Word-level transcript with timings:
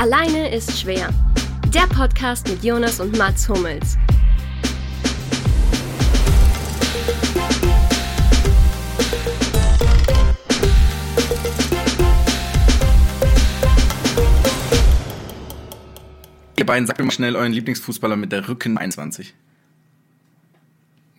Alleine 0.00 0.54
ist 0.54 0.80
schwer. 0.80 1.12
Der 1.74 1.88
Podcast 1.88 2.48
mit 2.48 2.62
Jonas 2.62 3.00
und 3.00 3.18
Mats 3.18 3.48
Hummels. 3.48 3.98
Ihr 16.56 16.64
beiden 16.64 16.86
sagt 16.86 17.00
mir 17.00 17.04
mal 17.04 17.10
schnell 17.10 17.34
euren 17.34 17.52
Lieblingsfußballer 17.52 18.14
mit 18.14 18.30
der 18.30 18.48
Rücken 18.48 18.78
21. 18.78 19.34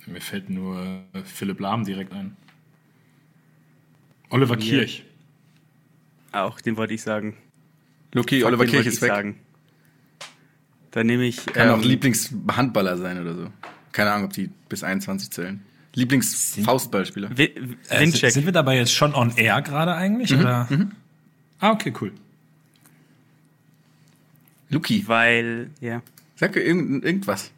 Mir 0.05 0.21
fällt 0.21 0.49
nur 0.49 1.03
Philipp 1.25 1.59
Lahm 1.59 1.83
direkt 1.83 2.13
ein. 2.13 2.37
Oliver 4.29 4.55
Kirch. 4.55 5.03
Auch, 6.31 6.61
den 6.61 6.77
wollte 6.77 6.93
ich 6.93 7.01
sagen. 7.01 7.35
Luki, 8.13 8.39
Fuck, 8.39 8.47
Oliver 8.47 8.65
Kirch 8.65 8.85
ist 8.87 8.95
ich 8.95 9.01
weg. 9.01 9.09
Sagen. 9.09 9.39
Dann 10.91 11.05
nehme 11.07 11.25
ich. 11.25 11.45
Kann 11.45 11.69
auch 11.69 11.77
ähm, 11.77 11.83
Lieblingshandballer 11.83 12.97
sein 12.97 13.21
oder 13.21 13.35
so. 13.35 13.47
Keine 13.91 14.11
Ahnung, 14.11 14.25
ob 14.27 14.33
die 14.33 14.49
bis 14.69 14.83
21 14.83 15.31
zählen. 15.31 15.61
Lieblingsfaustballspieler. 15.95 17.31
Äh, 17.37 17.49
sind 18.07 18.45
wir 18.45 18.51
dabei 18.51 18.77
jetzt 18.77 18.93
schon 18.93 19.13
on 19.15 19.35
air 19.35 19.61
gerade 19.61 19.95
eigentlich? 19.95 20.33
oder? 20.33 20.67
Ah, 21.59 21.71
okay, 21.71 21.93
cool. 21.99 22.11
Luki, 24.69 25.03
weil, 25.07 25.71
ja. 25.81 26.01
sag 26.35 26.55
irgend, 26.55 27.03
irgendwas. 27.03 27.51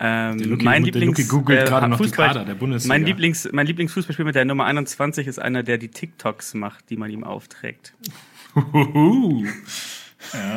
Ähm, 0.00 0.38
Luki- 0.40 0.64
mein 0.64 0.82
der 0.82 0.92
Lieblings, 0.92 1.18
Luki 1.18 1.28
googelt 1.28 1.68
gerade 1.68 1.86
noch 1.88 1.98
die 2.00 2.08
Fußball- 2.08 2.26
Kader 2.26 2.44
der 2.44 2.54
Bundesliga. 2.54 2.92
Mein, 2.92 3.06
Lieblings, 3.06 3.48
mein 3.52 3.66
Lieblingsfußballspieler 3.68 4.26
mit 4.26 4.34
der 4.34 4.44
Nummer 4.44 4.64
21 4.64 5.28
ist 5.28 5.38
einer, 5.38 5.62
der 5.62 5.78
die 5.78 5.88
TikToks 5.88 6.54
macht, 6.54 6.90
die 6.90 6.96
man 6.96 7.10
ihm 7.10 7.22
aufträgt. 7.22 7.94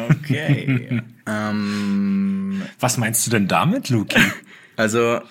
Okay. 0.09 1.02
ähm, 1.27 2.62
Was 2.80 2.97
meinst 2.97 3.25
du 3.25 3.31
denn 3.31 3.47
damit, 3.47 3.89
Luki? 3.89 4.19
also, 4.78 5.22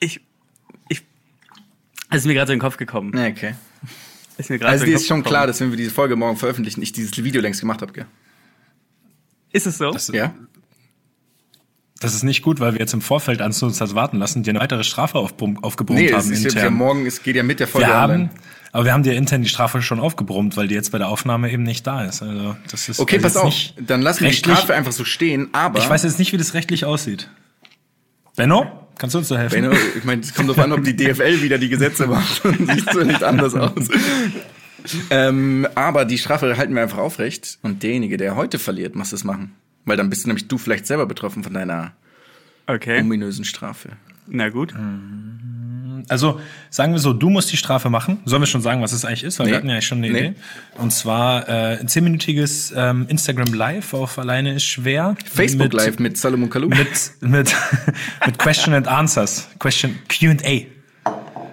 Ich. 0.00 0.20
Ich. 0.88 1.02
Es 2.10 2.18
ist 2.18 2.26
mir 2.26 2.34
gerade 2.34 2.48
so 2.48 2.52
in 2.52 2.58
den 2.58 2.62
Kopf 2.62 2.76
gekommen. 2.76 3.16
ja, 3.16 3.26
okay. 3.28 3.54
Ist 4.38 4.48
mir 4.50 4.58
gerade 4.58 4.72
Also 4.72 4.84
so 4.84 4.86
dir 4.90 4.96
ist 4.96 5.06
schon 5.06 5.18
gekommen. 5.18 5.30
klar, 5.30 5.46
dass 5.46 5.60
wenn 5.60 5.70
wir 5.70 5.76
diese 5.76 5.90
Folge 5.90 6.16
morgen 6.16 6.36
veröffentlichen, 6.36 6.82
ich 6.82 6.92
dieses 6.92 7.16
Video 7.22 7.40
längst 7.42 7.60
gemacht 7.60 7.82
habe, 7.82 7.92
gell? 7.92 8.06
Ist 9.52 9.66
es 9.66 9.76
so? 9.78 9.90
Das, 9.90 10.08
Ja? 10.08 10.34
das 12.00 12.14
ist 12.14 12.22
nicht 12.22 12.42
gut, 12.42 12.58
weil 12.58 12.72
wir 12.72 12.80
jetzt 12.80 12.94
im 12.94 13.02
Vorfeld 13.02 13.42
an 13.42 13.52
uns 13.52 13.78
das 13.78 13.94
warten 13.94 14.16
lassen, 14.18 14.42
dir 14.42 14.50
eine 14.50 14.60
weitere 14.60 14.82
Strafe 14.84 15.18
aufbrummt- 15.18 15.62
aufgebrummt 15.62 16.00
Nee, 16.00 16.06
es 16.08 16.14
haben 16.24 16.32
ist 16.32 16.42
jetzt 16.44 16.54
ja 16.56 16.70
morgen, 16.70 17.06
es 17.06 17.22
geht 17.22 17.36
ja 17.36 17.42
mit 17.42 17.60
der 17.60 17.68
Folge 17.68 17.86
wir 17.88 17.94
haben, 17.94 18.12
online. 18.12 18.30
Aber 18.72 18.86
wir 18.86 18.92
haben 18.92 19.02
dir 19.02 19.14
intern 19.14 19.42
die 19.42 19.48
Strafe 19.48 19.82
schon 19.82 20.00
aufgebrummt, 20.00 20.56
weil 20.56 20.66
die 20.66 20.74
jetzt 20.74 20.90
bei 20.92 20.98
der 20.98 21.08
Aufnahme 21.08 21.50
eben 21.52 21.62
nicht 21.62 21.86
da 21.86 22.04
ist. 22.04 22.22
Also 22.22 22.56
das 22.70 22.88
ist 22.88 22.98
Okay, 22.98 23.18
das 23.18 23.34
pass 23.34 23.42
auf. 23.42 23.44
Nicht 23.46 23.76
Dann 23.86 24.02
lassen 24.02 24.24
wir 24.24 24.30
die 24.30 24.36
Strafe 24.36 24.74
einfach 24.74 24.92
so 24.92 25.04
stehen, 25.04 25.48
aber. 25.52 25.78
Ich 25.78 25.88
weiß 25.88 26.02
jetzt 26.02 26.18
nicht, 26.18 26.32
wie 26.32 26.38
das 26.38 26.54
rechtlich 26.54 26.84
aussieht. 26.84 27.28
Benno, 28.34 28.66
kannst 28.98 29.14
du 29.14 29.18
uns 29.18 29.28
da 29.28 29.36
helfen? 29.36 29.60
Benno, 29.62 29.76
ich 29.96 30.04
meine, 30.04 30.22
es 30.22 30.32
kommt 30.34 30.48
darauf 30.48 30.64
an, 30.64 30.72
ob 30.72 30.82
die 30.82 30.96
DFL 30.96 31.42
wieder 31.42 31.58
die 31.58 31.68
Gesetze 31.68 32.06
macht. 32.06 32.42
Sieht 32.42 32.90
so 32.92 33.00
nicht 33.00 33.22
anders 33.22 33.54
aus. 33.54 33.88
ähm, 35.10 35.68
aber 35.74 36.04
die 36.06 36.16
Strafe 36.18 36.56
halten 36.56 36.74
wir 36.74 36.82
einfach 36.82 36.98
aufrecht 36.98 37.58
und 37.62 37.82
derjenige, 37.82 38.16
der 38.16 38.36
heute 38.36 38.58
verliert, 38.58 38.96
muss 38.96 39.12
es 39.12 39.22
machen. 39.22 39.52
Weil 39.84 39.96
dann 39.96 40.08
bist 40.10 40.24
du 40.24 40.28
nämlich 40.28 40.48
du 40.48 40.58
vielleicht 40.58 40.86
selber 40.86 41.06
betroffen 41.06 41.42
von 41.44 41.52
deiner 41.52 41.92
Okay. 42.66 43.00
ominösen 43.00 43.44
Strafe. 43.44 43.90
Na 44.28 44.48
gut. 44.48 44.72
Also 46.08 46.40
sagen 46.70 46.92
wir 46.92 46.98
so, 46.98 47.12
du 47.12 47.30
musst 47.30 47.52
die 47.52 47.56
Strafe 47.56 47.90
machen. 47.90 48.18
Sollen 48.24 48.42
wir 48.42 48.46
schon 48.46 48.62
sagen, 48.62 48.82
was 48.82 48.92
es 48.92 49.04
eigentlich 49.04 49.24
ist? 49.24 49.38
Weil 49.38 49.46
Nee. 49.46 49.52
wir 49.52 49.56
hatten 49.58 49.68
ja 49.70 49.80
schon 49.80 49.98
eine 49.98 50.10
Nee. 50.10 50.18
Idee. 50.18 50.34
Und 50.78 50.92
zwar 50.92 51.48
äh, 51.48 51.78
ein 51.80 51.88
zehnminütiges 51.88 52.72
ähm, 52.76 53.06
Instagram 53.08 53.52
Live 53.54 53.94
auf 53.94 54.18
Alleine 54.18 54.54
ist 54.54 54.64
schwer. 54.64 55.16
Facebook 55.32 55.64
mit, 55.64 55.74
Live 55.74 55.98
mit 55.98 56.16
Salomon 56.18 56.50
Kalou. 56.50 56.68
Mit, 56.68 56.88
mit, 57.20 57.54
mit 58.26 58.38
Question 58.38 58.74
and 58.74 58.88
Answers. 58.88 59.48
Question 59.58 59.98
Q&A. 60.08 60.66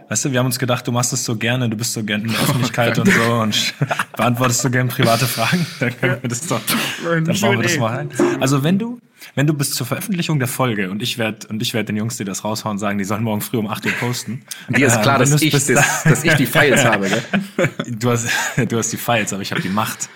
Weißt 0.10 0.26
du, 0.26 0.32
wir 0.32 0.40
haben 0.40 0.48
uns 0.48 0.58
gedacht, 0.58 0.86
du 0.88 0.92
machst 0.92 1.14
es 1.14 1.24
so 1.24 1.36
gerne, 1.36 1.70
du 1.70 1.78
bist 1.78 1.94
so 1.94 2.04
gerne 2.04 2.24
in 2.26 2.32
der 2.32 2.40
Öffentlichkeit 2.42 2.98
und 2.98 3.12
so 3.12 3.34
und 3.34 3.74
beantwortest 4.18 4.62
so 4.62 4.70
gerne 4.72 4.90
private 4.90 5.26
Fragen. 5.28 5.66
Dann 5.80 5.96
können 6.00 6.18
wir 6.22 6.30
das 6.30 6.48
doch, 6.48 6.60
dann 7.04 7.24
bauen 7.40 7.58
wir 7.58 7.64
das 7.64 7.78
mal 7.78 7.96
rein. 7.96 8.10
Also 8.40 8.64
wenn 8.64 8.80
du, 8.80 9.00
wenn 9.36 9.46
du 9.46 9.54
bis 9.54 9.72
zur 9.72 9.86
Veröffentlichung 9.86 10.40
der 10.40 10.48
Folge 10.48 10.90
und 10.90 11.04
ich 11.04 11.18
werde 11.20 11.48
und 11.48 11.62
ich 11.62 11.74
werde 11.76 11.86
den 11.88 11.98
Jungs, 11.98 12.18
die 12.18 12.24
das 12.26 12.44
raushauen, 12.44 12.80
sagen, 12.80 12.98
die 12.98 13.04
sollen 13.04 13.24
morgen 13.24 13.42
früh 13.42 13.58
um 13.58 13.68
8 13.68 13.86
Uhr 13.86 13.92
posten. 13.94 14.42
Dir 14.70 14.88
ist 14.88 14.96
Äh, 14.98 15.02
klar, 15.02 15.20
dass 15.20 15.40
ich, 15.42 15.52
das, 15.52 15.68
dass 15.68 16.24
ich 16.24 16.34
die 16.34 16.46
Files 16.48 16.84
habe, 16.86 17.08
gell? 17.10 17.70
Du 17.88 18.10
hast, 18.10 18.28
du 18.68 18.78
hast 18.78 18.92
die 18.92 18.98
Files, 18.98 19.32
aber 19.32 19.44
ich 19.44 19.52
habe 19.52 19.62
die 19.62 19.70
Macht. 19.70 20.10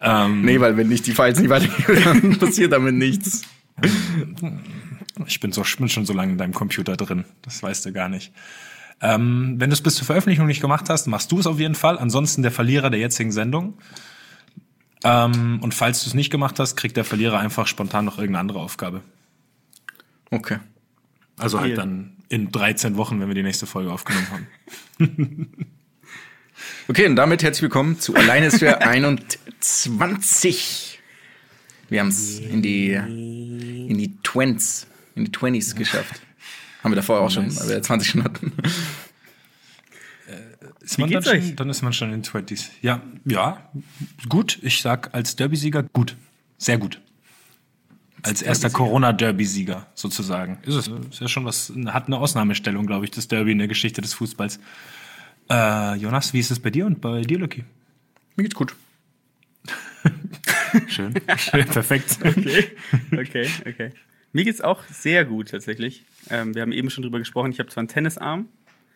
Ähm, 0.00 0.42
Nee, 0.42 0.60
weil 0.60 0.76
wenn 0.76 0.92
ich 0.92 1.02
die 1.02 1.12
Files 1.12 1.38
nicht 1.40 1.48
weitergebe, 1.50 1.98
dann 2.00 2.38
passiert 2.38 2.72
damit 2.72 2.94
nichts. 2.94 3.42
Ich 5.26 5.40
bin, 5.40 5.52
so, 5.52 5.62
ich 5.62 5.76
bin 5.76 5.88
schon 5.88 6.04
so 6.04 6.12
lange 6.12 6.32
in 6.32 6.38
deinem 6.38 6.52
Computer 6.54 6.96
drin. 6.96 7.24
Das 7.42 7.62
weißt 7.62 7.86
du 7.86 7.92
gar 7.92 8.08
nicht. 8.08 8.32
Ähm, 9.00 9.54
wenn 9.58 9.70
du 9.70 9.74
es 9.74 9.80
bis 9.80 9.94
zur 9.94 10.06
Veröffentlichung 10.06 10.46
nicht 10.46 10.60
gemacht 10.60 10.88
hast, 10.88 11.06
machst 11.06 11.30
du 11.30 11.38
es 11.38 11.46
auf 11.46 11.58
jeden 11.58 11.74
Fall. 11.74 11.98
Ansonsten 11.98 12.42
der 12.42 12.50
Verlierer 12.50 12.90
der 12.90 13.00
jetzigen 13.00 13.32
Sendung. 13.32 13.78
Ähm, 15.04 15.60
und 15.62 15.74
falls 15.74 16.02
du 16.02 16.08
es 16.08 16.14
nicht 16.14 16.30
gemacht 16.30 16.58
hast, 16.58 16.76
kriegt 16.76 16.96
der 16.96 17.04
Verlierer 17.04 17.38
einfach 17.38 17.66
spontan 17.66 18.04
noch 18.04 18.18
irgendeine 18.18 18.40
andere 18.40 18.60
Aufgabe. 18.60 19.02
Okay. 20.30 20.58
Also 21.36 21.60
halt 21.60 21.78
dann 21.78 22.16
in 22.28 22.50
13 22.50 22.96
Wochen, 22.96 23.20
wenn 23.20 23.28
wir 23.28 23.34
die 23.34 23.44
nächste 23.44 23.66
Folge 23.66 23.92
aufgenommen 23.92 24.26
haben. 24.30 25.48
Okay, 26.88 27.06
und 27.06 27.16
damit 27.16 27.42
herzlich 27.42 27.62
willkommen 27.62 27.98
zu 28.00 28.14
Alleine 28.14 28.46
ist 28.46 28.58
für 28.58 28.80
21. 28.80 31.00
Wir 31.88 32.00
haben 32.00 32.08
es 32.08 32.40
in 32.40 32.62
die, 32.62 32.92
in 32.92 33.98
die 33.98 34.16
Twents, 34.22 34.86
in 35.14 35.26
die 35.26 35.32
Twenties 35.32 35.76
geschafft. 35.76 36.22
Haben 36.82 36.92
wir 36.92 36.96
davor 36.96 37.20
auch 37.20 37.30
schon, 37.30 37.54
weil 37.56 37.68
wir 37.68 37.82
20 37.82 38.08
schon 38.08 38.24
hatten. 38.24 38.52
Ist 40.88 40.98
man 40.98 41.10
geht's 41.10 41.26
dann, 41.26 41.42
schon, 41.42 41.56
dann 41.56 41.68
ist 41.68 41.82
man 41.82 41.92
schon 41.92 42.12
in 42.12 42.22
den 42.22 42.24
20s. 42.24 42.70
Ja, 42.80 43.02
ja, 43.26 43.70
gut. 44.28 44.58
Ich 44.62 44.80
sag 44.80 45.14
als 45.14 45.36
Derby-Sieger 45.36 45.82
gut. 45.82 46.16
Sehr 46.56 46.78
gut. 46.78 47.00
Als 48.22 48.40
erster 48.40 48.70
Corona-Derby-Sieger 48.70 49.86
sozusagen. 49.94 50.58
Ist 50.62 50.76
es. 50.76 50.88
Ist 50.88 51.20
ja 51.20 51.28
schon 51.28 51.44
was, 51.44 51.70
hat 51.88 52.06
eine 52.06 52.16
Ausnahmestellung, 52.16 52.86
glaube 52.86 53.04
ich, 53.04 53.10
das 53.10 53.28
Derby 53.28 53.52
in 53.52 53.58
der 53.58 53.68
Geschichte 53.68 54.00
des 54.00 54.14
Fußballs. 54.14 54.60
Äh, 55.50 55.96
Jonas, 55.96 56.32
wie 56.32 56.40
ist 56.40 56.50
es 56.50 56.58
bei 56.58 56.70
dir 56.70 56.86
und 56.86 57.02
bei 57.02 57.20
dir, 57.20 57.38
Lucky? 57.38 57.64
Mir 58.36 58.44
geht's 58.44 58.54
gut. 58.54 58.74
Schön. 60.88 61.14
Schön 61.36 61.66
perfekt. 61.66 62.18
Okay, 62.22 62.64
okay, 63.12 63.48
okay. 63.66 63.90
Mir 64.32 64.44
geht's 64.44 64.60
auch 64.60 64.82
sehr 64.92 65.24
gut 65.24 65.50
tatsächlich. 65.50 66.04
Ähm, 66.30 66.54
wir 66.54 66.62
haben 66.62 66.72
eben 66.72 66.90
schon 66.90 67.02
drüber 67.02 67.18
gesprochen. 67.18 67.50
Ich 67.52 67.58
habe 67.58 67.68
zwar 67.70 67.80
einen 67.82 67.88
Tennisarm, 67.88 68.48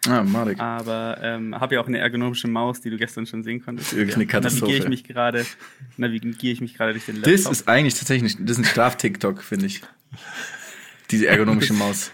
Ah, 0.06 0.22
Marek. 0.25 0.59
aber 0.60 1.19
ähm, 1.22 1.59
habe 1.59 1.76
ja 1.76 1.81
auch 1.81 1.87
eine 1.87 1.98
ergonomische 1.98 2.48
Maus, 2.48 2.81
die 2.81 2.91
du 2.91 2.97
gestern 2.98 3.25
schon 3.26 3.43
sehen 3.44 3.65
konntest. 3.65 3.94
Wirklich 3.97 4.16
eine 4.16 4.26
Katastrophe. 4.26 4.65
Navigiere 4.72 4.84
ich 4.84 4.88
mich 4.91 5.04
gerade, 5.04 5.47
navigiere 5.97 6.53
ich 6.53 6.60
mich 6.60 6.75
gerade 6.75 6.93
durch 6.93 7.06
den 7.06 7.16
Laptop. 7.16 7.32
Das 7.32 7.47
ist 7.50 7.69
eigentlich 7.69 7.94
tatsächlich, 7.94 8.37
das 8.41 8.53
ist 8.53 8.59
ein 8.59 8.65
Straf-TikTok, 8.65 9.43
finde 9.43 9.66
ich. 9.66 9.81
Diese 11.10 11.26
ergonomische 11.28 11.72
Maus. 11.75 12.10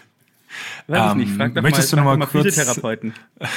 Weiß 0.87 1.11
ich 1.11 1.17
nicht. 1.17 1.29
Ähm, 1.31 1.37
Frag 1.37 1.55
doch 1.55 1.61
möchtest 1.61 1.91
mal, 1.93 2.01
du 2.03 2.03
noch 2.09 2.17
mal 2.17 2.25
kurz- 2.25 2.43
Physiotherapeuten. 2.45 3.13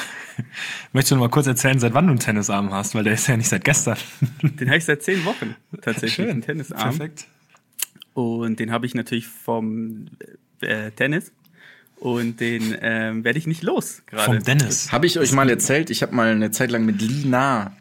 Möchtest 0.92 1.10
du 1.10 1.14
noch 1.16 1.22
mal 1.22 1.28
kurz 1.30 1.46
erzählen, 1.46 1.78
seit 1.78 1.92
wann 1.94 2.06
du 2.06 2.10
einen 2.12 2.18
Tennisarm 2.18 2.72
hast? 2.72 2.94
Weil 2.94 3.04
der 3.04 3.12
ist 3.14 3.26
ja 3.26 3.36
nicht 3.36 3.48
seit 3.48 3.64
gestern. 3.64 3.96
Den 4.42 4.68
habe 4.68 4.78
ich 4.78 4.84
seit 4.84 5.02
zehn 5.02 5.24
Wochen 5.26 5.54
tatsächlich, 5.82 6.28
einen 6.28 6.40
Tennisarm. 6.42 6.96
Perfekt. 6.96 7.26
Und 8.14 8.60
den 8.60 8.70
habe 8.70 8.86
ich 8.86 8.94
natürlich 8.94 9.26
vom 9.26 10.06
äh, 10.60 10.90
Tennis. 10.92 11.32
Und 11.96 12.40
den 12.40 12.76
ähm, 12.80 13.22
werde 13.24 13.38
ich 13.38 13.46
nicht 13.46 13.62
los 13.62 14.02
gerade. 14.06 14.24
Vom 14.24 14.42
Dennis. 14.42 14.90
Habe 14.90 15.06
ich 15.06 15.18
euch 15.20 15.32
mal 15.32 15.48
erzählt, 15.48 15.88
ich 15.90 16.02
habe 16.02 16.14
mal 16.14 16.30
eine 16.32 16.50
Zeit 16.50 16.70
lang 16.72 16.84
mit 16.84 17.00
Lina 17.00 17.76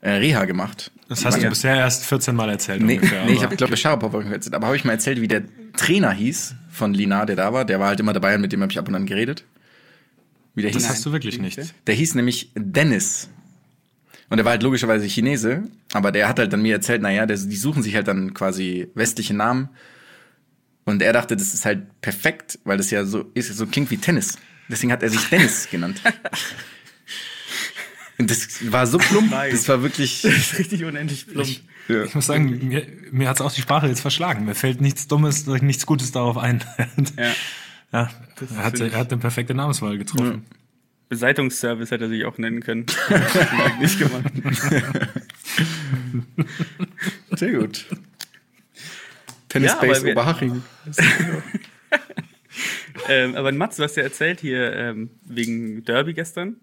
äh, 0.00 0.10
Reha 0.10 0.44
gemacht. 0.44 0.90
Das 1.08 1.24
hast 1.24 1.38
du 1.38 1.42
Ja. 1.42 1.48
bisher 1.48 1.76
erst 1.76 2.04
14 2.04 2.34
Mal 2.34 2.50
erzählt 2.50 2.82
Nee, 2.82 2.96
ungefähr. 2.96 3.24
nee 3.24 3.32
ich 3.32 3.38
aber- 3.38 3.46
habe, 3.46 3.56
glaube 3.56 3.74
ich, 3.74 3.80
Scharapov 3.80 4.12
erzählt. 4.14 4.54
Aber 4.54 4.66
habe 4.66 4.76
ich 4.76 4.84
mal 4.84 4.92
erzählt, 4.92 5.20
wie 5.20 5.28
der 5.28 5.42
Trainer 5.76 6.10
hieß 6.12 6.54
von 6.70 6.94
Lina, 6.94 7.24
der 7.26 7.36
da 7.36 7.52
war. 7.52 7.64
Der 7.64 7.78
war 7.80 7.88
halt 7.88 8.00
immer 8.00 8.12
dabei 8.12 8.34
und 8.34 8.40
mit 8.40 8.52
dem 8.52 8.60
habe 8.62 8.72
ich 8.72 8.78
ab 8.78 8.88
und 8.88 8.94
an 8.96 9.06
geredet. 9.06 9.44
Wie 10.56 10.62
der 10.62 10.72
das 10.72 10.82
hieß. 10.82 10.90
hast 10.90 11.06
du 11.06 11.12
wirklich 11.12 11.38
nicht. 11.40 11.60
Der 11.86 11.94
hieß 11.94 12.16
nämlich 12.16 12.50
Dennis. 12.56 13.28
Und 14.30 14.36
der 14.38 14.44
war 14.44 14.52
halt 14.52 14.62
logischerweise 14.62 15.06
Chinese, 15.06 15.64
aber 15.92 16.12
der 16.12 16.28
hat 16.28 16.38
halt 16.38 16.52
dann 16.52 16.62
mir 16.62 16.74
erzählt, 16.74 17.02
naja, 17.02 17.26
der, 17.26 17.36
die 17.36 17.56
suchen 17.56 17.82
sich 17.82 17.94
halt 17.96 18.08
dann 18.08 18.32
quasi 18.32 18.88
westliche 18.94 19.34
Namen. 19.34 19.68
Und 20.84 21.02
er 21.02 21.12
dachte, 21.12 21.36
das 21.36 21.52
ist 21.52 21.64
halt 21.66 22.00
perfekt, 22.00 22.58
weil 22.64 22.76
das 22.78 22.90
ja 22.90 23.04
so 23.04 23.30
ist, 23.34 23.54
so 23.56 23.66
klingt 23.66 23.90
wie 23.90 23.98
Tennis. 23.98 24.38
Deswegen 24.68 24.92
hat 24.92 25.02
er 25.02 25.10
sich 25.10 25.28
Dennis 25.28 25.68
genannt. 25.70 26.00
Und 28.18 28.30
das 28.30 28.70
war 28.70 28.86
so 28.86 28.98
plump, 28.98 29.30
Nice. 29.30 29.52
das 29.52 29.68
war 29.68 29.82
wirklich. 29.82 30.22
Das 30.22 30.32
ist 30.36 30.58
richtig 30.58 30.84
unendlich 30.84 31.26
plump. 31.26 31.48
Ja. 31.88 32.04
Ich 32.04 32.14
muss 32.14 32.26
sagen, 32.26 32.68
mir, 32.68 32.86
mir 33.10 33.28
hat's 33.28 33.40
auch 33.40 33.52
die 33.52 33.62
Sprache 33.62 33.88
jetzt 33.88 34.00
verschlagen. 34.00 34.44
Mir 34.44 34.54
fällt 34.54 34.80
nichts 34.80 35.08
Dummes, 35.08 35.46
nichts 35.46 35.86
Gutes 35.86 36.12
darauf 36.12 36.36
ein. 36.36 36.62
Ja. 37.18 37.24
ja, 37.92 38.10
er 38.56 38.56
hat, 38.64 38.74
ich- 38.78 38.92
er 38.92 38.98
hat 38.98 39.10
eine 39.12 39.20
perfekte 39.20 39.54
Namenswahl 39.54 39.96
getroffen. 39.98 40.44
Beseitigungsservice 41.10 41.90
hätte 41.90 42.04
er 42.04 42.08
sich 42.08 42.24
auch 42.24 42.38
nennen 42.38 42.60
können. 42.60 42.86
Nicht 43.80 43.98
gemacht. 43.98 44.32
Sehr 47.36 47.52
gut. 47.52 47.84
Tennis 49.48 49.72
Ja, 49.82 50.10
Oberhaching. 50.12 50.62
Ähm, 53.08 53.34
aber 53.34 53.50
Mats, 53.50 53.76
du 53.76 53.82
hast 53.82 53.96
ja 53.96 54.02
erzählt 54.02 54.40
hier 54.40 54.72
ähm, 54.72 55.10
wegen 55.24 55.84
Derby 55.84 56.12
gestern. 56.12 56.56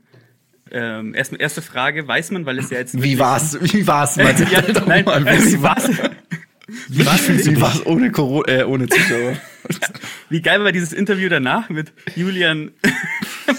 Ähm, 0.71 1.13
erst, 1.13 1.33
erste 1.33 1.61
Frage, 1.61 2.07
weiß 2.07 2.31
man, 2.31 2.45
weil 2.45 2.59
es 2.59 2.69
ja 2.69 2.77
jetzt 2.77 3.01
Wie 3.01 3.17
war's? 3.19 3.57
Wie 3.59 3.85
war's? 3.87 4.15
Mats? 4.17 4.39
ja, 4.49 4.61
nein, 4.85 5.03
mal, 5.03 5.25
wie 5.25 5.61
war's? 5.61 5.89
Wie 6.89 7.05
war's, 7.05 7.27
wie 7.27 7.59
war's 7.59 7.85
ohne, 7.85 8.11
Corona, 8.11 8.47
äh, 8.47 8.63
ohne 8.63 8.87
Zuschauer? 8.87 9.37
Wie 10.29 10.41
geil 10.41 10.63
war 10.63 10.71
dieses 10.71 10.93
Interview 10.93 11.27
danach 11.27 11.69
mit 11.69 11.91
Julian 12.15 12.71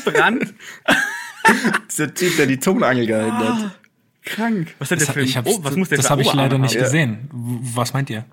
Brandt? 0.04 0.54
Dieser 1.90 2.12
Typ, 2.14 2.36
der 2.36 2.46
die 2.46 2.58
Tonangel 2.58 3.06
gehalten 3.06 3.38
hat. 3.38 3.78
Krank. 4.24 4.74
Was 4.78 4.90
hat 4.90 5.00
Das, 5.00 5.06
der 5.12 5.26
für 5.26 5.38
ein, 5.38 5.44
oh, 5.46 5.58
was 5.62 5.76
muss 5.76 5.88
der 5.88 5.98
das 5.98 6.10
habe 6.10 6.22
ich 6.22 6.32
leider 6.34 6.58
nicht 6.58 6.74
haben? 6.74 6.82
gesehen. 6.82 7.28
Was 7.32 7.92
meint 7.94 8.10
ihr? 8.10 8.24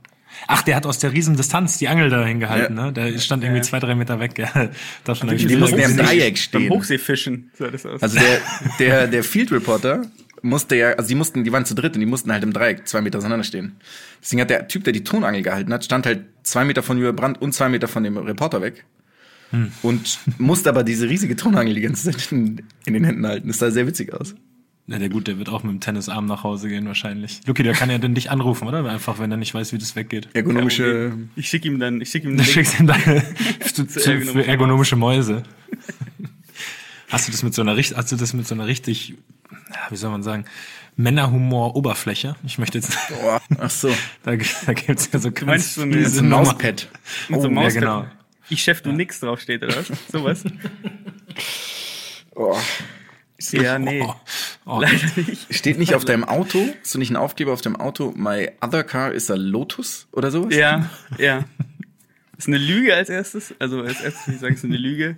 Ach, 0.48 0.62
der 0.64 0.76
hat 0.76 0.86
aus 0.86 1.00
der 1.00 1.14
riesen 1.14 1.38
Distanz 1.38 1.78
die 1.78 1.88
Angel 1.88 2.10
da 2.10 2.26
hingehalten, 2.26 2.76
Ja. 2.76 2.86
ne? 2.88 2.94
Der 2.94 3.18
stand 3.20 3.44
irgendwie 3.46 3.62
zwei, 3.62 3.80
drei 3.80 3.96
Meter 3.96 4.20
weg. 4.20 4.38
Ja, 4.38 4.70
davon 5.06 5.30
hab 5.30 5.36
ich 5.38 5.48
Die 5.48 5.56
mussten 5.56 5.80
ja 5.80 5.88
im. 5.88 5.96
Dreieck 5.96 6.34
Beim 6.34 6.36
stehen. 6.36 6.70
Hochseefischen 6.72 7.52
sah 7.54 7.70
das 7.70 7.86
aus. 7.86 8.04
Also 8.04 8.20
der, 8.20 8.42
der, 8.80 9.08
der 9.08 9.24
Field 9.24 9.54
Reporter 9.54 10.02
musste 10.42 10.76
ja, 10.76 10.90
also 10.92 11.08
die 11.08 11.16
mussten, 11.16 11.46
die 11.46 11.54
waren 11.54 11.64
zu 11.66 11.74
dritt 11.74 11.94
und 11.94 12.02
die 12.02 12.06
mussten 12.06 12.34
halt 12.34 12.44
im 12.44 12.52
Dreieck 12.52 12.86
zwei 12.86 13.00
Meter 13.00 13.20
auseinander 13.20 13.46
stehen. 13.46 13.78
Deswegen 14.22 14.42
hat 14.42 14.50
der 14.50 14.68
Typ, 14.68 14.84
der 14.84 14.92
die 14.92 15.06
Tonangel 15.06 15.42
gehalten 15.42 15.72
hat, 15.72 15.86
stand 15.86 16.06
halt 16.06 16.26
zwei 16.44 16.66
Meter 16.66 16.84
von 16.84 16.98
Julia 16.98 17.14
Brandt 17.14 17.42
und 17.42 17.54
zwei 17.54 17.70
Meter 17.70 17.88
von 17.88 18.04
dem 18.04 18.18
Reporter 18.18 18.62
weg. 18.62 18.84
Und 19.82 20.20
musste 20.38 20.70
aber 20.70 20.84
diese 20.84 21.08
riesige 21.10 21.36
Tonangel 21.36 21.76
die 21.76 21.82
ganze 21.82 22.12
Zeit 22.12 22.32
in, 22.32 22.62
in 22.86 22.94
den 22.94 23.04
Händen 23.04 23.26
halten. 23.26 23.48
Das 23.48 23.58
sah 23.60 23.72
sehr 23.72 23.88
witzig 23.88 24.14
aus. 24.14 24.36
Ja, 24.88 25.00
der 25.00 25.10
gut, 25.10 25.28
der 25.28 25.40
wird 25.40 25.50
auch 25.50 25.64
mit 25.64 25.72
dem 25.74 25.80
Tennisarm 25.80 26.28
nach 26.28 26.44
Hause 26.44 26.70
gehen 26.70 26.86
wahrscheinlich. 26.86 27.42
Luki, 27.48 27.64
der 27.64 27.74
kann 27.74 27.90
ja 27.90 27.98
dann 27.98 28.14
dich 28.14 28.30
anrufen, 28.30 28.68
oder? 28.68 28.86
Einfach, 28.86 29.18
wenn 29.18 29.32
er 29.32 29.38
nicht 29.38 29.54
weiß, 29.54 29.74
wie 29.74 29.80
das 29.80 29.96
weggeht. 29.96 30.30
Ergonomische. 30.34 31.14
ich 31.36 31.50
schicke 31.50 31.68
ihm 31.70 31.80
dann, 31.80 32.02
ich 32.02 32.10
schicke 32.10 32.28
ihm 32.28 32.36
Du 32.38 32.44
einen 32.44 32.46
Link. 32.46 32.54
schickst 32.68 32.80
ihm 32.80 32.86
deine 32.88 33.24
zu, 33.74 33.86
zu, 33.88 34.00
ergonomische 34.00 34.32
für 34.34 34.46
ergonomische 34.48 34.96
Mäuse. 34.96 35.44
Hast 37.10 37.28
du 37.28 37.32
das 37.32 37.44
mit 37.44 37.54
so 37.54 37.62
einer 37.62 37.76
richtig, 37.78 37.98
hast 37.98 38.12
du 38.12 38.16
das 38.16 38.34
mit 38.34 38.48
so 38.48 38.56
einer 38.56 38.66
richtig, 38.66 39.10
ja, 39.70 39.80
wie 39.92 39.96
soll 39.96 40.10
man 40.12 40.24
sagen, 40.24 40.46
Männerhumor-Oberfläche? 40.98 42.36
Ich 42.46 42.58
möchte 42.58 42.78
jetzt, 42.80 42.98
Boah, 43.10 43.42
ach 43.60 43.70
so. 43.70 43.90
da, 44.24 44.36
da 44.36 44.74
gibt's 44.74 45.10
ja 45.12 45.20
so 45.20 45.32
meinst 45.46 45.76
so 45.76 45.84
eine- 45.84 46.10
So 46.10 46.22
ein. 46.22 46.30
Mauspad. 46.30 46.90
Mit 47.30 47.42
so 47.42 47.48
einem 47.48 47.56
ja, 47.58 47.62
Mauspad. 47.64 47.82
genau. 47.82 48.06
Ich 48.50 48.64
Chef, 48.64 48.82
du 48.82 48.92
nix 48.92 49.20
draufsteht, 49.20 49.64
oder 49.64 49.76
was? 49.78 49.92
Sowas? 50.12 50.44
Oh. 52.36 52.56
ja, 53.52 53.80
nee. 53.80 54.02
Oh, 54.02 54.16
oh, 54.66 54.80
Leider 54.82 55.08
nicht. 55.16 55.54
Steht 55.54 55.80
nicht 55.80 55.96
auf 55.96 56.06
deinem 56.06 56.24
Auto, 56.24 56.60
hast 56.82 56.94
du 56.94 57.00
nicht 57.00 57.10
einen 57.10 57.18
Aufkleber 57.18 57.54
auf 57.54 57.62
deinem 57.62 57.78
Auto, 57.78 58.14
my 58.16 58.52
other 58.62 58.84
car 58.84 59.12
is 59.12 59.32
a 59.32 59.36
Lotus 59.36 60.08
oder 60.12 60.32
sowas? 60.32 60.56
Ja, 60.56 60.90
ja. 61.18 61.46
Ist 62.38 62.48
eine 62.48 62.58
Lüge 62.58 62.94
als 62.96 63.10
erstes. 63.10 63.56
Also 63.60 63.82
als 63.82 64.02
erstes 64.02 64.28
würde 64.28 64.36
ich 64.36 64.42
sagen, 64.42 64.54
es 64.54 64.60
ist 64.60 64.66
eine 64.66 64.78
Lüge. 64.78 65.18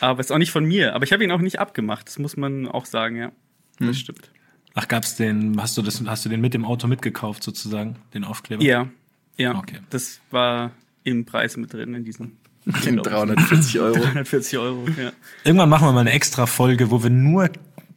Aber 0.00 0.20
ist 0.20 0.30
auch 0.30 0.38
nicht 0.38 0.52
von 0.52 0.64
mir. 0.64 0.94
Aber 0.94 1.04
ich 1.04 1.12
habe 1.12 1.24
ihn 1.24 1.32
auch 1.32 1.40
nicht 1.40 1.58
abgemacht. 1.58 2.06
Das 2.06 2.18
muss 2.18 2.36
man 2.36 2.68
auch 2.68 2.86
sagen, 2.86 3.16
ja. 3.16 3.32
Das 3.80 3.98
stimmt. 3.98 4.30
Ach, 4.74 4.88
gab's 4.88 5.16
den, 5.16 5.60
hast 5.60 5.76
du 5.76 5.82
das, 5.82 6.02
hast 6.06 6.24
du 6.24 6.28
den 6.28 6.40
mit 6.40 6.54
dem 6.54 6.64
Auto 6.64 6.86
mitgekauft 6.86 7.42
sozusagen, 7.42 7.96
den 8.14 8.24
Aufkleber? 8.24 8.62
Ja, 8.62 8.88
ja. 9.36 9.54
Okay. 9.56 9.80
Das 9.90 10.20
war 10.30 10.70
im 11.04 11.24
Preis 11.24 11.56
mit 11.56 11.72
drin 11.72 11.94
in 11.94 12.04
diesem. 12.04 12.38
In 12.86 12.96
340 12.98 13.80
Euro. 13.80 13.96
140 14.02 14.58
Euro, 14.58 14.86
ja. 15.00 15.12
Irgendwann 15.44 15.68
machen 15.68 15.86
wir 15.88 15.92
mal 15.92 16.00
eine 16.00 16.12
extra 16.12 16.46
Folge, 16.46 16.90
wo 16.90 17.02
wir 17.02 17.10
nur 17.10 17.50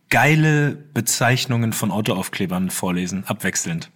geile 0.09 0.77
Bezeichnungen 0.93 1.73
von 1.73 1.91
Autoaufklebern 1.91 2.69
vorlesen, 2.69 3.23
abwechselnd. 3.25 3.89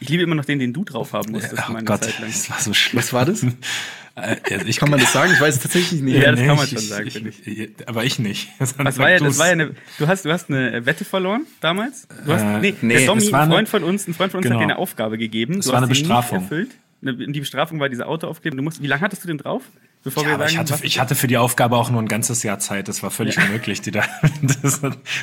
Ich 0.00 0.08
liebe 0.08 0.22
immer 0.22 0.34
noch 0.36 0.44
den, 0.44 0.58
den 0.60 0.72
du 0.72 0.84
drauf 0.84 1.12
haben 1.12 1.32
musstest. 1.32 1.62
oh 1.68 1.72
meine 1.72 1.84
Gott, 1.84 2.04
Zeit 2.04 2.20
lang. 2.20 2.28
das 2.30 2.48
war 2.50 2.58
so 2.60 2.72
schlimm. 2.72 2.98
Was 3.02 3.12
war 3.12 3.24
das? 3.24 3.42
Äh, 3.42 4.36
also 4.52 4.66
ich 4.66 4.76
Kann 4.78 4.90
man 4.90 5.00
das 5.00 5.12
sagen? 5.12 5.32
Ich 5.34 5.40
weiß 5.40 5.56
es 5.56 5.60
tatsächlich 5.62 6.00
nicht. 6.02 6.16
Ja, 6.22 6.30
das 6.30 6.40
kann 6.40 6.56
man 6.56 6.64
ich- 6.64 6.70
schon 6.70 6.78
sagen, 6.78 7.10
finde 7.10 7.30
ich. 7.44 7.70
Aber 7.88 8.04
ich 8.04 8.18
nicht. 8.18 8.48
Das 8.58 8.78
war, 8.98 9.10
ja, 9.10 9.18
das 9.18 9.38
war 9.38 9.46
ja 9.46 9.52
eine, 9.52 9.74
du 9.98 10.06
hast, 10.06 10.24
du 10.24 10.32
hast 10.32 10.50
eine 10.50 10.86
Wette 10.86 11.04
verloren 11.04 11.46
damals. 11.60 12.06
Du 12.24 12.32
hast, 12.32 12.42
Äh, 12.42 12.60
nee, 12.60 12.74
nee, 12.80 12.98
der 13.06 13.08
war 13.08 13.42
ein 13.42 13.50
Freund 13.50 13.68
von 13.68 13.82
uns, 13.84 14.06
ein 14.06 14.14
Freund 14.14 14.30
von 14.32 14.38
uns 14.38 14.44
Genau. 14.44 14.56
hat 14.56 14.60
dir 14.60 14.72
eine 14.72 14.78
Aufgabe 14.78 15.18
gegeben. 15.18 15.56
Das 15.56 15.66
du 15.66 15.72
war 15.72 15.78
hast 15.78 15.82
eine 15.84 15.88
Bestrafung. 15.90 16.42
erfüllt. 16.42 16.70
Die 17.00 17.40
Bestrafung 17.40 17.78
war 17.80 17.88
diese 17.88 18.06
Autoaufkleber. 18.06 18.56
Du 18.56 18.62
musst, 18.62 18.82
wie 18.82 18.86
lange 18.88 19.02
hattest 19.02 19.22
du 19.24 19.28
denn 19.28 19.38
drauf? 19.38 19.62
Bevor 20.04 20.24
Ja, 20.24 20.34
aber 20.34 20.46
ich 20.46 20.56
hatte, 20.56 20.78
ich 20.82 21.00
hatte 21.00 21.14
für 21.14 21.26
die 21.26 21.36
Aufgabe 21.36 21.76
auch 21.76 21.90
nur 21.90 22.00
ein 22.00 22.08
ganzes 22.08 22.42
Jahr 22.42 22.58
Zeit. 22.58 22.88
Das 22.88 23.02
war 23.02 23.10
völlig 23.10 23.36
unmöglich, 23.38 23.80
die, 23.80 23.90
da, 23.90 24.04
das, 24.62 24.80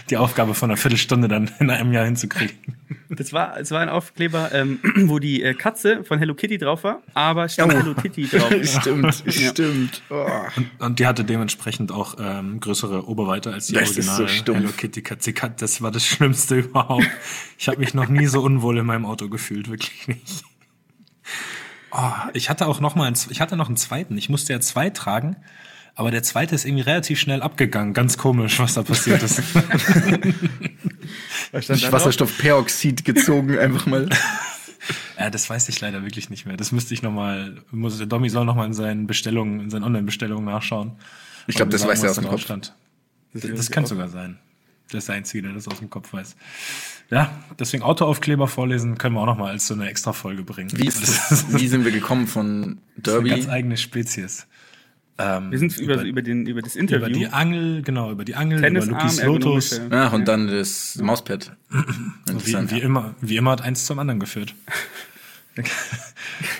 die 0.10 0.18
Aufgabe 0.18 0.54
von 0.54 0.70
einer 0.70 0.78
Viertelstunde 0.78 1.28
dann 1.28 1.50
in 1.60 1.70
einem 1.70 1.94
Jahr 1.94 2.06
hinzukriegen. 2.06 2.56
Das 3.10 3.34
war, 3.34 3.58
es 3.60 3.72
war 3.72 3.82
ein 3.82 3.90
Aufkleber, 3.90 4.52
ähm, 4.54 4.80
wo 5.06 5.20
die 5.20 5.44
äh, 5.44 5.54
Katze 5.54 6.04
von 6.04 6.20
Hello 6.20 6.34
Kitty 6.36 6.58
drauf 6.58 6.84
war, 6.84 7.02
aber 7.14 7.48
stand 7.48 7.74
Oh. 7.74 7.78
Hello 7.78 7.94
Kitty 7.96 8.28
drauf. 8.28 8.54
Stimmt, 8.64 9.24
stimmt. 9.28 10.02
Oh. 10.10 10.28
Und 10.80 11.00
die 11.00 11.08
hatte 11.08 11.24
dementsprechend 11.24 11.92
auch 11.92 12.18
ähm, 12.20 12.60
größere 12.60 13.08
Oberweite 13.08 13.52
als 13.54 13.68
die 13.68 13.74
Das 13.74 13.92
ist 13.92 14.10
originale 14.10 14.44
so. 14.46 14.54
Hello 14.54 14.70
Kitty 14.76 15.02
Katze 15.02 15.34
Kat. 15.34 15.62
Das 15.62 15.82
war 15.82 15.92
das 15.92 16.06
Schlimmste 16.06 16.56
überhaupt. 16.60 17.10
Ich 17.58 17.68
habe 17.68 17.80
mich 17.80 17.94
noch 17.94 18.08
nie 18.08 18.28
so 18.28 18.42
unwohl 18.42 18.78
in 18.78 18.86
meinem 18.86 19.06
Auto 19.06 19.30
gefühlt, 19.30 19.70
wirklich 19.70 20.08
nicht. 20.08 20.44
Oh, 21.98 22.12
ich 22.34 22.50
hatte 22.50 22.68
auch 22.68 22.82
noch 22.82 22.96
mal, 22.96 23.06
einen, 23.06 23.16
ich 23.30 23.40
hatte 23.40 23.56
noch 23.56 23.68
einen 23.68 23.78
zweiten. 23.78 24.18
Ich 24.18 24.28
musste 24.28 24.52
ja 24.52 24.60
zwei 24.60 24.90
tragen, 24.90 25.38
aber 25.96 26.12
der 26.12 26.24
zweite 26.24 26.54
ist 26.54 26.66
irgendwie 26.66 26.84
relativ 26.84 27.20
schnell 27.20 27.42
abgegangen. 27.42 27.94
Ganz 27.94 28.18
komisch, 28.18 28.60
was 28.60 28.74
da 28.74 28.84
passiert 28.84 29.24
ist. 29.24 29.42
Durch 31.52 31.92
Wasserstoffperoxid 31.92 33.06
gezogen, 33.06 33.58
einfach 33.58 33.86
mal. 33.86 34.10
ja, 35.20 35.30
das 35.30 35.50
weiß 35.50 35.70
ich 35.70 35.80
leider 35.80 36.02
wirklich 36.04 36.30
nicht 36.30 36.46
mehr. 36.46 36.58
Das 36.58 36.74
müsste 36.74 36.94
ich 36.94 37.02
noch 37.02 37.14
mal. 37.14 37.62
Muss, 37.72 37.98
der 37.98 38.08
Domi 38.08 38.30
soll 38.30 38.44
noch 38.44 38.56
mal 38.56 38.66
in 38.66 38.74
seinen 38.74 39.08
Bestellungen, 39.08 39.62
in 39.62 39.70
seinen 39.70 39.84
Online-Bestellungen 39.84 40.44
nachschauen. 40.44 40.94
Ich 41.48 41.56
glaub, 41.56 41.68
Und 41.68 41.74
das 41.74 41.88
weiß 41.88 42.04
er 42.04 42.10
was 42.10 42.18
aus 42.18 42.24
dem 42.24 42.30
Kopf. 42.30 42.42
stand. 42.42 42.76
Das, 43.34 43.44
das 43.44 43.60
ich 43.62 43.72
kann 43.72 43.86
sogar 43.86 44.10
sein. 44.10 44.38
Der 44.92 45.00
ist 45.00 45.08
der 45.08 45.16
Einzige, 45.16 45.44
der 45.44 45.54
das 45.54 45.68
aus 45.68 45.80
dem 45.80 45.90
Kopf 45.90 46.14
weiß. 46.14 46.36
Ja, 47.10 47.32
deswegen 47.60 47.84
Autoaufkleber 47.84 48.48
vorlesen 48.48 48.98
können 48.98 49.16
wir 49.16 49.22
auch 49.22 49.26
noch 49.28 49.38
mal 49.38 49.52
als 49.52 49.68
so 49.68 49.74
eine 49.74 49.88
extra 49.90 50.14
Folge 50.14 50.44
bringen. 50.44 50.72
Wie, 50.76 50.88
ist 50.88 51.02
das 51.02 51.30
das, 51.30 51.54
wie 51.60 51.68
sind 51.68 51.86
wir 51.86 51.92
gekommen 51.92 52.28
von 52.28 52.62
ist 52.62 52.64
eine 52.64 52.80
Derby? 52.98 53.30
ganz 53.30 53.48
eigene 53.50 53.78
Spezies. 53.78 54.48
Ähm, 55.18 55.52
Wir 55.52 55.60
sind 55.60 55.78
über, 55.78 56.02
über, 56.02 56.22
den, 56.22 56.46
über 56.46 56.62
das 56.62 56.76
über 56.76 56.82
Interview. 56.82 57.14
die 57.16 57.28
Angel, 57.28 57.82
genau, 57.84 58.12
über 58.12 58.26
die 58.26 58.36
Angel, 58.36 58.60
Tennisarm, 58.60 58.90
über 58.90 59.00
Lukis 59.04 59.24
Lotus. 59.24 59.82
Ach, 59.90 60.12
und 60.14 60.28
dann 60.28 60.48
das 60.48 60.98
Mauspad. 60.98 61.56
Wie, 62.44 62.72
wie 62.72 62.80
immer, 62.82 63.16
wie 63.22 63.38
immer 63.38 63.52
hat 63.52 63.62
eins 63.62 63.86
zum 63.86 64.00
anderen 64.00 64.20
geführt. 64.20 64.54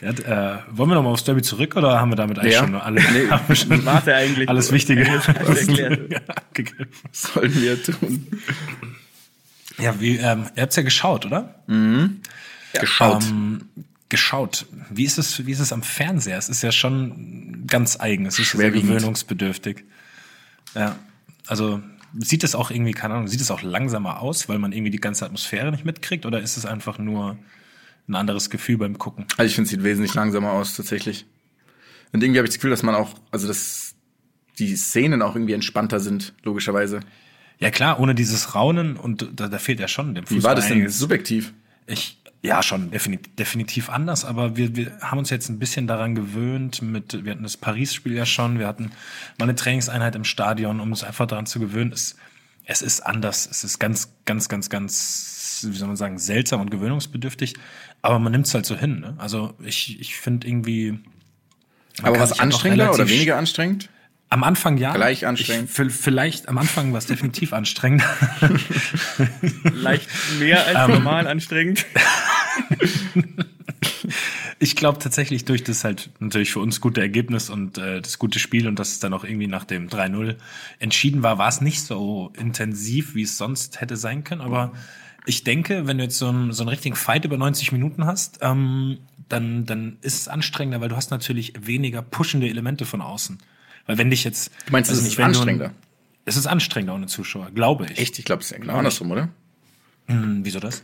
Ja, 0.02 0.10
äh, 0.10 0.60
wollen 0.70 0.90
wir 0.90 0.96
noch 0.96 1.04
mal 1.04 1.10
aufs 1.10 1.24
Derby 1.26 1.42
zurück 1.42 1.76
oder 1.76 2.00
haben 2.00 2.12
wir 2.12 2.16
damit 2.16 2.40
eigentlich 2.40 2.54
Ja. 2.54 2.62
schon 2.62 2.76
alle, 2.76 3.02
Nee. 3.02 3.28
haben 3.30 3.44
wir 3.48 3.56
schon 3.56 3.88
eigentlich. 3.88 4.48
alles 4.50 4.72
Wichtige 4.72 5.06
sollen 7.12 7.62
wir 7.62 7.84
tun? 7.84 8.28
Ja, 9.78 10.00
wie, 10.00 10.18
ähm, 10.18 10.46
ihr 10.56 10.62
habt's 10.64 10.76
ja 10.78 10.84
geschaut, 10.84 11.26
oder? 11.26 11.56
Geschaut. 12.80 13.24
Ähm, 13.26 13.70
geschaut. 14.10 14.66
Wie 14.90 15.04
ist 15.04 15.18
es, 15.18 15.46
wie 15.46 15.52
ist 15.52 15.60
es 15.60 15.74
am 15.74 15.84
Fernseher? 15.84 16.38
Es 16.38 16.48
ist 16.50 16.62
ja 16.62 16.72
schon 16.72 17.66
ganz 17.68 18.00
eigen. 18.00 18.26
Es 18.26 18.40
ist 18.40 18.52
sehr 18.52 18.72
gewöhnungsbedürftig. 18.72 19.84
Ja. 20.74 20.96
Also, 21.48 21.82
sieht 22.18 22.44
es 22.44 22.56
auch 22.56 22.72
irgendwie, 22.72 22.94
keine 22.94 23.16
Ahnung, 23.16 23.28
sieht 23.28 23.42
es 23.42 23.52
auch 23.52 23.62
langsamer 23.62 24.22
aus, 24.22 24.48
weil 24.48 24.58
man 24.60 24.72
irgendwie 24.72 24.92
die 24.92 25.00
ganze 25.02 25.26
Atmosphäre 25.26 25.72
nicht 25.72 25.84
mitkriegt? 25.86 26.26
Oder 26.26 26.40
ist 26.40 26.56
es 26.58 26.66
einfach 26.66 26.98
nur 26.98 27.38
ein 28.08 28.16
anderes 28.16 28.50
Gefühl 28.50 28.78
beim 28.78 28.98
Gucken? 28.98 29.26
Also 29.38 29.48
ich 29.48 29.56
finde, 29.56 29.66
es 29.66 29.72
sieht 29.72 29.84
wesentlich 29.84 30.14
langsamer 30.14 30.52
aus, 30.52 30.76
tatsächlich. 30.76 31.26
Und 32.12 32.24
irgendwie 32.24 32.40
habe 32.40 32.46
ich 32.48 32.52
das 32.52 32.58
Gefühl, 32.58 32.72
dass 32.72 32.84
man 32.84 32.96
auch, 32.96 33.14
also 33.32 33.48
dass 33.48 33.96
die 34.60 34.76
Szenen 34.76 35.22
auch 35.22 35.36
irgendwie 35.36 35.54
entspannter 35.54 36.00
sind, 36.00 36.34
logischerweise. 36.44 37.02
Ja 37.60 37.72
klar, 37.72 38.00
ohne 38.00 38.16
dieses 38.16 38.56
Raunen 38.56 38.98
und 38.98 39.30
da, 39.36 39.48
da 39.48 39.58
fehlt 39.58 39.80
ja 39.80 39.88
schon 39.88 40.16
dem 40.16 40.30
Wie 40.30 40.44
war 40.44 40.56
das 40.56 40.68
denn 40.68 40.78
einiges. 40.78 40.98
subjektiv? 40.98 41.54
Ich, 41.88 42.22
ja, 42.42 42.62
schon 42.62 42.92
definitiv, 42.92 43.36
definitiv 43.36 43.90
anders, 43.90 44.26
aber 44.26 44.56
wir, 44.56 44.76
wir 44.76 45.00
haben 45.02 45.18
uns 45.18 45.30
jetzt 45.30 45.50
ein 45.50 45.60
bisschen 45.60 45.88
daran 45.88 46.16
gewöhnt. 46.16 46.82
Mit, 46.82 47.24
wir 47.26 47.32
hatten 47.32 47.44
das 47.44 47.58
Paris-Spiel 47.58 48.14
ja 48.14 48.26
schon, 48.26 48.60
wir 48.60 48.68
hatten 48.68 48.92
mal 49.38 49.46
eine 49.46 49.56
Trainingseinheit 49.56 50.16
im 50.16 50.24
Stadion, 50.24 50.80
um 50.80 50.92
uns 50.92 51.04
einfach 51.04 51.28
daran 51.28 51.46
zu 51.46 51.60
gewöhnen. 51.60 51.92
Es, 51.92 52.16
es 52.66 52.82
ist 52.82 53.02
anders, 53.02 53.48
es 53.50 53.64
ist 53.64 53.80
ganz, 53.80 54.14
ganz, 54.26 54.50
ganz, 54.50 54.70
ganz, 54.70 55.66
wie 55.70 55.78
soll 55.78 55.88
man 55.88 55.98
sagen, 55.98 56.18
seltsam 56.18 56.62
und 56.62 56.72
gewöhnungsbedürftig, 56.72 57.56
aber 58.02 58.20
man 58.20 58.32
nimmt 58.32 58.48
es 58.48 58.54
halt 58.54 58.66
so 58.66 58.76
hin. 58.76 59.00
Ne? 59.00 59.16
Also 59.18 59.54
ich, 59.64 60.00
ich 60.00 60.16
finde 60.16 60.48
irgendwie. 60.48 61.00
Aber 62.02 62.20
was 62.20 62.32
halt 62.32 62.42
anstrengender 62.42 62.94
oder 62.94 63.08
weniger 63.08 63.38
anstrengend? 63.38 63.90
Am 64.30 64.44
Anfang 64.44 64.78
ja. 64.78 64.94
Gleich 64.94 65.28
anstrengend. 65.28 65.70
Ich, 65.70 65.94
vielleicht 65.94 66.50
am 66.50 66.58
Anfang 66.58 66.92
war 66.92 66.98
es 66.98 67.06
definitiv 67.06 67.54
anstrengend. 67.54 68.04
Leicht 69.64 70.10
mehr 70.40 70.68
Ähm. 70.68 70.76
als 70.76 70.90
normal 70.90 71.28
anstrengend. 71.28 71.86
Ich 74.58 74.76
glaube 74.78 75.00
tatsächlich 75.00 75.44
durch 75.46 75.64
das 75.64 75.84
halt 75.84 76.10
natürlich 76.20 76.52
für 76.52 76.60
uns 76.60 76.80
gute 76.80 77.02
Ergebnis 77.02 77.50
und 77.50 77.78
äh, 77.78 78.02
das 78.02 78.20
gute 78.20 78.40
Spiel 78.40 78.68
und 78.68 78.80
dass 78.80 78.92
es 78.92 79.00
dann 79.00 79.14
auch 79.14 79.26
irgendwie 79.26 79.48
nach 79.48 79.66
dem 79.66 79.90
3-0 79.90 80.38
entschieden 80.80 81.24
war, 81.24 81.38
war 81.38 81.50
es 81.50 81.60
nicht 81.60 81.82
so 81.82 82.32
intensiv, 82.38 83.16
wie 83.16 83.24
es 83.24 83.38
sonst 83.38 83.82
hätte 83.82 83.98
sein 83.98 84.24
können. 84.24 84.42
Aber 84.42 84.72
ich 85.26 85.44
denke, 85.44 85.88
wenn 85.88 85.98
du 85.98 86.06
jetzt 86.06 86.18
so 86.18 86.30
einen, 86.30 86.54
so 86.54 86.64
einen 86.64 86.70
richtigen 86.70 86.96
Fight 86.96 87.26
über 87.26 87.36
90 87.38 87.74
Minuten 87.74 88.06
hast, 88.06 88.40
ähm, 88.42 89.00
dann, 89.28 89.66
dann 89.66 89.98
ist 90.02 90.22
es 90.22 90.28
anstrengender, 90.30 90.80
weil 90.80 90.90
du 90.90 90.96
hast 90.96 91.12
natürlich 91.12 91.54
weniger 91.60 92.02
pushende 92.02 92.48
Elemente 92.48 92.86
von 92.86 93.02
außen. 93.02 93.40
Weil 93.88 93.98
wenn 93.98 94.10
dich 94.10 94.24
jetzt. 94.24 94.52
Du 94.68 94.72
meinst, 94.72 94.90
es 94.90 95.02
nicht, 95.02 95.12
ist 95.12 95.18
du- 95.20 95.24
anstrengender? 95.24 95.72
Es 96.24 96.38
ist 96.38 96.48
anstrengender 96.48 96.96
ohne 96.96 97.08
Zuschauer, 97.08 97.52
glaube 97.54 97.88
ich. 97.92 98.00
Echt? 98.00 98.18
Ich 98.20 98.26
glaube, 98.26 98.40
es 98.40 98.48
ist 98.48 98.52
ja 98.54 98.60
genau 98.60 98.78
andersrum, 98.78 99.12
oder? 99.12 99.30
Hm, 100.08 100.40
wieso 100.44 100.60
das? 100.60 100.84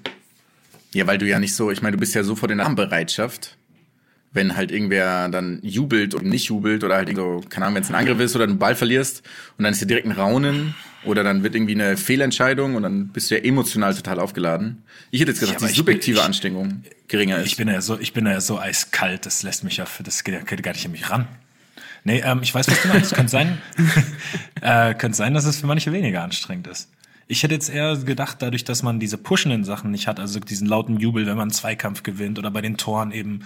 Ja, 0.93 1.07
weil 1.07 1.17
du 1.17 1.25
ja 1.27 1.39
nicht 1.39 1.55
so, 1.55 1.71
ich 1.71 1.81
meine, 1.81 1.95
du 1.95 1.99
bist 1.99 2.13
ja 2.15 2.23
so 2.23 2.35
vor 2.35 2.47
der 2.49 2.59
Armbereitschaft, 2.63 3.57
wenn 4.33 4.55
halt 4.55 4.71
irgendwer 4.71 5.27
dann 5.29 5.59
jubelt 5.61 6.13
und 6.13 6.25
nicht 6.25 6.45
jubelt 6.45 6.83
oder 6.83 6.95
halt 6.95 7.13
so, 7.15 7.41
keine 7.49 7.65
Ahnung, 7.65 7.75
wenn 7.75 7.83
es 7.83 7.89
ein 7.89 7.95
Angriff 7.95 8.19
ist 8.19 8.35
oder 8.35 8.45
einen 8.45 8.59
Ball 8.59 8.75
verlierst 8.75 9.23
und 9.57 9.63
dann 9.65 9.73
ist 9.73 9.79
hier 9.79 9.87
direkt 9.87 10.07
ein 10.07 10.13
Raunen 10.13 10.73
oder 11.03 11.23
dann 11.23 11.43
wird 11.43 11.53
irgendwie 11.55 11.73
eine 11.73 11.97
Fehlentscheidung 11.97 12.75
und 12.75 12.83
dann 12.83 13.07
bist 13.09 13.29
du 13.29 13.35
ja 13.37 13.43
emotional 13.43 13.93
total 13.93 14.19
aufgeladen. 14.19 14.83
Ich 15.09 15.19
hätte 15.19 15.31
jetzt 15.31 15.39
gesagt, 15.41 15.59
Ja, 15.61 15.67
die 15.67 15.71
ich 15.71 15.77
bin- 15.77 15.85
subjektive 15.85 16.19
ich- 16.19 16.23
Anstrengung 16.23 16.83
geringer 17.09 17.39
ist. 17.39 17.47
Ich 17.47 17.57
bin 17.57 17.67
ja 17.67 17.81
so, 17.81 17.99
ich 17.99 18.13
bin 18.13 18.25
ja 18.25 18.39
so 18.39 18.57
eiskalt, 18.59 19.25
das 19.25 19.43
lässt 19.43 19.63
mich 19.65 19.77
ja, 19.77 19.85
für 19.85 20.03
das 20.03 20.23
geht, 20.23 20.47
geht 20.47 20.63
gar 20.63 20.71
nicht 20.73 20.85
an 20.85 20.91
mich 20.93 21.09
ran. 21.09 21.27
Nee, 22.03 22.21
ähm, 22.25 22.39
ich 22.41 22.55
weiß, 22.55 22.67
was 22.69 22.81
du 22.81 22.87
meinst. 22.87 23.13
könnte 23.13 23.29
sein, 23.31 23.57
äh, 24.61 24.93
könnte 24.95 25.17
sein, 25.17 25.33
dass 25.33 25.45
es 25.45 25.57
für 25.59 25.67
manche 25.67 25.91
weniger 25.91 26.23
anstrengend 26.23 26.67
ist. 26.67 26.89
Ich 27.27 27.43
hätte 27.43 27.53
jetzt 27.53 27.69
eher 27.69 27.95
gedacht, 27.97 28.37
dadurch, 28.41 28.63
dass 28.63 28.83
man 28.83 28.99
diese 28.99 29.17
pushenden 29.17 29.63
Sachen 29.63 29.91
nicht 29.91 30.07
hat, 30.07 30.19
also 30.19 30.39
diesen 30.39 30.67
lauten 30.67 30.97
Jubel, 30.99 31.25
wenn 31.25 31.35
man 31.35 31.43
einen 31.43 31.51
Zweikampf 31.51 32.03
gewinnt 32.03 32.37
oder 32.39 32.51
bei 32.51 32.61
den 32.61 32.77
Toren 32.77 33.11
eben, 33.11 33.41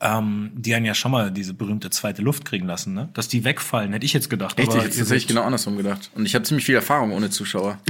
ähm, 0.00 0.50
die 0.54 0.74
einen 0.74 0.84
ja 0.86 0.94
schon 0.94 1.10
mal 1.12 1.30
diese 1.30 1.54
berühmte 1.54 1.90
zweite 1.90 2.22
Luft 2.22 2.44
kriegen 2.44 2.66
lassen, 2.66 2.94
ne? 2.94 3.08
Dass 3.14 3.28
die 3.28 3.44
wegfallen, 3.44 3.92
hätte 3.92 4.06
ich 4.06 4.12
jetzt 4.12 4.30
gedacht. 4.30 4.58
Echt, 4.58 4.68
ich 4.68 4.74
aber 4.74 4.84
hätte 4.84 5.04
seht- 5.04 5.26
genau 5.28 5.42
andersrum 5.42 5.76
gedacht. 5.76 6.10
Und 6.14 6.24
ich 6.26 6.34
habe 6.34 6.44
ziemlich 6.44 6.64
viel 6.66 6.74
Erfahrung 6.76 7.12
ohne 7.12 7.30
Zuschauer. 7.30 7.78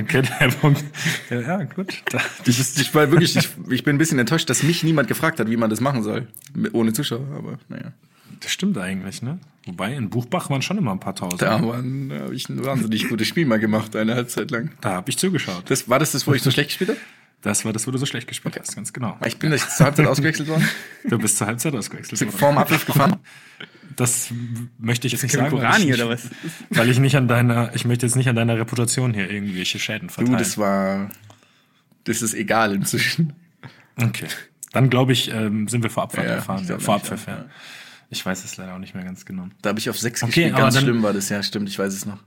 Okay, 0.00 0.22
der 0.40 0.48
Punkt. 0.48 0.82
Ja, 1.28 1.62
gut. 1.64 2.02
Da, 2.10 2.18
Ich, 2.46 2.58
ich 2.58 2.94
war 2.94 3.10
wirklich, 3.10 3.36
ich, 3.36 3.48
ich 3.70 3.84
bin 3.84 3.96
ein 3.96 3.98
bisschen 3.98 4.18
enttäuscht, 4.18 4.48
dass 4.48 4.62
mich 4.62 4.82
niemand 4.82 5.06
gefragt 5.08 5.38
hat, 5.38 5.50
wie 5.50 5.56
man 5.58 5.68
das 5.68 5.80
machen 5.80 6.02
soll. 6.02 6.28
Ohne 6.72 6.92
Zuschauer, 6.94 7.26
aber 7.36 7.58
naja. 7.68 7.92
das 8.40 8.50
stimmt 8.52 8.78
eigentlich, 8.78 9.20
ne? 9.22 9.38
Wobei, 9.66 9.92
in 9.94 10.08
Buchbach 10.08 10.48
waren 10.50 10.62
schon 10.62 10.78
immer 10.78 10.92
ein 10.92 11.00
paar 11.00 11.14
Tausend. 11.14 11.42
Da 11.42 11.62
waren- 11.62 12.08
da 12.08 12.20
habe 12.20 12.34
ich 12.34 12.48
ein 12.48 12.64
wahnsinnig 12.64 13.08
gutes 13.08 13.28
Spiel 13.28 13.44
mal 13.44 13.58
gemacht, 13.60 13.94
eine 13.94 14.14
Halbzeit 14.14 14.50
lang. 14.50 14.70
Da 14.80 14.92
habe 14.92 15.10
ich 15.10 15.18
zugeschaut. 15.18 15.64
Das, 15.68 15.88
war 15.90 15.98
das 15.98 16.12
das, 16.12 16.26
wo 16.26 16.32
ich 16.32 16.42
so 16.42 16.50
schlecht 16.50 16.70
gespielt 16.70 16.90
habe? 16.90 17.00
Das 17.42 17.64
war 17.64 17.72
das, 17.72 17.86
wo 17.86 17.90
du 17.90 17.98
so 17.98 18.06
schlecht 18.06 18.28
gespielt 18.28 18.56
hast, 18.58 18.74
ganz 18.76 18.92
genau. 18.92 19.18
Ich 19.26 19.36
bin 19.38 19.50
nicht 19.50 19.68
zur 19.70 19.86
Halbzeit 19.86 20.06
ausgewechselt 20.06 20.48
worden. 20.48 20.66
Du 21.08 21.18
bist 21.18 21.36
zur 21.38 21.48
Halbzeit 21.48 21.74
ausgewechselt 21.74 22.16
Sind 22.18 22.28
worden. 22.28 22.38
vorm 22.38 22.58
Abpfiff 22.58 22.86
gefahren. 22.86 23.16
Das 23.96 24.32
möchte 24.78 25.06
ich 25.08 25.12
jetzt 25.12 25.22
nicht 25.24 25.32
sagen. 25.32 25.44
weil 25.52 25.58
Kurani 25.60 25.90
ich 25.90 25.94
oder 26.00 26.08
nicht, 26.14 26.24
was? 26.24 26.30
Weil 26.78 26.88
ich 26.88 26.98
nicht 27.00 27.16
an 27.16 27.26
deiner, 27.28 27.74
ich 27.74 27.84
möchte 27.84 28.06
jetzt 28.06 28.14
nicht 28.14 28.28
an 28.28 28.36
deiner 28.36 28.56
Reputation 28.56 29.12
hier 29.12 29.28
irgendwelche 29.28 29.78
Schäden 29.80 30.06
Du, 30.08 30.14
verteilen. 30.14 30.38
das 30.38 30.56
war, 30.56 31.10
das 32.04 32.22
ist 32.22 32.34
egal 32.34 32.74
inzwischen. 32.74 33.32
okay. 34.00 34.26
Dann 34.72 34.88
glaube 34.88 35.12
ich, 35.12 35.30
ähm, 35.30 35.66
sind 35.68 35.82
wir 35.82 35.90
vor 35.90 36.04
Abpfiff 36.04 36.24
Ja, 36.24 36.36
gefahren. 36.36 36.62
ich 36.62 36.68
Ja, 36.70 36.78
vor 36.78 36.94
Abpfiff, 36.94 37.26
ja. 37.26 37.34
ja. 37.38 37.44
Ich 38.08 38.24
weiß 38.24 38.44
es 38.44 38.56
leider 38.56 38.74
auch 38.74 38.78
nicht 38.78 38.94
mehr 38.94 39.04
ganz 39.04 39.24
genau. 39.26 39.48
Da 39.62 39.70
habe 39.70 39.78
ich 39.80 39.90
auf 39.90 39.98
sechs 39.98 40.22
Okay, 40.22 40.30
gespielt. 40.30 40.52
aber 40.54 40.62
Ganz 40.62 40.74
dann- 40.76 40.84
schlimm 40.84 41.02
war 41.02 41.12
das, 41.12 41.28
ja, 41.28 41.42
stimmt, 41.42 41.68
ich 41.68 41.78
weiß 41.78 41.92
es 41.92 42.06
noch. 42.06 42.18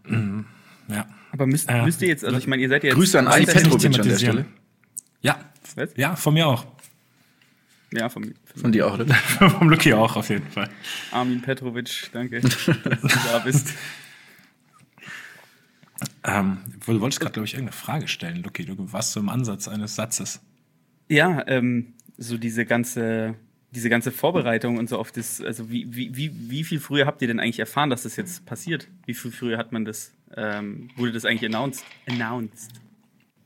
Ja. 0.90 1.06
Aber 1.32 1.48
müsst, 1.48 1.72
müsst 1.72 2.02
ihr 2.02 2.08
jetzt, 2.10 2.24
also 2.26 2.38
ich 2.38 2.48
meine, 2.48 2.62
ihr 2.62 2.70
seid 2.70 2.84
ja 2.84 2.90
jetzt. 2.90 2.96
Grüße 2.98 3.18
an 3.18 3.28
Ali 3.28 3.46
Petrovic 3.46 3.86
an 3.98 4.08
der. 4.08 4.18
Stelle. 4.18 4.46
Ja. 5.26 5.40
Was? 5.76 5.90
Ja, 5.98 6.16
von 6.16 6.36
mir 6.36 6.48
auch. 6.48 6.66
Ja, 7.92 8.10
vom, 8.10 8.24
vom 8.46 8.62
Von 8.62 8.72
dir 8.72 8.88
auch, 8.88 8.94
oder? 8.94 9.14
Vom 9.16 9.70
Lucky 9.70 9.94
auch 9.94 10.16
auf 10.16 10.30
jeden 10.30 10.50
Fall. 10.50 10.70
Armin 11.12 11.42
Petrovic, 11.42 12.10
danke, 12.12 12.42
dass 12.42 12.66
du 12.66 12.74
da 12.74 13.40
bist. 13.40 13.74
Ähm, 16.24 16.58
du 16.86 17.00
wolltest 17.00 17.20
gerade, 17.20 17.34
glaube 17.34 17.46
ich, 17.46 17.54
irgendeine 17.54 17.76
Frage 17.76 18.08
stellen, 18.08 18.44
Lucky. 18.44 18.66
Du 18.66 18.92
warst 18.92 19.14
so 19.14 19.20
im 19.20 19.30
Ansatz 19.30 19.68
eines 19.68 19.96
Satzes. 19.96 20.42
Ja, 21.10 21.44
ähm, 21.48 21.94
so 22.18 22.38
diese 22.38 22.66
ganze, 22.66 23.36
diese 23.72 23.90
ganze 23.90 24.12
Vorbereitung 24.12 24.78
und 24.78 24.90
so 24.90 24.98
auf 25.00 25.12
das, 25.12 25.42
also 25.42 25.70
wie, 25.70 25.88
wie, 25.96 26.16
wie, 26.16 26.32
wie 26.50 26.64
viel 26.64 26.80
früher 26.80 27.06
habt 27.06 27.22
ihr 27.22 27.28
denn 27.28 27.40
eigentlich 27.40 27.60
erfahren, 27.60 27.90
dass 27.90 28.04
das 28.04 28.16
jetzt 28.16 28.46
passiert? 28.46 28.90
Wie 29.06 29.14
viel 29.14 29.32
früher 29.32 29.58
hat 29.58 29.72
man 29.72 29.86
das, 29.86 30.12
ähm, 30.36 30.90
wurde 30.96 31.14
das 31.14 31.26
eigentlich 31.26 31.46
announced? 31.46 31.86
Announced. 32.08 32.85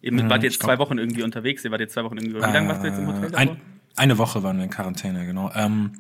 Ihr 0.02 0.14
Mhm, 0.14 0.30
wart 0.30 0.44
jetzt 0.44 0.60
glaub- 0.60 0.70
zwei 0.70 0.80
Wochen 0.80 0.98
irgendwie 0.98 1.24
unterwegs, 1.24 1.64
ihr 1.66 1.72
wart 1.72 1.82
jetzt 1.82 1.94
zwei 1.94 2.04
Wochen 2.04 2.18
irgendwie, 2.18 2.36
wie 2.38 2.40
lange 2.40 2.68
warst 2.70 2.84
du 2.84 2.88
jetzt 2.88 3.00
im 3.00 3.08
Hotel? 3.08 3.34
Äh, 3.34 3.38
ein, 3.38 3.62
eine 3.96 4.18
Woche 4.18 4.44
waren 4.44 4.58
wir 4.58 4.64
in 4.64 4.70
Quarantäne, 4.70 5.26
genau. 5.26 5.52
Ähm, 5.54 5.92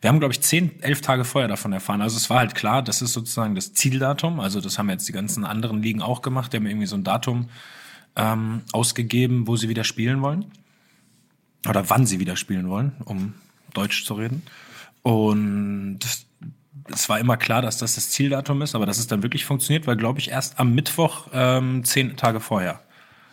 wir 0.00 0.08
haben, 0.10 0.18
glaube 0.18 0.32
ich, 0.32 0.40
zehn, 0.40 0.82
elf 0.82 1.00
Tage 1.02 1.24
vorher 1.24 1.48
davon 1.48 1.72
erfahren. 1.72 2.02
Also 2.02 2.16
es 2.16 2.28
war 2.30 2.38
halt 2.38 2.54
klar, 2.54 2.82
das 2.82 3.00
ist 3.00 3.12
sozusagen 3.12 3.54
das 3.54 3.72
Zieldatum. 3.74 4.40
Also 4.40 4.60
das 4.60 4.78
haben 4.78 4.90
jetzt 4.90 5.06
die 5.08 5.12
ganzen 5.12 5.44
anderen 5.44 5.82
Ligen 5.82 6.02
auch 6.02 6.20
gemacht. 6.20 6.52
Die 6.52 6.56
haben 6.56 6.66
irgendwie 6.66 6.86
so 6.86 6.96
ein 6.96 7.04
Datum 7.04 7.48
ähm, 8.16 8.62
ausgegeben, 8.72 9.46
wo 9.46 9.56
sie 9.56 9.68
wieder 9.68 9.84
spielen 9.84 10.20
wollen. 10.20 10.46
Oder 11.68 11.88
wann 11.90 12.06
sie 12.06 12.18
wieder 12.20 12.36
spielen 12.36 12.68
wollen, 12.68 12.92
um 13.04 13.34
Deutsch 13.72 14.04
zu 14.04 14.14
reden. 14.14 14.42
Und 15.02 16.00
es 16.92 17.08
war 17.08 17.18
immer 17.20 17.36
klar, 17.36 17.62
dass 17.62 17.78
das 17.78 17.94
das 17.94 18.10
Zieldatum 18.10 18.62
ist, 18.62 18.74
aber 18.74 18.84
dass 18.84 18.98
es 18.98 19.06
dann 19.06 19.22
wirklich 19.22 19.44
funktioniert, 19.44 19.86
war, 19.86 19.96
glaube 19.96 20.18
ich, 20.18 20.30
erst 20.30 20.58
am 20.58 20.74
Mittwoch 20.74 21.28
ähm, 21.32 21.84
zehn 21.84 22.16
Tage 22.16 22.40
vorher. 22.40 22.80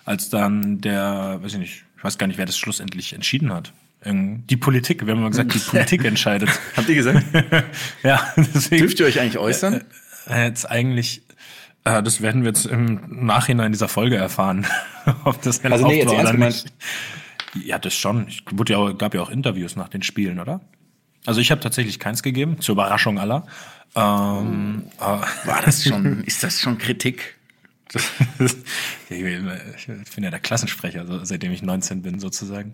Als 0.05 0.29
dann 0.29 0.81
der, 0.81 1.39
weiß 1.41 1.53
ich 1.53 1.60
nicht, 1.60 1.84
ich 1.98 2.03
weiß 2.03 2.17
gar 2.17 2.27
nicht, 2.27 2.38
wer 2.38 2.46
das 2.46 2.58
schlussendlich 2.58 3.13
entschieden 3.13 3.53
hat. 3.53 3.74
Die 4.03 4.58
Politik, 4.58 5.05
wir 5.05 5.12
haben 5.12 5.20
immer 5.20 5.29
gesagt, 5.29 5.53
die 5.53 5.60
Politik 5.70 6.05
entscheidet. 6.05 6.50
Habt 6.75 6.89
ihr 6.89 6.96
gesagt? 6.96 7.24
ja, 8.03 8.34
deswegen. 8.36 8.81
Dürft 8.81 9.00
ihr 9.00 9.05
euch 9.05 9.20
eigentlich 9.20 9.38
äußern? 9.38 9.84
Äh, 10.27 10.46
Jetzt 10.46 10.70
eigentlich, 10.70 11.22
äh, 11.84 12.01
das 12.01 12.22
werden 12.22 12.41
wir 12.41 12.50
jetzt 12.50 12.65
im 12.65 13.00
Nachhinein 13.25 13.72
dieser 13.72 13.88
Folge 13.88 14.15
erfahren, 14.15 14.65
ob 15.24 15.41
das 15.43 15.63
Also 15.63 15.88
nee, 15.88 16.05
war 16.05 16.20
oder 16.20 16.34
nicht. 16.34 16.65
Ja, 17.63 17.77
das 17.77 17.93
schon. 17.93 18.27
Ich 18.27 18.43
wurde 18.51 18.74
ja 18.74 18.79
auch, 18.79 18.98
gab 18.98 19.13
ja 19.13 19.22
auch 19.22 19.29
Interviews 19.29 19.75
nach 19.75 19.89
den 19.89 20.01
Spielen, 20.01 20.39
oder? 20.39 20.62
Also 21.27 21.39
ich 21.39 21.51
habe 21.51 21.62
tatsächlich 21.62 22.00
keins 22.00 22.24
gegeben, 22.24 22.60
zur 22.60 22.74
Überraschung 22.74 23.20
aller. 23.20 23.46
Ähm, 23.93 24.84
äh, 25.00 25.01
War 25.03 25.62
das 25.63 25.84
schon, 25.84 26.24
ist 26.24 26.43
das 26.43 26.60
schon 26.60 26.77
Kritik? 26.79 27.38
ich 29.10 29.22
bin 30.16 30.24
ja 30.24 30.30
der 30.30 30.40
Klassensprecher, 30.40 31.06
seitdem 31.26 31.52
ich 31.52 31.62
19 31.62 32.02
bin 32.02 32.20
sozusagen. 32.20 32.74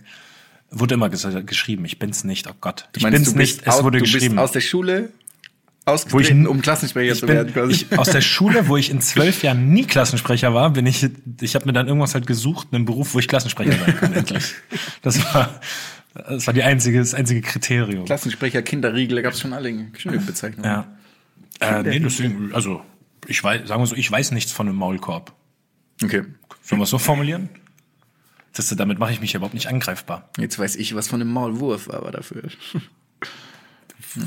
Wurde 0.70 0.96
immer 0.96 1.10
ges 1.10 1.26
geschrieben, 1.46 1.86
ich 1.86 1.98
bin's 1.98 2.24
nicht, 2.24 2.48
oh 2.50 2.54
Gott. 2.60 2.90
Ich 2.96 3.04
Meinst 3.04 3.16
bin's 3.18 3.36
nicht, 3.36 3.62
es 3.66 3.84
wurde 3.84 4.00
du 4.00 4.04
geschrieben. 4.04 4.36
bist 4.36 4.40
aus 4.40 4.52
der 4.52 4.62
Schule 4.62 5.10
ausgetreten, 5.86 6.42
ich- 6.42 6.48
um 6.50 6.62
Klassensprecher 6.62 7.16
zu 7.16 7.26
bin, 7.26 7.36
werden 7.36 7.54
quasi. 7.54 7.72
ich, 7.90 7.98
aus 7.98 8.10
der 8.10 8.20
Schule, 8.22 8.68
wo 8.68 8.76
ich 8.76 8.90
in 8.90 9.00
zwölf 9.00 9.44
Jahren 9.44 9.70
nie 9.70 9.86
Klassensprecher 9.86 10.54
war, 10.54 10.72
bin 10.72 10.86
ich, 10.86 11.08
ich 11.40 11.56
habe 11.56 11.66
mir 11.66 11.74
dann 11.74 11.88
irgendwas 11.88 12.14
halt 12.14 12.28
gesucht, 12.28 12.68
einen 12.74 12.84
Beruf, 12.84 13.14
wo 13.14 13.20
ich 13.20 13.28
Klassensprecher 13.30 13.72
sein 13.78 13.96
kann, 13.98 14.14
endlich. 14.14 14.54
Das 15.02 15.24
war, 15.34 15.62
das 16.14 16.46
war 16.46 16.54
die 16.54 16.64
einzige, 16.64 17.00
das 17.00 17.14
einzige 17.14 17.40
Kriterium. 17.42 18.04
Klassensprecher, 18.04 18.62
Kinderriegel, 18.62 19.16
da 19.16 19.22
gab 19.22 19.34
es 19.34 19.40
schon 19.40 19.54
alle 19.54 19.74
schöne 19.98 20.20
Bezeichnungen. 20.20 20.66
Ja. 20.70 20.88
Äh, 21.62 21.84
nee, 21.84 22.00
deswegen, 22.00 22.54
also, 22.54 22.82
ich 23.28 23.44
weiß, 23.44 23.68
sagen 23.68 23.82
wir 23.82 23.88
so, 23.88 23.96
ich 23.96 24.10
weiß 24.10 24.32
nichts 24.32 24.52
von 24.52 24.68
einem 24.68 24.78
Maulkorb. 24.78 25.34
Okay, 26.04 26.24
Sollen 26.62 26.80
wir 26.80 26.84
es 26.84 26.90
so 26.90 26.98
formulieren? 26.98 27.50
Das, 28.54 28.68
damit 28.76 28.98
mache 29.00 29.12
ich 29.12 29.22
mich 29.22 29.36
überhaupt 29.36 29.54
nicht 29.54 29.68
angreifbar. 29.68 30.30
jetzt 30.38 30.58
weiß 30.58 30.76
ich, 30.78 30.96
was 30.96 31.08
von 31.08 31.22
einem 31.22 31.32
Maulwurf 31.32 31.90
aber 31.90 32.12
dafür. 32.12 32.44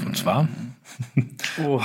Und 0.04 0.16
zwar, 0.16 0.48
Oh, 1.62 1.82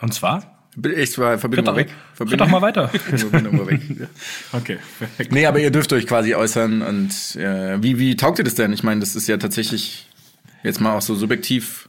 und 0.00 0.14
zwar, 0.14 0.66
Ich 0.96 1.18
war 1.18 1.38
Verbindung 1.38 1.74
mal 1.74 1.76
weg. 1.76 1.90
Red 2.20 2.40
doch 2.40 2.48
mal 2.48 2.62
weiter. 2.62 2.88
Verbindung 2.88 3.56
mal 3.56 3.66
weg. 3.66 4.08
Okay, 4.52 4.78
perfekt. 4.98 5.32
Nee, 5.32 5.46
aber 5.46 5.58
ihr 5.60 5.70
dürft 5.70 5.92
euch 5.92 6.06
quasi 6.06 6.34
äußern 6.34 6.82
und 6.82 7.36
äh, 7.36 7.82
wie, 7.82 7.98
wie 7.98 8.16
taugt 8.16 8.38
ihr 8.38 8.44
das 8.44 8.54
denn? 8.54 8.72
Ich 8.72 8.82
meine, 8.82 9.00
das 9.00 9.14
ist 9.16 9.26
ja 9.26 9.36
tatsächlich 9.36 10.08
jetzt 10.62 10.80
mal 10.80 10.94
auch 10.96 11.02
so 11.02 11.14
subjektiv. 11.14 11.88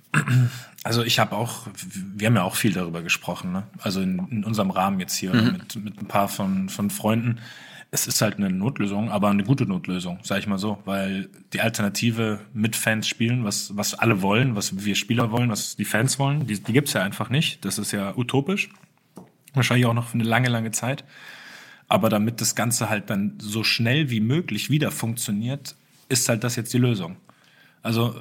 Also 0.87 1.03
ich 1.03 1.19
habe 1.19 1.35
auch, 1.35 1.67
wir 2.15 2.27
haben 2.27 2.35
ja 2.37 2.43
auch 2.43 2.55
viel 2.55 2.71
darüber 2.71 3.01
gesprochen, 3.01 3.51
ne? 3.51 3.63
Also 3.79 3.99
in, 3.99 4.25
in 4.31 4.43
unserem 4.45 4.71
Rahmen 4.71 5.01
jetzt 5.01 5.17
hier 5.17 5.33
mit, 5.33 5.75
mit 5.75 5.99
ein 6.01 6.07
paar 6.07 6.29
von, 6.29 6.69
von 6.69 6.89
Freunden. 6.89 7.39
Es 7.91 8.07
ist 8.07 8.21
halt 8.21 8.37
eine 8.37 8.49
Notlösung, 8.49 9.11
aber 9.11 9.27
eine 9.27 9.43
gute 9.43 9.65
Notlösung, 9.65 10.19
sage 10.23 10.39
ich 10.39 10.47
mal 10.47 10.57
so, 10.57 10.81
weil 10.85 11.27
die 11.51 11.59
Alternative 11.59 12.39
mit 12.53 12.77
Fans 12.77 13.05
spielen, 13.05 13.43
was, 13.43 13.75
was 13.75 13.95
alle 13.95 14.21
wollen, 14.21 14.55
was 14.55 14.85
wir 14.85 14.95
Spieler 14.95 15.29
wollen, 15.29 15.49
was 15.49 15.75
die 15.75 15.83
Fans 15.83 16.19
wollen, 16.19 16.47
die, 16.47 16.57
die 16.57 16.71
gibt's 16.71 16.93
ja 16.93 17.03
einfach 17.03 17.29
nicht. 17.29 17.65
Das 17.65 17.79
ist 17.79 17.91
ja 17.91 18.15
utopisch. 18.15 18.69
Wahrscheinlich 19.55 19.87
auch 19.87 19.93
noch 19.93 20.07
für 20.07 20.13
eine 20.13 20.23
lange, 20.23 20.47
lange 20.47 20.71
Zeit. 20.71 21.03
Aber 21.89 22.07
damit 22.07 22.39
das 22.39 22.55
Ganze 22.55 22.87
halt 22.87 23.09
dann 23.09 23.33
so 23.39 23.65
schnell 23.65 24.09
wie 24.09 24.21
möglich 24.21 24.69
wieder 24.69 24.91
funktioniert, 24.91 25.75
ist 26.07 26.29
halt 26.29 26.45
das 26.45 26.55
jetzt 26.55 26.73
die 26.73 26.77
Lösung. 26.77 27.17
Also 27.83 28.15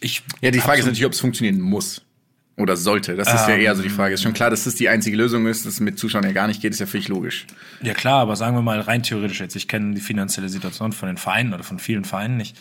ich. 0.00 0.22
Ja, 0.40 0.50
die 0.50 0.60
Frage 0.60 0.80
ist 0.80 0.86
natürlich, 0.86 1.04
ob 1.04 1.12
es 1.12 1.20
funktionieren 1.20 1.60
muss. 1.60 2.05
Oder 2.58 2.76
sollte. 2.76 3.16
Das 3.16 3.28
ist 3.28 3.48
ja 3.48 3.56
eher 3.56 3.76
so 3.76 3.82
die 3.82 3.90
Frage. 3.90 4.14
Ist 4.14 4.22
schon 4.22 4.32
klar, 4.32 4.48
dass 4.48 4.64
das 4.64 4.74
die 4.74 4.88
einzige 4.88 5.14
Lösung 5.14 5.46
ist, 5.46 5.66
dass 5.66 5.74
es 5.74 5.80
mit 5.80 5.98
Zuschauern 5.98 6.24
ja 6.24 6.32
gar 6.32 6.46
nicht 6.46 6.62
geht, 6.62 6.72
ist 6.72 6.80
ja 6.80 6.86
völlig 6.86 7.08
logisch. 7.08 7.46
Ja 7.82 7.92
klar, 7.92 8.22
aber 8.22 8.34
sagen 8.34 8.56
wir 8.56 8.62
mal 8.62 8.80
rein 8.80 9.02
theoretisch 9.02 9.40
jetzt, 9.40 9.56
ich 9.56 9.68
kenne 9.68 9.94
die 9.94 10.00
finanzielle 10.00 10.48
Situation 10.48 10.92
von 10.92 11.08
den 11.08 11.18
Vereinen 11.18 11.52
oder 11.52 11.64
von 11.64 11.78
vielen 11.78 12.06
Vereinen 12.06 12.38
nicht. 12.38 12.56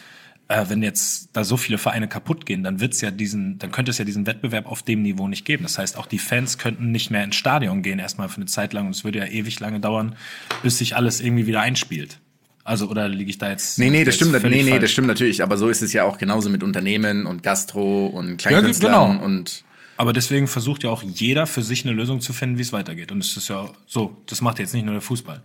äh, 0.48 0.66
wenn 0.68 0.84
jetzt 0.84 1.30
da 1.34 1.44
so 1.44 1.58
viele 1.58 1.78
Vereine 1.78 2.08
kaputt 2.08 2.46
gehen, 2.46 2.64
dann 2.64 2.80
wird's 2.80 3.02
ja 3.02 3.12
diesen, 3.12 3.58
dann 3.58 3.72
könnte 3.72 3.92
es 3.92 3.98
ja 3.98 4.06
diesen 4.06 4.28
Wettbewerb 4.28 4.68
auf 4.68 4.84
dem 4.84 5.02
Niveau 5.02 5.28
nicht 5.28 5.46
geben. 5.46 5.64
Das 5.64 5.78
heißt, 5.78 5.98
auch 5.98 6.06
die 6.06 6.20
Fans 6.20 6.58
könnten 6.58 6.92
nicht 6.92 7.10
mehr 7.10 7.24
ins 7.24 7.36
Stadion 7.36 7.82
gehen, 7.82 8.00
erstmal 8.00 8.30
für 8.30 8.38
eine 8.38 8.46
Zeit 8.46 8.74
lang. 8.74 8.86
Und 8.86 8.96
es 8.96 9.04
würde 9.04 9.20
ja 9.20 9.26
ewig 9.26 9.60
lange 9.60 9.80
dauern, 9.80 10.16
bis 10.62 10.78
sich 10.78 10.96
alles 10.96 11.20
irgendwie 11.20 11.48
wieder 11.48 11.62
einspielt. 11.62 12.20
Also, 12.64 12.90
oder 12.90 13.08
liege 13.08 13.30
ich 13.30 13.38
da 13.38 13.50
jetzt? 13.50 13.78
Nee, 13.78 13.92
nee, 13.92 14.04
das 14.04 14.16
stimmt, 14.16 14.32
nee, 14.44 14.64
nee, 14.64 14.70
falsch? 14.70 14.82
das 14.82 14.92
stimmt 14.92 15.08
natürlich, 15.08 15.44
aber 15.44 15.56
so 15.56 15.70
ist 15.70 15.84
es 15.84 15.94
ja 15.94 16.04
auch 16.04 16.18
genauso 16.18 16.50
mit 16.50 16.64
Unternehmen 16.64 17.28
und 17.28 17.44
Gastro 17.44 18.08
und 18.08 18.38
Kleinkünstlern 18.38 19.12
genau. 19.12 19.24
und 19.24 19.65
Aber 19.98 20.12
deswegen 20.14 20.48
versucht 20.48 20.84
ja 20.84 20.90
auch 20.90 21.04
jeder 21.04 21.48
für 21.48 21.62
sich 21.64 21.86
eine 21.86 21.94
Lösung 21.94 22.20
zu 22.22 22.34
finden, 22.34 22.58
wie 22.58 22.62
es 22.64 22.74
weitergeht. 22.74 23.12
Und 23.12 23.24
es 23.24 23.38
ist 23.38 23.48
ja 23.48 23.70
so, 23.88 24.18
das 24.26 24.42
macht 24.42 24.60
jetzt 24.60 24.74
nicht 24.74 24.84
nur 24.86 24.94
der 24.94 25.02
Fußball. 25.02 25.42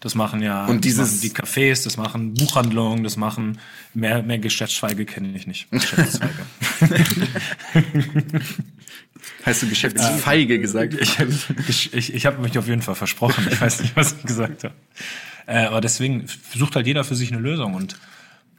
Das 0.00 0.14
machen 0.14 0.42
ja 0.42 0.66
Und 0.66 0.84
dieses- 0.84 1.20
die 1.20 1.30
Cafés, 1.30 1.84
das 1.84 1.96
machen 1.96 2.34
Buchhandlungen, 2.34 3.04
das 3.04 3.16
machen 3.16 3.58
mehr, 3.94 4.22
mehr 4.22 4.38
Geschäftszweige 4.38 5.04
kenne 5.06 5.34
ich 5.36 5.46
nicht. 5.46 5.70
Geschäftszweige. 5.70 6.32
hast 9.44 9.62
du 9.62 9.68
Geschäftsfeige 9.68 10.58
gesagt? 10.60 10.94
ich 11.68 11.92
ich, 11.94 12.14
ich 12.14 12.26
habe 12.26 12.42
mich 12.42 12.58
auf 12.58 12.66
jeden 12.68 12.82
Fall 12.82 12.94
versprochen. 12.94 13.46
Ich 13.50 13.60
weiß 13.60 13.80
nicht, 13.80 13.96
was 13.96 14.12
ich 14.18 14.22
gesagt 14.24 14.64
habe. 14.64 14.74
Äh, 15.46 15.64
aber 15.66 15.80
deswegen 15.80 16.26
sucht 16.54 16.76
halt 16.76 16.86
jeder 16.86 17.04
für 17.04 17.14
sich 17.14 17.32
eine 17.32 17.40
Lösung. 17.40 17.74
Und, 17.74 17.96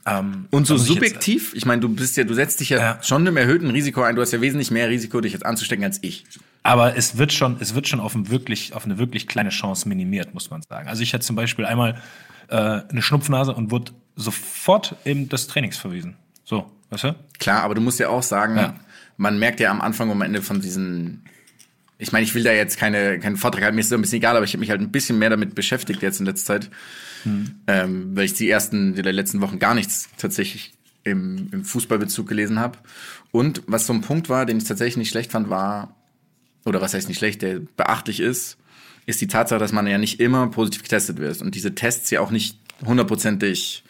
ähm, 0.06 0.46
Und 0.52 0.68
so 0.68 0.74
muss 0.76 0.84
ich 0.84 0.88
subjektiv, 0.90 1.54
ich 1.56 1.66
meine, 1.66 1.82
du 1.82 1.90
bist 1.90 2.16
ja, 2.18 2.24
du 2.24 2.34
setzt 2.34 2.60
dich 2.60 2.70
ja, 2.70 2.78
Ja. 2.78 3.00
schon 3.04 3.22
einem 3.22 3.38
erhöhten 3.38 3.70
Risiko 3.72 4.02
ein. 4.04 4.16
Du 4.16 4.22
hast 4.22 4.32
ja 4.32 4.42
wesentlich 4.42 4.72
mehr 4.72 4.90
Risiko, 4.90 5.20
dich 5.22 5.34
jetzt 5.34 5.46
anzustecken 5.46 5.84
als 5.84 6.00
ich. 6.02 6.26
Aber 6.64 6.96
es 6.98 7.18
wird 7.18 7.32
schon, 7.34 7.58
es 7.60 7.76
wird 7.76 7.88
schon 7.88 8.00
auf, 8.00 8.16
ein 8.16 8.30
wirklich, 8.30 8.74
auf 8.74 8.86
eine 8.86 8.98
wirklich 8.98 9.28
kleine 9.28 9.50
Chance 9.50 9.88
minimiert, 9.90 10.34
muss 10.34 10.50
man 10.50 10.62
sagen. 10.68 10.88
Also 10.88 11.04
ich 11.04 11.14
hatte 11.14 11.26
zum 11.26 11.36
Beispiel 11.36 11.66
einmal 11.66 12.02
äh, 12.50 12.56
eine 12.56 13.02
Schnupfnase 13.02 13.54
und 13.54 13.72
wurde 13.72 13.92
sofort 14.16 14.96
eben 15.06 15.30
des 15.30 15.48
Trainings 15.48 15.78
verwiesen. 15.78 16.16
So, 16.44 16.72
weißt 16.90 17.04
du? 17.06 17.16
Klar, 17.40 17.64
aber 17.64 17.76
du 17.76 17.82
musst 17.82 18.00
ja 18.00 18.10
auch 18.10 18.24
sagen, 18.24 18.58
Ja. 18.58 18.76
man 19.18 19.38
merkt 19.40 19.60
ja 19.60 19.70
am 19.72 19.82
Anfang 19.82 20.10
und 20.10 20.16
am 20.18 20.22
Ende 20.22 20.42
von 20.42 20.62
diesen. 20.62 21.24
Ich 21.98 22.12
meine, 22.12 22.24
ich 22.26 22.36
will 22.36 22.44
da 22.44 22.52
jetzt 22.52 22.78
keine, 22.78 23.20
keinen 23.20 23.38
Vortrag 23.38 23.64
halten, 23.64 23.76
mir 23.76 23.82
ist 23.82 23.92
das 23.92 23.98
ein 23.98 24.02
bisschen 24.02 24.18
egal, 24.18 24.36
aber 24.36 24.44
ich 24.44 24.52
habe 24.52 24.60
mich 24.60 24.70
halt 24.70 24.82
ein 24.82 24.92
bisschen 24.92 25.18
mehr 25.18 25.30
damit 25.30 25.56
beschäftigt 25.56 26.02
jetzt 26.02 26.20
in 26.20 26.26
letzter 26.26 26.60
Zeit. 26.60 26.70
Ähm, 27.68 28.16
weil 28.16 28.26
ich 28.26 28.34
die 28.34 28.50
ersten, 28.50 28.96
die 28.96 29.02
letzten 29.02 29.42
Wochen 29.42 29.60
gar 29.60 29.74
nichts 29.74 30.10
tatsächlich 30.18 30.74
im, 31.04 31.50
im 31.52 31.64
Fußballbezug 31.64 32.28
gelesen 32.28 32.60
habe. 32.60 32.78
Und 33.32 33.64
was 33.68 33.88
so 33.88 33.94
ein 33.94 34.02
Punkt 34.02 34.30
war, 34.30 34.46
den 34.46 34.58
ich 34.58 34.64
tatsächlich 34.66 34.98
nicht 34.98 35.10
schlecht 35.10 35.32
fand, 35.32 35.50
war, 35.50 35.96
oder 36.66 36.82
was 36.82 36.94
heißt 36.94 37.08
nicht 37.08 37.18
schlecht, 37.18 37.42
der 37.42 37.62
beachtlich 37.78 38.20
ist, 38.20 38.58
ist 39.06 39.22
die 39.22 39.28
Tatsache, 39.28 39.60
dass 39.60 39.72
man 39.72 39.88
ja 39.88 39.98
nicht 39.98 40.20
immer 40.20 40.48
positiv 40.48 40.84
getestet 40.84 41.20
wird 41.20 41.42
und 41.42 41.54
diese 41.54 41.76
Tests 41.76 42.10
ja 42.10 42.22
auch 42.22 42.32
nicht 42.32 42.60
hundertprozentig 42.84 43.84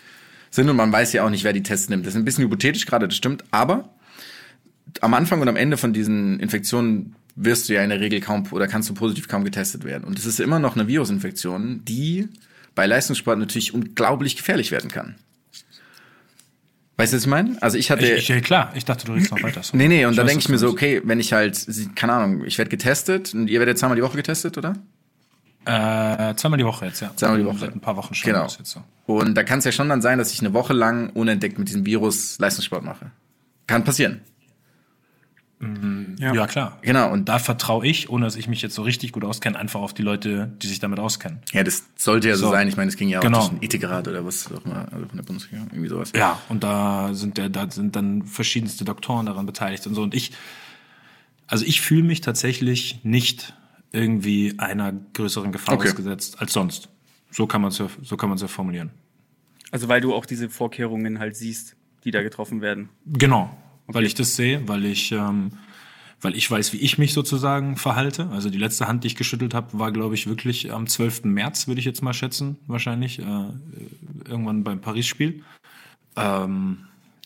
sind 0.51 0.70
und 0.70 0.75
man 0.75 0.92
weiß 0.92 1.13
ja 1.13 1.24
auch 1.24 1.30
nicht, 1.30 1.44
wer 1.44 1.54
die 1.54 1.63
Tests 1.63 1.89
nimmt. 1.89 2.06
Das 2.06 2.13
ist 2.13 2.20
ein 2.20 2.25
bisschen 2.25 2.44
hypothetisch 2.44 2.86
gerade, 2.86 3.08
das 3.08 3.15
stimmt, 3.15 3.44
aber 3.51 3.89
am 5.01 5.13
Anfang 5.13 5.42
und 5.42 5.48
am 5.48 5.56
Ende 5.56 5.77
von 5.77 5.94
diesen 5.94 6.39
Infektionen 6.39 7.15
wirst 7.36 7.68
du 7.68 7.74
ja 7.74 7.84
in 7.84 7.89
der 7.89 8.00
Regel 8.00 8.22
kaum 8.22 8.46
oder 8.51 8.68
kannst 8.68 8.89
du 8.89 8.94
positiv 8.94 9.27
kaum 9.27 9.44
getestet 9.44 9.84
werden. 9.84 10.06
Und 10.06 10.18
es 10.18 10.25
ist 10.25 10.39
immer 10.39 10.60
noch 10.60 10.75
eine 10.75 10.88
Virusinfektion, 10.88 11.84
die 11.84 12.30
bei 12.75 12.86
Leistungssport 12.86 13.39
natürlich 13.39 13.74
unglaublich 13.74 14.36
gefährlich 14.36 14.72
werden 14.72 14.89
kann. 14.89 15.15
Weißt 16.98 17.12
du, 17.12 17.17
was 17.17 17.24
ich 17.24 17.29
meine? 17.29 17.58
Also 17.62 17.77
ich 17.77 17.91
hatte. 17.91 18.05
Ich, 18.05 18.29
ich, 18.29 18.44
klar, 18.44 18.72
ich 18.74 18.86
dachte, 18.86 19.05
du 19.05 19.13
redest 19.13 19.32
noch 19.32 19.44
weiter. 19.44 19.63
So. 19.63 19.75
nee, 19.75 19.88
nee, 19.88 20.05
und 20.05 20.17
da 20.17 20.24
weiß, 20.24 20.29
denke 20.29 20.44
ich 20.44 20.50
mir 20.50 20.58
so, 20.58 20.70
okay, 20.70 21.01
wenn 21.03 21.20
ich 21.20 21.34
halt, 21.34 21.67
keine 21.96 22.13
Ahnung, 22.13 22.46
ich 22.46 22.58
werde 22.58 22.70
getestet 22.70 23.34
und 23.34 23.50
ihr 23.50 23.60
werdet 23.60 23.77
zweimal 23.77 23.98
die 23.98 24.03
Woche 24.03 24.15
getestet, 24.15 24.58
oder? 24.58 24.75
Äh, 25.65 26.36
zweimal 26.36 26.58
die 26.58 26.65
Woche 26.65 26.86
jetzt, 26.86 27.01
ja. 27.01 27.12
Zweimal 27.15 27.39
die 27.39 27.46
Woche. 27.46 27.58
Seit 27.58 27.75
ein 27.75 27.82
paar 27.82 27.98
Wochen 27.98 28.13
schon. 28.13 28.32
Genau. 28.32 28.48
so. 28.48 28.82
Und 29.08 29.36
da 29.36 29.44
kann 29.44 29.60
es 29.60 29.65
ja 29.65 29.72
schon 29.72 29.89
dann 29.89 30.01
sein, 30.01 30.17
dass 30.20 30.32
ich 30.32 30.39
eine 30.39 30.53
Woche 30.53 30.74
lang 30.74 31.10
unentdeckt 31.10 31.60
mit 31.60 31.67
diesem 31.67 31.86
Virus 31.86 32.39
Leistungssport 32.39 32.84
mache. 32.84 33.12
Kann 33.67 33.84
passieren. 33.84 34.22
Ja. 36.20 36.48
klar. 36.48 36.78
Genau, 36.82 37.12
und 37.12 37.30
Da 37.30 37.40
vertraue 37.40 37.88
ich, 37.88 38.10
ohne 38.10 38.26
dass 38.26 38.36
ich 38.36 38.48
mich 38.48 38.62
jetzt 38.62 38.76
so 38.76 38.82
richtig 38.84 39.12
gut 39.14 39.24
auskenne, 39.24 39.58
einfach 39.58 39.80
auf 39.82 39.94
die 39.94 40.02
Leute, 40.04 40.52
die 40.62 40.68
sich 40.68 40.80
damit 40.80 41.00
auskennen. 41.00 41.40
Ja, 41.54 41.64
das 41.64 41.86
sollte 41.96 42.28
ja 42.28 42.36
so, 42.36 42.48
So. 42.48 42.52
sein. 42.52 42.68
Ich 42.68 42.78
meine, 42.78 42.90
es 42.90 42.98
ging 42.98 43.10
ja 43.10 43.20
auch 43.20 43.24
Genau. 43.24 43.40
durch 43.40 43.50
den 43.50 43.64
Ethikrat 43.64 44.08
oder 44.08 44.26
was 44.26 44.52
auch 44.52 44.64
immer, 44.66 44.88
also 44.92 45.08
von 45.08 45.18
der 45.18 45.24
Bundesliga, 45.24 45.64
irgendwie 45.72 45.88
sowas. 45.88 46.12
Ja, 46.16 46.40
und 46.50 46.64
da 46.64 47.14
sind 47.14 47.38
ja, 47.38 47.50
da 47.50 47.70
sind 47.72 47.96
dann 47.96 48.24
verschiedenste 48.24 48.86
Doktoren 48.86 49.26
daran 49.26 49.46
beteiligt 49.46 49.88
und 49.88 49.96
so. 49.96 50.03
Und 50.03 50.14
ich, 50.14 50.34
also 51.48 51.66
ich 51.66 51.82
fühle 51.82 52.03
mich 52.03 52.22
tatsächlich 52.22 53.00
nicht 53.03 53.53
irgendwie 53.92 54.56
einer 54.58 54.92
größeren 55.14 55.51
Gefahr 55.51 55.75
Okay. 55.75 55.88
ausgesetzt 55.90 56.42
als 56.42 56.51
sonst. 56.53 56.90
So 57.32 57.48
kann 57.48 57.62
man 57.62 57.70
es 57.72 57.77
ja, 57.77 57.88
so 58.03 58.18
kann 58.18 58.29
man 58.29 58.36
es 58.36 58.42
ja 58.42 58.48
formulieren. 58.48 58.92
Also 59.72 59.88
weil 59.88 60.01
du 60.01 60.14
auch 60.14 60.25
diese 60.25 60.50
Vorkehrungen 60.50 61.20
halt 61.20 61.36
siehst, 61.36 61.75
die 62.03 62.12
da 62.12 62.22
getroffen 62.22 62.62
werden. 62.62 62.90
Genau, 63.06 63.56
weil 63.88 64.06
ich 64.06 64.16
das 64.16 64.36
sehe, 64.36 64.68
weil 64.68 64.86
ich, 64.86 65.12
ähm, 65.12 65.52
weil 66.22 66.36
ich 66.36 66.50
weiß, 66.50 66.74
wie 66.74 66.78
ich 66.78 66.98
mich 66.98 67.14
sozusagen 67.14 67.78
verhalte. 67.78 68.30
Also 68.32 68.50
die 68.50 68.58
letzte 68.58 68.88
Hand, 68.88 69.04
die 69.04 69.08
ich 69.08 69.16
geschüttelt 69.16 69.54
habe, 69.54 69.78
war, 69.78 69.92
glaube 69.92 70.16
ich, 70.16 70.28
wirklich 70.28 70.72
am 70.72 70.88
12. 70.88 71.26
März, 71.26 71.68
würde 71.68 71.80
ich 71.80 71.86
jetzt 71.86 72.02
mal 72.02 72.14
schätzen, 72.14 72.58
wahrscheinlich, 72.68 73.20
äh, 73.20 73.24
irgendwann 74.28 74.64
beim 74.64 74.82
Paris-Spiel. 74.82 75.44
Ähm, 76.16 76.80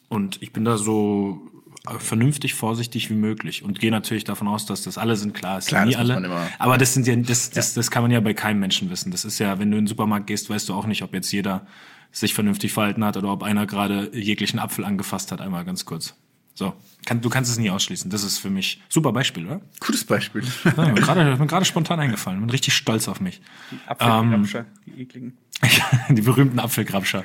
und 0.10 0.42
ich 0.42 0.52
bin 0.52 0.66
da 0.66 0.78
so 0.78 1.50
äh, 1.88 2.00
vernünftig 2.00 2.56
vorsichtig 2.56 3.10
wie 3.10 3.16
möglich 3.16 3.64
und 3.64 3.80
gehe 3.80 3.92
natürlich 3.92 4.24
davon 4.24 4.48
aus, 4.48 4.66
dass 4.66 4.84
das 4.84 4.98
alle 4.98 5.16
sind. 5.16 5.34
Klar, 5.34 5.60
es 5.60 5.68
Klar, 5.68 5.82
sind 5.82 5.90
nie 5.90 5.96
alle. 5.96 6.50
Aber 6.58 6.78
das 6.78 6.94
sind 6.94 7.08
ja, 7.08 7.16
das, 7.16 7.52
das, 7.52 7.74
das 7.74 7.92
kann 7.92 8.02
man 8.02 8.12
ja 8.12 8.20
bei 8.20 8.34
keinem 8.34 8.60
Menschen 8.60 8.90
wissen. 8.90 9.12
Das 9.12 9.24
ist 9.24 9.40
ja, 9.40 9.60
wenn 9.60 9.72
du 9.72 9.78
in 9.78 9.84
den 9.84 9.88
Supermarkt 9.88 10.28
gehst, 10.28 10.50
weißt 10.50 10.68
du 10.68 10.74
auch 10.74 10.88
nicht, 10.88 11.04
ob 11.04 11.14
jetzt 11.14 11.32
jeder 11.32 11.66
sich 12.12 12.34
vernünftig 12.34 12.74
verhalten 12.74 13.06
hat 13.06 13.18
oder 13.18 13.32
ob 13.32 13.44
einer 13.44 13.66
gerade 13.66 14.10
jeglichen 14.14 14.60
Apfel 14.60 14.84
angefasst 14.84 15.32
hat, 15.32 15.42
einmal 15.42 15.64
ganz 15.64 15.86
kurz. 15.86 16.16
So. 16.60 16.74
Kann, 17.06 17.22
du 17.22 17.30
kannst 17.30 17.50
es 17.50 17.58
nie 17.58 17.70
ausschließen. 17.70 18.12
Das 18.12 18.22
ist 18.22 18.38
für 18.38 18.50
mich 18.50 18.82
super 18.90 19.14
Beispiel, 19.14 19.46
oder? 19.46 19.62
Gutes 19.80 20.04
Beispiel. 20.04 20.44
Ja, 20.66 20.90
mir 20.90 20.94
gerade, 20.96 21.38
mir 21.38 21.48
gerade 21.48 21.64
spontan 21.64 22.02
eingefallen. 22.02 22.42
Bin 22.42 22.50
richtig 22.50 22.74
stolz 22.74 23.08
auf 23.08 23.22
mich. 23.22 23.40
Apfelgrabscher, 23.88 24.66
die 24.86 25.02
ekligen. 25.02 25.38
Die 26.10 26.22
berühmten 26.22 26.60
Apfelgrabscher. 26.60 27.24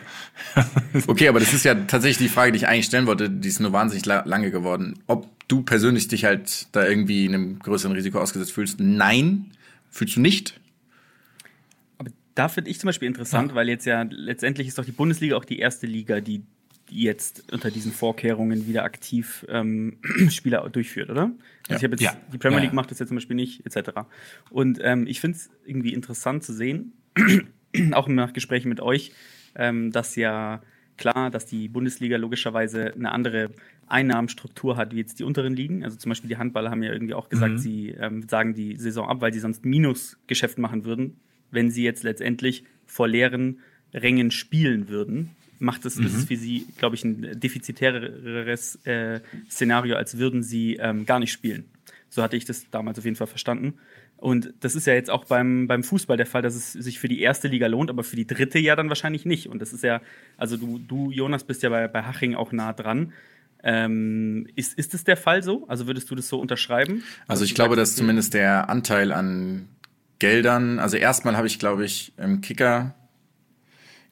okay, 1.06 1.28
aber 1.28 1.40
das 1.40 1.52
ist 1.52 1.64
ja 1.64 1.74
tatsächlich 1.74 2.28
die 2.28 2.32
Frage, 2.32 2.50
die 2.50 2.58
ich 2.58 2.66
eigentlich 2.66 2.86
stellen 2.86 3.06
wollte, 3.06 3.30
die 3.30 3.48
ist 3.48 3.60
nur 3.60 3.72
wahnsinnig 3.72 4.06
la 4.06 4.22
lange 4.24 4.50
geworden. 4.50 4.98
Ob 5.06 5.28
du 5.46 5.62
persönlich 5.62 6.08
dich 6.08 6.24
halt 6.24 6.66
da 6.72 6.84
irgendwie 6.84 7.28
einem 7.28 7.60
größeren 7.60 7.94
Risiko 7.94 8.18
ausgesetzt 8.18 8.52
fühlst? 8.52 8.80
Nein, 8.80 9.52
fühlst 9.88 10.16
du 10.16 10.20
nicht. 10.20 10.60
Aber 11.98 12.10
da 12.34 12.48
finde 12.48 12.70
ich 12.70 12.80
zum 12.80 12.88
Beispiel 12.88 13.06
interessant, 13.06 13.54
weil 13.54 13.68
jetzt 13.68 13.86
ja 13.86 14.02
letztendlich 14.02 14.66
ist 14.66 14.78
doch 14.78 14.84
die 14.84 14.92
Bundesliga 14.92 15.36
auch 15.36 15.44
die 15.44 15.60
erste 15.60 15.86
Liga, 15.86 16.20
die, 16.20 16.38
die 16.38 16.53
jetzt 17.02 17.52
unter 17.52 17.70
diesen 17.70 17.92
Vorkehrungen 17.92 18.66
wieder 18.66 18.84
aktiv 18.84 19.44
ähm, 19.48 19.98
Spieler 20.30 20.68
durchführt, 20.70 21.10
oder? 21.10 21.22
Also 21.22 21.34
Ja. 21.70 21.76
ich 21.76 21.84
habe 21.84 21.92
jetzt, 21.94 22.02
Ja. 22.02 22.16
die 22.32 22.38
Premier 22.38 22.60
League 22.60 22.70
ja. 22.70 22.74
macht 22.74 22.90
das 22.90 22.98
jetzt 23.00 23.08
zum 23.08 23.16
Beispiel 23.16 23.36
nicht, 23.36 23.66
etc. 23.66 23.90
Und 24.50 24.78
ähm, 24.82 25.06
ich 25.06 25.20
finde 25.20 25.36
es 25.36 25.50
irgendwie 25.66 25.92
interessant 25.92 26.44
zu 26.44 26.52
sehen, 26.52 26.92
auch 27.92 28.08
nach 28.08 28.32
Gesprächen 28.32 28.68
mit 28.68 28.80
euch, 28.80 29.12
ähm, 29.56 29.90
dass 29.90 30.14
ja 30.16 30.62
klar, 30.96 31.30
dass 31.30 31.46
die 31.46 31.68
Bundesliga 31.68 32.16
logischerweise 32.16 32.92
eine 32.94 33.10
andere 33.10 33.50
Einnahmenstruktur 33.88 34.76
hat 34.76 34.92
wie 34.94 34.98
jetzt 34.98 35.18
die 35.18 35.24
unteren 35.24 35.54
Ligen. 35.54 35.84
Also 35.84 35.96
zum 35.96 36.10
Beispiel 36.10 36.28
die 36.28 36.36
Handballer 36.36 36.70
haben 36.70 36.82
ja 36.82 36.92
irgendwie 36.92 37.14
auch 37.14 37.28
gesagt, 37.28 37.54
Mhm. 37.54 37.58
sie 37.58 37.88
ähm, 37.90 38.26
sagen 38.28 38.54
die 38.54 38.76
Saison 38.76 39.08
ab, 39.08 39.20
weil 39.20 39.32
sie 39.32 39.40
sonst 39.40 39.64
Minusgeschäft 39.64 40.58
machen 40.58 40.84
würden, 40.84 41.16
wenn 41.50 41.70
sie 41.70 41.82
jetzt 41.84 42.02
letztendlich 42.02 42.64
vor 42.86 43.08
leeren 43.08 43.58
Rängen 43.92 44.30
spielen 44.30 44.88
würden. 44.88 45.30
Macht 45.64 45.84
es, 45.86 45.96
Mhm. 45.96 46.06
ist 46.06 46.14
es 46.14 46.24
für 46.26 46.36
sie, 46.36 46.66
glaube 46.78 46.94
ich, 46.96 47.04
ein 47.04 47.38
defizitäreres 47.40 48.76
äh, 48.84 49.20
Szenario, 49.50 49.96
als 49.96 50.18
würden 50.18 50.42
sie 50.42 50.76
ähm, 50.76 51.06
gar 51.06 51.18
nicht 51.18 51.32
spielen. 51.32 51.64
So 52.08 52.22
hatte 52.22 52.36
ich 52.36 52.44
das 52.44 52.70
damals 52.70 52.98
auf 52.98 53.04
jeden 53.04 53.16
Fall 53.16 53.26
verstanden. 53.26 53.74
Und 54.16 54.54
das 54.60 54.74
ist 54.76 54.86
ja 54.86 54.94
jetzt 54.94 55.10
auch 55.10 55.24
beim, 55.24 55.66
beim 55.66 55.82
Fußball 55.82 56.16
der 56.16 56.26
Fall, 56.26 56.40
dass 56.42 56.54
es 56.54 56.72
sich 56.72 56.98
für 57.00 57.08
die 57.08 57.20
erste 57.20 57.48
Liga 57.48 57.66
lohnt, 57.66 57.90
aber 57.90 58.04
für 58.04 58.16
die 58.16 58.26
dritte 58.26 58.58
ja 58.58 58.76
dann 58.76 58.88
wahrscheinlich 58.88 59.26
nicht. 59.26 59.48
Und 59.48 59.60
das 59.60 59.72
ist 59.72 59.82
ja, 59.82 60.00
also 60.36 60.56
du, 60.56 60.78
du 60.78 61.10
Jonas, 61.10 61.44
bist 61.44 61.62
ja 61.62 61.68
bei, 61.70 61.88
bei 61.88 62.02
Haching 62.02 62.34
auch 62.34 62.52
nah 62.52 62.72
dran. 62.72 63.12
Ähm, 63.62 64.46
ist, 64.56 64.78
ist 64.78 64.94
es 64.94 65.04
der 65.04 65.16
Fall 65.16 65.42
so? 65.42 65.66
Also 65.68 65.86
würdest 65.86 66.10
du 66.10 66.14
das 66.14 66.28
so 66.28 66.38
unterschreiben? 66.38 67.02
Also 67.26 67.44
ich 67.44 67.50
du 67.50 67.54
glaube, 67.56 67.76
dass 67.76 67.96
zumindest 67.96 68.34
der 68.34 68.68
Anteil 68.68 69.10
an 69.10 69.68
Geldern, 70.20 70.78
also 70.78 70.96
erstmal 70.96 71.36
habe 71.36 71.46
ich, 71.46 71.58
glaube 71.58 71.84
ich, 71.84 72.12
im 72.16 72.40
Kicker 72.40 72.94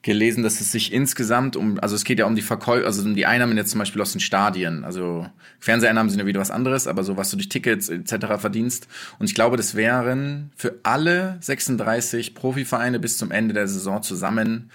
gelesen, 0.03 0.43
dass 0.43 0.59
es 0.59 0.71
sich 0.71 0.91
insgesamt 0.91 1.55
um, 1.55 1.79
also 1.79 1.95
es 1.95 2.03
geht 2.03 2.19
ja 2.19 2.25
um 2.25 2.35
die 2.35 2.41
Verkäufe, 2.41 2.85
also 2.85 3.01
um 3.03 3.15
die 3.15 3.25
Einnahmen 3.25 3.57
jetzt 3.57 3.71
zum 3.71 3.79
Beispiel 3.79 4.01
aus 4.01 4.11
den 4.11 4.19
Stadien. 4.19 4.83
Also 4.83 5.27
Fernseheinnahmen 5.59 6.09
sind 6.09 6.19
ja 6.19 6.25
wieder 6.25 6.41
was 6.41 6.51
anderes, 6.51 6.87
aber 6.87 7.03
so 7.03 7.15
was 7.15 7.31
du 7.31 7.37
durch 7.37 7.47
Tickets 7.47 7.87
etc. 7.87 8.37
verdienst. 8.37 8.87
Und 9.17 9.27
ich 9.27 9.33
glaube, 9.33 9.55
das 9.55 9.75
wären 9.75 10.51
für 10.57 10.79
alle 10.83 11.37
36 11.39 12.35
Profivereine 12.35 12.99
bis 12.99 13.17
zum 13.17 13.31
Ende 13.31 13.53
der 13.53 13.67
Saison 13.67 14.03
zusammen 14.03 14.69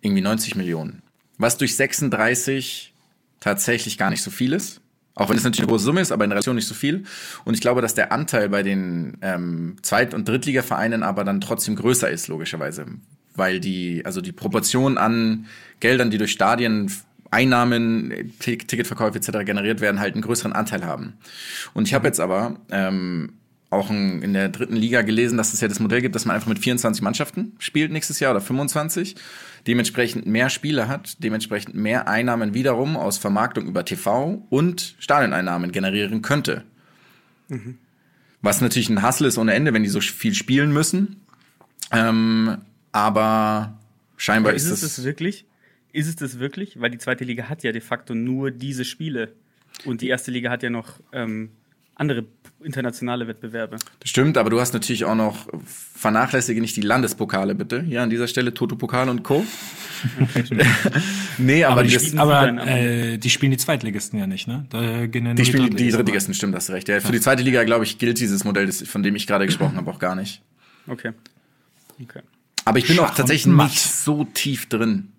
irgendwie 0.00 0.22
90 0.22 0.54
Millionen. 0.54 1.02
Was 1.38 1.58
durch 1.58 1.76
36 1.76 2.94
tatsächlich 3.40 3.98
gar 3.98 4.10
nicht 4.10 4.22
so 4.22 4.30
viel 4.30 4.52
ist. 4.52 4.80
Auch 5.14 5.28
wenn 5.28 5.36
es 5.36 5.42
natürlich 5.42 5.62
eine 5.62 5.68
große 5.68 5.84
Summe 5.84 6.00
ist, 6.00 6.12
aber 6.12 6.24
in 6.24 6.30
Relation 6.30 6.54
nicht 6.54 6.68
so 6.68 6.74
viel. 6.74 7.04
Und 7.44 7.54
ich 7.54 7.60
glaube, 7.60 7.82
dass 7.82 7.94
der 7.94 8.12
Anteil 8.12 8.48
bei 8.48 8.62
den 8.62 9.18
ähm, 9.20 9.76
Zweit- 9.82 10.14
und 10.14 10.26
Drittligavereinen 10.26 11.02
aber 11.02 11.24
dann 11.24 11.40
trotzdem 11.40 11.74
größer 11.76 12.08
ist, 12.08 12.28
logischerweise. 12.28 12.86
Weil 13.34 13.60
die, 13.60 14.02
also 14.04 14.20
die 14.20 14.32
Proportion 14.32 14.98
an 14.98 15.46
Geldern, 15.80 16.10
die 16.10 16.18
durch 16.18 16.32
Stadien 16.32 16.90
Einnahmen, 17.30 18.32
Ticketverkäufe 18.38 19.16
etc. 19.16 19.46
generiert 19.46 19.80
werden, 19.80 20.00
halt 20.00 20.14
einen 20.14 20.22
größeren 20.22 20.52
Anteil 20.52 20.84
haben. 20.84 21.14
Und 21.72 21.88
ich 21.88 21.94
habe 21.94 22.06
jetzt 22.06 22.20
aber 22.20 22.56
ähm, 22.70 23.32
auch 23.70 23.88
in 23.90 24.34
der 24.34 24.50
dritten 24.50 24.76
Liga 24.76 25.00
gelesen, 25.00 25.38
dass 25.38 25.54
es 25.54 25.62
ja 25.62 25.68
das 25.68 25.80
Modell 25.80 26.02
gibt, 26.02 26.14
dass 26.14 26.26
man 26.26 26.36
einfach 26.36 26.48
mit 26.48 26.58
24 26.58 27.00
Mannschaften 27.00 27.52
spielt 27.58 27.90
nächstes 27.90 28.20
Jahr 28.20 28.32
oder 28.32 28.42
25, 28.42 29.16
dementsprechend 29.66 30.26
mehr 30.26 30.50
Spiele 30.50 30.88
hat, 30.88 31.22
dementsprechend 31.24 31.74
mehr 31.74 32.06
Einnahmen 32.06 32.52
wiederum 32.52 32.98
aus 32.98 33.16
Vermarktung 33.16 33.66
über 33.66 33.86
TV 33.86 34.46
und 34.50 34.94
Stadioneinnahmen 34.98 35.72
generieren 35.72 36.20
könnte. 36.20 36.64
Was 38.42 38.60
natürlich 38.60 38.90
ein 38.90 39.00
Hassel 39.00 39.26
ist 39.26 39.38
ohne 39.38 39.54
Ende, 39.54 39.72
wenn 39.72 39.84
die 39.84 39.88
so 39.88 40.00
viel 40.00 40.34
spielen 40.34 40.72
müssen. 40.72 41.22
Ähm, 41.90 42.58
aber 42.92 43.78
scheinbar 44.16 44.50
Aber 44.50 44.56
ist 44.56 44.64
ist 44.64 44.70
es 44.72 44.82
es. 44.82 44.96
das 44.96 45.04
wirklich? 45.04 45.46
Ist 45.92 46.08
es 46.08 46.16
das 46.16 46.38
wirklich? 46.38 46.80
Weil 46.80 46.90
die 46.90 46.98
zweite 46.98 47.24
Liga 47.24 47.48
hat 47.48 47.62
ja 47.62 47.72
de 47.72 47.80
facto 47.80 48.14
nur 48.14 48.50
diese 48.50 48.84
Spiele. 48.84 49.32
Und 49.84 50.00
die 50.00 50.08
erste 50.08 50.30
Liga 50.30 50.50
hat 50.50 50.62
ja 50.62 50.70
noch 50.70 51.00
ähm, 51.12 51.50
andere 51.94 52.24
internationale 52.62 53.26
Wettbewerbe. 53.28 53.76
Das 54.00 54.10
stimmt, 54.10 54.38
aber 54.38 54.50
du 54.50 54.60
hast 54.60 54.72
natürlich 54.72 55.04
auch 55.04 55.14
noch, 55.14 55.48
vernachlässige 55.66 56.60
nicht 56.60 56.76
die 56.76 56.82
Landespokale 56.82 57.54
bitte. 57.54 57.82
Hier 57.82 58.02
an 58.02 58.10
dieser 58.10 58.28
Stelle 58.28 58.54
Toto-Pokal 58.54 59.08
und 59.08 59.22
Co. 59.22 59.44
nee, 61.38 61.64
aber, 61.64 61.74
Aber, 61.74 61.82
die, 61.84 61.90
spielen, 61.90 62.18
aber 62.18 62.66
äh, 62.66 63.18
die 63.18 63.30
spielen 63.30 63.52
die 63.52 63.58
Zweitligisten 63.58 64.18
ja 64.18 64.26
nicht, 64.26 64.48
ne? 64.48 64.66
Da 64.70 65.06
gehen 65.06 65.26
ja 65.26 65.34
die 65.34 65.44
spielen 65.44 65.64
die 65.64 65.70
Drittligisten 65.70 65.98
Drittligisten, 65.98 66.34
stimmt, 66.34 66.54
hast 66.54 66.70
recht. 66.70 66.88
Ja, 66.88 67.00
für 67.00 67.12
die 67.12 67.20
zweite 67.20 67.42
Liga, 67.42 67.62
glaube 67.64 67.84
ich, 67.84 67.98
gilt 67.98 68.18
dieses 68.18 68.44
Modell, 68.44 68.70
von 68.72 69.02
dem 69.02 69.14
ich 69.16 69.26
gerade 69.26 69.46
gesprochen 69.46 69.76
habe, 69.76 69.90
auch 69.90 69.98
gar 69.98 70.14
nicht. 70.14 70.42
Okay. 70.86 71.12
Okay. 72.02 72.20
Aber 72.64 72.78
ich 72.78 72.86
bin 72.86 72.96
Schach 72.96 73.10
auch 73.10 73.14
tatsächlich 73.14 73.52
nicht 73.54 73.80
so 73.80 74.24
tief 74.24 74.68
drin 74.68 75.12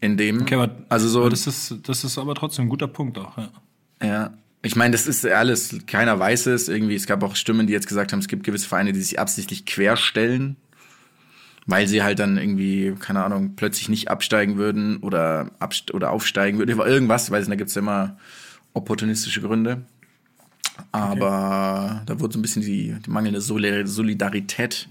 in 0.00 0.16
dem. 0.16 0.42
Okay, 0.42 0.56
aber, 0.56 0.74
also 0.88 1.08
so, 1.08 1.20
aber 1.20 1.30
das 1.30 1.46
ist, 1.46 1.76
das 1.84 2.04
ist 2.04 2.18
aber 2.18 2.34
trotzdem 2.34 2.66
ein 2.66 2.68
guter 2.68 2.88
Punkt 2.88 3.18
auch, 3.18 3.38
ja. 3.38 3.50
Ja. 4.02 4.34
Ich 4.64 4.76
meine, 4.76 4.92
das 4.92 5.06
ist 5.06 5.26
alles, 5.26 5.76
keiner 5.86 6.18
weiß 6.18 6.46
es. 6.46 6.68
Irgendwie, 6.68 6.94
es 6.94 7.06
gab 7.06 7.22
auch 7.24 7.34
Stimmen, 7.34 7.66
die 7.66 7.72
jetzt 7.72 7.88
gesagt 7.88 8.12
haben, 8.12 8.20
es 8.20 8.28
gibt 8.28 8.44
gewisse 8.44 8.68
Vereine, 8.68 8.92
die 8.92 9.00
sich 9.02 9.18
absichtlich 9.18 9.64
querstellen, 9.66 10.56
weil 11.66 11.88
sie 11.88 12.02
halt 12.02 12.20
dann 12.20 12.36
irgendwie, 12.36 12.94
keine 12.98 13.24
Ahnung, 13.24 13.54
plötzlich 13.56 13.88
nicht 13.88 14.08
absteigen 14.08 14.56
würden 14.58 14.98
oder, 14.98 15.50
abst 15.58 15.92
oder 15.94 16.10
aufsteigen 16.10 16.58
würden. 16.58 16.78
Irgendwas, 16.78 17.30
weiß 17.30 17.44
ich, 17.44 17.48
da 17.48 17.56
gibt's 17.56 17.74
ja 17.74 17.82
immer 17.82 18.16
opportunistische 18.72 19.40
Gründe. 19.40 19.82
Aber 20.92 22.02
da 22.06 22.20
wurde 22.20 22.32
so 22.32 22.38
ein 22.38 22.42
bisschen 22.42 22.62
die, 22.62 22.96
die 23.04 23.10
mangelnde 23.10 23.40
Soli- 23.40 23.86
Solidarität 23.86 24.88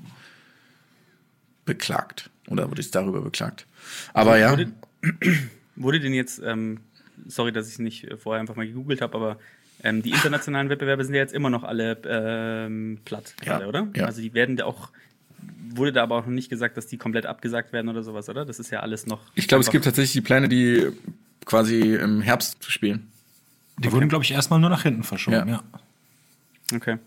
beklagt. 1.65 2.30
Oder 2.47 2.69
wurde 2.69 2.82
es 2.82 2.91
darüber 2.91 3.21
beklagt. 3.21 3.65
Aber 4.13 4.38
ja. 4.38 4.52
Wurde, 4.52 4.71
wurde 5.76 6.00
denn 6.00 6.13
jetzt, 6.13 6.41
ähm, 6.43 6.80
sorry, 7.28 7.52
dass 7.52 7.67
ich 7.67 7.74
es 7.74 7.80
nicht 7.80 8.04
äh, 8.06 8.17
vorher 8.17 8.41
einfach 8.41 8.56
mal 8.56 8.67
gegoogelt 8.67 9.02
habe, 9.02 9.15
aber 9.15 9.38
ähm, 9.84 10.02
die 10.04 10.12
internationalen 10.12 10.69
Wettbewerbe 10.69 11.04
sind 11.06 11.13
ja 11.15 11.21
jetzt 11.21 11.34
immer 11.34 11.50
noch 11.50 11.63
alle 11.63 11.97
ähm, 12.06 13.00
platt, 13.06 13.34
Ja, 13.43 13.54
gerade, 13.58 13.67
oder? 13.67 13.88
ja. 13.95 14.06
Also 14.06 14.21
die 14.21 14.34
werden 14.34 14.58
da 14.58 14.65
auch, 14.65 14.89
wurde 15.69 15.91
da 15.93 16.04
aber 16.04 16.17
auch 16.17 16.26
noch 16.26 16.34
nicht 16.34 16.50
gesagt, 16.50 16.78
dass 16.78 16.88
die 16.88 16.97
komplett 16.97 17.26
abgesagt 17.26 17.74
werden 17.74 17.89
oder 17.89 18.04
sowas, 18.04 18.30
oder? 18.30 18.45
Das 18.45 18.60
ist 18.60 18.69
ja 18.69 18.82
alles 18.82 19.08
noch. 19.08 19.21
Ich 19.36 19.47
glaube, 19.47 19.63
es 19.63 19.71
gibt 19.71 19.86
tatsächlich 19.86 20.13
die 20.13 20.21
Pläne, 20.21 20.50
die 20.50 20.88
quasi 21.45 21.95
im 21.95 22.21
Herbst 22.21 22.62
zu 22.62 22.69
spielen. 22.71 23.08
Die 23.80 23.91
wurden, 23.91 24.10
glaube 24.10 24.24
ich, 24.24 24.32
erstmal 24.32 24.60
nur 24.60 24.69
nach 24.69 24.84
hinten 24.84 25.04
verschoben, 25.04 25.38
Ja. 25.38 25.45
ja. 25.47 25.63
Okay. 26.76 26.97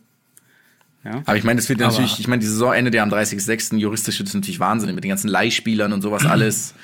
Ja. 1.04 1.22
Aber 1.26 1.36
ich 1.36 1.44
meine, 1.44 1.60
das 1.60 1.68
wird 1.68 1.82
Aber- 1.82 1.90
natürlich, 1.92 2.18
ich 2.18 2.28
meine, 2.28 2.40
die 2.40 2.46
Saison 2.46 2.72
endet 2.72 2.94
ja 2.94 3.02
am 3.02 3.10
30.06. 3.10 3.76
Juristisch 3.78 4.18
wird 4.18 4.28
es 4.28 4.34
natürlich 4.34 4.60
Wahnsinn 4.60 4.94
mit 4.94 5.04
den 5.04 5.10
ganzen 5.10 5.28
Leihspielern 5.28 5.92
und 5.92 6.02
sowas 6.02 6.24
alles. 6.26 6.74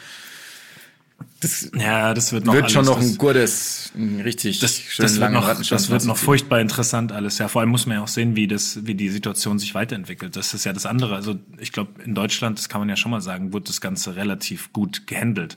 Das 1.40 1.70
Ja, 1.74 2.12
das 2.12 2.32
wird 2.32 2.44
noch 2.44 2.52
wird 2.52 2.64
alles, 2.64 2.72
schon 2.74 2.84
noch 2.84 2.98
das, 2.98 3.06
ein 3.12 3.16
gutes, 3.18 3.92
ein 3.94 4.20
richtig 4.20 4.58
das, 4.58 4.78
schön 4.78 5.02
das, 5.04 5.12
wird 5.12 5.20
langen 5.20 5.34
noch, 5.34 5.62
das 5.68 5.88
wird 5.90 6.04
noch 6.04 6.16
furchtbar 6.18 6.60
interessant 6.60 7.12
alles. 7.12 7.38
Ja, 7.38 7.48
vor 7.48 7.60
allem 7.62 7.70
muss 7.70 7.86
man 7.86 7.96
ja 7.96 8.02
auch 8.02 8.08
sehen, 8.08 8.36
wie 8.36 8.46
das, 8.46 8.84
wie 8.86 8.94
die 8.94 9.08
Situation 9.08 9.58
sich 9.58 9.74
weiterentwickelt. 9.74 10.36
Das 10.36 10.52
ist 10.52 10.64
ja 10.64 10.72
das 10.74 10.84
andere. 10.84 11.14
Also 11.16 11.36
ich 11.58 11.72
glaube, 11.72 12.02
in 12.04 12.14
Deutschland, 12.14 12.58
das 12.58 12.68
kann 12.68 12.80
man 12.82 12.88
ja 12.90 12.96
schon 12.96 13.10
mal 13.10 13.20
sagen, 13.22 13.52
wird 13.54 13.68
das 13.70 13.80
Ganze 13.80 14.16
relativ 14.16 14.72
gut 14.74 15.06
gehandelt. 15.06 15.56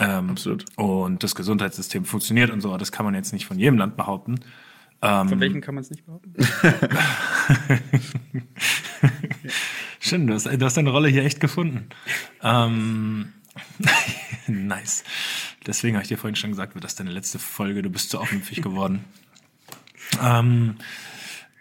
ähm, 0.00 0.30
absolut. 0.30 0.64
Und 0.76 1.22
das 1.22 1.34
Gesundheitssystem 1.34 2.06
funktioniert 2.06 2.50
und 2.50 2.62
so. 2.62 2.68
aber 2.70 2.78
Das 2.78 2.90
kann 2.92 3.04
man 3.04 3.14
jetzt 3.14 3.32
nicht 3.34 3.44
von 3.46 3.58
jedem 3.58 3.76
Land 3.76 3.96
behaupten. 3.98 4.36
Von 5.02 5.40
welchen 5.40 5.60
kann 5.60 5.74
man 5.74 5.82
es 5.82 5.90
nicht 5.90 6.06
behaupten? 6.06 6.32
Schön, 10.00 10.26
du 10.26 10.34
hast, 10.34 10.46
du 10.46 10.64
hast 10.64 10.76
deine 10.76 10.90
Rolle 10.90 11.08
hier 11.08 11.24
echt 11.24 11.40
gefunden. 11.40 11.88
Ähm, 12.42 13.32
nice. 14.46 15.02
Deswegen 15.66 15.96
habe 15.96 16.02
ich 16.02 16.08
dir 16.08 16.18
vorhin 16.18 16.36
schon 16.36 16.50
gesagt, 16.50 16.74
wird 16.74 16.84
das 16.84 16.94
deine 16.94 17.10
letzte 17.10 17.38
Folge. 17.38 17.82
Du 17.82 17.90
bist 17.90 18.10
zu 18.10 18.18
aufmüpfig 18.20 18.62
geworden. 18.62 19.04
ähm, 20.22 20.76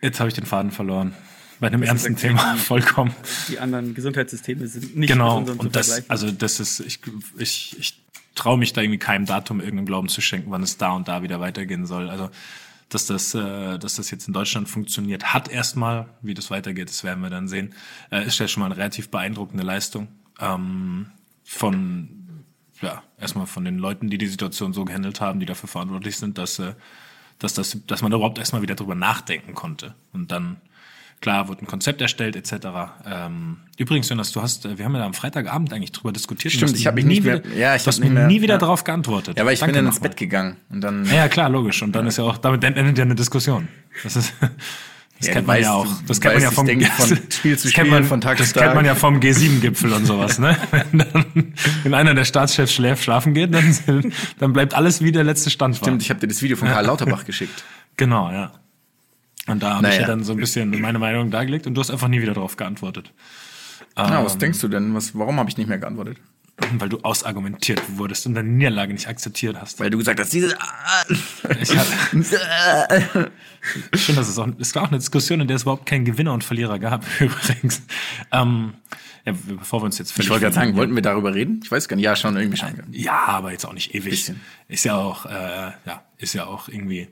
jetzt 0.01 0.19
habe 0.19 0.27
ich 0.29 0.35
den 0.35 0.45
Faden 0.45 0.71
verloren. 0.71 1.13
Bei 1.59 1.67
einem 1.67 1.83
ernsten 1.83 2.15
Thema 2.15 2.55
vollkommen. 2.57 3.13
Die 3.47 3.59
anderen 3.59 3.93
Gesundheitssysteme 3.93 4.67
sind 4.67 4.95
nicht 4.97 5.09
Genau. 5.09 5.39
mit 5.41 5.49
unseren 5.49 5.59
Und 5.67 5.75
das, 5.75 5.87
zu 5.87 5.91
vergleichen. 5.93 6.11
also 6.11 6.31
das 6.31 6.59
ist, 6.59 6.79
ich, 6.79 6.99
ich, 7.37 7.75
ich 7.79 8.01
traue 8.33 8.57
mich 8.57 8.73
da 8.73 8.81
irgendwie 8.81 8.97
keinem 8.97 9.27
Datum 9.27 9.59
irgendeinen 9.59 9.85
Glauben 9.85 10.09
zu 10.09 10.21
schenken, 10.21 10.49
wann 10.49 10.63
es 10.63 10.77
da 10.77 10.91
und 10.91 11.07
da 11.07 11.21
wieder 11.21 11.39
weitergehen 11.39 11.85
soll. 11.85 12.09
Also 12.09 12.29
dass 12.93 13.05
das, 13.05 13.33
äh, 13.33 13.79
dass 13.79 13.95
das 13.95 14.11
jetzt 14.11 14.27
in 14.27 14.33
Deutschland 14.33 14.69
funktioniert, 14.69 15.33
hat 15.33 15.49
erstmal, 15.49 16.09
wie 16.21 16.33
das 16.33 16.51
weitergeht, 16.51 16.89
das 16.89 17.03
werden 17.03 17.23
wir 17.23 17.29
dann 17.29 17.47
sehen, 17.47 17.73
äh, 18.11 18.25
ist 18.25 18.39
ja 18.39 18.47
schon 18.47 18.61
mal 18.61 18.67
eine 18.67 18.77
relativ 18.77 19.09
beeindruckende 19.09 19.63
Leistung 19.63 20.09
ähm, 20.39 21.07
von 21.43 22.43
ja 22.81 23.03
erstmal 23.19 23.45
von 23.45 23.63
den 23.63 23.77
Leuten, 23.77 24.09
die 24.09 24.17
die 24.17 24.27
Situation 24.27 24.73
so 24.73 24.85
gehandelt 24.85 25.21
haben, 25.21 25.39
die 25.39 25.45
dafür 25.45 25.69
verantwortlich 25.69 26.17
sind, 26.17 26.37
dass 26.37 26.59
äh, 26.59 26.73
dass 27.39 27.53
das, 27.55 27.77
dass 27.87 28.03
man 28.03 28.11
überhaupt 28.11 28.37
erstmal 28.37 28.61
wieder 28.61 28.75
drüber 28.75 28.93
nachdenken 28.93 29.55
konnte 29.55 29.95
und 30.13 30.31
dann 30.31 30.57
Klar, 31.21 31.47
wurde 31.47 31.61
ein 31.61 31.67
Konzept 31.67 32.01
erstellt, 32.01 32.35
etc. 32.35 32.53
Ähm, 33.05 33.57
übrigens, 33.77 34.09
Jonas, 34.09 34.31
du 34.31 34.41
hast, 34.41 34.65
äh, 34.65 34.77
wir 34.79 34.85
haben 34.85 34.95
ja 34.95 35.05
am 35.05 35.13
Freitagabend 35.13 35.71
eigentlich 35.71 35.91
drüber 35.91 36.11
diskutiert. 36.11 36.51
Stimmt, 36.51 36.75
ich 36.75 36.87
hab 36.87 36.95
mich 36.95 37.05
nie 37.05 37.21
mehr- 37.21 37.43
wieder, 37.43 37.55
ja, 37.55 37.75
ich 37.75 37.83
du 37.83 37.87
hast 37.89 37.99
nicht 37.99 38.09
mir 38.09 38.15
mehr- 38.21 38.27
nie 38.27 38.41
wieder 38.41 38.55
ja. 38.55 38.57
darauf 38.59 38.83
geantwortet. 38.83 39.37
Ja, 39.37 39.45
weil 39.45 39.53
ich 39.53 39.59
Danke 39.59 39.73
bin 39.75 39.85
dann 39.85 39.93
ins. 39.93 39.99
Bett 40.01 40.17
gegangen 40.17 40.57
und 40.69 40.81
dann. 40.81 41.05
Ja, 41.05 41.13
ja, 41.13 41.27
klar, 41.29 41.47
logisch. 41.49 41.81
Und 41.83 41.91
dann 41.95 42.07
ist 42.07 42.17
ja 42.17 42.23
auch, 42.23 42.37
damit 42.39 42.63
endet 42.63 42.97
ja 42.97 43.03
eine 43.03 43.13
Diskussion. 43.13 43.67
Das 44.03 44.15
ist, 44.15 44.33
das 44.39 45.27
Ja, 45.27 45.33
kennt 45.33 45.45
man 45.45 45.57
weißt, 45.57 45.63
ja 45.65 45.73
auch. 45.73 45.85
Das 46.07 46.19
kennt 46.19 46.33
man 46.33 46.41
ja 46.43 46.49
vom, 46.49 46.67
ich 46.67 46.77
denke 46.79 46.91
von 46.91 47.07
Spiel 47.31 47.55
zu 47.59 47.67
das 47.67 47.73
kennt 47.75 47.87
Spiel, 47.87 47.99
man, 47.99 48.03
von 48.05 48.19
Tag 48.21 48.37
das 48.39 48.47
zu 48.47 48.53
kennt 48.55 48.65
Tag. 48.65 48.75
man 48.75 48.85
ja 48.85 48.95
vom 48.95 49.19
G7-Gipfel 49.19 49.93
und 49.93 50.05
sowas, 50.07 50.39
ne? 50.39 50.57
Wenn 50.71 50.97
dann, 50.97 51.53
wenn 51.83 51.93
einer 51.93 52.15
der 52.15 52.25
Staatschefs 52.25 52.73
schläft, 52.73 53.03
schlafen 53.03 53.35
geht, 53.35 53.53
dann, 53.53 54.11
dann 54.39 54.53
bleibt 54.53 54.73
alles 54.73 55.03
wie 55.03 55.11
der 55.11 55.23
letzte 55.23 55.51
Stand 55.51 55.79
war. 55.79 55.87
Stimmt, 55.87 56.01
ich 56.01 56.09
habe 56.09 56.19
dir 56.19 56.27
das 56.27 56.41
Video 56.41 56.57
von 56.57 56.67
Karl 56.67 56.83
Lauterbach 56.87 57.25
geschickt. 57.25 57.63
Genau, 57.97 58.31
ja. 58.31 58.53
Und 59.47 59.63
da 59.63 59.75
habe 59.75 59.87
ich 59.87 59.93
Naja. 59.93 60.01
ja 60.01 60.07
dann 60.07 60.23
so 60.23 60.33
ein 60.33 60.37
bisschen 60.37 60.79
meine 60.81 60.99
Meinung 60.99 61.31
dargelegt 61.31 61.65
und 61.67 61.73
du 61.73 61.81
hast 61.81 61.89
einfach 61.91 62.07
nie 62.07 62.21
wieder 62.21 62.33
darauf 62.33 62.57
geantwortet. 62.57 63.11
Ja, 63.97 64.23
was 64.23 64.37
denkst 64.37 64.59
du 64.59 64.67
denn? 64.67 64.93
Was, 64.95 65.17
warum 65.17 65.37
habe 65.37 65.49
ich 65.49 65.57
nicht 65.57 65.67
mehr 65.67 65.77
geantwortet? 65.79 66.17
Weil 66.77 66.89
du 66.89 66.99
ausargumentiert 67.01 67.81
wurdest 67.97 68.27
und 68.27 68.35
deine 68.35 68.47
Niederlage 68.49 68.93
nicht 68.93 69.07
akzeptiert 69.07 69.57
hast. 69.59 69.79
Weil 69.79 69.89
du 69.89 69.97
gesagt 69.97 70.19
hast, 70.19 70.31
diese. 70.31 70.55
Ich 71.59 71.75
hab, 71.75 71.87
ich 72.13 72.27
finde, 74.01 74.21
das 74.21 74.29
ist 74.29 74.37
auch, 74.37 74.47
es 74.59 74.75
war 74.75 74.83
auch 74.83 74.89
eine 74.89 74.99
Diskussion, 74.99 75.41
in 75.41 75.47
der 75.47 75.55
es 75.55 75.63
überhaupt 75.63 75.87
keinen 75.87 76.05
Gewinner 76.05 76.33
und 76.33 76.43
Verlierer 76.43 76.77
gab, 76.77 77.03
übrigens. 77.19 77.81
Ähm, 78.31 78.73
ja, 79.25 79.33
bevor 79.47 79.81
wir 79.81 79.85
uns 79.85 79.97
jetzt 79.97 80.17
Ich 80.19 80.29
wollte 80.29 80.43
gerade 80.43 80.55
sagen, 80.55 80.75
wollten 80.75 80.93
wir 80.95 81.01
darüber 81.01 81.33
reden? 81.33 81.61
Ich 81.63 81.71
weiß 81.71 81.87
gar 81.87 81.95
nicht. 81.95 82.05
Ja, 82.05 82.15
schon 82.15 82.35
irgendwie 82.37 82.57
schon. 82.57 82.69
Ja, 82.91 83.25
aber 83.25 83.51
jetzt 83.51 83.65
auch 83.65 83.73
nicht 83.73 83.93
ewig. 83.95 84.11
Bisschen. 84.11 84.39
Ist 84.67 84.83
ja 84.85 84.95
auch, 84.97 85.25
äh, 85.25 85.71
ja, 85.85 86.03
ist 86.17 86.33
ja 86.33 86.45
auch 86.45 86.67
irgendwie 86.69 87.07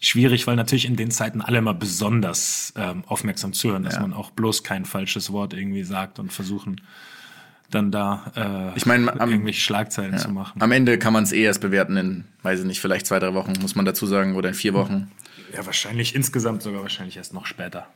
schwierig, 0.00 0.46
weil 0.46 0.56
natürlich 0.56 0.86
in 0.86 0.96
den 0.96 1.10
Zeiten 1.10 1.40
alle 1.42 1.58
immer 1.58 1.74
besonders 1.74 2.72
ähm, 2.76 3.04
aufmerksam 3.06 3.52
zuhören, 3.52 3.82
dass 3.84 3.94
Ja. 3.94 4.00
man 4.00 4.12
auch 4.12 4.30
bloß 4.30 4.64
kein 4.64 4.84
falsches 4.86 5.30
Wort 5.30 5.52
irgendwie 5.54 5.84
sagt 5.84 6.18
und 6.18 6.32
versuchen 6.32 6.80
dann 7.70 7.92
da 7.92 8.32
äh, 8.74 8.76
Ich 8.76 8.86
meine, 8.86 9.12
am- 9.20 9.30
irgendwelche 9.30 9.60
Schlagzeilen 9.60 10.18
zu 10.18 10.30
machen. 10.30 10.60
Am 10.60 10.72
Ende 10.72 10.98
kann 10.98 11.12
man 11.12 11.22
es 11.22 11.30
eh 11.32 11.42
erst 11.42 11.60
bewerten 11.60 11.96
in, 11.96 12.24
weiß 12.42 12.60
ich 12.60 12.66
nicht, 12.66 12.80
vielleicht 12.80 13.06
zwei, 13.06 13.20
drei 13.20 13.32
Wochen, 13.34 13.52
muss 13.60 13.76
man 13.76 13.84
dazu 13.84 14.06
sagen, 14.06 14.34
oder 14.34 14.48
in 14.48 14.54
vier 14.56 14.74
Wochen. 14.74 15.10
Ja, 15.54 15.64
wahrscheinlich 15.66 16.14
insgesamt 16.16 16.62
sogar 16.62 16.82
wahrscheinlich 16.82 17.16
erst 17.16 17.32
noch 17.32 17.46
später. 17.46 17.86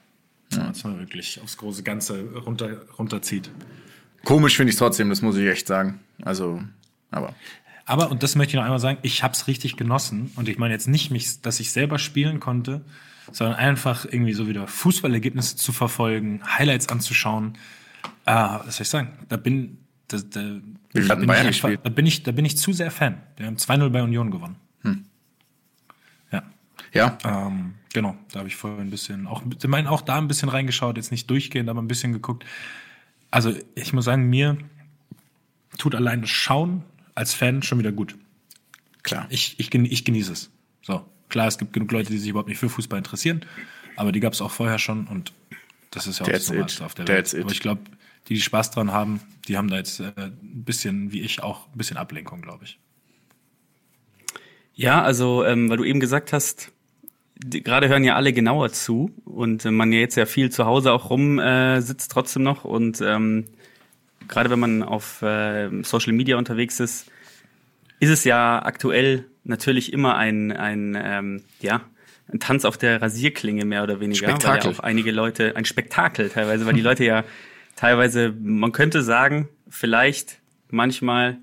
Ja. 0.52 0.68
Dass 0.68 0.84
man 0.84 0.98
wirklich 1.00 1.40
aufs 1.42 1.56
große 1.56 1.82
Ganze 1.82 2.22
runter, 2.46 2.82
runterzieht. 2.98 3.50
Komisch 4.24 4.56
finde 4.56 4.72
ich 4.72 4.78
trotzdem, 4.78 5.08
das 5.08 5.22
muss 5.22 5.36
ich 5.36 5.46
echt 5.48 5.66
sagen. 5.66 6.00
Also, 6.22 6.62
aber. 7.10 7.34
Aber, 7.86 8.10
und 8.10 8.22
das 8.22 8.34
möchte 8.34 8.50
ich 8.52 8.54
noch 8.56 8.64
einmal 8.64 8.78
sagen, 8.78 8.98
ich 9.02 9.22
habe 9.22 9.34
es 9.34 9.46
richtig 9.46 9.76
genossen. 9.76 10.32
Und 10.36 10.48
ich 10.48 10.58
meine 10.58 10.72
jetzt 10.72 10.88
nicht, 10.88 11.10
mich, 11.10 11.42
dass 11.42 11.60
ich 11.60 11.70
selber 11.70 11.98
spielen 11.98 12.40
konnte, 12.40 12.84
sondern 13.30 13.56
einfach 13.56 14.04
irgendwie 14.04 14.32
so 14.32 14.48
wieder 14.48 14.66
Fußballergebnisse 14.66 15.56
zu 15.56 15.72
verfolgen, 15.72 16.40
Highlights 16.46 16.88
anzuschauen. 16.88 17.58
Äh, 18.24 18.32
was 18.32 18.76
soll 18.76 18.84
ich 18.84 18.88
sagen? 18.88 19.12
Da 19.28 19.36
bin, 19.36 19.78
da, 20.08 20.18
da, 20.18 20.40
da, 20.92 21.14
bin 21.14 21.28
ich 21.28 21.36
einfach, 21.36 21.70
da, 21.82 21.90
bin 21.90 22.06
ich, 22.06 22.22
da 22.22 22.32
bin 22.32 22.44
ich 22.44 22.56
zu 22.56 22.72
sehr 22.72 22.90
Fan. 22.90 23.20
Wir 23.36 23.46
haben 23.46 23.56
2-0 23.56 23.88
bei 23.90 24.02
Union 24.02 24.30
gewonnen. 24.30 24.56
Ja. 26.32 26.42
Ja, 26.92 27.18
Ähm, 27.24 27.74
genau, 27.92 28.16
da 28.32 28.40
habe 28.40 28.48
ich 28.48 28.56
vorher 28.56 28.80
ein 28.80 28.90
bisschen, 28.90 29.26
auch, 29.26 29.42
ich 29.42 29.68
meine, 29.68 29.90
auch 29.90 30.00
da 30.00 30.16
ein 30.16 30.28
bisschen 30.28 30.48
reingeschaut, 30.48 30.96
jetzt 30.96 31.10
nicht 31.10 31.28
durchgehend, 31.28 31.68
aber 31.68 31.82
ein 31.82 31.88
bisschen 31.88 32.12
geguckt. 32.12 32.44
Also 33.30 33.52
ich 33.74 33.92
muss 33.92 34.04
sagen, 34.04 34.30
mir 34.30 34.56
tut 35.76 35.94
allein 35.94 36.20
das 36.20 36.30
Schauen 36.30 36.84
als 37.14 37.34
Fan 37.34 37.62
schon 37.62 37.78
wieder 37.78 37.92
gut. 37.92 38.16
Klar. 39.02 39.26
Ich, 39.30 39.58
ich, 39.58 39.72
ich 39.74 40.04
genieße 40.04 40.32
es. 40.32 40.50
So, 40.82 41.04
klar, 41.28 41.46
es 41.46 41.58
gibt 41.58 41.72
genug 41.72 41.92
Leute, 41.92 42.10
die 42.10 42.18
sich 42.18 42.30
überhaupt 42.30 42.48
nicht 42.48 42.58
für 42.58 42.68
Fußball 42.68 42.98
interessieren, 42.98 43.44
aber 43.96 44.12
die 44.12 44.20
gab 44.20 44.32
es 44.32 44.40
auch 44.40 44.50
vorher 44.50 44.78
schon 44.78 45.06
und 45.06 45.32
das 45.90 46.06
ist 46.06 46.18
ja 46.18 46.24
auch 46.24 46.30
That's 46.30 46.46
das 46.46 46.54
Normalste 46.54 46.84
auf 46.84 46.94
der 46.94 47.04
That's 47.04 47.32
Welt. 47.32 47.40
it. 47.40 47.44
Aber 47.44 47.52
ich 47.52 47.60
glaube, 47.60 47.82
die, 48.28 48.34
die 48.34 48.40
Spaß 48.40 48.70
dran 48.72 48.90
haben, 48.92 49.20
die 49.46 49.56
haben 49.56 49.68
da 49.68 49.76
jetzt 49.76 50.00
äh, 50.00 50.12
ein 50.16 50.64
bisschen, 50.64 51.12
wie 51.12 51.20
ich, 51.20 51.42
auch 51.42 51.68
ein 51.68 51.78
bisschen 51.78 51.96
Ablenkung, 51.96 52.42
glaube 52.42 52.64
ich. 52.64 52.78
Ja, 54.74 55.02
also, 55.02 55.44
ähm, 55.44 55.70
weil 55.70 55.76
du 55.76 55.84
eben 55.84 56.00
gesagt 56.00 56.32
hast, 56.32 56.72
gerade 57.38 57.88
hören 57.88 58.04
ja 58.04 58.16
alle 58.16 58.32
genauer 58.32 58.72
zu 58.72 59.12
und 59.24 59.64
äh, 59.64 59.70
man 59.70 59.92
ja 59.92 60.00
jetzt 60.00 60.16
ja 60.16 60.26
viel 60.26 60.50
zu 60.50 60.66
Hause 60.66 60.92
auch 60.92 61.10
rum 61.10 61.38
äh, 61.38 61.80
sitzt 61.80 62.10
trotzdem 62.10 62.42
noch 62.42 62.64
und 62.64 63.00
ähm, 63.00 63.44
gerade 64.28 64.50
wenn 64.50 64.60
man 64.60 64.82
auf 64.82 65.22
äh, 65.22 65.70
Social 65.82 66.12
Media 66.12 66.36
unterwegs 66.36 66.80
ist, 66.80 67.10
ist 68.00 68.10
es 68.10 68.24
ja 68.24 68.64
aktuell 68.64 69.24
natürlich 69.44 69.92
immer 69.92 70.16
ein, 70.16 70.52
ein 70.52 70.98
ähm, 71.00 71.42
ja, 71.60 71.82
ein 72.32 72.40
Tanz 72.40 72.64
auf 72.64 72.78
der 72.78 73.02
Rasierklinge 73.02 73.64
mehr 73.64 73.82
oder 73.82 74.00
weniger, 74.00 74.26
weil 74.26 74.34
Spektakel. 74.34 74.72
ja 74.72 74.78
auch 74.78 74.82
einige 74.82 75.10
Leute, 75.10 75.56
ein 75.56 75.64
Spektakel 75.64 76.30
teilweise, 76.30 76.66
weil 76.66 76.74
die 76.74 76.80
Leute 76.80 77.04
ja 77.04 77.24
teilweise, 77.76 78.34
man 78.40 78.72
könnte 78.72 79.02
sagen, 79.02 79.48
vielleicht 79.68 80.38
manchmal 80.70 81.38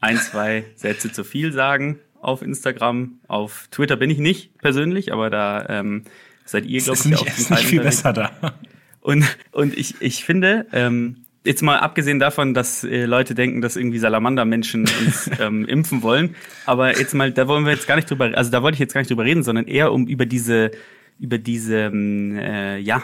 ein, 0.00 0.16
zwei 0.18 0.64
Sätze 0.76 1.12
zu 1.12 1.24
viel 1.24 1.52
sagen 1.52 1.98
auf 2.20 2.42
Instagram. 2.42 3.20
Auf 3.28 3.68
Twitter 3.70 3.96
bin 3.96 4.10
ich 4.10 4.18
nicht 4.18 4.58
persönlich, 4.58 5.12
aber 5.12 5.30
da 5.30 5.66
ähm, 5.68 6.04
seid 6.44 6.66
ihr, 6.66 6.80
glaube 6.82 6.98
ich, 6.98 7.04
nicht, 7.06 7.20
auch 7.20 7.26
es 7.26 7.38
ist 7.38 7.50
nicht 7.50 7.64
viel 7.64 7.78
unterwegs. 7.78 8.02
besser 8.02 8.12
da. 8.12 8.54
Und, 9.00 9.24
und 9.52 9.76
ich, 9.76 10.00
ich 10.00 10.24
finde, 10.24 10.66
ähm, 10.72 11.23
jetzt 11.44 11.62
mal 11.62 11.78
abgesehen 11.78 12.18
davon, 12.18 12.54
dass 12.54 12.84
äh, 12.84 13.04
Leute 13.04 13.34
denken, 13.34 13.60
dass 13.60 13.76
irgendwie 13.76 13.98
Salamandermenschen 13.98 14.82
uns 15.06 15.30
ähm, 15.38 15.66
impfen 15.66 16.02
wollen, 16.02 16.34
aber 16.66 16.98
jetzt 16.98 17.14
mal, 17.14 17.32
da 17.32 17.48
wollen 17.48 17.64
wir 17.64 17.72
jetzt 17.72 17.86
gar 17.86 17.96
nicht 17.96 18.10
drüber, 18.10 18.30
also 18.34 18.50
da 18.50 18.62
wollte 18.62 18.74
ich 18.74 18.80
jetzt 18.80 18.94
gar 18.94 19.00
nicht 19.00 19.10
drüber 19.10 19.24
reden, 19.24 19.42
sondern 19.42 19.66
eher 19.66 19.92
um 19.92 20.06
über 20.06 20.26
diese, 20.26 20.70
über 21.18 21.38
diese, 21.38 21.76
ähm, 21.76 22.36
äh, 22.38 22.78
ja, 22.78 23.02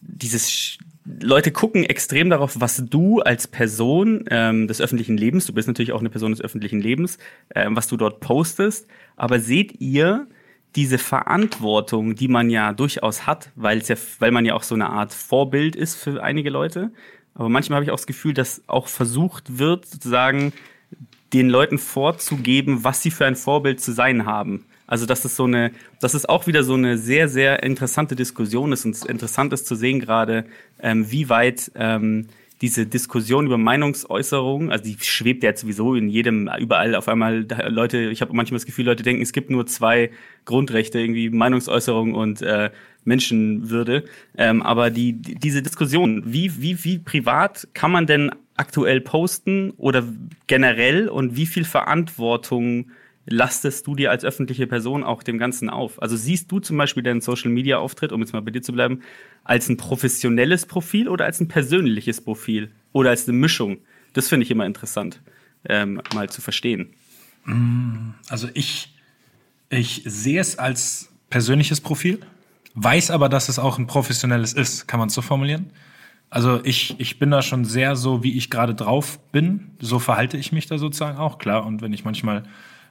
dieses 0.00 0.78
Leute 1.20 1.52
gucken 1.52 1.84
extrem 1.84 2.28
darauf, 2.28 2.60
was 2.60 2.84
du 2.84 3.20
als 3.20 3.46
Person 3.48 4.24
ähm, 4.30 4.68
des 4.68 4.80
öffentlichen 4.80 5.16
Lebens, 5.16 5.46
du 5.46 5.54
bist 5.54 5.66
natürlich 5.66 5.92
auch 5.92 6.00
eine 6.00 6.10
Person 6.10 6.32
des 6.32 6.40
öffentlichen 6.40 6.80
Lebens, 6.80 7.18
ähm, 7.54 7.76
was 7.76 7.88
du 7.88 7.96
dort 7.96 8.20
postest. 8.20 8.86
Aber 9.16 9.40
seht 9.40 9.80
ihr 9.80 10.26
diese 10.76 10.98
Verantwortung, 10.98 12.14
die 12.14 12.28
man 12.28 12.50
ja 12.50 12.72
durchaus 12.72 13.26
hat, 13.26 13.50
weil 13.56 13.82
ja, 13.82 13.96
weil 14.18 14.32
man 14.32 14.44
ja 14.44 14.54
auch 14.54 14.62
so 14.62 14.74
eine 14.74 14.90
Art 14.90 15.14
Vorbild 15.14 15.76
ist 15.76 15.94
für 15.94 16.22
einige 16.22 16.50
Leute. 16.50 16.92
Aber 17.38 17.48
manchmal 17.48 17.76
habe 17.76 17.84
ich 17.84 17.90
auch 17.90 17.96
das 17.96 18.06
Gefühl, 18.06 18.34
dass 18.34 18.62
auch 18.66 18.88
versucht 18.88 19.58
wird, 19.58 19.86
sozusagen 19.86 20.52
den 21.32 21.48
Leuten 21.48 21.78
vorzugeben, 21.78 22.84
was 22.84 23.02
sie 23.02 23.10
für 23.10 23.26
ein 23.26 23.36
Vorbild 23.36 23.80
zu 23.80 23.92
sein 23.92 24.26
haben. 24.26 24.64
Also 24.86 25.06
dass 25.06 25.24
es 25.24 25.36
so 25.36 25.44
eine, 25.44 25.70
dass 26.00 26.14
es 26.14 26.26
auch 26.26 26.46
wieder 26.46 26.64
so 26.64 26.74
eine 26.74 26.98
sehr, 26.98 27.28
sehr 27.28 27.62
interessante 27.62 28.16
Diskussion 28.16 28.72
ist 28.72 28.84
und 28.84 28.94
es 28.94 29.04
interessant 29.04 29.52
ist 29.52 29.66
zu 29.66 29.74
sehen 29.74 30.00
gerade, 30.00 30.46
ähm, 30.80 31.10
wie 31.10 31.28
weit 31.28 31.70
ähm, 31.74 32.28
diese 32.60 32.86
Diskussion 32.86 33.46
über 33.46 33.58
Meinungsäußerung, 33.58 34.72
also 34.72 34.82
die 34.82 34.96
schwebt 35.00 35.44
ja 35.44 35.56
sowieso 35.56 35.94
in 35.94 36.08
jedem, 36.08 36.50
überall 36.58 36.96
auf 36.96 37.06
einmal 37.06 37.46
Leute, 37.68 38.10
ich 38.10 38.20
habe 38.20 38.34
manchmal 38.34 38.56
das 38.56 38.66
Gefühl, 38.66 38.86
Leute 38.86 39.04
denken, 39.04 39.22
es 39.22 39.32
gibt 39.32 39.50
nur 39.50 39.66
zwei 39.66 40.10
Grundrechte, 40.44 40.98
irgendwie 40.98 41.30
Meinungsäußerung 41.30 42.14
und 42.14 42.42
äh, 42.42 42.70
Menschenwürde. 43.04 44.04
Ähm, 44.36 44.62
aber 44.62 44.90
die, 44.90 45.14
die, 45.14 45.34
diese 45.34 45.62
Diskussion, 45.62 46.22
wie, 46.26 46.60
wie, 46.60 46.84
wie 46.84 46.98
privat 46.98 47.68
kann 47.74 47.90
man 47.90 48.06
denn 48.06 48.30
aktuell 48.56 49.00
posten 49.00 49.70
oder 49.76 50.04
generell 50.46 51.08
und 51.08 51.36
wie 51.36 51.46
viel 51.46 51.64
Verantwortung 51.64 52.90
lastest 53.26 53.86
du 53.86 53.94
dir 53.94 54.10
als 54.10 54.24
öffentliche 54.24 54.66
Person 54.66 55.04
auch 55.04 55.22
dem 55.22 55.38
Ganzen 55.38 55.70
auf? 55.70 56.00
Also 56.02 56.16
siehst 56.16 56.50
du 56.50 56.60
zum 56.60 56.76
Beispiel 56.76 57.02
deinen 57.02 57.20
Social 57.20 57.50
Media 57.50 57.78
Auftritt, 57.78 58.12
um 58.12 58.20
jetzt 58.20 58.32
mal 58.32 58.42
bei 58.42 58.50
dir 58.50 58.62
zu 58.62 58.72
bleiben, 58.72 59.02
als 59.44 59.68
ein 59.68 59.76
professionelles 59.76 60.66
Profil 60.66 61.08
oder 61.08 61.24
als 61.24 61.40
ein 61.40 61.48
persönliches 61.48 62.20
Profil 62.20 62.70
oder 62.92 63.10
als 63.10 63.28
eine 63.28 63.36
Mischung? 63.36 63.78
Das 64.12 64.28
finde 64.28 64.44
ich 64.44 64.50
immer 64.50 64.66
interessant, 64.66 65.20
ähm, 65.68 66.00
mal 66.14 66.28
zu 66.28 66.40
verstehen. 66.40 66.88
Also 68.28 68.48
ich, 68.54 68.94
ich 69.70 70.02
sehe 70.04 70.40
es 70.40 70.58
als 70.58 71.10
persönliches 71.30 71.80
Profil, 71.80 72.20
weiß 72.74 73.10
aber, 73.10 73.28
dass 73.28 73.48
es 73.48 73.58
auch 73.58 73.78
ein 73.78 73.86
professionelles 73.86 74.52
ist. 74.52 74.86
Kann 74.86 74.98
man 74.98 75.08
es 75.08 75.14
so 75.14 75.22
formulieren? 75.22 75.70
Also 76.30 76.60
ich, 76.64 76.98
ich 76.98 77.18
bin 77.18 77.30
da 77.30 77.40
schon 77.42 77.64
sehr 77.64 77.96
so, 77.96 78.22
wie 78.22 78.36
ich 78.36 78.50
gerade 78.50 78.74
drauf 78.74 79.18
bin. 79.32 79.70
So 79.80 79.98
verhalte 79.98 80.36
ich 80.36 80.52
mich 80.52 80.66
da 80.66 80.78
sozusagen 80.78 81.18
auch, 81.18 81.38
klar. 81.38 81.64
Und 81.64 81.80
wenn 81.80 81.92
ich 81.92 82.04
manchmal, 82.04 82.42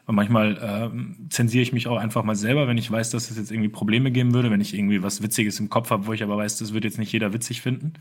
manchmal 0.08 0.58
ähm, 0.62 1.28
zensiere 1.30 1.62
ich 1.62 1.74
mich 1.74 1.88
auch 1.88 1.98
einfach 1.98 2.24
mal 2.24 2.36
selber, 2.36 2.68
wenn 2.68 2.78
ich 2.78 2.90
weiß, 2.90 3.12
dass 3.12 3.30
es 3.30 3.38
jetzt 3.38 3.52
irgendwie 3.52 3.70
Probleme 3.70 4.12
geben 4.12 4.34
würde, 4.34 4.50
wenn 4.50 4.62
ich 4.62 4.74
irgendwie 4.74 5.04
was 5.04 5.22
Witziges 5.22 5.60
im 5.60 5.70
Kopf 5.70 5.92
habe, 5.92 6.08
wo 6.08 6.13
ich 6.13 6.24
aber 6.24 6.38
weiß, 6.38 6.58
das 6.58 6.74
wird 6.74 6.84
jetzt 6.84 6.98
nicht 6.98 7.12
jeder 7.12 7.32
witzig 7.34 7.62
finden. 7.62 7.94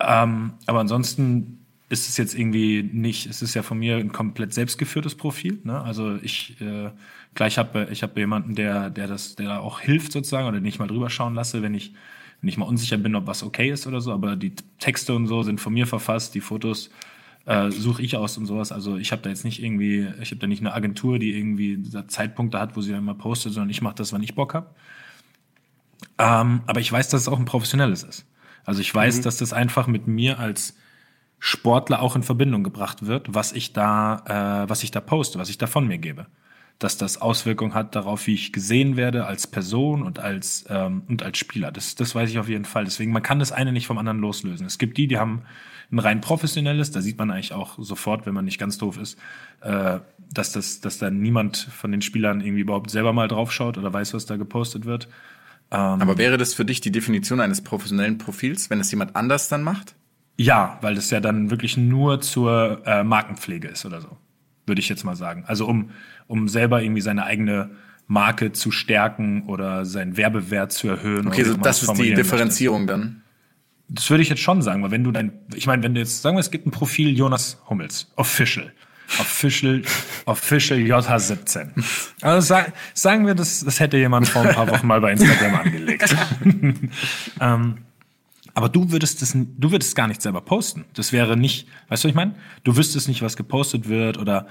Ähm, 0.00 0.54
aber 0.66 0.80
ansonsten 0.80 1.61
ist 1.92 2.08
es 2.08 2.16
jetzt 2.16 2.34
irgendwie 2.34 2.82
nicht, 2.82 3.26
es 3.26 3.42
ist 3.42 3.52
ja 3.52 3.62
von 3.62 3.78
mir 3.78 3.98
ein 3.98 4.12
komplett 4.12 4.54
selbstgeführtes 4.54 5.14
Profil. 5.14 5.60
Ne? 5.62 5.78
Also 5.78 6.16
ich, 6.22 6.58
äh, 6.62 6.90
gleich 7.34 7.58
habe 7.58 7.88
ich 7.90 8.02
habe 8.02 8.18
jemanden, 8.18 8.54
der, 8.54 8.88
der 8.88 9.06
das, 9.06 9.36
der 9.36 9.48
da 9.48 9.58
auch 9.58 9.78
hilft 9.78 10.10
sozusagen 10.10 10.48
oder 10.48 10.58
den 10.58 10.64
ich 10.64 10.78
mal 10.78 10.86
drüber 10.86 11.10
schauen 11.10 11.34
lasse, 11.34 11.60
wenn 11.60 11.74
ich, 11.74 11.92
wenn 12.40 12.48
ich 12.48 12.56
mal 12.56 12.64
unsicher 12.64 12.96
bin, 12.96 13.14
ob 13.14 13.26
was 13.26 13.42
okay 13.42 13.70
ist 13.70 13.86
oder 13.86 14.00
so. 14.00 14.10
Aber 14.10 14.36
die 14.36 14.54
Texte 14.78 15.14
und 15.14 15.26
so 15.26 15.42
sind 15.42 15.60
von 15.60 15.74
mir 15.74 15.86
verfasst, 15.86 16.34
die 16.34 16.40
Fotos 16.40 16.88
äh, 17.44 17.70
suche 17.70 18.00
ich 18.00 18.16
aus 18.16 18.38
und 18.38 18.46
sowas. 18.46 18.72
Also 18.72 18.96
ich 18.96 19.12
habe 19.12 19.20
da 19.20 19.28
jetzt 19.28 19.44
nicht 19.44 19.62
irgendwie, 19.62 20.08
ich 20.22 20.30
habe 20.30 20.40
da 20.40 20.46
nicht 20.46 20.60
eine 20.60 20.72
Agentur, 20.72 21.18
die 21.18 21.36
irgendwie 21.36 21.76
da 21.92 22.08
Zeitpunkte 22.08 22.58
hat, 22.58 22.74
wo 22.74 22.80
sie 22.80 22.92
immer 22.92 23.14
postet, 23.14 23.52
sondern 23.52 23.68
ich 23.68 23.82
mache 23.82 23.96
das, 23.96 24.14
wann 24.14 24.22
ich 24.22 24.34
Bock 24.34 24.54
habe. 24.54 24.70
Ähm, 26.16 26.62
aber 26.66 26.80
ich 26.80 26.90
weiß, 26.90 27.10
dass 27.10 27.20
es 27.20 27.28
auch 27.28 27.38
ein 27.38 27.44
professionelles 27.44 28.02
ist. 28.02 28.24
Also 28.64 28.80
ich 28.80 28.94
weiß, 28.94 29.20
dass 29.20 29.36
das 29.36 29.52
einfach 29.52 29.86
mit 29.88 30.06
mir 30.06 30.38
als 30.38 30.74
Sportler 31.44 32.02
auch 32.02 32.14
in 32.14 32.22
Verbindung 32.22 32.62
gebracht 32.62 33.04
wird, 33.04 33.34
was 33.34 33.50
ich 33.50 33.72
da, 33.72 34.62
äh, 34.64 34.70
was 34.70 34.84
ich 34.84 34.92
da 34.92 35.00
poste, 35.00 35.40
was 35.40 35.48
ich 35.48 35.58
da 35.58 35.66
von 35.66 35.88
mir 35.88 35.98
gebe. 35.98 36.26
Dass 36.78 36.98
das 36.98 37.20
Auswirkungen 37.20 37.74
hat 37.74 37.96
darauf, 37.96 38.28
wie 38.28 38.34
ich 38.34 38.52
gesehen 38.52 38.96
werde 38.96 39.26
als 39.26 39.48
Person 39.48 40.04
und 40.04 40.20
als, 40.20 40.64
ähm, 40.68 41.02
und 41.08 41.24
als 41.24 41.38
Spieler. 41.38 41.72
Das, 41.72 41.96
das 41.96 42.14
weiß 42.14 42.30
ich 42.30 42.38
auf 42.38 42.48
jeden 42.48 42.64
Fall. 42.64 42.84
Deswegen, 42.84 43.10
man 43.10 43.24
kann 43.24 43.40
das 43.40 43.50
eine 43.50 43.72
nicht 43.72 43.88
vom 43.88 43.98
anderen 43.98 44.20
loslösen. 44.20 44.64
Es 44.66 44.78
gibt 44.78 44.96
die, 44.98 45.08
die 45.08 45.18
haben 45.18 45.42
ein 45.90 45.98
rein 45.98 46.20
professionelles, 46.20 46.92
da 46.92 47.00
sieht 47.00 47.18
man 47.18 47.32
eigentlich 47.32 47.52
auch 47.52 47.76
sofort, 47.76 48.24
wenn 48.24 48.34
man 48.34 48.44
nicht 48.44 48.60
ganz 48.60 48.78
doof 48.78 48.96
ist, 48.96 49.18
äh, 49.62 49.98
dass, 50.32 50.52
das, 50.52 50.80
dass 50.80 50.98
da 50.98 51.10
niemand 51.10 51.56
von 51.56 51.90
den 51.90 52.02
Spielern 52.02 52.40
irgendwie 52.40 52.60
überhaupt 52.60 52.90
selber 52.90 53.12
mal 53.12 53.26
draufschaut 53.26 53.78
oder 53.78 53.92
weiß, 53.92 54.14
was 54.14 54.26
da 54.26 54.36
gepostet 54.36 54.84
wird. 54.84 55.08
Aber 55.70 56.18
wäre 56.18 56.38
das 56.38 56.54
für 56.54 56.64
dich 56.64 56.80
die 56.82 56.92
Definition 56.92 57.40
eines 57.40 57.62
professionellen 57.62 58.18
Profils, 58.18 58.70
wenn 58.70 58.78
es 58.78 58.92
jemand 58.92 59.16
anders 59.16 59.48
dann 59.48 59.64
macht? 59.64 59.96
Ja, 60.36 60.78
weil 60.80 60.94
das 60.94 61.10
ja 61.10 61.20
dann 61.20 61.50
wirklich 61.50 61.76
nur 61.76 62.20
zur 62.20 62.82
äh, 62.86 63.04
Markenpflege 63.04 63.68
ist 63.68 63.84
oder 63.84 64.00
so, 64.00 64.16
würde 64.66 64.80
ich 64.80 64.88
jetzt 64.88 65.04
mal 65.04 65.16
sagen. 65.16 65.44
Also 65.46 65.66
um, 65.66 65.90
um 66.26 66.48
selber 66.48 66.82
irgendwie 66.82 67.02
seine 67.02 67.24
eigene 67.24 67.70
Marke 68.06 68.52
zu 68.52 68.70
stärken 68.70 69.44
oder 69.46 69.84
seinen 69.84 70.16
Werbewert 70.16 70.72
zu 70.72 70.88
erhöhen. 70.88 71.28
Okay, 71.28 71.44
so 71.44 71.54
das 71.56 71.76
ist 71.76 71.82
die 71.82 71.86
formulieren 71.86 72.16
möchte. 72.16 72.22
Differenzierung 72.22 72.86
dann. 72.86 73.22
Das 73.88 74.08
würde 74.10 74.22
ich 74.22 74.28
jetzt 74.28 74.40
schon 74.40 74.62
sagen, 74.62 74.82
weil 74.82 74.90
wenn 74.90 75.04
du 75.04 75.12
dein, 75.12 75.32
ich 75.54 75.66
meine, 75.66 75.82
wenn 75.82 75.94
du 75.94 76.00
jetzt, 76.00 76.22
sagen 76.22 76.36
wir, 76.36 76.40
es 76.40 76.50
gibt 76.50 76.66
ein 76.66 76.70
Profil 76.70 77.16
Jonas 77.16 77.62
Hummels, 77.68 78.10
official. 78.16 78.72
Official, 79.20 79.82
official 80.24 80.78
JH17. 80.78 81.68
Also 82.22 82.46
sag, 82.46 82.72
sagen 82.94 83.26
wir, 83.26 83.34
das, 83.34 83.64
das 83.64 83.80
hätte 83.80 83.98
jemand 83.98 84.28
vor 84.28 84.42
ein 84.42 84.54
paar 84.54 84.68
Wochen 84.68 84.86
mal 84.86 85.00
bei 85.00 85.12
Instagram 85.12 85.54
angelegt. 85.64 86.16
ähm, 87.40 87.78
aber 88.54 88.68
du 88.68 88.90
würdest 88.92 89.22
es, 89.22 89.32
du 89.34 89.70
würdest 89.70 89.94
gar 89.96 90.08
nicht 90.08 90.22
selber 90.22 90.40
posten. 90.40 90.84
Das 90.94 91.12
wäre 91.12 91.36
nicht, 91.36 91.66
weißt 91.88 92.04
du, 92.04 92.08
was 92.08 92.10
ich 92.10 92.14
meine? 92.16 92.34
Du 92.64 92.76
wüsstest 92.76 93.08
nicht, 93.08 93.22
was 93.22 93.36
gepostet 93.36 93.88
wird 93.88 94.18
oder 94.18 94.46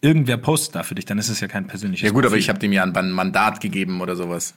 irgendwer 0.00 0.36
postet 0.36 0.74
da 0.76 0.82
für 0.82 0.94
dich, 0.94 1.04
dann 1.04 1.18
ist 1.18 1.28
es 1.28 1.40
ja 1.40 1.48
kein 1.48 1.66
persönliches 1.66 2.06
Ja 2.06 2.12
gut, 2.12 2.24
aber 2.24 2.30
Profil. 2.30 2.40
ich 2.40 2.48
habe 2.48 2.58
dem 2.58 2.72
ja 2.72 2.82
ein 2.84 3.10
Mandat 3.12 3.60
gegeben 3.60 4.00
oder 4.00 4.16
sowas. 4.16 4.54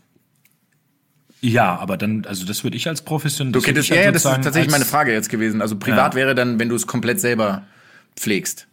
Ja, 1.42 1.78
aber 1.78 1.98
dann, 1.98 2.26
also 2.26 2.46
das 2.46 2.64
würde 2.64 2.78
ich 2.78 2.88
als 2.88 3.02
professionell. 3.02 3.52
Du 3.52 3.62
könntest, 3.62 3.90
ja, 3.90 3.98
ja, 3.98 4.12
das 4.14 4.24
ist 4.24 4.32
tatsächlich 4.32 4.72
meine 4.72 4.86
Frage 4.86 5.12
jetzt 5.12 5.30
gewesen. 5.30 5.62
Also 5.62 5.76
privat 5.78 6.14
Ja. 6.14 6.20
wäre 6.20 6.36
dann, 6.36 6.58
wenn 6.58 6.70
du 6.70 6.76
es 6.76 6.88
komplett 6.88 7.20
selber 7.20 7.64
pflegst. 8.16 8.68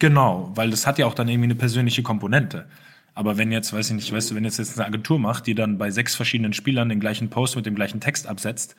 Genau, 0.00 0.50
weil 0.56 0.70
das 0.70 0.86
hat 0.86 0.98
ja 0.98 1.06
auch 1.06 1.14
dann 1.14 1.28
irgendwie 1.28 1.44
eine 1.44 1.54
persönliche 1.54 2.02
Komponente. 2.02 2.66
Aber 3.14 3.38
wenn 3.38 3.52
jetzt, 3.52 3.72
weiß 3.72 3.90
ich 3.90 3.94
nicht, 3.94 4.12
weißt 4.12 4.30
du, 4.30 4.34
wenn 4.34 4.44
jetzt 4.44 4.58
jetzt 4.58 4.78
eine 4.78 4.86
Agentur 4.86 5.18
macht, 5.20 5.46
die 5.46 5.54
dann 5.54 5.78
bei 5.78 5.90
sechs 5.92 6.16
verschiedenen 6.16 6.52
Spielern 6.52 6.88
den 6.88 6.98
gleichen 6.98 7.30
Post 7.30 7.54
mit 7.54 7.66
dem 7.66 7.76
gleichen 7.76 8.00
Text 8.00 8.26
absetzt, 8.26 8.74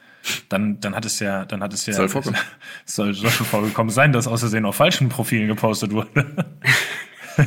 dann, 0.50 0.80
dann 0.80 0.96
hat 0.96 1.06
es 1.06 1.20
ja, 1.20 1.46
dann 1.46 1.62
hat 1.62 1.74
es 1.74 1.86
ja, 1.86 1.94
Soll 1.94 2.10
vorkommen. 2.10 2.38
soll, 2.86 3.14
soll 3.14 3.30
schon 3.30 3.46
vorgekommen 3.46 3.92
sein, 3.92 4.12
dass 4.12 4.28
aus 4.28 4.42
Versehen 4.42 4.66
auf 4.66 4.76
falschen 4.76 5.10
Profilen 5.10 5.48
gepostet 5.48 5.92
wurde. 5.92 6.26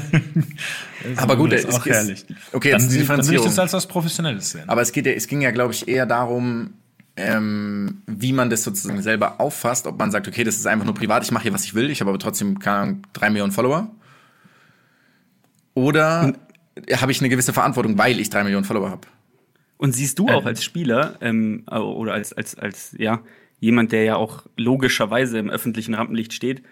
Aber 1.16 1.36
gut, 1.36 1.52
das 1.52 1.64
ist 1.64 1.74
auch 1.74 1.86
ist- 1.86 1.92
herrlich. 1.92 2.24
okay, 2.52 2.70
dann, 2.72 2.80
jetzt 2.80 3.08
dann 3.08 3.24
würde 3.26 3.36
ich 3.36 3.42
das 3.42 3.58
als 3.58 3.72
was 3.72 3.86
Professionelles 3.86 4.50
sehen. 4.50 4.68
Aber 4.68 4.80
es 4.80 4.92
geht 4.92 5.06
ja, 5.06 5.12
es 5.12 5.26
ging 5.26 5.40
ja, 5.42 5.50
glaube 5.50 5.72
ich, 5.74 5.88
eher 5.88 6.06
darum, 6.06 6.74
ähm, 7.16 8.02
wie 8.06 8.32
man 8.32 8.48
das 8.48 8.64
sozusagen 8.64 9.02
selber 9.02 9.40
auffasst, 9.40 9.86
ob 9.86 9.98
man 9.98 10.10
sagt, 10.10 10.28
okay, 10.28 10.44
das 10.44 10.56
ist 10.56 10.66
einfach 10.66 10.86
nur 10.86 10.94
privat, 10.94 11.22
ich 11.24 11.30
mache 11.30 11.42
hier, 11.44 11.52
was 11.52 11.64
ich 11.64 11.74
will, 11.74 11.90
ich 11.90 12.00
habe 12.00 12.10
aber 12.10 12.18
trotzdem 12.18 12.58
keine 12.58 12.76
Ahnung, 12.76 13.02
drei 13.12 13.28
Millionen 13.30 13.52
Follower. 13.52 13.90
Oder 15.74 16.32
habe 16.96 17.12
ich 17.12 17.20
eine 17.20 17.28
gewisse 17.28 17.52
Verantwortung, 17.52 17.98
weil 17.98 18.18
ich 18.20 18.30
drei 18.30 18.44
Millionen 18.44 18.64
Follower 18.64 18.90
habe? 18.90 19.06
Und 19.82 19.92
siehst 19.92 20.18
du 20.20 20.28
auch 20.28 20.44
als 20.46 20.62
Spieler 20.62 21.16
ähm, 21.20 21.64
oder 21.68 22.12
als, 22.14 22.32
als, 22.32 22.54
als 22.56 22.94
ja, 22.98 23.20
jemand, 23.58 23.90
der 23.90 24.04
ja 24.04 24.16
auch 24.16 24.46
logischerweise 24.56 25.38
im 25.38 25.50
öffentlichen 25.50 25.94
Rampenlicht 25.94 26.32
steht, 26.32 26.62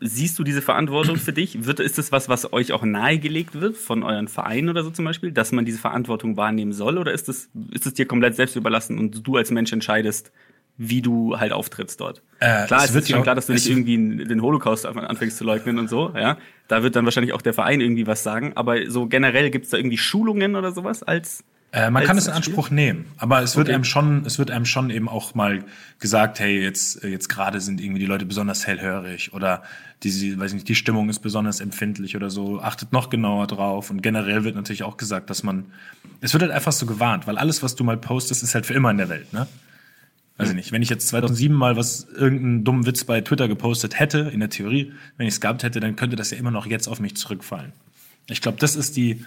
siehst 0.00 0.38
du 0.38 0.42
diese 0.44 0.60
Verantwortung 0.62 1.16
für 1.16 1.32
dich? 1.32 1.64
Wird, 1.66 1.78
ist 1.78 1.98
das 1.98 2.10
was, 2.10 2.28
was 2.28 2.52
euch 2.52 2.72
auch 2.72 2.82
nahegelegt 2.82 3.60
wird 3.60 3.76
von 3.76 4.02
euren 4.02 4.28
Vereinen 4.28 4.68
oder 4.68 4.82
so 4.82 4.90
zum 4.90 5.04
Beispiel, 5.04 5.30
dass 5.30 5.52
man 5.52 5.64
diese 5.64 5.78
Verantwortung 5.78 6.36
wahrnehmen 6.36 6.72
soll? 6.72 6.98
Oder 6.98 7.12
ist 7.12 7.28
es 7.28 7.50
ist 7.70 7.86
es 7.86 7.94
dir 7.94 8.06
komplett 8.06 8.34
selbst 8.34 8.56
überlassen 8.56 8.98
und 8.98 9.26
du 9.26 9.36
als 9.36 9.50
Mensch 9.50 9.72
entscheidest, 9.72 10.32
wie 10.76 11.02
du 11.02 11.38
halt 11.38 11.52
auftrittst 11.52 12.00
dort? 12.00 12.22
Äh, 12.40 12.66
klar, 12.66 12.80
es 12.80 12.86
es 12.88 12.94
wird 12.94 13.04
ist 13.04 13.10
schon 13.10 13.18
ja- 13.18 13.22
klar, 13.22 13.34
dass 13.36 13.46
du 13.46 13.52
es- 13.52 13.64
nicht 13.66 13.70
irgendwie 13.70 14.24
den 14.24 14.42
Holocaust 14.42 14.86
anfängst 14.86 15.36
zu 15.36 15.44
leugnen 15.44 15.78
und 15.78 15.88
so, 15.88 16.12
ja. 16.16 16.38
Da 16.66 16.82
wird 16.82 16.96
dann 16.96 17.04
wahrscheinlich 17.04 17.32
auch 17.32 17.42
der 17.42 17.52
Verein 17.54 17.80
irgendwie 17.80 18.06
was 18.08 18.22
sagen. 18.24 18.52
Aber 18.56 18.90
so 18.90 19.06
generell 19.06 19.50
gibt's 19.50 19.68
da 19.70 19.76
irgendwie 19.76 19.98
Schulungen 19.98 20.56
oder 20.56 20.72
sowas 20.72 21.02
als 21.02 21.44
Äh, 21.72 21.90
man 21.90 22.02
kann 22.04 22.18
es 22.18 22.26
in? 22.26 22.32
Anspruch 22.32 22.70
nehmen, 22.70 23.06
aber 23.16 23.42
es 23.42 23.56
wird 23.56 23.68
Okay. 23.68 23.74
einem 23.74 23.84
schon, 23.84 24.26
es 24.26 24.38
wird 24.40 24.50
einem 24.50 24.64
schon 24.64 24.90
eben 24.90 25.08
auch 25.08 25.34
mal 25.36 25.64
gesagt, 26.00 26.40
hey, 26.40 26.60
jetzt, 26.60 27.04
jetzt 27.04 27.28
gerade 27.28 27.60
sind 27.60 27.80
irgendwie 27.80 28.00
die 28.00 28.06
Leute 28.06 28.26
besonders 28.26 28.66
hellhörig 28.66 29.32
oder 29.32 29.62
die, 30.02 30.38
weiß 30.38 30.52
nicht, 30.54 30.68
die 30.68 30.74
Stimmung 30.74 31.08
ist 31.10 31.20
besonders 31.20 31.60
empfindlich 31.60 32.16
oder 32.16 32.30
so. 32.30 32.60
Achtet 32.60 32.92
noch 32.92 33.10
genauer 33.10 33.46
drauf. 33.46 33.90
Und 33.90 34.02
generell 34.02 34.44
wird 34.44 34.56
natürlich 34.56 34.82
auch 34.82 34.96
gesagt, 34.96 35.30
dass 35.30 35.42
man, 35.42 35.66
es 36.20 36.32
wird 36.32 36.42
halt 36.42 36.52
einfach 36.52 36.72
so 36.72 36.86
gewarnt, 36.86 37.26
weil 37.26 37.38
alles, 37.38 37.62
was 37.62 37.76
du 37.76 37.84
mal 37.84 37.98
postest, 37.98 38.42
ist 38.42 38.54
halt 38.54 38.66
für 38.66 38.74
immer 38.74 38.90
in 38.90 38.96
der 38.98 39.08
Welt, 39.08 39.32
ne? 39.32 39.46
Weiß 40.38 40.48
ich 40.48 40.54
nicht. 40.54 40.72
Wenn 40.72 40.80
ich 40.80 40.88
jetzt 40.88 41.06
2007 41.08 41.54
mal 41.54 41.76
was, 41.76 42.06
irgendeinen 42.16 42.64
dummen 42.64 42.86
Witz 42.86 43.04
bei 43.04 43.20
Twitter 43.20 43.46
gepostet 43.46 43.98
hätte, 43.98 44.30
in 44.32 44.40
der 44.40 44.48
Theorie, 44.48 44.92
wenn 45.18 45.26
ich 45.26 45.34
es 45.34 45.40
gehabt 45.42 45.62
hätte, 45.62 45.80
dann 45.80 45.96
könnte 45.96 46.16
das 46.16 46.30
ja 46.30 46.38
immer 46.38 46.50
noch 46.50 46.64
jetzt 46.64 46.88
auf 46.88 46.98
mich 46.98 47.14
zurückfallen. 47.14 47.72
Ich 48.26 48.40
glaube, 48.40 48.56
das 48.58 48.74
ist 48.74 48.96
die, 48.96 49.26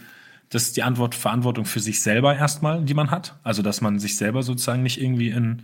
das 0.50 0.64
ist 0.64 0.78
die 0.78 0.84
Antwort, 0.84 1.16
Verantwortung 1.16 1.66
für 1.66 1.80
sich 1.80 2.02
selber 2.02 2.36
erstmal, 2.36 2.84
die 2.84 2.94
man 2.94 3.10
hat. 3.12 3.36
Also, 3.44 3.62
dass 3.62 3.82
man 3.82 4.00
sich 4.00 4.18
selber 4.18 4.44
sozusagen 4.44 4.84
nicht 4.84 5.02
irgendwie 5.02 5.30
in, 5.30 5.64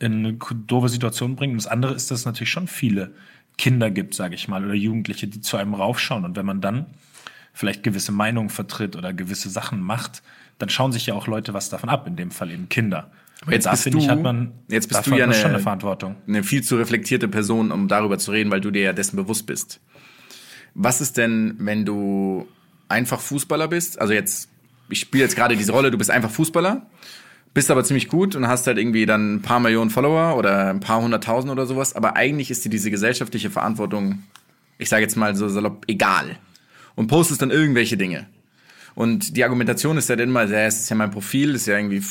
in 0.00 0.12
eine 0.26 0.32
doofe 0.66 0.88
Situation 0.88 1.36
bringt. 1.36 1.52
Und 1.52 1.58
das 1.58 1.66
andere 1.68 1.94
ist, 1.94 2.10
dass 2.10 2.20
es 2.20 2.24
natürlich 2.26 2.50
schon 2.50 2.66
viele 2.66 3.12
Kinder 3.56 3.90
gibt, 3.90 4.14
sage 4.14 4.34
ich 4.34 4.48
mal, 4.48 4.64
oder 4.64 4.74
Jugendliche, 4.74 5.28
die 5.28 5.40
zu 5.40 5.56
einem 5.56 5.74
raufschauen. 5.74 6.24
Und 6.24 6.36
wenn 6.36 6.46
man 6.46 6.60
dann 6.60 6.86
vielleicht 7.52 7.84
gewisse 7.84 8.10
Meinungen 8.10 8.50
vertritt 8.50 8.96
oder 8.96 9.12
gewisse 9.12 9.48
Sachen 9.48 9.80
macht, 9.80 10.22
dann 10.58 10.68
schauen 10.68 10.90
sich 10.90 11.06
ja 11.06 11.14
auch 11.14 11.28
Leute 11.28 11.54
was 11.54 11.68
davon 11.68 11.88
ab, 11.88 12.06
in 12.08 12.16
dem 12.16 12.32
Fall 12.32 12.50
eben 12.50 12.68
Kinder. 12.68 13.12
Aber 13.42 13.52
jetzt 13.52 13.66
da 13.66 13.70
bist 13.72 13.84
finde 13.84 13.98
ich, 13.98 14.04
du- 14.06 14.10
hat 14.10 14.22
man, 14.22 14.52
jetzt 14.68 14.88
bist 14.88 15.06
du 15.06 15.14
ja 15.14 15.24
eine- 15.24 15.34
schon 15.34 15.50
eine 15.50 15.60
Verantwortung. 15.60 16.16
eine 16.26 16.42
viel 16.42 16.62
zu 16.64 16.76
reflektierte 16.76 17.28
Person, 17.28 17.70
um 17.70 17.86
darüber 17.86 18.18
zu 18.18 18.32
reden, 18.32 18.50
weil 18.50 18.60
du 18.60 18.72
dir 18.72 18.82
ja 18.82 18.92
dessen 18.92 19.14
bewusst 19.16 19.46
bist. 19.46 19.80
Was 20.74 21.00
ist 21.00 21.16
denn, 21.16 21.54
wenn 21.58 21.84
du 21.84 22.48
einfach 22.94 23.20
Fußballer 23.20 23.68
bist? 23.68 24.00
Also 24.00 24.14
jetzt, 24.14 24.48
ich 24.88 25.00
spiele 25.00 25.24
jetzt 25.24 25.36
gerade 25.36 25.56
diese 25.56 25.72
Rolle, 25.72 25.90
du 25.90 25.98
bist 25.98 26.10
einfach 26.10 26.30
Fußballer, 26.30 26.86
bist 27.52 27.70
aber 27.70 27.84
ziemlich 27.84 28.08
gut 28.08 28.34
und 28.34 28.48
hast 28.48 28.66
halt 28.66 28.78
irgendwie 28.78 29.06
dann 29.06 29.34
ein 29.34 29.42
paar 29.42 29.60
Millionen 29.60 29.90
Follower 29.90 30.36
oder 30.36 30.70
ein 30.70 30.80
paar 30.80 31.02
hunderttausend 31.02 31.52
oder 31.52 31.66
sowas, 31.66 31.94
aber 31.94 32.16
eigentlich 32.16 32.50
ist 32.50 32.64
dir 32.64 32.70
diese 32.70 32.90
gesellschaftliche 32.90 33.50
Verantwortung, 33.50 34.22
ich 34.78 34.88
sage 34.88 35.02
jetzt 35.02 35.16
mal 35.16 35.36
so 35.36 35.48
salopp, 35.48 35.84
egal. 35.86 36.38
Und 36.96 37.08
postest 37.08 37.42
dann 37.42 37.50
irgendwelche 37.50 37.96
Dinge. 37.96 38.26
Und 38.94 39.36
die 39.36 39.42
Argumentation 39.42 39.96
ist 39.96 40.08
ja 40.08 40.16
dann 40.16 40.28
immer, 40.28 40.44
es 40.44 40.80
ist 40.80 40.88
ja 40.88 40.96
mein 40.96 41.10
Profil, 41.10 41.54
ist 41.54 41.66
ja 41.66 41.76
irgendwie 41.76 42.02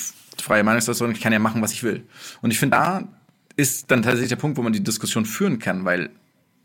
freie 0.42 0.64
Meinungsäußerung, 0.64 1.14
ich 1.14 1.22
kann 1.22 1.32
ja 1.32 1.40
machen, 1.40 1.62
was 1.62 1.72
ich 1.72 1.84
will. 1.84 2.04
Und 2.42 2.52
ich 2.52 2.60
finde, 2.60 2.78
da 2.78 3.08
ist 3.56 3.90
dann 3.92 4.02
tatsächlich 4.02 4.30
der 4.30 4.36
Punkt, 4.36 4.58
wo 4.58 4.62
man 4.62 4.74
die 4.74 4.84
Diskussion 4.84 5.26
führen 5.26 5.60
kann, 5.60 5.86
weil 5.86 6.10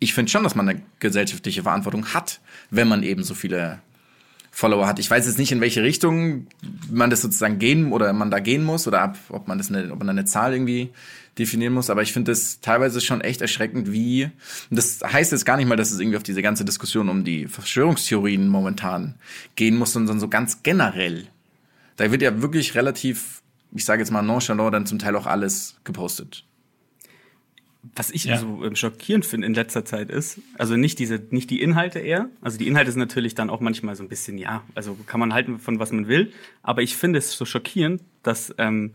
ich 0.00 0.14
finde 0.14 0.30
schon, 0.30 0.42
dass 0.42 0.54
man 0.54 0.68
eine 0.68 0.82
gesellschaftliche 1.00 1.62
Verantwortung 1.62 2.06
hat, 2.14 2.40
wenn 2.70 2.88
man 2.88 3.02
eben 3.02 3.22
so 3.22 3.34
viele 3.34 3.80
Follower 4.58 4.88
hat. 4.88 4.98
Ich 4.98 5.08
weiß 5.08 5.24
jetzt 5.24 5.38
nicht, 5.38 5.52
in 5.52 5.60
welche 5.60 5.84
Richtung 5.84 6.48
man 6.90 7.10
das 7.10 7.22
sozusagen 7.22 7.60
gehen 7.60 7.92
oder 7.92 8.12
man 8.12 8.32
da 8.32 8.40
gehen 8.40 8.64
muss 8.64 8.88
oder 8.88 9.00
ab, 9.02 9.16
ob 9.28 9.46
man 9.46 9.56
das 9.56 9.70
eine, 9.70 9.92
ob 9.92 10.00
man 10.00 10.08
eine 10.08 10.24
Zahl 10.24 10.52
irgendwie 10.52 10.90
definieren 11.38 11.74
muss. 11.74 11.90
Aber 11.90 12.02
ich 12.02 12.12
finde 12.12 12.32
das 12.32 12.58
teilweise 12.60 13.00
schon 13.00 13.20
echt 13.20 13.40
erschreckend, 13.40 13.92
wie 13.92 14.30
das 14.68 14.98
heißt 15.00 15.30
jetzt 15.30 15.44
gar 15.44 15.58
nicht 15.58 15.68
mal, 15.68 15.76
dass 15.76 15.92
es 15.92 16.00
irgendwie 16.00 16.16
auf 16.16 16.24
diese 16.24 16.42
ganze 16.42 16.64
Diskussion 16.64 17.08
um 17.08 17.22
die 17.22 17.46
Verschwörungstheorien 17.46 18.48
momentan 18.48 19.14
gehen 19.54 19.76
muss, 19.76 19.92
sondern 19.92 20.18
so 20.18 20.26
ganz 20.26 20.64
generell. 20.64 21.28
Da 21.94 22.10
wird 22.10 22.22
ja 22.22 22.42
wirklich 22.42 22.74
relativ, 22.74 23.42
ich 23.76 23.84
sage 23.84 24.02
jetzt 24.02 24.10
mal 24.10 24.22
nonchalant, 24.22 24.74
dann 24.74 24.86
zum 24.86 24.98
Teil 24.98 25.14
auch 25.14 25.26
alles 25.26 25.76
gepostet. 25.84 26.47
Was 27.96 28.10
ich 28.10 28.24
Ja. 28.24 28.38
so 28.38 28.64
ähm, 28.64 28.76
schockierend 28.76 29.24
finde 29.24 29.46
in 29.46 29.54
letzter 29.54 29.84
Zeit 29.84 30.10
ist, 30.10 30.40
also 30.56 30.76
nicht 30.76 30.98
diese, 30.98 31.20
nicht 31.30 31.50
die 31.50 31.60
Inhalte 31.60 31.98
eher. 31.98 32.28
Also 32.40 32.58
die 32.58 32.66
Inhalte 32.66 32.90
sind 32.92 33.00
natürlich 33.00 33.34
dann 33.34 33.50
auch 33.50 33.60
manchmal 33.60 33.96
so 33.96 34.02
ein 34.02 34.08
bisschen, 34.08 34.38
ja, 34.38 34.62
also 34.74 34.96
kann 35.06 35.20
man 35.20 35.32
halten 35.32 35.58
von 35.58 35.78
was 35.78 35.92
man 35.92 36.08
will. 36.08 36.32
Aber 36.62 36.82
ich 36.82 36.96
finde 36.96 37.18
es 37.18 37.32
so 37.32 37.44
schockierend, 37.44 38.02
dass 38.22 38.54
ähm, 38.58 38.94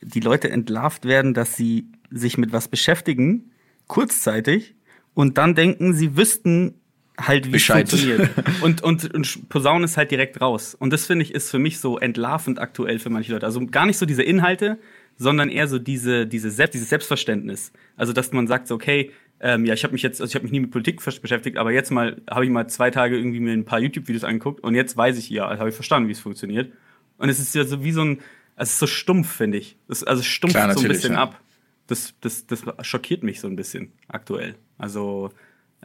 die 0.00 0.20
Leute 0.20 0.50
entlarvt 0.50 1.04
werden, 1.04 1.34
dass 1.34 1.56
sie 1.56 1.86
sich 2.10 2.38
mit 2.38 2.52
was 2.52 2.68
beschäftigen, 2.68 3.50
kurzzeitig, 3.86 4.74
und 5.14 5.38
dann 5.38 5.54
denken, 5.54 5.94
sie 5.94 6.16
wüssten 6.16 6.74
halt, 7.16 7.44
wie 7.46 7.50
es 7.50 7.52
Bescheid. 7.52 7.88
funktioniert. 7.88 8.30
Und, 8.62 8.82
und, 8.82 9.14
und 9.14 9.48
posaunen 9.48 9.84
es 9.84 9.96
halt 9.96 10.10
direkt 10.10 10.40
raus. 10.40 10.74
Und 10.74 10.92
das 10.92 11.06
finde 11.06 11.24
ich 11.24 11.32
ist 11.32 11.50
für 11.50 11.60
mich 11.60 11.78
so 11.78 11.98
entlarvend 11.98 12.58
aktuell 12.58 12.98
für 12.98 13.10
manche 13.10 13.30
Leute. 13.32 13.46
Also 13.46 13.64
gar 13.66 13.86
nicht 13.86 13.98
so 13.98 14.06
diese 14.06 14.24
Inhalte, 14.24 14.78
sondern 15.16 15.48
eher 15.48 15.68
so 15.68 15.78
diese, 15.78 16.26
diese 16.26 16.50
Selbst, 16.50 16.74
dieses 16.74 16.88
Selbstverständnis. 16.88 17.72
Also 17.96 18.12
dass 18.12 18.32
man 18.32 18.46
sagt, 18.46 18.68
so, 18.68 18.74
okay, 18.74 19.12
ähm, 19.40 19.64
ja, 19.64 19.74
ich 19.74 19.84
habe 19.84 19.92
mich 19.92 20.02
jetzt, 20.02 20.20
also 20.20 20.30
ich 20.30 20.34
habe 20.34 20.44
mich 20.44 20.52
nie 20.52 20.60
mit 20.60 20.70
Politik 20.70 21.02
beschäftigt, 21.20 21.56
aber 21.56 21.72
jetzt 21.72 21.90
mal 21.90 22.20
habe 22.30 22.44
ich 22.44 22.50
mal 22.50 22.68
zwei 22.68 22.90
Tage 22.90 23.16
irgendwie 23.16 23.40
mir 23.40 23.52
ein 23.52 23.64
paar 23.64 23.80
YouTube-Videos 23.80 24.24
angeguckt 24.24 24.60
und 24.60 24.74
jetzt 24.74 24.96
weiß 24.96 25.18
ich 25.18 25.28
ja, 25.30 25.58
habe 25.58 25.68
ich 25.68 25.74
verstanden, 25.74 26.08
wie 26.08 26.12
es 26.12 26.20
funktioniert. 26.20 26.72
Und 27.18 27.28
es 27.28 27.38
ist 27.38 27.54
ja 27.54 27.64
so 27.64 27.84
wie 27.84 27.92
so 27.92 28.02
ein, 28.02 28.20
es 28.56 28.70
ist 28.70 28.78
so 28.78 28.86
stumpf, 28.86 29.30
finde 29.30 29.58
ich. 29.58 29.76
Das, 29.88 30.02
also 30.04 30.20
es 30.20 30.26
stumpft 30.26 30.56
Klar, 30.56 30.72
so 30.74 30.80
ein 30.80 30.88
bisschen 30.88 31.14
ja. 31.14 31.22
ab. 31.22 31.40
Das, 31.86 32.14
das, 32.20 32.46
das 32.46 32.64
schockiert 32.82 33.22
mich 33.22 33.40
so 33.40 33.46
ein 33.46 33.56
bisschen 33.56 33.92
aktuell. 34.08 34.54
Also 34.78 35.30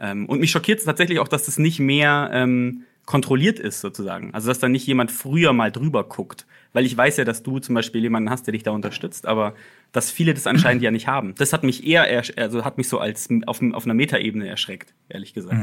ähm, 0.00 0.26
und 0.26 0.40
mich 0.40 0.50
schockiert 0.50 0.78
es 0.78 0.86
tatsächlich 0.86 1.18
auch, 1.18 1.28
dass 1.28 1.44
das 1.44 1.58
nicht 1.58 1.78
mehr 1.78 2.30
ähm, 2.32 2.84
kontrolliert 3.04 3.58
ist, 3.58 3.80
sozusagen. 3.80 4.32
Also, 4.32 4.48
dass 4.48 4.58
da 4.58 4.68
nicht 4.68 4.86
jemand 4.86 5.10
früher 5.10 5.52
mal 5.52 5.70
drüber 5.70 6.04
guckt. 6.04 6.46
Weil 6.72 6.86
ich 6.86 6.96
weiß 6.96 7.16
ja, 7.16 7.24
dass 7.24 7.42
du 7.42 7.58
zum 7.58 7.74
Beispiel 7.74 8.00
jemanden 8.00 8.30
hast, 8.30 8.46
der 8.46 8.52
dich 8.52 8.62
da 8.62 8.70
unterstützt, 8.70 9.26
aber 9.26 9.54
dass 9.92 10.10
viele 10.10 10.34
das 10.34 10.46
anscheinend 10.46 10.82
ja 10.82 10.90
nicht 10.90 11.08
haben. 11.08 11.34
Das 11.36 11.52
hat 11.52 11.64
mich 11.64 11.84
eher, 11.86 12.22
also 12.36 12.64
hat 12.64 12.78
mich 12.78 12.88
so 12.88 12.98
als 12.98 13.28
auf, 13.46 13.60
auf 13.72 13.84
einer 13.84 13.94
Metaebene 13.94 14.48
erschreckt, 14.48 14.94
ehrlich 15.08 15.34
gesagt, 15.34 15.58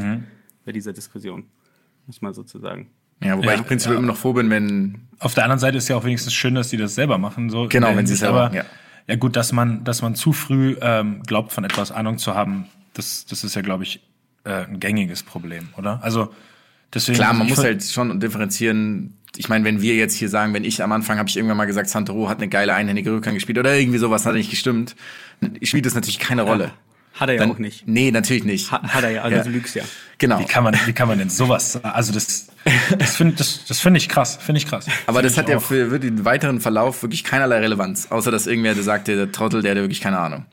bei 0.65 0.71
dieser 0.71 0.93
Diskussion. 0.93 1.45
Muss 2.05 2.21
man 2.21 2.33
sozusagen. 2.33 2.89
Ja, 3.23 3.37
wobei 3.37 3.53
Ja, 3.53 3.55
ich 3.55 3.65
prinzipiell 3.65 3.95
ja. 3.95 3.99
immer 3.99 4.07
noch 4.07 4.17
froh 4.17 4.33
bin, 4.33 4.49
wenn 4.49 5.07
Auf 5.19 5.33
der 5.33 5.43
anderen 5.43 5.59
Seite 5.59 5.77
ist 5.77 5.87
ja 5.87 5.95
auch 5.95 6.03
wenigstens 6.03 6.33
schön, 6.33 6.55
dass 6.55 6.69
die 6.69 6.77
das 6.77 6.95
selber 6.95 7.17
machen. 7.17 7.49
So 7.49 7.67
Genau, 7.67 7.95
wenn 7.95 8.05
sie 8.05 8.13
es 8.13 8.19
selber 8.19 8.45
aber, 8.45 8.55
ja. 8.55 8.65
ja. 9.07 9.15
gut, 9.15 9.35
dass 9.35 9.51
man, 9.51 9.83
dass 9.83 10.01
man 10.01 10.15
zu 10.15 10.33
früh 10.33 10.77
ähm, 10.81 11.23
glaubt, 11.23 11.51
von 11.51 11.63
etwas 11.63 11.91
Ahnung 11.91 12.17
zu 12.17 12.35
haben, 12.35 12.67
das, 12.93 13.25
das 13.25 13.43
ist 13.43 13.55
ja, 13.55 13.61
glaube 13.61 13.83
ich, 13.83 14.01
äh, 14.43 14.65
ein 14.65 14.79
gängiges 14.79 15.23
Problem, 15.23 15.69
oder? 15.77 16.01
Also 16.03 16.33
deswegen. 16.93 17.17
Klar, 17.17 17.33
man 17.33 17.47
muss 17.47 17.59
halt 17.59 17.83
schon 17.83 18.19
differenzieren. 18.19 19.17
Ich 19.38 19.50
meine, 19.50 19.63
wenn 19.65 19.82
wir 19.82 19.95
jetzt 19.95 20.15
hier 20.15 20.30
sagen, 20.30 20.54
wenn 20.54 20.63
ich 20.63 20.82
am 20.84 20.91
Anfang 20.91 21.17
habe 21.17 21.30
ich 21.30 21.38
irgendwann 21.38 21.58
mal 21.58 21.65
gesagt, 21.65 21.89
Santoro 21.89 22.30
hat 22.30 22.38
eine 22.38 22.47
geile 22.47 22.73
einhändige 22.73 23.12
Rückhand 23.12 23.36
gespielt 23.36 23.58
oder 23.58 23.76
irgendwie 23.76 23.97
sowas 24.00 24.26
hat 24.26 24.34
nicht 24.34 24.50
gestimmt, 24.50 24.95
spielt 25.62 25.86
das 25.86 25.95
natürlich 25.95 26.19
keine 26.19 26.41
Rolle. 26.43 26.71
Hat 27.13 27.30
er 27.30 27.36
ja 27.36 27.39
Dann, 27.41 27.52
auch 27.52 27.58
nicht. 27.58 27.88
Nee, 27.88 28.12
natürlich 28.12 28.43
nicht. 28.43 28.71
Ha, 28.71 28.82
hat 28.84 29.04
er 29.04 29.10
ja, 29.10 29.21
also 29.23 29.38
Ja. 29.38 29.43
du 29.43 29.50
lügst 29.50 29.73
ja. 29.76 29.84
Genau. 30.19 30.39
Wie 30.39 30.45
kann 30.45 30.63
man, 30.63 30.76
wie 30.86 30.93
kann 30.93 31.08
man 31.08 31.17
denn 31.17 31.32
sowas? 31.32 31.84
Also 31.84 32.13
das, 32.13 32.50
das 32.97 33.15
finde 33.15 33.36
das, 33.36 33.65
das 33.67 33.80
finde 33.80 33.97
ich 33.97 34.08
krass, 34.08 34.38
finde 34.39 34.60
ich 34.60 34.67
krass. 34.67 34.86
Aber 35.08 35.23
das 35.23 35.34
Find 35.34 35.47
hat 35.47 35.50
ich 35.50 35.54
ja 35.54 35.60
für, 35.60 35.89
für 35.89 36.00
den 36.00 36.26
weiteren 36.26 36.62
Verlauf 36.62 37.02
wirklich 37.02 37.23
keinerlei 37.23 37.60
Relevanz, 37.60 38.08
außer 38.12 38.30
dass 38.30 38.45
irgendwer 38.45 38.76
der 38.76 38.84
sagte, 38.84 39.15
der 39.15 39.32
Trottel, 39.32 39.63
der 39.63 39.71
hatte 39.71 39.82
wirklich 39.82 40.02
keine 40.02 40.19
Ahnung. 40.19 40.45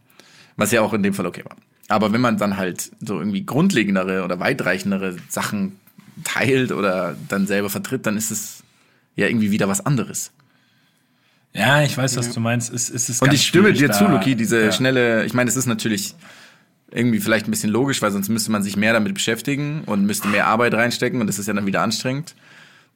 Was 0.57 0.73
ja 0.73 0.81
auch 0.81 0.95
in 0.95 1.03
dem 1.03 1.13
Fall 1.13 1.27
okay 1.27 1.45
war. 1.45 1.57
Aber 1.89 2.13
wenn 2.15 2.23
man 2.23 2.39
dann 2.39 2.57
halt 2.57 2.91
so 3.01 3.19
irgendwie 3.19 3.45
grundlegendere 3.45 4.25
oder 4.25 4.41
weitreichendere 4.41 5.17
Sachen 5.29 5.79
teilt 6.23 6.73
oder 6.73 7.15
dann 7.29 7.47
selber 7.47 7.69
vertritt, 7.69 8.07
dann 8.07 8.17
ist 8.17 8.31
es 8.31 8.64
ja 9.17 9.27
irgendwie 9.27 9.51
wieder 9.51 9.69
was 9.69 9.85
anderes. 9.85 10.33
Ja, 11.53 11.83
ich 11.83 11.97
weiß, 11.97 12.17
was 12.17 12.33
du 12.33 12.41
meinst. 12.41 12.73
Es, 12.73 12.91
es 12.91 13.09
ist 13.09 13.23
Und 13.23 13.33
ich 13.33 13.47
stimme 13.47 13.73
dir 13.73 13.89
da- 13.89 13.95
zu, 13.95 14.07
Luki, 14.07 14.35
diese 14.35 14.65
ja. 14.65 14.73
schnelle, 14.73 15.25
ich 15.25 15.35
meine, 15.35 15.49
es 15.49 15.55
ist 15.57 15.67
natürlich 15.67 16.15
irgendwie 16.91 17.21
vielleicht 17.21 17.47
ein 17.47 17.51
bisschen 17.53 17.71
logisch, 17.71 18.03
weil 18.03 18.11
sonst 18.11 18.29
müsste 18.29 18.51
man 18.51 18.63
sich 18.63 18.77
mehr 18.77 18.93
damit 18.93 19.15
beschäftigen 19.15 19.83
und 19.87 20.05
müsste 20.05 20.29
mehr 20.29 20.47
Arbeit 20.47 20.75
reinstecken 20.75 21.21
und 21.21 21.27
das 21.29 21.39
ist 21.39 21.47
ja 21.47 21.55
dann 21.55 21.67
wieder 21.67 21.83
anstrengend, 21.83 22.35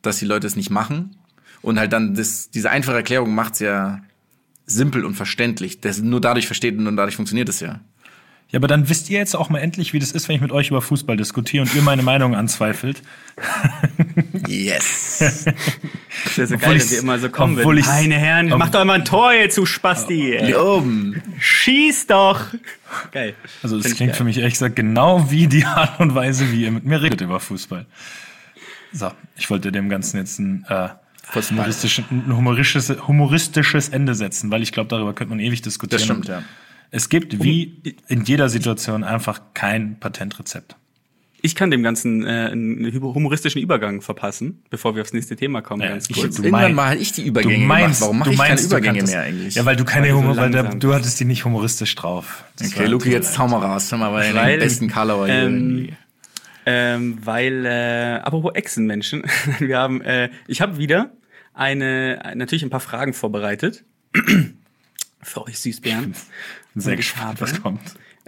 dass 0.02 0.18
die 0.18 0.24
Leute 0.24 0.46
es 0.46 0.56
nicht 0.56 0.70
machen. 0.70 1.16
Und 1.62 1.78
halt 1.78 1.92
dann 1.92 2.14
das, 2.14 2.50
diese 2.50 2.70
einfache 2.70 2.96
Erklärung 2.96 3.34
macht's 3.34 3.58
ja 3.60 4.00
simpel 4.66 5.04
und 5.04 5.14
verständlich. 5.14 5.80
Das 5.80 6.00
nur 6.00 6.20
dadurch 6.20 6.46
versteht 6.46 6.76
und 6.78 6.96
dadurch 6.96 7.16
funktioniert 7.16 7.48
es 7.48 7.60
ja. 7.60 7.80
Ja, 8.50 8.58
aber 8.60 8.66
dann 8.68 8.88
wisst 8.88 9.10
ihr 9.10 9.18
jetzt 9.18 9.36
auch 9.36 9.50
mal 9.50 9.58
endlich, 9.58 9.92
wie 9.92 9.98
das 9.98 10.10
ist, 10.12 10.26
wenn 10.28 10.36
ich 10.36 10.40
mit 10.40 10.52
euch 10.52 10.70
über 10.70 10.80
Fußball 10.80 11.18
diskutiere 11.18 11.64
und 11.64 11.74
ihr 11.74 11.82
meine 11.82 12.02
Meinung 12.02 12.34
anzweifelt. 12.34 13.02
Yes. 14.46 15.18
Das 15.18 16.38
wäre 16.38 16.46
so 16.46 16.54
Obwohl 16.54 16.58
geil, 16.58 16.70
wenn 16.70 16.76
ich's- 16.78 16.90
wir 16.92 16.98
immer 17.00 17.18
so 17.18 17.28
kommen 17.28 17.58
ich's- 17.76 17.86
Meine 17.86 18.14
Herren, 18.16 18.52
ob- 18.52 18.58
mach 18.58 18.70
doch 18.70 18.84
mal 18.84 18.94
ein 18.94 19.04
Tor 19.04 19.32
jetzt, 19.32 19.58
du 19.58 19.66
Spasti. 19.66 20.38
Hier 20.40 20.62
oben. 20.64 21.22
Schieß 21.38 22.06
doch. 22.06 22.46
Geil. 23.12 23.34
Also 23.62 23.76
das 23.76 23.86
Find 23.86 23.96
klingt 23.98 24.16
für 24.16 24.24
mich 24.24 24.38
ehrlich 24.38 24.54
gesagt 24.54 24.76
genau 24.76 25.30
wie 25.30 25.46
die 25.46 25.64
Art 25.64 26.00
und 26.00 26.14
Weise, 26.14 26.50
wie 26.50 26.62
ihr 26.64 26.70
mit 26.70 26.84
mir 26.84 27.02
redet 27.02 27.20
über 27.20 27.40
Fußball. 27.40 27.84
So, 28.92 29.10
ich 29.36 29.50
wollte 29.50 29.70
dem 29.70 29.90
Ganzen 29.90 30.16
jetzt 30.16 30.38
ein, 30.38 30.64
äh, 30.70 30.88
ein 31.34 32.34
humoristisches, 32.34 33.06
humoristisches 33.06 33.90
Ende 33.90 34.14
setzen, 34.14 34.50
weil 34.50 34.62
ich 34.62 34.72
glaube, 34.72 34.88
darüber 34.88 35.12
könnte 35.12 35.28
man 35.30 35.40
ewig 35.40 35.60
diskutieren. 35.60 35.98
Das 35.98 36.04
stimmt, 36.04 36.28
ja. 36.28 36.42
Es 36.90 37.08
gibt 37.08 37.42
wie 37.42 37.96
in 38.08 38.24
jeder 38.24 38.48
Situation 38.48 39.04
einfach 39.04 39.40
kein 39.54 39.98
Patentrezept. 40.00 40.76
Ich 41.40 41.54
kann 41.54 41.70
dem 41.70 41.84
Ganzen 41.84 42.26
äh, 42.26 42.48
einen 42.50 42.92
humoristischen 43.00 43.62
Übergang 43.62 44.00
verpassen, 44.00 44.62
bevor 44.70 44.96
wir 44.96 45.02
aufs 45.02 45.12
nächste 45.12 45.36
Thema 45.36 45.60
kommen, 45.60 45.82
Ja, 45.82 45.90
ganz 45.90 46.10
ich- 46.10 46.16
kurz. 46.16 46.34
du 46.36 46.42
Irgendwann 46.42 46.62
mein- 46.62 46.74
mal 46.74 46.88
hatte 46.90 47.00
ich 47.00 47.12
die 47.12 47.22
Du 47.22 47.28
Übergänge 47.28 47.64
meinst, 47.64 48.00
gemacht. 48.00 48.00
Warum 48.00 48.18
mache 48.18 48.28
du 48.30 48.32
ich 48.32 48.38
keine 48.38 48.48
meinst, 48.50 48.64
du 48.64 48.68
Übergänge 48.76 49.02
mehr 49.04 49.20
eigentlich? 49.20 49.54
Ja, 49.54 49.64
weil 49.64 49.76
du 49.76 49.84
keine 49.84 50.06
Weil 50.06 50.10
du 50.10 50.16
so 50.16 50.22
Humor, 50.22 50.36
weil 50.36 50.50
der, 50.50 50.62
du 50.74 50.94
hattest 50.94 51.20
die 51.20 51.24
nicht 51.26 51.44
humoristisch 51.44 51.94
drauf. 51.94 52.44
Das 52.58 52.72
okay, 52.72 52.86
Luki, 52.86 53.10
jetzt 53.10 53.38
hau 53.38 53.46
mal 53.46 53.58
raus. 53.64 53.90
Hör 53.92 53.98
mal 53.98 54.10
bei 54.10 54.34
Weil, 54.34 54.56
den 54.58 54.60
besten 54.60 54.92
hier 54.92 55.26
ähm, 55.28 55.54
irgendwie. 55.54 55.92
Ähm, 56.66 57.18
weil, 57.24 57.64
äh, 57.66 58.20
apropos 58.24 58.54
Echsenmenschen, 58.56 59.22
wir 59.60 59.78
haben, 59.78 60.00
äh, 60.00 60.30
ich 60.48 60.60
habe 60.60 60.76
wieder 60.78 61.12
eine, 61.54 62.20
natürlich 62.34 62.64
ein 62.64 62.70
paar 62.70 62.80
Fragen 62.80 63.12
vorbereitet. 63.12 63.84
Für 65.22 65.42
euch 65.46 65.58
Süßbären. 65.60 66.14
Sehr 66.80 66.92
Und 66.94 66.98
ich 67.00 67.06
gespannt, 67.06 67.28
habe- 67.28 67.40
was 67.40 67.62
kommt. 67.62 67.80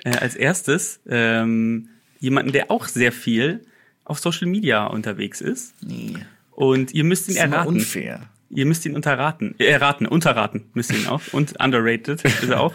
Äh, 0.05 0.17
als 0.17 0.35
erstes 0.37 1.01
ähm, 1.09 1.89
jemanden, 2.19 2.53
der 2.53 2.71
auch 2.71 2.87
sehr 2.89 3.13
viel 3.13 3.61
auf 4.05 4.19
Social 4.19 4.49
Media 4.49 4.87
unterwegs 4.87 5.41
ist. 5.41 5.75
Nee. 5.83 6.15
Und 6.51 6.93
ihr 6.93 7.05
müsst 7.05 7.29
ihn 7.29 7.35
Das 7.37 7.45
ist 7.45 7.53
erraten. 7.53 7.69
unfair. 7.75 8.21
Ihr 8.53 8.67
müsst 8.67 8.85
ihn 8.85 8.97
unterraten. 8.97 9.55
Äh, 9.59 9.67
erraten, 9.67 10.07
unterraten 10.07 10.65
müsst 10.75 10.91
ihr 10.93 10.99
ihn 10.99 11.07
auch. 11.07 11.23
Und 11.33 11.61
underrated 11.63 12.23
ist 12.25 12.43
er 12.49 12.61
auch. 12.61 12.75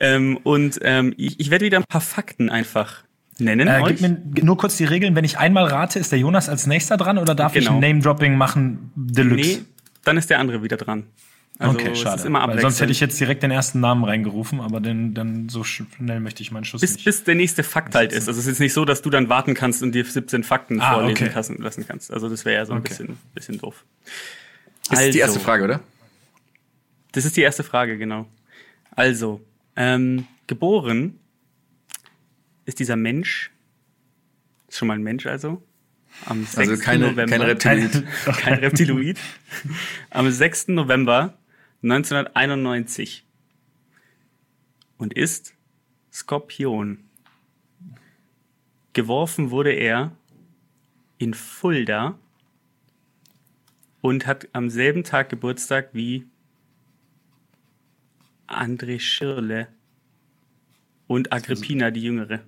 Ähm, 0.00 0.36
und 0.42 0.78
ähm, 0.82 1.14
ich, 1.16 1.40
ich 1.40 1.50
werde 1.50 1.64
wieder 1.64 1.78
ein 1.78 1.84
paar 1.88 2.00
Fakten 2.02 2.50
einfach 2.50 3.04
nennen. 3.38 3.66
Äh, 3.68 3.80
euch. 3.80 3.96
gib 3.96 4.00
mir 4.02 4.44
nur 4.44 4.56
kurz 4.58 4.76
die 4.76 4.84
Regeln. 4.84 5.14
Wenn 5.14 5.24
ich 5.24 5.38
einmal 5.38 5.64
rate, 5.64 5.98
ist 5.98 6.12
der 6.12 6.18
Jonas 6.18 6.48
als 6.48 6.66
nächster 6.66 6.96
dran 6.96 7.18
oder 7.18 7.34
darf 7.34 7.54
ich 7.56 7.64
Genau. 7.64 7.76
ein 7.76 7.80
Name-Dropping 7.80 8.36
machen 8.36 8.90
Deluxe? 8.96 9.48
Nee, 9.60 9.64
dann 10.04 10.16
ist 10.18 10.28
der 10.28 10.38
andere 10.40 10.62
wieder 10.62 10.76
dran. 10.76 11.04
Also 11.58 11.78
okay, 11.78 11.90
es 11.92 12.00
schade. 12.00 12.16
ist 12.16 12.24
immer 12.26 12.60
sonst 12.60 12.80
hätte 12.80 12.90
ich 12.90 12.98
jetzt 12.98 13.18
direkt 13.20 13.44
den 13.44 13.52
ersten 13.52 13.78
Namen 13.78 14.02
reingerufen, 14.04 14.60
aber 14.60 14.80
den, 14.80 15.14
dann 15.14 15.48
so 15.48 15.62
schnell 15.62 16.18
möchte 16.18 16.42
ich 16.42 16.50
meinen 16.50 16.64
Schuss 16.64 16.80
bis, 16.80 16.94
nicht. 16.94 17.04
bis 17.04 17.22
der 17.22 17.36
nächste 17.36 17.62
Fakt 17.62 17.94
halt 17.94 18.12
ist. 18.12 18.26
Also 18.26 18.40
es 18.40 18.46
ist 18.48 18.58
nicht 18.58 18.72
so, 18.72 18.84
dass 18.84 19.02
du 19.02 19.10
dann 19.10 19.28
warten 19.28 19.54
kannst 19.54 19.80
und 19.82 19.92
dir 19.92 20.04
17 20.04 20.42
Fakten 20.42 20.80
Ah, 20.80 20.94
vorlesen 20.94 21.26
okay. 21.26 21.34
lassen, 21.34 21.58
lassen 21.62 21.86
kannst. 21.86 22.12
Also 22.12 22.28
das 22.28 22.44
wäre 22.44 22.56
ja 22.56 22.66
so 22.66 22.72
ein 22.72 22.80
Okay. 22.80 22.88
bisschen, 22.88 23.18
bisschen 23.34 23.58
doof. 23.58 23.84
Das 24.90 25.00
ist 25.00 25.14
die 25.14 25.18
erste 25.20 25.36
Also, 25.36 25.44
Frage, 25.44 25.64
oder? 25.64 25.80
Das 27.12 27.24
ist 27.24 27.36
die 27.36 27.42
erste 27.42 27.62
Frage, 27.62 27.98
genau. 27.98 28.26
Also, 28.90 29.40
ähm, 29.76 30.26
geboren 30.48 31.20
ist 32.64 32.80
dieser 32.80 32.96
Mensch, 32.96 33.52
ist 34.68 34.78
schon 34.78 34.88
mal 34.88 34.94
ein 34.94 35.02
Mensch 35.04 35.26
also, 35.26 35.62
am 36.26 36.44
6. 36.44 36.56
Also 36.58 36.82
keine, 36.82 37.10
November. 37.10 37.36
kein 37.38 37.42
Reptiloid. 37.42 37.92
Kein, 38.24 38.34
kein 38.36 38.54
Reptiloid. 38.54 39.18
Am 40.10 40.30
6. 40.30 40.68
November 40.68 41.38
1991. 41.84 43.26
Und 44.96 45.12
ist 45.12 45.54
Skorpion. 46.10 47.04
Geworfen 48.94 49.50
wurde 49.50 49.72
er 49.72 50.12
in 51.18 51.34
Fulda 51.34 52.18
und 54.00 54.26
hat 54.26 54.48
am 54.52 54.70
selben 54.70 55.04
Tag 55.04 55.28
Geburtstag 55.28 55.90
wie 55.92 56.26
André 58.46 58.98
Schirle 59.00 59.68
und 61.06 61.32
Agrippina 61.32 61.90
die 61.90 62.02
Jüngere. 62.02 62.40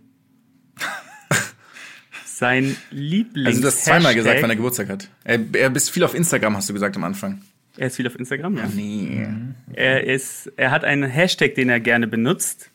Sein 2.24 2.76
Lieblings 2.91 3.49
Also 3.49 3.61
du 3.61 3.66
hast 3.66 3.84
zweimal 3.84 4.14
gesagt, 4.14 4.41
wann 4.41 4.51
er 4.51 4.57
Geburtstag 4.57 4.89
hat. 4.89 5.11
Er, 5.24 5.41
er 5.55 5.70
bist 5.70 5.91
viel 5.91 6.05
auf 6.05 6.14
Instagram, 6.14 6.57
hast 6.57 6.68
du 6.68 6.72
gesagt 6.72 6.97
am 6.97 7.05
Anfang. 7.05 7.43
Er 7.77 7.89
ist 7.89 7.97
viel 7.97 8.07
auf 8.07 8.18
Instagram, 8.18 8.57
ja. 8.57 8.66
Nee. 8.74 9.27
Er 9.74 10.05
ist, 10.05 10.53
er 10.57 10.70
hat 10.70 10.85
einen 10.85 11.09
Hashtag, 11.09 11.55
den 11.55 11.68
er 11.68 11.81
gerne 11.81 12.07
benutzt. 12.07 12.70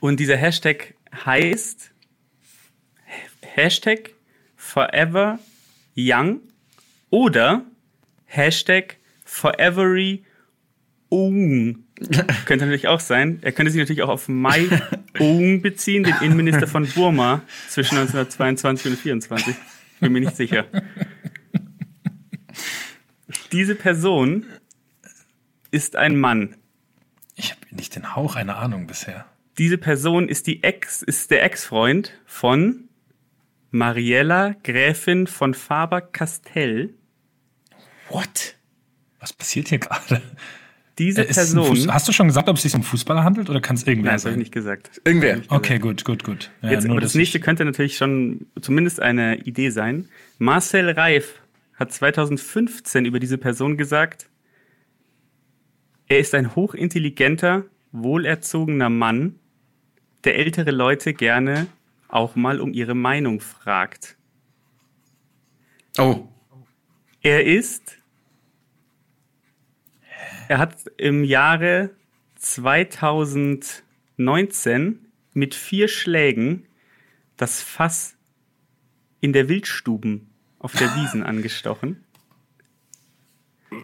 Und 0.00 0.20
dieser 0.20 0.36
Hashtag 0.36 0.94
heißt 1.24 1.90
Hashtag 3.40 4.10
Forever 4.56 5.38
Young 5.96 6.40
oder 7.10 7.64
Hashtag 8.26 8.96
Forevery 9.24 10.24
Oung. 11.10 11.84
Könnte 12.46 12.64
natürlich 12.64 12.88
auch 12.88 13.00
sein. 13.00 13.40
Er 13.42 13.52
könnte 13.52 13.72
sich 13.72 13.80
natürlich 13.80 14.02
auch 14.02 14.08
auf 14.08 14.28
Mai 14.28 14.68
Oung 15.18 15.60
beziehen, 15.60 16.04
den 16.04 16.14
Innenminister 16.22 16.66
von 16.66 16.86
Burma 16.86 17.42
zwischen 17.68 17.98
1922 17.98 18.86
und 18.86 18.92
1924. 18.92 19.54
Bin 20.00 20.12
mir 20.12 20.20
nicht 20.20 20.36
sicher. 20.36 20.64
Diese 23.52 23.74
Person 23.74 24.46
ist 25.70 25.96
ein 25.96 26.16
Mann. 26.16 26.56
Ich 27.36 27.50
habe 27.52 27.60
nicht 27.70 27.96
den 27.96 28.14
Hauch 28.16 28.36
einer 28.36 28.56
Ahnung 28.58 28.86
bisher. 28.86 29.26
Diese 29.58 29.78
Person 29.78 30.28
ist 30.28 30.46
die 30.46 30.62
Ex, 30.62 31.02
ist 31.02 31.30
der 31.30 31.42
Ex-Freund 31.44 32.12
von 32.26 32.88
Mariella 33.70 34.54
Gräfin 34.62 35.26
von 35.26 35.54
Faber-Castell. 35.54 36.94
What? 38.08 38.56
Was 39.20 39.32
passiert 39.32 39.68
hier 39.68 39.78
gerade? 39.78 40.22
Diese 40.98 41.22
Äh, 41.22 41.32
Person. 41.32 41.92
Hast 41.92 42.08
du 42.08 42.12
schon 42.12 42.26
gesagt, 42.28 42.48
ob 42.48 42.56
es 42.56 42.62
sich 42.62 42.74
um 42.74 42.82
Fußballer 42.82 43.22
handelt 43.24 43.48
oder 43.48 43.60
kann 43.60 43.76
es 43.76 43.86
irgendwer 43.86 44.10
Nein, 44.10 44.16
das 44.16 44.24
habe 44.24 44.30
ich 44.32 44.34
sein? 44.34 44.38
nicht 44.40 44.52
gesagt. 44.52 45.00
Irgendwer. 45.04 45.40
Okay, 45.48 45.78
gut, 45.78 46.04
gut, 46.04 46.24
gut. 46.24 46.50
Ja, 46.62 46.70
Jetzt, 46.72 46.86
nur, 46.86 47.00
das 47.00 47.14
nächste 47.14 47.40
könnte 47.40 47.64
natürlich 47.64 47.96
schon 47.96 48.46
zumindest 48.60 49.00
eine 49.00 49.36
Idee 49.38 49.70
sein. 49.70 50.08
Marcel 50.38 50.90
Reif 50.90 51.40
hat 51.80 51.92
2015 51.92 53.04
über 53.06 53.18
diese 53.18 53.38
Person 53.38 53.76
gesagt, 53.78 54.28
er 56.06 56.18
ist 56.18 56.34
ein 56.34 56.54
hochintelligenter, 56.54 57.64
wohlerzogener 57.90 58.90
Mann, 58.90 59.38
der 60.24 60.36
ältere 60.36 60.72
Leute 60.72 61.14
gerne 61.14 61.68
auch 62.08 62.36
mal 62.36 62.60
um 62.60 62.74
ihre 62.74 62.94
Meinung 62.94 63.40
fragt. 63.40 64.18
Oh. 65.96 66.28
Er 67.22 67.46
ist. 67.46 67.96
Er 70.48 70.58
hat 70.58 70.76
im 70.98 71.24
Jahre 71.24 71.88
2019 72.36 75.06
mit 75.32 75.54
vier 75.54 75.88
Schlägen 75.88 76.66
das 77.36 77.62
Fass 77.62 78.18
in 79.20 79.32
der 79.32 79.48
Wildstuben 79.48 80.29
auf 80.60 80.74
der 80.74 80.94
Wiesen 80.94 81.24
angestochen. 81.24 82.04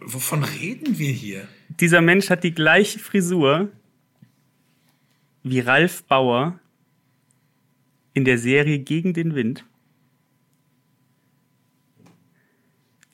Wovon 0.03 0.45
reden 0.45 0.99
wir 0.99 1.11
hier? 1.11 1.49
Dieser 1.69 2.01
Mensch 2.01 2.31
hat 2.31 2.45
die 2.45 2.55
gleiche 2.55 2.99
Frisur 2.99 3.73
wie 5.43 5.61
Ralf 5.61 6.05
Bauer 6.05 6.61
in 8.13 8.25
der 8.25 8.39
Serie 8.39 8.79
Gegen 8.79 9.15
den 9.15 9.35
Wind. 9.35 9.65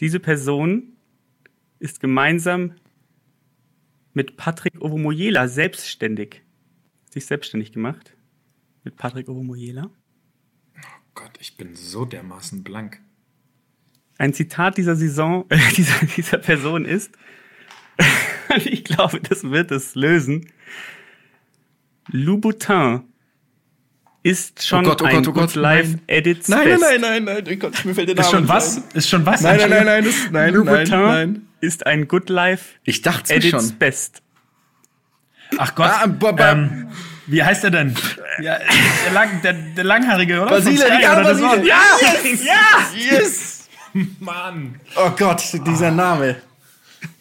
Diese 0.00 0.18
Person 0.18 0.96
ist 1.78 2.00
gemeinsam 2.00 2.74
mit 4.12 4.36
Patrick 4.36 4.80
Ovomoyela 4.80 5.46
selbstständig. 5.46 6.42
Sich 7.10 7.26
selbstständig 7.26 7.72
gemacht. 7.72 8.16
Mit 8.82 8.96
Patrick 8.96 9.28
Ovomoyela. 9.28 9.90
Gott, 11.14 11.32
ich 11.38 11.56
bin 11.56 11.76
so 11.76 12.04
dermaßen 12.04 12.64
blank. 12.64 13.00
Ein 14.22 14.32
Zitat 14.32 14.76
dieser 14.78 14.94
Saison, 14.94 15.46
äh, 15.48 15.58
dieser, 15.76 16.06
dieser 16.16 16.38
Person 16.38 16.84
ist, 16.84 17.10
und 18.54 18.66
ich 18.66 18.84
glaube, 18.84 19.18
das 19.20 19.42
wird 19.42 19.72
es 19.72 19.96
lösen. 19.96 20.46
Louboutin 22.12 23.00
ist 24.22 24.64
schon 24.64 24.86
Oh 24.86 24.90
Gott, 24.90 25.02
oh 25.02 25.06
ein 25.06 25.16
Gott, 25.16 25.26
oh 25.28 25.32
Gott, 25.32 25.46
Good 25.54 25.54
Life 25.56 25.88
nein. 25.88 26.02
Edits 26.06 26.46
Nein, 26.48 26.64
Best. 26.68 26.80
nein, 26.82 27.00
nein, 27.00 27.24
nein, 27.24 27.44
nein, 27.44 27.58
Gott, 27.58 27.84
mir 27.84 27.96
fällt 27.96 28.10
der 28.10 28.14
Name 28.14 28.24
Ist 28.26 28.30
schon 28.30 28.46
was? 28.48 28.76
ein. 28.76 28.82
Ist 28.94 29.08
schon 29.08 29.26
was? 29.26 29.40
Nein, 29.40 29.56
nein, 29.56 29.70
nein, 29.70 29.84
nein, 29.86 30.04
das, 30.04 30.14
nein, 30.30 30.32
nein, 30.32 30.54
Louboutin 30.54 31.00
nein. 31.00 31.48
ist 31.60 31.84
ein 31.84 32.06
Good 32.06 32.28
Life 32.28 32.76
Ich 32.84 33.02
dachte 33.02 33.34
Edits 33.34 33.50
schon. 33.50 33.78
Best. 33.78 34.22
Ach 35.58 35.74
Gott. 35.74 35.90
Ah, 35.90 36.06
ba- 36.06 36.30
ba- 36.30 36.52
ähm, 36.52 36.90
wie 37.26 37.42
heißt 37.42 37.64
er 37.64 37.72
denn? 37.72 37.96
Ja, 38.40 38.58
der, 39.04 39.12
lang, 39.12 39.42
der, 39.42 39.52
der 39.54 39.84
Langhaarige, 39.84 40.42
oder? 40.42 40.50
Basile, 40.50 41.02
ja, 41.02 41.20
Basile. 41.22 41.66
Ja, 41.66 41.80
yes! 42.00 42.44
ja! 42.44 43.18
Yes! 43.18 43.61
Mann! 44.20 44.80
Oh 44.96 45.10
Gott, 45.16 45.42
dieser 45.66 45.90
Name. 45.90 46.36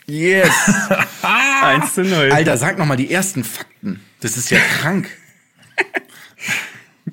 Yes! 0.05 0.49
Ah. 1.24 1.67
1 1.76 1.93
zu 1.93 2.03
0. 2.03 2.32
Alter, 2.32 2.57
sag 2.57 2.80
noch 2.80 2.86
mal 2.88 2.95
die 2.97 3.11
ersten 3.11 3.43
Fakten. 3.43 3.99
Das 4.22 4.38
ist 4.38 4.49
ja 4.49 4.57
krank. 4.80 5.07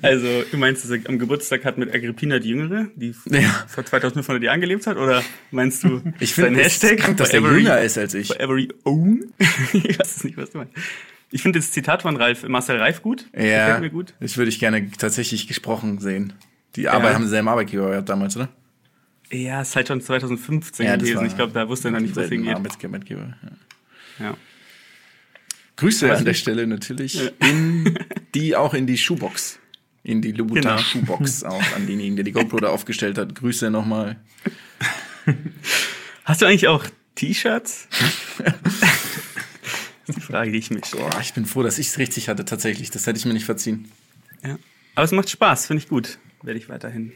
Also, 0.01 0.43
du 0.51 0.57
meinst, 0.57 0.85
dass 0.85 0.91
er 0.93 1.01
am 1.09 1.19
Geburtstag 1.19 1.65
hat 1.65 1.77
mit 1.77 1.93
Agrippina 1.95 2.39
die 2.39 2.51
Jüngere, 2.51 2.87
die 2.95 3.15
Ja. 3.27 3.65
vor 3.67 3.85
2500 3.85 4.43
Jahren 4.43 4.61
gelebt 4.61 4.87
hat? 4.87 4.97
Oder 4.97 5.23
meinst 5.51 5.83
du, 5.85 6.01
Ich 6.21 6.35
sein 6.35 6.47
finde 6.47 6.61
es 6.61 6.81
Hashtag? 6.83 6.99
krank, 7.01 7.17
dass 7.19 7.31
Forever- 7.31 7.53
jünger 7.57 7.81
ist 7.81 7.99
als 7.99 8.15
ich. 8.15 8.29
Forever 8.29 8.57
own? 8.85 9.33
ich 9.73 9.99
weiß 9.99 10.25
nicht, 10.25 10.37
was 10.37 10.51
du 10.51 10.59
meinst. 10.59 10.73
Ich 11.31 11.43
finde 11.43 11.59
das 11.59 11.71
Zitat 11.73 12.03
von 12.03 12.17
Ralf, 12.17 12.45
Marcel 12.49 12.79
Reif 12.79 13.03
gut. 13.03 13.27
Ja, 13.37 13.79
mir 13.81 13.91
gut. 13.91 14.15
das 14.21 14.37
würde 14.39 14.49
ich 14.51 14.59
gerne 14.61 14.91
tatsächlich 14.93 15.47
gesprochen 15.49 15.99
sehen. 15.99 16.33
Die 16.77 16.89
Arbeit 16.89 17.15
haben 17.15 17.25
sie 17.25 17.31
selben 17.31 17.49
Arbeitgeber 17.49 17.91
gehabt 17.91 18.09
damals, 18.09 18.37
oder? 18.37 18.49
Ja, 19.31 19.61
ist 19.63 19.77
halt 19.77 19.89
schon 19.89 20.01
2015 20.01 20.87
Ja, 20.87 20.97
gewesen. 20.97 21.27
Ich 21.27 21.37
glaube, 21.37 21.53
da 21.53 21.69
wusste 21.69 21.89
er 21.89 21.93
noch 21.93 22.01
nicht, 22.01 22.17
wo 22.17 22.21
es 22.21 22.29
hingeht. 22.29 22.55
Arbeitgeber, 22.57 23.37
ja. 24.19 24.25
Ja. 24.27 24.37
Grüße 25.77 26.13
an 26.15 26.25
der. 26.25 26.35
Stelle 26.35 26.67
natürlich 26.67 27.21
in 27.41 27.97
die 28.35 28.57
auch 28.57 28.75
in 28.75 28.87
die 28.87 28.99
Schuhbox. 28.99 29.59
In 30.03 30.23
die 30.23 30.33
Louboutin 30.33 30.63
Genau. 30.63 30.79
Schuhbox 30.79 31.45
auch 31.45 31.63
an 31.77 31.87
denjenigen, 31.87 32.17
der 32.17 32.25
die 32.25 32.33
GoPro 32.33 32.57
da 32.59 32.69
aufgestellt 32.71 33.19
hat. 33.19 33.35
Grüße 33.35 33.71
nochmal. 33.71 34.17
Hast 36.25 36.43
du 36.43 36.47
eigentlich 36.47 36.67
auch 36.69 36.85
T-Shirts? 37.15 37.89
das 38.39 38.55
ist 40.09 40.17
die 40.17 40.21
Frage, 40.21 40.51
die 40.53 40.59
ich 40.59 40.71
mich 40.71 40.87
stelle. 40.87 41.05
Boah, 41.05 41.21
ich 41.21 41.35
bin 41.35 41.45
froh, 41.47 41.63
dass 41.63 41.79
ich 41.79 41.89
es 41.89 41.99
richtig 41.99 42.29
hatte 42.29 42.45
tatsächlich. 42.45 42.91
Das 42.91 43.07
hätte 43.07 43.19
ich 43.19 43.25
mir 43.27 43.35
nicht 43.35 43.45
verziehen. 43.45 43.91
Ja. 44.45 44.59
Aber 44.95 45.05
es 45.05 45.13
macht 45.13 45.31
Spaß, 45.31 45.67
finde 45.67 45.83
ich 45.83 45.89
gut. 45.89 46.19
Werde 46.43 46.59
ich 46.59 46.69
weiterhin. 46.69 47.13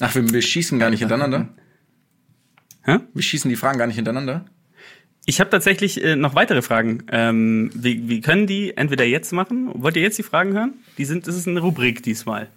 Ach, 0.00 0.14
wir, 0.14 0.28
wir 0.30 0.42
schießen 0.42 0.78
gar 0.78 0.90
nicht 0.90 1.00
hintereinander. 1.00 1.48
Hä? 2.82 2.98
Wir 3.14 3.22
schießen 3.22 3.48
die 3.48 3.56
Fragen 3.56 3.78
gar 3.78 3.86
nicht 3.86 3.96
hintereinander. 3.96 4.44
Ich 5.26 5.38
habe 5.40 5.50
tatsächlich 5.50 6.02
äh, 6.02 6.16
noch 6.16 6.34
weitere 6.34 6.62
Fragen. 6.62 7.04
Ähm, 7.12 7.70
wir, 7.74 8.08
wir 8.08 8.20
können 8.22 8.46
die 8.46 8.76
entweder 8.76 9.04
jetzt 9.04 9.32
machen. 9.32 9.70
Wollt 9.74 9.96
ihr 9.96 10.02
jetzt 10.02 10.18
die 10.18 10.22
Fragen 10.22 10.52
hören? 10.54 10.74
Die 10.98 11.04
sind, 11.04 11.26
das 11.26 11.36
ist 11.36 11.46
eine 11.46 11.60
Rubrik 11.60 12.02
diesmal. 12.02 12.48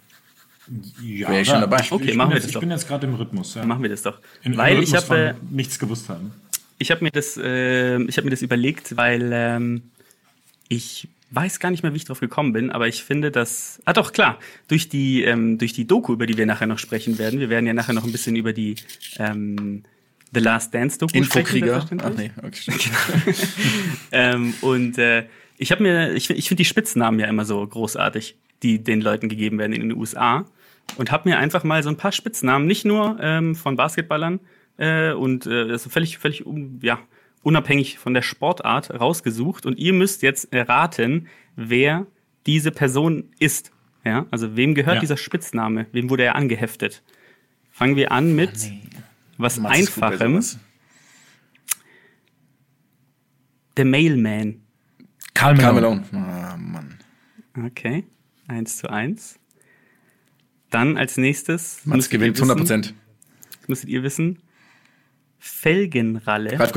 Ja, 1.02 1.28
Wäre 1.28 1.40
ich 1.42 1.48
schon 1.48 1.60
dabei. 1.60 1.80
Ich, 1.82 1.92
Okay, 1.92 2.10
ich 2.10 2.16
machen 2.16 2.30
wir 2.30 2.36
jetzt, 2.36 2.44
das 2.44 2.48
Ich 2.48 2.54
doch. 2.54 2.60
bin 2.60 2.70
jetzt 2.70 2.88
gerade 2.88 3.06
im 3.06 3.14
Rhythmus. 3.14 3.54
Ja. 3.54 3.66
Machen 3.66 3.82
wir 3.82 3.90
das 3.90 4.00
doch. 4.02 4.18
In- 4.42 4.56
weil 4.56 4.82
ich 4.82 4.94
habe 4.94 5.04
von 5.06 5.34
nichts 5.50 5.78
gewusst 5.78 6.08
haben. 6.08 6.32
ich 6.78 6.90
habe 6.90 7.04
mir 7.04 7.10
das 7.10 7.36
äh, 7.36 8.02
ich 8.04 8.16
habe 8.16 8.24
mir 8.24 8.30
das 8.30 8.40
überlegt, 8.40 8.96
weil 8.96 9.30
ähm, 9.32 9.82
ich 10.68 11.08
weiß 11.34 11.60
gar 11.60 11.70
nicht 11.70 11.82
mehr, 11.82 11.92
wie 11.92 11.96
ich 11.96 12.04
drauf 12.04 12.20
gekommen 12.20 12.52
bin, 12.52 12.70
aber 12.70 12.88
ich 12.88 13.04
finde, 13.04 13.30
dass 13.30 13.80
ah 13.84 13.92
doch 13.92 14.12
klar 14.12 14.38
durch 14.68 14.88
die 14.88 15.22
ähm, 15.24 15.58
durch 15.58 15.72
die 15.72 15.86
Doku, 15.86 16.12
über 16.12 16.26
die 16.26 16.36
wir 16.36 16.46
nachher 16.46 16.66
noch 16.66 16.78
sprechen 16.78 17.18
werden. 17.18 17.40
Wir 17.40 17.50
werden 17.50 17.66
ja 17.66 17.74
nachher 17.74 17.92
noch 17.92 18.04
ein 18.04 18.12
bisschen 18.12 18.36
über 18.36 18.52
die 18.52 18.76
ähm, 19.18 19.82
The 20.32 20.40
Last 20.40 20.74
Dance 20.74 20.98
Doku 20.98 21.16
Infokrieger. 21.16 21.80
sprechen. 21.80 22.00
Ach 22.02 22.12
selbstverständlich. 22.14 23.02
nee, 23.26 23.32
okay. 23.32 23.34
Ähm, 24.12 24.54
und 24.60 24.98
äh, 24.98 25.26
ich 25.58 25.70
habe 25.70 25.82
mir, 25.82 26.12
ich, 26.14 26.30
ich 26.30 26.48
finde 26.48 26.60
die 26.60 26.64
Spitznamen 26.64 27.20
ja 27.20 27.26
immer 27.26 27.44
so 27.44 27.64
großartig, 27.66 28.36
die 28.62 28.82
den 28.82 29.00
Leuten 29.00 29.28
gegeben 29.28 29.58
werden 29.58 29.72
in 29.72 29.88
den 29.88 29.96
USA. 29.96 30.44
Und 30.96 31.10
habe 31.10 31.28
mir 31.28 31.38
einfach 31.38 31.64
mal 31.64 31.82
so 31.82 31.88
ein 31.88 31.96
paar 31.96 32.12
Spitznamen, 32.12 32.66
nicht 32.66 32.84
nur 32.84 33.16
ähm, 33.20 33.54
von 33.54 33.76
Basketballern 33.76 34.40
äh, 34.76 35.12
und 35.12 35.46
äh, 35.46 35.68
das 35.68 35.86
ist 35.86 35.92
völlig, 35.92 36.18
völlig 36.18 36.46
un, 36.46 36.78
ja, 36.82 36.98
unabhängig 37.44 37.98
von 37.98 38.14
der 38.14 38.22
Sportart 38.22 38.90
rausgesucht. 38.90 39.66
Und 39.66 39.78
ihr 39.78 39.92
müsst 39.92 40.22
jetzt 40.22 40.52
erraten, 40.52 41.28
wer 41.56 42.06
diese 42.46 42.70
Person 42.70 43.30
ist. 43.38 43.70
Ja, 44.04 44.26
also 44.30 44.56
wem 44.56 44.74
gehört 44.74 44.96
Ja. 44.96 45.00
dieser 45.00 45.16
Spitzname? 45.16 45.86
Wem 45.92 46.10
wurde 46.10 46.24
er 46.24 46.34
angeheftet? 46.34 47.02
Fangen 47.70 47.96
wir 47.96 48.12
an 48.12 48.34
mit 48.36 48.70
was 49.38 49.54
ist 49.54 49.60
gut 49.62 49.68
bei 49.70 49.74
Einfachem. 49.76 50.32
sowas. 50.42 50.58
The 53.76 53.84
Mailman. 53.84 54.60
Karl 55.34 55.56
Karl 55.58 55.74
Malone. 55.74 56.04
Ah, 56.12 56.56
Mann. 56.56 56.98
Okay, 57.66 58.04
eins 58.46 58.76
zu 58.78 58.88
eins. 58.88 59.38
Dann 60.70 60.96
als 60.96 61.16
nächstes. 61.16 61.80
Mats 61.84 62.08
gewinnt 62.08 62.36
wissen- 62.36 62.42
100 62.50 62.58
Prozent. 62.58 62.94
Müsstet 63.66 63.88
ihr 63.88 64.02
wissen. 64.02 64.38
Felgenralle. 65.38 66.58
Ralf 66.58 66.72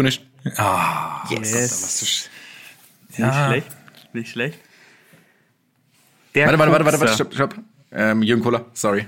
Gunisch. 0.55 1.51
Yes. 1.51 2.29
Nicht 3.09 3.19
Ja. 3.19 3.47
schlecht. 3.47 3.67
Nicht 4.13 4.31
schlecht. 4.31 4.59
Der 6.35 6.45
Warte, 6.45 6.59
warte, 6.59 6.71
warte, 6.71 6.85
warte, 6.85 6.99
warte, 6.99 7.13
stopp, 7.13 7.33
stopp. 7.33 7.55
Ähm, 7.91 8.21
Jürgen 8.21 8.43
Kohler, 8.43 8.65
sorry. 8.73 9.05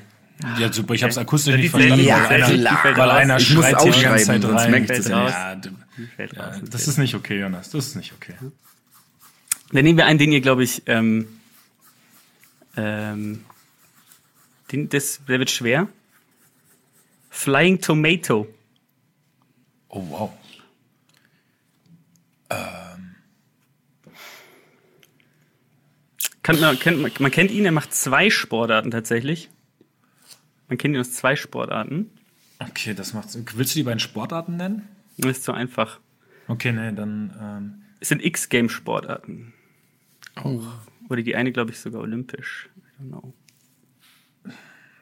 Ja, 0.57 0.71
super. 0.71 0.93
Ich 0.93 1.03
habe 1.03 1.11
es 1.11 1.17
akustisch 1.17 1.55
nicht 1.55 1.69
verstanden, 1.69 2.05
ja, 2.05 2.29
weil 2.29 2.41
einer, 2.43 2.97
weil 2.97 3.11
einer 3.11 3.37
Ich 3.37 3.53
muss 3.53 3.65
schreit 3.65 3.81
hier 3.81 3.91
die 3.91 4.01
ganze 4.01 4.25
Zeit 4.25 4.45
rein. 4.45 4.71
merke 4.71 4.93
ich 4.93 4.97
das 4.99 5.07
ja 5.09 5.55
nicht. 5.55 5.71
Ja, 6.35 6.59
das 6.61 6.87
ist 6.87 6.97
nicht 6.97 7.13
okay, 7.13 7.39
Jonas. 7.41 7.69
Das 7.71 7.87
ist 7.87 7.95
nicht 7.95 8.13
okay. 8.13 8.33
Dann 9.71 9.83
nehmen 9.83 9.97
wir 9.97 10.05
einen, 10.05 10.17
den 10.17 10.31
ihr, 10.31 10.39
glaube 10.41 10.63
ich, 10.63 10.81
ähm, 10.87 11.27
ähm, 12.77 13.43
den, 14.71 14.87
das, 14.89 15.19
der 15.27 15.39
wird 15.39 15.51
schwer. 15.51 15.87
Flying 17.29 17.81
Tomato. 17.81 18.47
Oh, 19.89 20.03
wow. 20.09 20.31
Kann, 26.43 26.59
man, 26.59 26.79
kennt, 26.79 27.19
man, 27.19 27.31
kennt 27.31 27.51
ihn, 27.51 27.65
er 27.65 27.71
macht 27.71 27.93
zwei 27.93 28.29
Sportarten 28.29 28.89
tatsächlich. 28.89 29.49
Man 30.67 30.77
kennt 30.77 30.95
ihn 30.95 31.01
aus 31.01 31.13
zwei 31.13 31.35
Sportarten. 31.35 32.09
Okay, 32.59 32.93
das 32.93 33.13
macht 33.13 33.27
Willst 33.55 33.75
du 33.75 33.79
die 33.79 33.83
beiden 33.83 33.99
Sportarten 33.99 34.57
nennen? 34.57 34.87
Das 35.17 35.31
ist 35.31 35.43
zu 35.43 35.53
einfach. 35.53 35.99
Okay, 36.47 36.71
nee, 36.71 36.91
dann. 36.91 37.33
Ähm, 37.39 37.81
Es 37.99 38.09
sind 38.09 38.23
X-Game-Sportarten. 38.23 39.53
Oh. 40.43 40.61
Oder 41.09 41.21
die 41.21 41.35
eine, 41.35 41.51
glaube 41.51 41.71
ich, 41.71 41.79
sogar 41.79 42.01
olympisch. 42.01 42.69
I 42.77 43.03
don't 43.03 43.09
know. 43.09 43.33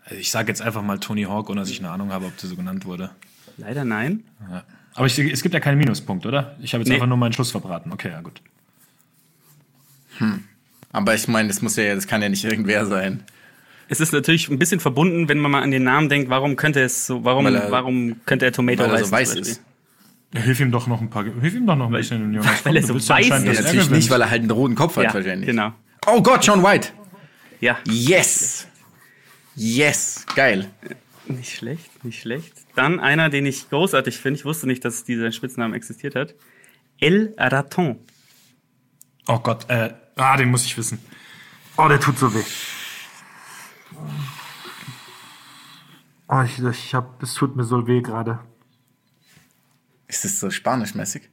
also 0.04 0.16
ich 0.20 0.32
sage 0.32 0.50
jetzt 0.50 0.62
einfach 0.62 0.82
mal 0.82 1.00
Tony 1.00 1.24
Hawk, 1.24 1.50
ohne 1.50 1.62
dass 1.62 1.70
ich 1.70 1.80
eine 1.80 1.92
Ahnung 1.92 2.12
habe, 2.12 2.26
ob 2.26 2.38
das 2.38 2.50
so 2.50 2.56
genannt 2.56 2.86
wurde. 2.86 3.12
Leider 3.58 3.86
nein. 3.86 4.24
Ja. 4.50 4.64
Aber 4.98 5.06
ich, 5.06 5.18
es 5.20 5.42
gibt 5.44 5.54
ja 5.54 5.60
keinen 5.62 5.78
Minuspunkt, 5.78 6.26
oder? 6.26 6.58
Ich 6.60 6.74
habe 6.74 6.82
jetzt 6.82 6.90
Nee. 6.90 6.96
einfach 6.96 7.08
nur 7.08 7.18
meinen 7.18 7.32
Schluss 7.32 7.52
verbraten. 7.52 7.92
Okay, 7.94 8.10
ja, 8.10 8.20
gut. 8.20 8.42
Aber 10.92 11.14
ich 11.16 11.28
meine, 11.28 11.48
das 11.48 11.62
muss 11.62 11.76
ja, 11.76 11.94
das 11.94 12.08
kann 12.08 12.22
ja 12.22 12.30
nicht 12.30 12.44
irgendwer 12.44 12.86
sein. 12.86 13.24
Es 13.90 14.00
ist 14.00 14.12
natürlich 14.12 14.50
ein 14.50 14.58
bisschen 14.60 14.80
verbunden, 14.80 15.30
wenn 15.30 15.38
man 15.38 15.52
mal 15.52 15.62
an 15.62 15.72
den 15.72 15.84
Namen 15.84 16.10
denkt, 16.10 16.30
warum 16.30 16.56
könnte 16.56 16.82
es 16.82 17.06
so, 17.06 17.24
warum, 17.24 17.46
er- 17.46 17.72
warum 17.72 18.16
könnte 18.26 18.46
er 18.46 18.52
Tomato 18.52 18.80
Weil 18.84 18.96
er 18.96 19.06
so 19.06 19.12
weiß 19.12 19.36
ist. 19.36 19.62
Ja, 20.34 20.42
hilf 20.42 20.60
ihm 20.60 20.72
doch 20.72 20.88
noch 20.88 21.00
ein 21.00 21.10
paar. 21.10 21.24
Hilf 21.24 21.54
ihm 21.56 21.66
doch 21.68 21.76
noch 21.78 21.86
ein 21.86 21.92
bisschen, 21.94 22.34
Jonas. 22.34 22.52
weil 22.66 22.76
er 22.78 22.84
so 22.84 22.96
weiß 22.96 23.26
ist. 23.28 23.32
er 23.46 23.54
Natürlich 23.64 23.90
nicht, 23.92 24.10
weil 24.10 24.20
er 24.22 24.30
halt 24.30 24.42
einen 24.42 24.52
roten 24.52 24.76
Kopf 24.76 24.98
hat, 24.98 25.04
Ja, 25.06 25.14
wahrscheinlich. 25.14 25.46
genau. 25.48 25.72
Oh 26.08 26.22
Gott, 26.22 26.44
John 26.46 26.64
White. 26.64 26.90
Ja, 27.62 27.78
Yes. 27.88 28.68
Yes. 29.56 30.26
Geil. 30.36 30.68
Nicht 31.30 31.56
schlecht, 31.56 32.04
nicht 32.04 32.22
schlecht. 32.22 32.54
Dann 32.76 33.00
einer, 33.00 33.30
den 33.30 33.46
ich 33.46 33.70
großartig 33.70 34.18
finde. 34.18 34.40
Ich 34.40 34.46
wusste 34.46 34.68
nicht, 34.68 34.84
dass 34.86 35.04
dieser 35.04 35.32
Spitzname 35.32 35.76
existiert 35.76 36.16
hat. 36.16 36.36
El 37.00 37.34
Raton. 37.38 38.00
Oh 39.28 39.40
Gott, 39.40 39.70
äh, 39.70 39.94
ah, 40.16 40.38
den 40.38 40.50
muss 40.50 40.66
ich 40.66 40.78
wissen. 40.78 41.00
Oh, 41.78 41.88
der 41.88 42.00
tut 42.00 42.18
so 42.18 42.34
weh. 42.34 42.44
Oh, 46.30 46.42
ich, 46.42 46.60
ich 46.60 46.96
hab, 46.96 47.22
es 47.22 47.34
tut 47.34 47.56
mir 47.56 47.64
so 47.64 47.88
weh 47.88 48.02
gerade. 48.02 48.40
Ist 50.08 50.24
das 50.24 50.40
so 50.40 50.50
spanischmäßig? 50.50 51.30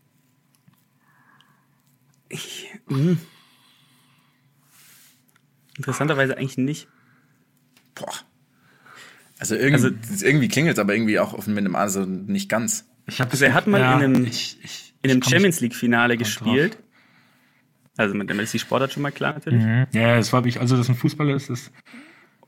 Interessanterweise 5.77 6.37
eigentlich 6.37 6.59
nicht. 6.59 6.89
Boah. 7.95 8.13
Also 9.53 9.57
irgendwie, 9.57 9.85
Also- 10.11 10.25
irgendwie 10.27 10.49
klingelt 10.49 10.79
aber 10.79 10.95
irgendwie 10.95 11.19
auch 11.19 11.35
auf 11.35 11.47
mit 11.47 11.59
einem 11.59 11.77
A, 11.77 11.81
also 11.81 12.05
nicht 12.05 12.49
ganz. 12.49 12.87
Ich 13.07 13.21
hab 13.21 13.31
Also 13.31 13.45
er 13.45 13.53
hat 13.55 13.67
mal 13.67 13.79
in 13.79 13.85
einem- 13.85 14.25
ich, 14.25 14.59
ich, 14.63 14.95
In 15.03 15.11
einem 15.11 15.23
Champions 15.23 15.61
League-Finale 15.61 16.15
drauf. 16.17 16.25
gespielt. 16.27 16.79
Also 17.99 18.15
mit 18.15 18.31
damit 18.31 18.45
ist 18.45 18.55
die 18.55 18.59
Sportart 18.59 18.93
schon 18.93 19.03
mal 19.03 19.13
klar 19.13 19.35
natürlich. 19.35 19.63
Mhm. 19.63 19.87
Ja, 19.93 20.17
das 20.17 20.33
war 20.33 20.45
ich, 20.47 20.59
also 20.61 20.77
dass 20.79 20.89
ein 20.89 20.95
Fußballer 20.95 21.35
ist, 21.35 21.51
das, 21.51 21.71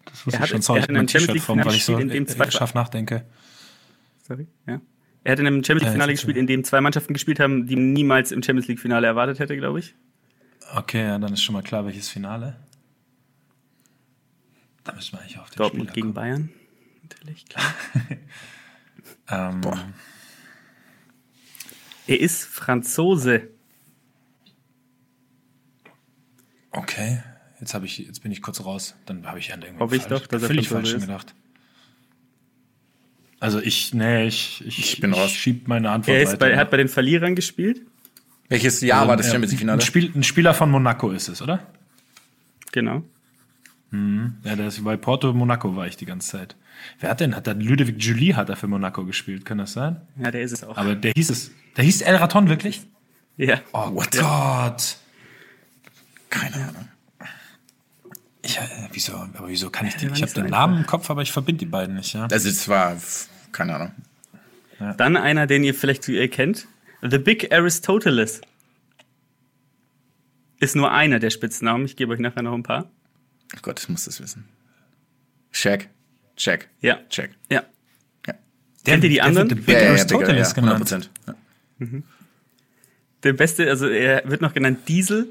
das 0.07 0.27
wusste 0.27 0.39
Er 0.39 0.41
hat- 0.41 0.47
ich 0.47 0.51
schon. 0.53 0.63
Sorry, 0.63 0.81
hat 0.81 0.85
ich 0.85 0.89
in 0.89 0.95
mein 0.95 1.01
einem 1.01 1.09
Champions 1.09 1.33
T-Shirt 1.33 1.45
vom, 1.45 1.65
weil 1.65 1.75
ich 1.75 1.85
so 1.85 1.99
in 1.99 2.09
dem 2.09 2.27
zwei- 2.27 2.47
äh, 2.47 2.51
scharf 2.51 2.73
nachdenke. 2.75 3.27
Sorry. 4.27 4.47
Ja. 4.67 4.81
Er 5.25 5.33
hat 5.33 5.39
in 5.39 5.47
einem 5.47 5.63
Champions 5.63 5.83
Äh, 5.83 5.85
League-Finale 5.85 6.13
jetzt- 6.13 6.21
gespielt, 6.21 6.37
in 6.39 6.47
dem 6.47 6.65
zwei 6.65 6.81
Mannschaften 6.81 7.13
gespielt 7.13 7.39
haben, 7.41 7.67
die 7.67 7.77
man 7.77 7.93
niemals 7.93 8.33
im 8.33 8.43
Champions 8.43 8.69
League-Finale 8.69 9.07
erwartet 9.07 9.39
hätte, 9.39 9.57
glaube 9.57 9.81
ich. 9.81 9.95
Okay, 10.75 11.03
ja, 11.05 11.19
dann 11.19 11.33
ist 11.35 11.43
schon 11.43 11.53
mal 11.53 11.63
klar, 11.63 11.85
welches 11.85 12.09
Finale. 12.09 12.57
Da 14.85 14.93
müssen 14.95 15.13
wir 15.15 15.21
eigentlich 15.21 15.39
auf 15.39 15.51
den 15.51 15.59
Dortmund 15.59 15.91
Spieler 15.91 15.95
gegen 15.95 16.15
kommen. 16.15 16.15
Bayern. 16.15 16.51
Natürlich, 17.09 17.47
klar. 17.47 17.65
Ähm, 19.29 19.61
Er 22.07 22.21
ist 22.21 22.45
Franzose. 22.45 23.49
Okay, 26.71 27.23
jetzt 27.61 27.75
habe 27.75 27.87
ich, 27.87 27.99
jetzt 27.99 28.23
bin 28.23 28.31
ich 28.31 28.41
kurz 28.43 28.65
raus. 28.65 28.95
Dann 29.07 29.27
habe 29.27 29.39
ich 29.41 29.53
an 29.53 29.63
irgendwas 29.63 29.81
Hoffe 29.87 29.97
ich 29.97 30.05
doch, 30.05 30.27
dass 30.27 30.43
er 30.43 30.47
völlig 30.49 30.69
falsch 30.69 30.93
ist. 30.93 31.01
gedacht. 31.07 31.35
Also 33.41 33.61
ich, 33.61 33.93
nee, 33.95 34.27
ich, 34.27 34.65
ich, 34.65 34.79
Ich 34.79 35.01
bin 35.01 35.13
raus. 35.13 35.33
schieb 35.33 35.67
meine 35.69 35.91
Antwort 35.91 36.17
Er, 36.17 36.23
ist 36.23 36.29
weiter. 36.29 36.39
bei, 36.39 36.51
er 36.51 36.59
hat 36.59 36.71
bei 36.71 36.77
den 36.77 36.89
Verlierern 36.89 37.35
gespielt. 37.35 37.83
Welches 38.49 38.81
Jahr 38.83 39.09
war 39.09 39.17
das 39.17 39.27
Ja, 39.27 39.33
Champions 39.33 39.53
League-Finale? 39.53 39.79
Ein, 39.79 39.85
Spiel, 39.85 40.13
ein 40.15 40.23
Spieler 40.23 40.55
von 40.55 40.71
Monaco 40.71 41.11
ist 41.11 41.29
es, 41.29 41.43
oder? 41.43 41.67
Genau. 42.73 43.03
Ja, 43.93 44.57
der 44.57 44.67
ist 44.67 44.83
bei 44.85 44.97
Porto 44.97 45.33
Monaco 45.33 45.75
war 45.77 45.87
ich 45.87 45.97
die 45.97 46.07
ganze 46.07 46.31
Zeit. 46.33 46.57
Wer 47.01 47.11
hat 47.11 47.21
denn? 47.21 47.35
Hat 47.35 47.47
da 47.47 47.53
Ludovic 47.53 47.97
Julie 48.03 48.37
hat 48.37 48.49
er 48.49 48.57
für 48.57 48.67
Monaco 48.67 49.05
gespielt, 49.05 49.45
kann 49.45 49.59
das 49.59 49.73
sein? 49.73 50.01
Ja, 50.17 50.31
der 50.31 50.43
ist 50.43 50.53
es 50.53 50.65
auch. 50.65 50.77
Aber 50.77 50.95
der 50.95 51.13
hieß 51.17 51.31
es. 51.31 51.51
Der 51.77 51.85
hieß 51.85 52.03
El 52.03 52.17
Raton 52.17 52.49
wirklich? 52.49 52.83
ja. 53.37 53.61
Oh 53.73 53.91
Gott. 53.91 54.97
Keine 56.31 56.57
Ahnung. 56.57 56.89
Ich, 58.43 58.59
äh, 58.59 58.63
wieso, 58.93 59.15
aber 59.15 59.49
wieso 59.49 59.71
kann 59.71 59.87
ich 59.87 59.97
die? 59.97 60.07
war 60.07 60.15
Ich 60.15 60.21
nicht 60.21 60.37
habe 60.37 60.43
den. 60.43 60.51
Namen 60.51 60.79
im 60.79 60.87
Kopf, 60.87 61.11
aber 61.11 61.23
ich 61.23 61.33
verbinde 61.33 61.61
die 61.61 61.67
beiden 61.67 61.97
nicht, 61.97 62.13
ja. 62.13 62.27
Also 62.31 62.49
es 62.49 62.69
war, 62.69 62.97
keine 63.53 63.75
Ahnung. 63.75 63.93
Dann 64.99 65.17
einer, 65.17 65.47
den 65.47 65.65
ihr 65.65 65.75
vielleicht 65.75 66.05
kennt. 66.05 66.67
The 67.03 67.19
Big 67.19 67.53
Aristoteles. 67.53 68.41
Ist 70.59 70.77
nur 70.77 70.91
einer 70.91 71.19
der 71.19 71.31
Spitznamen. 71.31 71.87
Ich 71.87 71.97
gebe 71.97 72.13
euch 72.13 72.21
nachher 72.21 72.43
noch 72.43 72.53
ein 72.53 72.63
paar. 72.63 72.91
Oh 73.55 73.59
Gott, 73.63 73.81
ich 73.81 73.89
muss 73.89 74.05
das 74.05 74.21
wissen. 74.21 74.49
Shaq. 75.51 75.89
Check. 76.37 76.69
Ja. 76.81 77.01
Check. 77.09 77.31
Ja. 77.51 77.65
Ja. 78.27 78.35
Kennt 78.85 79.05
ihr 79.05 79.11
die 79.11 79.17
der 79.17 79.25
anderen? 79.25 79.49
The 79.49 79.55
Big 79.55 79.77
Aristoteles 79.77 80.49
ja, 80.49 80.55
genannt. 80.55 80.87
100%. 80.87 81.09
Ja. 81.27 81.87
Der 83.23 83.33
beste, 83.33 83.69
also 83.69 83.89
er 83.89 84.29
wird 84.29 84.43
noch 84.43 84.53
genannt 84.53 84.81
Diesel. 84.89 85.29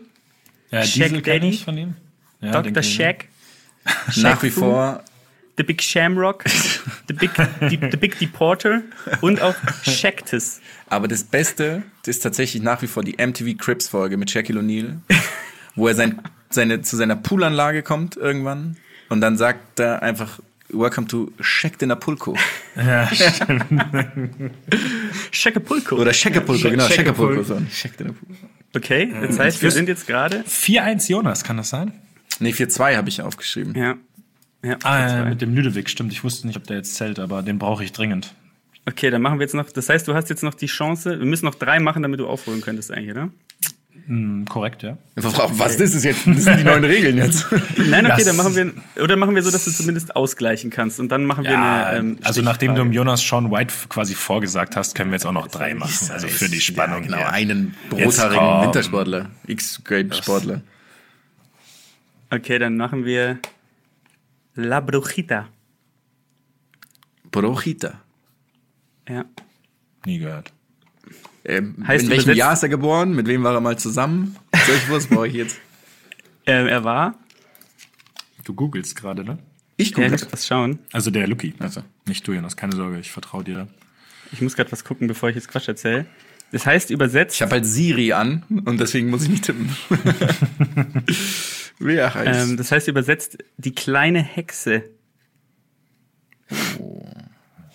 Ja, 0.71 0.83
Shaq 0.83 1.09
Diesel 1.09 1.21
kenn 1.21 1.41
Daddy. 1.41 1.49
ich 1.49 1.63
von 1.63 1.77
ihm. 1.77 1.95
Ja, 2.41 2.51
Dr. 2.61 2.77
ich. 2.77 2.95
Shaq. 2.95 3.25
Nach 4.17 4.41
wie 4.41 4.49
vor 4.49 5.03
The 5.57 5.63
Big 5.63 5.81
Shamrock. 5.81 6.43
The 7.07 7.13
Big, 7.13 7.31
die, 7.69 7.79
the 7.91 7.97
Big 7.97 8.19
Deporter. 8.19 8.81
Und 9.21 9.41
auch 9.41 9.55
Shactus. 9.83 10.59
Aber 10.87 11.07
das 11.07 11.23
Beste 11.23 11.83
ist 12.05 12.19
tatsächlich 12.21 12.61
nach 12.61 12.81
wie 12.81 12.87
vor 12.87 13.03
die 13.03 13.15
MTV 13.17 13.57
Crips 13.57 13.87
Folge 13.87 14.17
mit 14.17 14.29
Shaquille 14.29 14.59
O'Neal, 14.59 14.97
wo 15.75 15.87
er 15.87 15.95
sein, 15.95 16.21
seine, 16.49 16.81
zu 16.81 16.95
seiner 16.95 17.15
Poolanlage 17.15 17.83
kommt 17.83 18.17
irgendwann 18.17 18.77
und 19.09 19.21
dann 19.21 19.37
sagt 19.37 19.79
er 19.79 20.01
einfach 20.01 20.39
Welcome 20.69 21.07
to 21.07 21.31
Shaq 21.39 21.77
de 21.79 21.87
Napulco. 21.87 22.35
Ja, 22.75 23.07
Shacapulco. 25.31 25.95
Oder 25.95 26.13
Shaqapulco, 26.13 26.69
genau. 26.69 26.83
So. 26.87 26.89
Shaq 27.71 27.97
de 27.97 28.07
Napulco. 28.07 28.33
Okay, 28.75 29.13
das 29.21 29.39
heißt, 29.39 29.61
wir 29.61 29.71
sind 29.71 29.87
jetzt 29.87 30.07
gerade. 30.07 30.41
4-1 30.41 31.09
Jonas, 31.09 31.43
kann 31.43 31.57
das 31.57 31.69
sein? 31.69 31.93
Nee, 32.39 32.51
4-2 32.51 32.97
habe 32.97 33.07
ich 33.09 33.21
aufgeschrieben. 33.21 33.73
Ja. 33.75 33.95
Ja, 34.63 34.77
Ah, 34.83 35.07
zwei. 35.07 35.29
mit 35.29 35.41
dem 35.41 35.53
Lüdewig, 35.55 35.89
stimmt. 35.89 36.11
Ich 36.11 36.23
wusste 36.23 36.47
nicht, 36.47 36.57
ob 36.57 36.65
der 36.65 36.77
jetzt 36.77 36.95
zählt, 36.95 37.19
aber 37.19 37.43
den 37.43 37.59
brauche 37.59 37.83
ich 37.83 37.91
dringend. 37.93 38.33
Okay, 38.87 39.09
dann 39.09 39.21
machen 39.21 39.39
wir 39.39 39.43
jetzt 39.45 39.53
noch. 39.53 39.69
Das 39.69 39.87
heißt, 39.89 40.07
du 40.07 40.13
hast 40.15 40.29
jetzt 40.29 40.43
noch 40.43 40.53
die 40.55 40.65
Chance. 40.65 41.19
Wir 41.19 41.25
müssen 41.25 41.45
noch 41.45 41.55
drei 41.55 41.79
machen, 41.79 42.01
damit 42.03 42.19
du 42.19 42.27
aufholen 42.27 42.61
könntest, 42.61 42.91
eigentlich, 42.91 43.11
oder? 43.11 43.29
Hm, 44.07 44.45
korrekt, 44.47 44.83
ja. 44.83 44.97
Was 45.15 45.77
ist 45.79 45.95
das 45.95 46.03
jetzt? 46.03 46.27
Das 46.27 46.43
sind 46.43 46.59
die 46.59 46.63
neuen 46.63 46.83
Regeln 46.83 47.17
jetzt. 47.17 47.47
Nein, 47.77 48.05
okay, 48.05 48.17
Das- 48.17 48.25
dann 48.25 48.35
machen 48.35 48.55
wir. 48.55 49.03
Oder 49.03 49.15
machen 49.15 49.33
wir 49.33 49.41
so, 49.41 49.49
dass 49.49 49.65
du 49.65 49.71
zumindest 49.71 50.15
ausgleichen 50.15 50.69
kannst. 50.69 50.99
Und 50.99 51.09
dann 51.09 51.25
machen 51.25 51.43
wir 51.43 51.51
Ja, 51.53 51.85
eine. 51.87 51.97
Ähm, 51.99 52.17
also 52.23 52.41
nachdem 52.43 52.75
du 52.75 52.83
dem 52.83 52.91
Jonas 52.91 53.21
Sean 53.27 53.49
White 53.51 53.73
quasi 53.89 54.13
vorgesagt 54.13 54.75
hast, 54.75 54.93
können 54.93 55.09
wir 55.09 55.15
jetzt 55.15 55.25
auch 55.25 55.31
noch 55.31 55.47
drei 55.47 55.73
machen. 55.73 56.11
Also 56.11 56.27
für 56.27 56.49
die 56.49 56.61
Spannung. 56.61 56.99
Ja, 57.01 57.05
genau, 57.05 57.17
hier. 57.17 57.31
einen 57.31 57.75
rothaarigen. 57.91 58.61
Wintersportler. 58.65 59.29
X-Grape-Sportler. 59.47 60.61
Okay, 62.29 62.59
dann 62.59 62.77
machen 62.77 63.05
wir. 63.05 63.39
La 64.55 64.79
Brujita. 64.81 65.47
Brojita. 67.31 67.93
Ja. 69.09 69.25
Nie 70.05 70.19
gehört. 70.19 70.51
Ähm, 71.45 71.75
Heißt 71.87 72.05
in 72.05 72.09
welchem 72.09 72.33
Jahr 72.33 72.53
ist 72.53 72.63
er 72.63 72.69
geboren? 72.69 73.13
Mit 73.13 73.27
wem 73.27 73.43
war 73.43 73.53
er 73.53 73.61
mal 73.61 73.77
zusammen? 73.77 74.35
Solche 74.65 74.89
Wurst 74.89 75.09
brauche 75.09 75.27
ich 75.27 75.33
jetzt. 75.33 75.59
Ähm, 76.47 76.67
er 76.67 76.83
war. 76.83 77.17
Du 78.43 78.53
googelst 78.53 78.95
gerade, 78.95 79.23
ne? 79.23 79.39
Ich 79.77 79.97
Ja, 79.97 80.07
gucke 80.09 80.23
ich 80.23 80.31
was 80.31 80.45
schauen. 80.45 80.77
Also 80.93 81.09
der 81.09 81.25
Lucky. 81.25 81.55
Also. 81.57 81.81
Nicht 82.07 82.27
du, 82.27 82.33
Jonas. 82.33 82.55
Keine 82.55 82.75
Sorge, 82.75 82.99
ich 82.99 83.09
vertraue 83.09 83.43
dir 83.43 83.55
da. 83.55 83.67
Ich 84.31 84.41
muss 84.41 84.55
gerade 84.55 84.71
was 84.71 84.83
gucken, 84.83 85.07
bevor 85.07 85.29
ich 85.29 85.35
jetzt 85.35 85.47
Quatsch 85.47 85.67
erzähle. 85.67 86.05
Das 86.51 86.65
heißt 86.65 86.91
übersetzt. 86.91 87.35
Ich 87.35 87.41
habe 87.41 87.53
halt 87.53 87.65
Siri 87.65 88.13
an 88.13 88.43
und 88.65 88.79
deswegen 88.79 89.09
muss 89.09 89.23
ich 89.23 89.29
nicht 89.29 89.45
tippen. 89.45 89.75
Wer 91.79 92.13
heißt? 92.13 92.49
Ähm, 92.49 92.57
das 92.57 92.71
heißt 92.71 92.87
übersetzt 92.87 93.39
die 93.57 93.73
kleine 93.73 94.21
Hexe. 94.21 94.83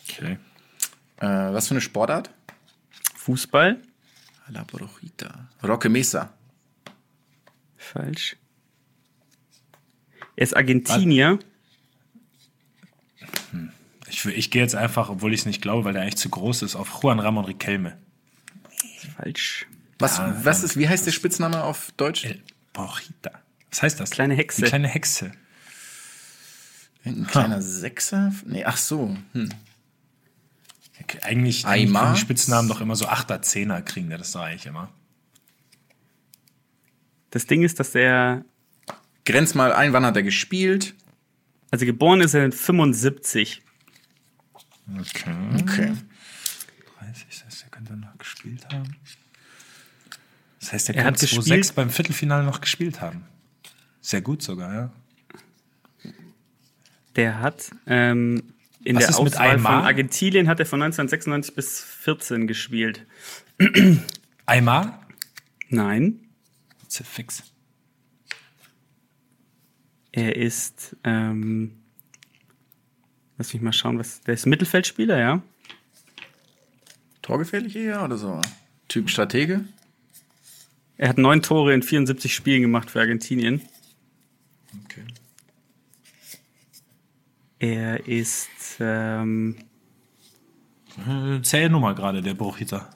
Okay. 0.08 0.38
äh, 1.18 1.26
was 1.26 1.68
für 1.68 1.74
eine 1.74 1.80
Sportart? 1.80 2.30
Fußball. 3.30 3.80
La 4.48 4.64
Brojita. 4.64 5.48
Roque 5.62 5.88
Mesa. 5.88 6.34
Falsch. 7.76 8.36
Er 10.34 10.42
ist 10.42 10.56
Argentinier. 10.56 11.38
Ich, 14.08 14.26
ich 14.26 14.50
gehe 14.50 14.62
jetzt 14.62 14.74
einfach, 14.74 15.10
obwohl 15.10 15.32
ich 15.32 15.40
es 15.40 15.46
nicht 15.46 15.62
glaube, 15.62 15.84
weil 15.84 15.92
der 15.92 16.02
eigentlich 16.02 16.16
zu 16.16 16.28
groß 16.28 16.62
ist, 16.62 16.74
auf 16.74 17.00
Juan 17.00 17.20
Ramon 17.20 17.44
Riquelme. 17.44 17.96
Falsch. 19.16 19.68
Was, 20.00 20.18
was 20.18 20.64
ist, 20.64 20.76
wie 20.76 20.88
heißt 20.88 21.06
der 21.06 21.12
Spitzname 21.12 21.62
auf 21.62 21.92
Deutsch? 21.92 22.24
El 22.24 22.42
Brojita. 22.72 23.30
Was 23.70 23.82
heißt 23.82 24.00
das? 24.00 24.10
Kleine 24.10 24.34
Hexe. 24.34 24.62
Die 24.62 24.68
kleine 24.68 24.88
Hexe. 24.88 25.30
Ein 27.04 27.28
kleiner 27.28 27.62
Sechser? 27.62 28.32
Nee, 28.44 28.64
ach 28.64 28.76
so. 28.76 29.16
Hm. 29.34 29.50
Eigentlich, 31.22 31.66
eigentlich 31.66 32.18
Spitznamen 32.20 32.68
doch 32.68 32.80
immer 32.80 32.96
so 32.96 33.06
Achter, 33.06 33.42
Zehner 33.42 33.82
kriegen 33.82 34.08
der 34.08 34.18
das 34.18 34.32
doch 34.32 34.40
eigentlich 34.42 34.66
immer. 34.66 34.90
Das 37.30 37.46
Ding 37.46 37.62
ist, 37.62 37.78
dass 37.80 37.92
der. 37.92 38.44
Grenz 39.24 39.54
mal 39.54 39.72
ein, 39.72 39.92
wann 39.92 40.04
hat 40.04 40.16
er 40.16 40.22
gespielt? 40.22 40.94
Also 41.70 41.86
geboren 41.86 42.20
ist 42.20 42.34
er 42.34 42.44
in 42.44 42.52
75. 42.52 43.62
Okay. 44.98 45.34
Okay. 45.60 45.92
30, 46.98 47.26
das 47.28 47.44
heißt, 47.44 47.62
er 47.64 47.68
könnte 47.70 47.96
noch 47.96 48.18
gespielt 48.18 48.66
haben. 48.72 48.96
Das 50.58 50.72
heißt, 50.72 50.88
er, 50.88 50.96
Er 50.96 51.12
2-6 51.14 51.36
gespielt- 51.36 51.74
beim 51.76 51.90
Viertelfinale 51.90 52.44
noch 52.44 52.60
gespielt 52.60 53.00
haben. 53.00 53.24
Sehr 54.00 54.20
gut 54.22 54.42
sogar, 54.42 54.74
ja. 54.74 54.92
Der 57.16 57.40
hat 57.40 57.70
ähm, 57.86 58.42
in 58.84 58.96
Was 58.96 59.04
der 59.04 59.10
ist 59.10 59.22
mit 59.22 59.34
Auswahl 59.34 59.58
von 59.58 59.66
Aymar? 59.66 59.84
Argentinien 59.84 60.48
hat 60.48 60.60
er 60.60 60.66
von 60.66 60.82
1996 60.82 61.54
bis 61.54 61.80
14 61.80 62.46
gespielt. 62.46 63.06
Aymar? 64.46 65.06
Nein, 65.68 66.20
Fix. 66.88 67.44
er 70.12 70.36
ist. 70.36 70.96
Ähm, 71.04 71.76
lass 73.38 73.52
mich 73.52 73.62
mal 73.62 73.72
schauen, 73.72 73.98
was. 73.98 74.20
Der 74.22 74.34
ist 74.34 74.46
Mittelfeldspieler, 74.46 75.18
ja. 75.18 75.42
Torgefährlich 77.22 77.76
eher 77.76 78.02
oder 78.02 78.16
so? 78.16 78.40
Typ 78.88 79.08
Stratege? 79.08 79.64
Er 80.96 81.08
hat 81.08 81.18
neun 81.18 81.42
Tore 81.42 81.72
in 81.72 81.82
74 81.82 82.34
Spielen 82.34 82.62
gemacht 82.62 82.90
für 82.90 83.00
Argentinien. 83.00 83.62
Okay. 84.84 85.04
Er 87.60 88.06
ist. 88.08 88.48
Ähm, 88.80 89.56
Äh, 91.08 91.40
Zähl 91.42 91.68
Nummer 91.68 91.94
gerade, 91.94 92.20
der 92.20 92.34
Bruchhiter. 92.34 92.90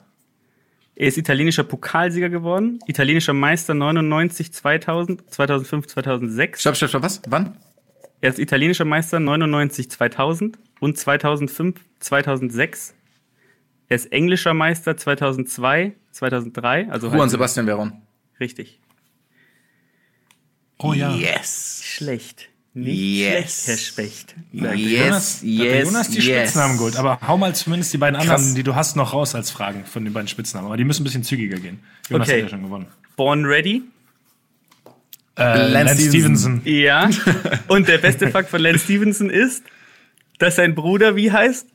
er 0.95 1.07
ist 1.07 1.17
italienischer 1.17 1.63
Pokalsieger 1.63 2.29
geworden, 2.29 2.79
italienischer 2.87 3.31
Meister 3.33 3.73
99, 3.73 4.51
2000, 4.51 5.31
2005, 5.33 5.87
2006. 5.87 6.59
Stopp, 6.59 6.75
stopp, 6.75 6.89
stopp, 6.89 7.03
was? 7.03 7.21
Wann? 7.27 7.57
Er 8.19 8.29
ist 8.31 8.39
italienischer 8.39 8.83
Meister 8.85 9.19
99, 9.21 9.89
2000 9.89 10.57
und 10.81 10.97
2005, 10.97 11.79
2006. 11.99 12.95
Er 13.87 13.95
ist 13.95 14.11
englischer 14.11 14.53
Meister 14.53 14.97
2002, 14.97 15.93
2003. 16.11 16.89
Also 16.89 17.07
Juan 17.07 17.19
halt 17.21 17.31
Sebastian 17.31 17.65
Veron. 17.67 18.01
richtig. 18.41 18.81
Oh 20.79 20.91
ja. 20.93 21.13
Yes. 21.15 21.81
Schlecht. 21.83 22.49
Nicht 22.77 22.97
Yes. 23.19 23.63
schlecht, 23.63 23.67
Herr 23.67 23.77
Specht. 23.77 24.35
Yes, 24.51 24.73
Jonas, 24.75 25.39
yes, 25.43 25.85
Jonas 25.87 26.09
die 26.09 26.19
yes. 26.19 26.25
Spitznamen 26.49 26.77
geholt. 26.77 26.97
Aber 26.97 27.19
hau 27.25 27.37
mal 27.37 27.55
zumindest 27.55 27.93
die 27.93 27.97
beiden 27.97 28.19
Krass. 28.19 28.29
anderen, 28.41 28.53
die 28.55 28.63
du 28.63 28.75
hast, 28.75 28.95
noch 28.97 29.13
raus 29.13 29.33
als 29.33 29.49
Fragen 29.49 29.85
von 29.85 30.03
den 30.03 30.13
beiden 30.13 30.27
Spitznamen. 30.27 30.67
Aber 30.67 30.75
die 30.77 30.83
müssen 30.83 31.01
ein 31.01 31.05
bisschen 31.05 31.23
zügiger 31.23 31.57
gehen. 31.57 31.79
Jonas 32.09 32.27
Okay. 32.27 32.37
hat 32.43 32.49
ja 32.51 32.55
schon 32.57 32.63
gewonnen. 32.63 32.87
Born 33.15 33.45
Ready. 33.45 33.83
Äh, 35.37 35.67
Lance 35.69 36.09
Stevenson. 36.09 36.61
Ja. 36.65 37.09
Und 37.67 37.87
der 37.87 37.97
beste 37.97 38.29
Fakt 38.29 38.49
von 38.49 38.61
Lance 38.61 38.83
Stevenson 38.85 39.29
ist, 39.29 39.63
dass 40.39 40.57
sein 40.57 40.75
Bruder 40.75 41.15
wie 41.15 41.31
heißt? 41.31 41.67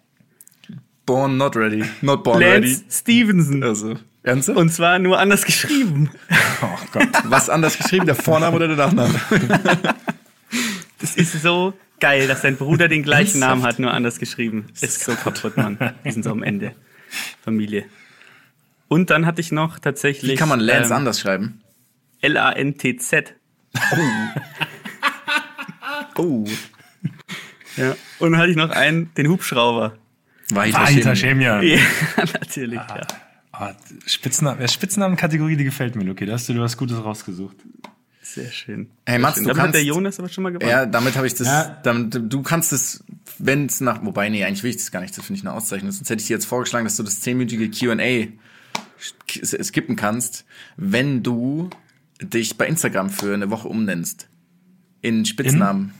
Born 1.06 1.38
not 1.38 1.56
ready. 1.56 1.82
Not 2.02 2.24
born 2.24 2.40
Lance 2.40 2.56
ready. 2.68 2.78
Stevenson. 2.90 3.62
Also, 3.64 3.96
ernsthaft? 4.22 4.58
Und 4.58 4.70
zwar 4.70 4.98
nur 4.98 5.18
anders 5.18 5.44
geschrieben. 5.44 6.10
Oh 6.62 6.78
Gott. 6.92 7.08
Was 7.24 7.48
anders 7.48 7.78
geschrieben, 7.78 8.04
der 8.04 8.14
Vorname 8.14 8.54
oder 8.54 8.68
der 8.68 8.76
Nachname? 8.76 9.18
Das 11.00 11.16
ist 11.16 11.42
so 11.42 11.74
geil, 11.98 12.28
dass 12.28 12.42
sein 12.42 12.56
Bruder 12.56 12.88
den 12.88 13.02
gleichen? 13.02 13.40
Namen 13.40 13.62
hat, 13.62 13.78
nur 13.78 13.92
anders 13.92 14.18
geschrieben. 14.18 14.66
Ist 14.80 15.00
so 15.02 15.14
kaputt, 15.14 15.56
Mann. 15.56 15.78
Die 16.04 16.10
sind 16.12 16.24
so 16.24 16.30
am 16.30 16.42
Ende. 16.42 16.74
Familie. 17.42 17.84
Und 18.88 19.10
dann 19.10 19.26
hatte 19.26 19.40
ich 19.40 19.52
noch 19.52 19.78
tatsächlich. 19.78 20.32
Wie 20.32 20.36
kann 20.36 20.48
man 20.48 20.60
Lance 20.60 20.90
ähm, 20.90 20.96
anders 20.96 21.20
schreiben? 21.20 21.60
L-A-N-T-Z. 22.20 23.34
Oh. 26.16 26.44
Ja. 27.76 27.96
Und 28.18 28.32
dann 28.32 28.40
hatte 28.40 28.50
ich 28.50 28.56
noch 28.56 28.70
einen, 28.70 29.14
den 29.14 29.28
Hubschrauber. 29.28 29.96
Weiter. 30.50 31.16
Schemian. 31.16 31.62
Ja, 31.62 31.78
natürlich. 32.16 32.78
Ja. 32.78 33.06
Ah, 33.52 33.72
Spitznamen, 34.06 34.68
Spitznamenkategorie, 34.68 35.56
die 35.56 35.64
gefällt 35.64 35.96
mir, 35.96 36.04
Luki. 36.04 36.26
Da 36.26 36.34
hast 36.34 36.48
du 36.48 36.52
dir 36.52 36.60
was 36.60 36.76
Gutes 36.76 37.02
rausgesucht. 37.02 37.56
Sehr 38.34 38.50
schön. 38.52 38.88
Hey, 39.06 39.18
Mats, 39.18 39.36
schön. 39.36 39.44
du 39.44 39.48
Damit 39.48 39.62
hat 39.62 39.74
der 39.74 39.80
kannst- 39.80 39.86
Jonas 39.88 40.18
aber 40.18 40.28
schon 40.28 40.44
mal 40.44 40.50
gewonnen. 40.50 40.70
Ja, 40.70 40.86
damit 40.86 41.16
habe 41.16 41.26
ich 41.26 41.34
das. 41.34 41.46
Ja. 41.48 41.80
Damit, 41.82 42.16
du 42.32 42.42
kannst 42.42 42.72
es, 42.72 43.02
wenn 43.38 43.66
es 43.66 43.80
nach. 43.80 44.04
Wobei, 44.04 44.28
nee, 44.28 44.44
eigentlich 44.44 44.62
will 44.62 44.70
ich 44.70 44.76
das 44.76 44.90
gar 44.90 45.00
nicht. 45.00 45.16
Das 45.16 45.24
finde 45.24 45.38
ich 45.40 45.46
eine 45.46 45.54
Auszeichnung. 45.54 45.90
Sonst 45.90 46.08
hätte 46.10 46.20
ich 46.20 46.26
dir 46.28 46.34
jetzt 46.34 46.46
vorgeschlagen, 46.46 46.84
dass 46.84 46.96
du 46.96 47.02
das 47.02 47.20
zehnminütige 47.20 47.68
QA 47.70 48.28
sk- 49.00 49.62
skippen 49.64 49.96
kannst, 49.96 50.44
wenn 50.76 51.22
du 51.22 51.70
dich 52.22 52.56
bei 52.58 52.66
Instagram 52.66 53.10
für 53.10 53.34
eine 53.34 53.50
Woche 53.50 53.66
umnennst. 53.68 54.28
In 55.02 55.24
Spitznamen. 55.24 55.94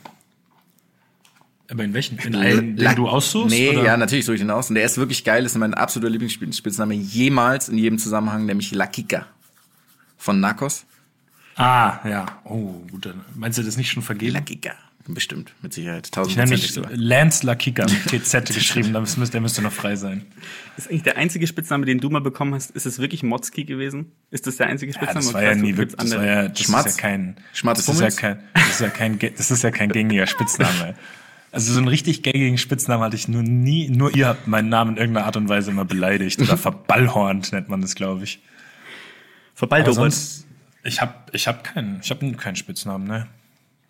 Aber 1.71 1.85
in 1.85 1.95
welchen? 1.95 2.19
In 2.19 2.35
allen, 2.35 2.77
den 2.77 2.97
du 2.97 3.09
aussuchst? 3.09 3.51
Nee, 3.51 3.71
oder? 3.71 3.85
ja, 3.85 3.97
natürlich 3.97 4.25
suche 4.25 4.35
ich 4.35 4.41
den 4.41 4.51
aus. 4.51 4.69
Und 4.69 4.75
der 4.75 4.85
ist 4.85 4.99
wirklich 4.99 5.25
geil. 5.25 5.43
Das 5.45 5.53
ist 5.53 5.59
mein 5.59 5.73
absoluter 5.75 6.11
Lieblingsspitzname 6.11 6.95
jemals 6.95 7.69
in 7.69 7.79
jedem 7.79 7.99
Zusammenhang, 7.99 8.45
nämlich 8.47 8.73
La 8.73 8.87
Kika. 8.87 9.27
Von 10.17 10.41
Narcos. 10.41 10.85
Ah, 11.61 12.01
ja. 12.09 12.27
Oh, 12.45 12.73
gut. 12.91 13.07
Dann 13.07 13.21
meinst 13.35 13.59
du 13.59 13.63
das 13.63 13.77
nicht 13.77 13.91
schon 13.91 14.03
La 14.03 14.07
vergeben? 14.07 14.45
Kika. 14.45 14.73
Bestimmt, 15.15 15.55
mit 15.63 15.73
Sicherheit. 15.73 16.11
Ich 16.29 16.37
nenne 16.37 16.51
mich. 16.51 16.79
Lance 16.93 17.45
Lakika 17.45 17.85
mit 17.85 18.23
TZ 18.23 18.45
geschrieben, 18.55 18.93
müsste, 18.93 19.31
der 19.31 19.41
müsste 19.41 19.63
noch 19.63 19.73
frei 19.73 19.97
sein. 19.97 20.25
Das 20.77 20.85
ist 20.85 20.91
eigentlich 20.91 21.03
der 21.03 21.17
einzige 21.17 21.47
Spitzname, 21.47 21.87
den 21.87 21.99
du 21.99 22.11
mal 22.11 22.21
bekommen 22.21 22.55
hast. 22.55 22.71
Ist 22.73 22.87
es 22.87 22.99
wirklich 22.99 23.23
Motzki 23.23 23.65
gewesen? 23.65 24.13
Ist 24.31 24.47
das 24.47 24.57
der 24.59 24.67
einzige 24.67 24.93
Ja, 24.93 24.99
Spitzname? 24.99 25.25
das 25.25 25.35
war 25.35 25.41
Oder 25.41 25.51
ja 25.51 25.57
nie 25.57 25.77
wirklich, 25.77 25.97
das 25.97 26.15
war 26.15 26.25
ja, 26.25 26.49
das 26.49 26.61
Schmatz? 26.61 26.87
ist 26.87 26.97
ja 26.97 27.03
kein, 27.03 27.37
Schmatz 27.53 27.87
das 27.87 27.95
ist 27.95 28.01
ja 28.01 28.11
kein, 28.11 28.39
das 28.55 28.69
ist 28.71 28.81
ja 28.81 28.89
kein, 28.89 29.19
das 29.19 29.51
ist 29.51 29.63
ja 29.63 29.71
kein 29.71 29.91
gängiger 29.91 30.27
Spitzname. 30.27 30.95
Also 31.53 31.73
so 31.73 31.79
einen 31.81 31.89
richtig 31.89 32.23
gängigen 32.23 32.59
Spitznamen 32.59 33.03
hatte 33.03 33.17
ich 33.17 33.27
nur 33.27 33.43
nie, 33.43 33.89
nur 33.91 34.15
ihr 34.15 34.29
habt 34.29 34.47
meinen 34.47 34.69
Namen 34.69 34.93
in 34.93 34.99
irgendeiner 34.99 35.27
Art 35.27 35.37
und 35.37 35.49
Weise 35.49 35.73
immer 35.73 35.85
beleidigt 35.85 36.41
oder 36.41 36.57
verballhornt 36.57 37.53
nennt 37.53 37.69
man 37.69 37.81
das, 37.81 37.97
glaube 37.97 38.23
ich. 38.23 38.39
Sonst, 39.57 40.47
ich 40.83 41.01
habe, 41.01 41.15
ich 41.33 41.47
habe 41.49 41.63
keinen, 41.63 42.01
ich 42.03 42.11
habe 42.11 42.33
keinen 42.33 42.57
Spitznamen, 42.57 43.07
ne? 43.07 43.27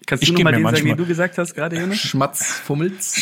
Kannst 0.07 0.23
ich 0.23 0.29
du 0.31 0.33
noch 0.33 0.39
geb 0.39 0.45
mal 0.45 0.51
mir 0.53 0.57
den 0.59 0.75
sagen, 0.77 0.89
den 0.89 0.97
du 0.97 1.07
gesagt 1.07 1.39
hast 1.39 1.55
gerade, 1.55 1.79
Jonas? 1.79 1.99
Schmatz 1.99 2.45
Fummels. 2.45 3.15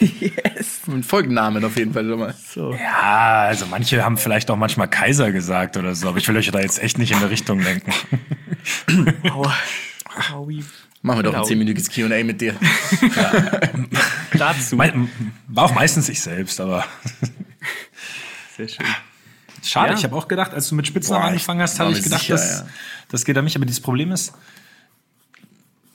yes. 0.20 0.80
Ein 0.88 1.02
Folgennamen 1.02 1.64
auf 1.64 1.76
jeden 1.76 1.92
Fall 1.92 2.04
schon 2.08 2.18
mal. 2.18 2.34
So. 2.34 2.72
Ja, 2.74 3.42
also 3.42 3.66
manche 3.66 4.02
haben 4.04 4.16
vielleicht 4.16 4.50
auch 4.50 4.56
manchmal 4.56 4.88
Kaiser 4.88 5.32
gesagt 5.32 5.76
oder 5.76 5.94
so, 5.94 6.08
aber 6.08 6.18
ich 6.18 6.28
will 6.28 6.36
euch 6.36 6.50
da 6.50 6.60
jetzt 6.60 6.82
echt 6.82 6.96
nicht 6.98 7.12
in 7.12 7.20
der 7.20 7.30
Richtung 7.30 7.60
lenken. 7.60 7.92
Aua. 9.30 9.54
Aui. 10.32 10.64
Machen 11.02 11.18
wir 11.18 11.22
doch 11.24 11.32
ein 11.32 11.34
Genau. 11.34 11.44
zehnminütiges 11.44 11.90
Q&A 11.92 12.22
mit 12.22 12.40
dir. 12.40 12.54
Dazu. 14.38 14.76
Mein, 14.76 15.10
war 15.48 15.64
auch 15.64 15.74
meistens 15.74 16.08
ich 16.08 16.20
selbst, 16.20 16.60
aber 16.60 16.84
Sehr 18.56 18.68
schön. 18.68 18.86
Schade, 19.62 19.92
Ja. 19.92 19.98
ich 19.98 20.04
habe 20.04 20.16
auch 20.16 20.28
gedacht, 20.28 20.52
als 20.52 20.68
du 20.68 20.74
mit 20.74 20.86
Spitznamen 20.86 21.22
Boah, 21.22 21.28
angefangen 21.28 21.60
hast, 21.60 21.78
habe 21.78 21.92
ich 21.92 22.02
gedacht, 22.02 22.20
sicher, 22.22 22.34
das, 22.34 22.60
ja. 22.60 22.66
das 23.08 23.24
geht 23.24 23.38
an 23.38 23.44
mich. 23.44 23.54
Aber 23.56 23.64
dieses 23.64 23.80
Problem 23.80 24.10
ist, 24.12 24.32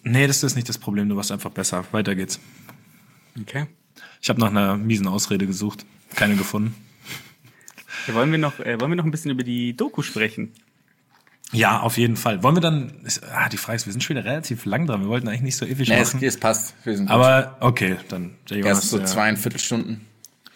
nee, 0.03 0.26
das 0.28 0.43
ist 0.43 0.55
nicht 0.55 0.70
das 0.70 0.78
Problem. 0.78 1.09
Du 1.09 1.15
warst 1.18 1.32
einfach 1.32 1.51
besser. 1.51 1.84
Weiter 1.91 2.15
geht's. 2.15 2.39
Okay. 3.41 3.68
Ich 4.22 4.30
habe 4.30 4.39
nach 4.39 4.49
einer 4.49 4.78
miesen 4.78 5.07
Ausrede 5.07 5.45
gesucht, 5.45 5.86
keine 6.15 6.36
gefunden. 6.36 6.76
Ja, 8.07 8.13
wollen, 8.13 8.32
wir 8.32 8.38
noch, 8.39 8.59
äh, 8.59 8.80
wollen 8.80 8.91
wir 8.91 8.95
noch 8.95 9.03
ein 9.05 9.11
bisschen 9.11 9.32
über 9.32 9.43
die 9.43 9.76
Doku 9.76 10.01
sprechen? 10.01 10.53
Ja, 11.51 11.80
auf 11.80 11.97
jeden 11.97 12.15
Fall. 12.18 12.43
Wollen 12.43 12.55
wir 12.55 12.61
dann? 12.61 12.93
Ah, 13.34 13.47
die 13.49 13.57
Frage 13.57 13.78
ist, 13.78 13.86
wir 13.86 13.93
sind 13.93 14.01
schon 14.03 14.15
wieder 14.18 14.26
relativ 14.26 14.65
lang 14.65 14.86
dran. 14.86 15.01
Wir 15.01 15.07
wollten 15.07 15.28
eigentlich 15.28 15.41
nicht 15.41 15.55
so 15.57 15.65
ewig 15.65 15.88
Nee, 15.89 15.95
es, 15.99 16.13
machen. 16.13 16.26
es 16.26 16.38
passt. 16.39 16.74
Wir 16.84 16.95
sind 16.97 17.05
gut. 17.05 17.13
Aber 17.13 17.57
okay, 17.61 17.97
dann 18.09 18.36
der 18.49 18.57
Jonas. 18.57 18.78
erst 18.80 18.89
so 18.89 19.03
zweieinviertel 19.03 19.59
Stunden. 19.59 20.05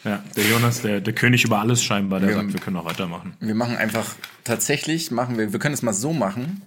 Ja, 0.03 0.23
der 0.35 0.43
Jonas, 0.45 0.81
der, 0.81 1.01
der 1.01 1.13
König 1.13 1.43
über 1.45 1.59
alles 1.59 1.83
scheinbar, 1.83 2.19
der 2.19 2.29
Wir- 2.29 2.35
sagt, 2.35 2.53
wir 2.53 2.59
können 2.59 2.77
auch 2.77 2.85
weitermachen. 2.85 3.35
Wir 3.39 3.55
machen 3.55 3.75
einfach, 3.77 4.15
tatsächlich 4.43 5.11
machen 5.11 5.37
wir, 5.37 5.51
wir 5.53 5.59
können 5.59 5.73
es 5.75 5.81
mal 5.81 5.93
so 5.93 6.13
machen. 6.13 6.61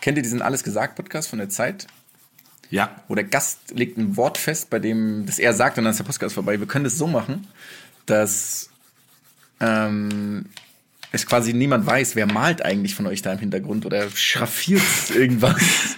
Kennt 0.00 0.16
ihr 0.18 0.22
diesen 0.22 0.42
Alles 0.42 0.62
gesagt 0.64 0.94
Podcast 0.96 1.28
von 1.28 1.38
der 1.38 1.48
Zeit? 1.48 1.86
Ja, 2.70 3.02
Wo 3.08 3.14
der 3.14 3.24
Gast 3.24 3.58
legt 3.74 3.96
ein 3.96 4.16
Wort 4.18 4.36
fest, 4.36 4.68
bei 4.68 4.78
dem 4.78 5.24
das 5.24 5.38
er 5.38 5.54
sagt 5.54 5.78
und 5.78 5.84
dann 5.84 5.92
ist 5.92 5.98
der 5.98 6.04
Podcast 6.04 6.34
vorbei. 6.34 6.60
Wir 6.60 6.66
können 6.66 6.84
das 6.84 6.98
so 6.98 7.06
machen, 7.06 7.46
dass 8.04 8.68
ähm, 9.60 10.44
es 11.10 11.26
quasi 11.26 11.54
niemand 11.54 11.86
weiß, 11.86 12.14
wer 12.14 12.26
malt 12.26 12.62
eigentlich 12.62 12.94
von 12.94 13.06
euch 13.06 13.22
da 13.22 13.32
im 13.32 13.38
Hintergrund 13.38 13.86
oder 13.86 14.10
schraffiert 14.10 14.82
irgendwas. 15.14 15.96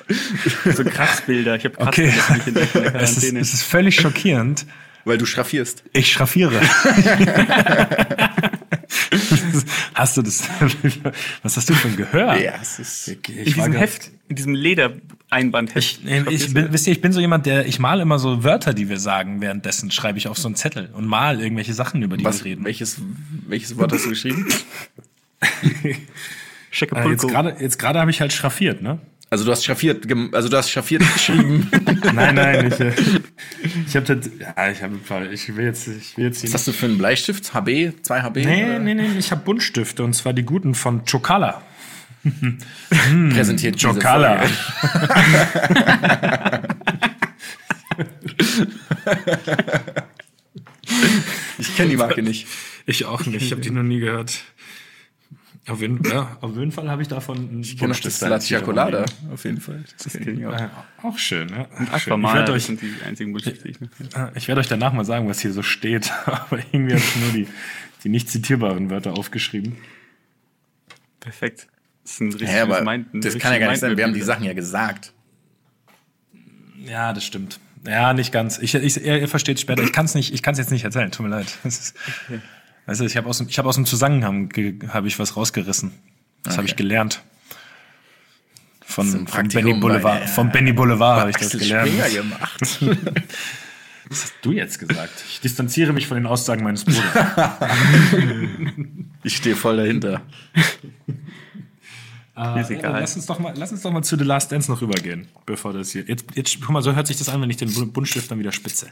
So 0.77 0.85
Kratzbilder. 0.85 1.57
Ich 1.57 1.65
habe 1.65 1.79
okay. 1.81 2.09
Kratzbilder 2.11 2.47
entdeckt 2.47 2.75
in 2.77 2.83
der 2.85 2.95
es 3.03 3.17
ist, 3.17 3.33
es 3.35 3.55
ist 3.55 3.63
völlig 3.65 3.97
schockierend. 3.97 4.67
Weil 5.05 5.19
du 5.19 5.27
schraffierst. 5.27 5.85
Ich 5.93 6.13
schraffiere. 6.13 6.61
hast 9.95 10.17
du 10.17 10.23
das? 10.23 10.43
Was 11.43 11.57
hast 11.57 11.69
du 11.71 11.75
für 11.75 11.89
ein 11.89 11.97
Gehör? 11.97 12.37
Ja, 12.37 12.55
es 12.61 12.79
ist. 12.79 13.09
in 13.09 13.19
Ich, 13.27 13.57
war 13.57 13.67
diesem 13.67 13.81
Heft, 13.81 14.11
in 14.29 14.37
diesem 14.37 14.55
Ledereinbandheft. 14.55 16.01
ich, 16.05 16.27
ich 16.29 16.55
bin, 16.55 16.73
wisst 16.73 16.87
ihr, 16.87 16.93
ich 16.93 17.01
bin 17.01 17.13
so 17.13 17.21
jemand, 17.21 17.47
der 17.47 17.67
ich 17.67 17.79
mal 17.79 18.01
immer 18.01 18.19
so 18.19 18.45
Wörter, 18.45 18.75
die 18.75 18.89
wir 18.89 18.99
sagen, 18.99 19.41
währenddessen 19.41 19.91
schreibe 19.91 20.19
ich 20.19 20.29
auf 20.29 20.39
so 20.39 20.49
einen 20.49 20.57
Zettel 20.57 20.91
und 20.93 21.07
mal 21.07 21.41
irgendwelche 21.41 21.75
Sachen, 21.75 22.03
über 22.03 22.17
die 22.17 22.25
Was, 22.25 22.45
wir 22.45 22.53
reden. 22.53 22.65
welches, 22.65 22.99
welches 23.47 23.77
Wort 23.77 23.93
hast 23.93 24.05
du 24.05 24.11
geschrieben? 24.11 24.47
Äh, 26.73 27.09
jetzt 27.11 27.27
gerade, 27.27 27.57
jetzt 27.59 27.81
gerade 27.81 27.99
habe 27.99 28.13
ich 28.13 28.21
halt 28.21 28.33
schraffiert, 28.33 28.81
ne? 28.81 29.01
Also 29.33 29.45
du 29.45 29.53
hast 29.53 29.65
schraffiert, 29.65 30.05
also 30.33 30.49
du 30.49 30.57
hast 30.57 30.73
schraffiert 30.73 31.05
geschrieben. 31.15 31.71
Nein, 32.15 32.35
nein, 32.35 32.67
ich, 32.67 32.81
äh, 32.81 32.93
ich 33.87 33.95
habe 33.95 34.17
das, 34.17 34.29
ja, 34.41 34.71
ich 34.71 34.83
habe, 34.83 34.99
ich 35.33 35.57
will 35.57 35.67
jetzt, 35.67 35.87
ich 35.87 36.17
will 36.17 36.25
jetzt 36.25 36.43
Was 36.43 36.55
hast 36.55 36.67
du 36.67 36.73
für 36.73 36.87
einen 36.87 36.99
Bleistift? 36.99 37.55
HB? 37.55 37.93
2 38.03 38.23
HB? 38.23 38.37
Nee, 38.45 38.65
Oder? 38.65 38.79
nee, 38.81 38.95
nee, 38.95 39.19
ich 39.19 39.31
habe 39.31 39.43
Buntstifte 39.45 40.03
und 40.03 40.15
zwar 40.15 40.33
die 40.33 40.43
guten 40.43 40.75
von 40.75 41.05
Chocala. 41.05 41.63
Präsentiert 43.31 43.81
Chocala. 43.81 44.43
Ich 51.59 51.77
kenne 51.77 51.91
die 51.91 51.97
Marke 51.97 52.23
nicht. 52.23 52.49
Ich 52.87 53.05
auch 53.05 53.25
nicht, 53.27 53.43
ich 53.43 53.53
habe 53.53 53.61
die 53.61 53.71
noch 53.71 53.85
nie 53.85 54.01
gehört. 54.01 54.43
Auf 55.71 55.81
jeden, 55.81 56.03
ja, 56.05 56.37
auf 56.41 56.57
jeden 56.57 56.73
Fall 56.73 56.91
habe 56.91 57.03
ich 57.03 57.09
davon 57.09 57.37
einen 57.39 57.61
Ich 57.61 57.77
kenne 57.79 57.95
das 57.95 58.21
Latte 58.21 58.61
Colada. 58.61 59.05
Auf 59.33 59.45
jeden 59.45 59.61
Fall. 59.61 59.85
Das 60.03 60.15
ich 60.17 60.47
auch. 60.47 60.53
Äh, 60.53 60.69
auch 61.03 61.17
schön, 61.17 61.49
ja. 61.49 61.67
Schön. 61.77 61.87
Ich 61.87 61.93
Aquamana, 61.93 62.35
werde 62.35 62.47
das 62.47 62.57
euch, 62.57 62.65
sind 62.65 62.83
die 62.83 62.93
einzigen 63.07 63.33
Bullshit, 63.33 63.63
die 63.63 63.69
ich 63.69 63.79
ich 64.35 64.49
werde 64.49 64.61
euch 64.61 64.67
danach 64.67 64.93
mal 64.93 65.05
sagen, 65.05 65.29
was 65.29 65.41
hier 65.41 65.53
so 65.53 65.63
steht. 65.63 66.13
Aber 66.27 66.59
irgendwie 66.73 66.95
habe 66.95 67.03
ich 67.05 67.17
nur 67.17 67.33
die, 67.33 67.47
die 68.03 68.09
nicht 68.09 68.29
zitierbaren 68.29 68.91
Wörter 68.91 69.13
aufgeschrieben. 69.13 69.77
Perfekt. 71.21 71.69
Das 72.03 72.13
ist 72.15 72.21
ein 72.21 72.29
richtiges 72.33 72.55
Hä, 72.55 72.61
aber 72.61 72.83
Mind- 72.83 73.15
ein 73.15 73.21
das 73.21 73.39
kann 73.39 73.53
ja 73.53 73.59
gar 73.59 73.71
nicht 73.71 73.81
sein. 73.81 73.97
Wir 73.97 74.05
haben 74.05 74.15
die. 74.15 74.23
Sachen 74.23 74.43
ja 74.45 74.55
gesagt. 74.55 75.13
Ja, 76.85 77.13
das 77.13 77.25
stimmt. 77.25 77.61
Ja, 77.87 78.13
nicht 78.15 78.33
ganz. 78.33 78.59
Ich, 78.59 78.75
ich, 78.75 79.05
ihr, 79.05 79.21
ihr 79.21 79.29
versteht 79.29 79.57
es 79.57 79.61
später. 79.63 79.83
Ich 79.83 79.93
kann 79.93 80.07
es 80.07 80.15
nicht, 80.15 80.35
ich 80.35 80.43
kann 80.43 80.53
es 80.53 80.59
jetzt 80.59 80.71
nicht 80.71 80.85
erzählen. 80.85 81.11
Tut 81.11 81.27
mir 81.27 81.31
leid. 81.31 81.47
Das 81.63 81.79
ist, 81.79 81.97
also 82.91 83.05
ich 83.05 83.17
habe 83.17 83.29
aus, 83.29 83.41
ich 83.41 83.59
habe 83.59 83.69
aus 83.69 83.77
dem 83.77 83.87
Zusammenhang 83.87 84.53
habe 84.89 85.07
ich 85.09 85.19
was 85.19 85.37
rausgerissen. 85.37 85.93
Das 86.43 86.55
habe 86.55 86.63
Okay. 86.65 86.71
ich 86.73 86.77
gelernt. 86.77 87.23
Von, 88.85 89.09
von 89.09 89.25
Praktikum 89.27 89.65
Benny 89.69 89.81
Boulevard. 89.81 90.23
äh, 90.23 90.27
Von 90.27 90.51
Benny 90.51 90.73
Boulevard 90.73 91.21
habe 91.21 91.31
ich 91.31 91.37
das 91.37 91.53
gelernt. 91.53 91.91
Gemacht. 92.13 92.81
Was 94.09 94.23
hast 94.25 94.35
du 94.43 94.51
jetzt 94.51 94.81
gesagt? 94.81 95.23
Ich 95.31 95.41
distanziere 95.41 95.93
mich 95.93 96.09
von 96.09 96.17
den 96.17 96.27
Aussagen 96.27 96.65
meines 96.65 96.85
Bruders. 96.85 97.05
Ich 99.23 99.37
stehe 99.37 99.55
voll 99.55 99.77
dahinter. 99.77 100.23
Äh, 102.37 102.61
Ist 102.61 102.71
egal. 102.71 102.93
ja, 102.95 102.99
lass 103.01 103.15
uns 103.15 103.27
doch 103.27 103.39
mal, 103.39 103.55
lass 103.57 103.71
uns 103.71 103.83
doch 103.83 103.93
mal 103.93 104.03
zu 104.03 104.17
The 104.19 104.25
Last 104.25 104.51
Dance 104.51 104.69
noch 104.69 104.81
rübergehen, 104.81 105.29
bevor 105.47 105.73
das 105.73 105.93
hier. 105.93 106.03
Jetzt, 106.09 106.25
jetzt, 106.35 106.61
guck 106.61 106.71
mal, 106.71 106.83
so 106.83 106.95
hört 106.97 107.07
sich 107.07 107.19
das 107.19 107.29
an, 107.29 107.41
wenn 107.43 107.51
ich 107.51 107.59
den 107.59 107.73
Bu- 107.73 107.87
Buntstift 107.87 108.29
dann 108.31 108.41
wieder 108.41 108.51
spitze. 108.51 108.89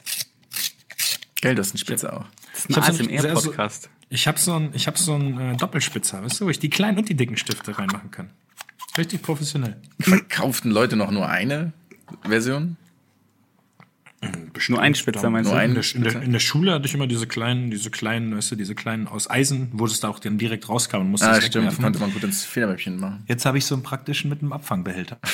Gell, 1.40 1.54
das 1.54 1.68
ist 1.68 1.74
ein 1.74 1.78
Spitze 1.78 2.12
auch. 2.12 2.24
Das 2.52 2.64
Ich 2.64 2.70
ist 2.70 2.76
hab 2.76 2.88
ein 2.88 2.94
so 2.94 3.04
ASMR-Podcast. 3.04 3.90
Ich 4.10 4.26
habe 4.26 4.38
so 4.38 4.54
ein, 4.54 4.70
ich 4.72 4.86
habe 4.86 4.98
so 4.98 5.14
ein 5.14 5.38
äh, 5.38 5.56
Doppelspitzer, 5.56 6.22
weißt 6.24 6.40
du, 6.40 6.46
wo 6.46 6.50
ich 6.50 6.58
die 6.58 6.70
kleinen 6.70 6.98
und 6.98 7.08
die 7.08 7.14
dicken 7.14 7.36
Stifte 7.36 7.78
reinmachen 7.78 8.10
kann. 8.10 8.30
Richtig 8.96 9.22
professionell. 9.22 9.76
Verkauften 10.00 10.70
Leute 10.70 10.96
noch 10.96 11.10
nur 11.10 11.28
eine 11.28 11.72
Version? 12.22 12.76
Nur 14.68 14.80
ein 14.82 14.94
Spitzer, 14.96 15.30
meinst 15.30 15.48
Nur 15.50 15.58
du? 15.60 15.64
ein- 15.64 15.70
In 15.70 15.74
der, 15.80 15.94
in, 15.94 16.02
der, 16.02 16.22
in 16.22 16.32
der 16.32 16.40
Schule 16.40 16.72
hatte 16.72 16.86
ich 16.86 16.94
immer 16.94 17.06
diese 17.06 17.28
kleinen, 17.28 17.70
diese 17.70 17.90
kleinen, 17.90 18.36
weißt 18.36 18.50
du, 18.50 18.56
diese 18.56 18.74
kleinen 18.74 19.06
aus 19.06 19.30
Eisen, 19.30 19.68
wo 19.72 19.86
es 19.86 20.00
da 20.00 20.08
auch 20.08 20.18
dann 20.18 20.36
direkt 20.38 20.68
rauskam 20.68 20.96
und 21.02 21.10
musste 21.12 21.28
Ah, 21.28 21.36
es 21.38 21.46
stimmt. 21.46 21.66
wegwerfen. 21.66 21.84
Konnte 21.84 21.98
man 22.00 22.12
gut 22.12 22.24
ins 22.24 22.44
Federmäppchen 22.44 22.98
machen. 22.98 23.22
Jetzt 23.28 23.46
habe 23.46 23.58
ich 23.58 23.64
so 23.64 23.76
einen 23.76 23.84
praktischen 23.84 24.28
mit 24.28 24.42
einem 24.42 24.52
Abfangbehälter. 24.52 25.18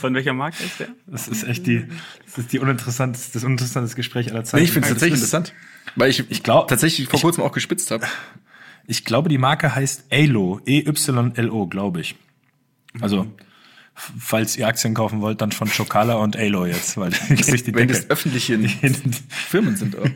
Von 0.00 0.14
welcher 0.14 0.32
Marke 0.32 0.62
ist 0.62 0.80
der? 0.80 0.88
Das 1.06 1.28
ist 1.28 1.44
echt 1.44 1.66
die, 1.66 1.86
das 2.26 2.38
ist 2.38 2.52
die 2.52 2.58
uninteressanteste, 2.58 3.32
das 3.34 3.44
uninteressanteste 3.44 3.96
Gespräch 3.96 4.30
aller 4.30 4.44
Zeiten. 4.44 4.58
Nee, 4.58 4.64
ich 4.64 4.72
finde 4.72 4.88
es 4.88 4.92
tatsächlich 4.94 5.20
Das 5.20 5.32
interessant. 5.32 5.54
Weil 5.96 6.10
ich, 6.10 6.30
ich 6.30 6.42
glaub- 6.42 6.68
tatsächlich 6.68 7.08
vor 7.08 7.20
kurzem 7.20 7.42
auch 7.44 7.52
gespitzt 7.52 7.90
habe. 7.90 8.06
Ich 8.86 9.04
glaube, 9.04 9.28
die 9.28 9.38
Marke 9.38 9.74
heißt 9.74 10.06
EYLO, 10.10 10.60
E-Y-L-O, 10.66 11.66
glaube 11.66 12.00
ich. 12.00 12.16
Also, 13.00 13.22
f- 13.22 13.28
falls 13.94 14.56
ihr 14.56 14.66
Aktien 14.66 14.94
kaufen 14.94 15.20
wollt, 15.20 15.40
dann 15.40 15.52
von 15.52 15.68
Chocala 15.68 16.14
und 16.14 16.36
EYLO 16.36 16.66
jetzt, 16.66 16.96
weil 16.96 17.10
die 17.30 17.42
sich 17.42 17.62
die 17.64 17.74
Wenn 17.74 17.88
Decke. 17.88 18.00
das 18.00 18.10
öffentliche 18.10 18.58
Firmen 19.28 19.76
sind 19.76 19.96
auch. 19.98 20.06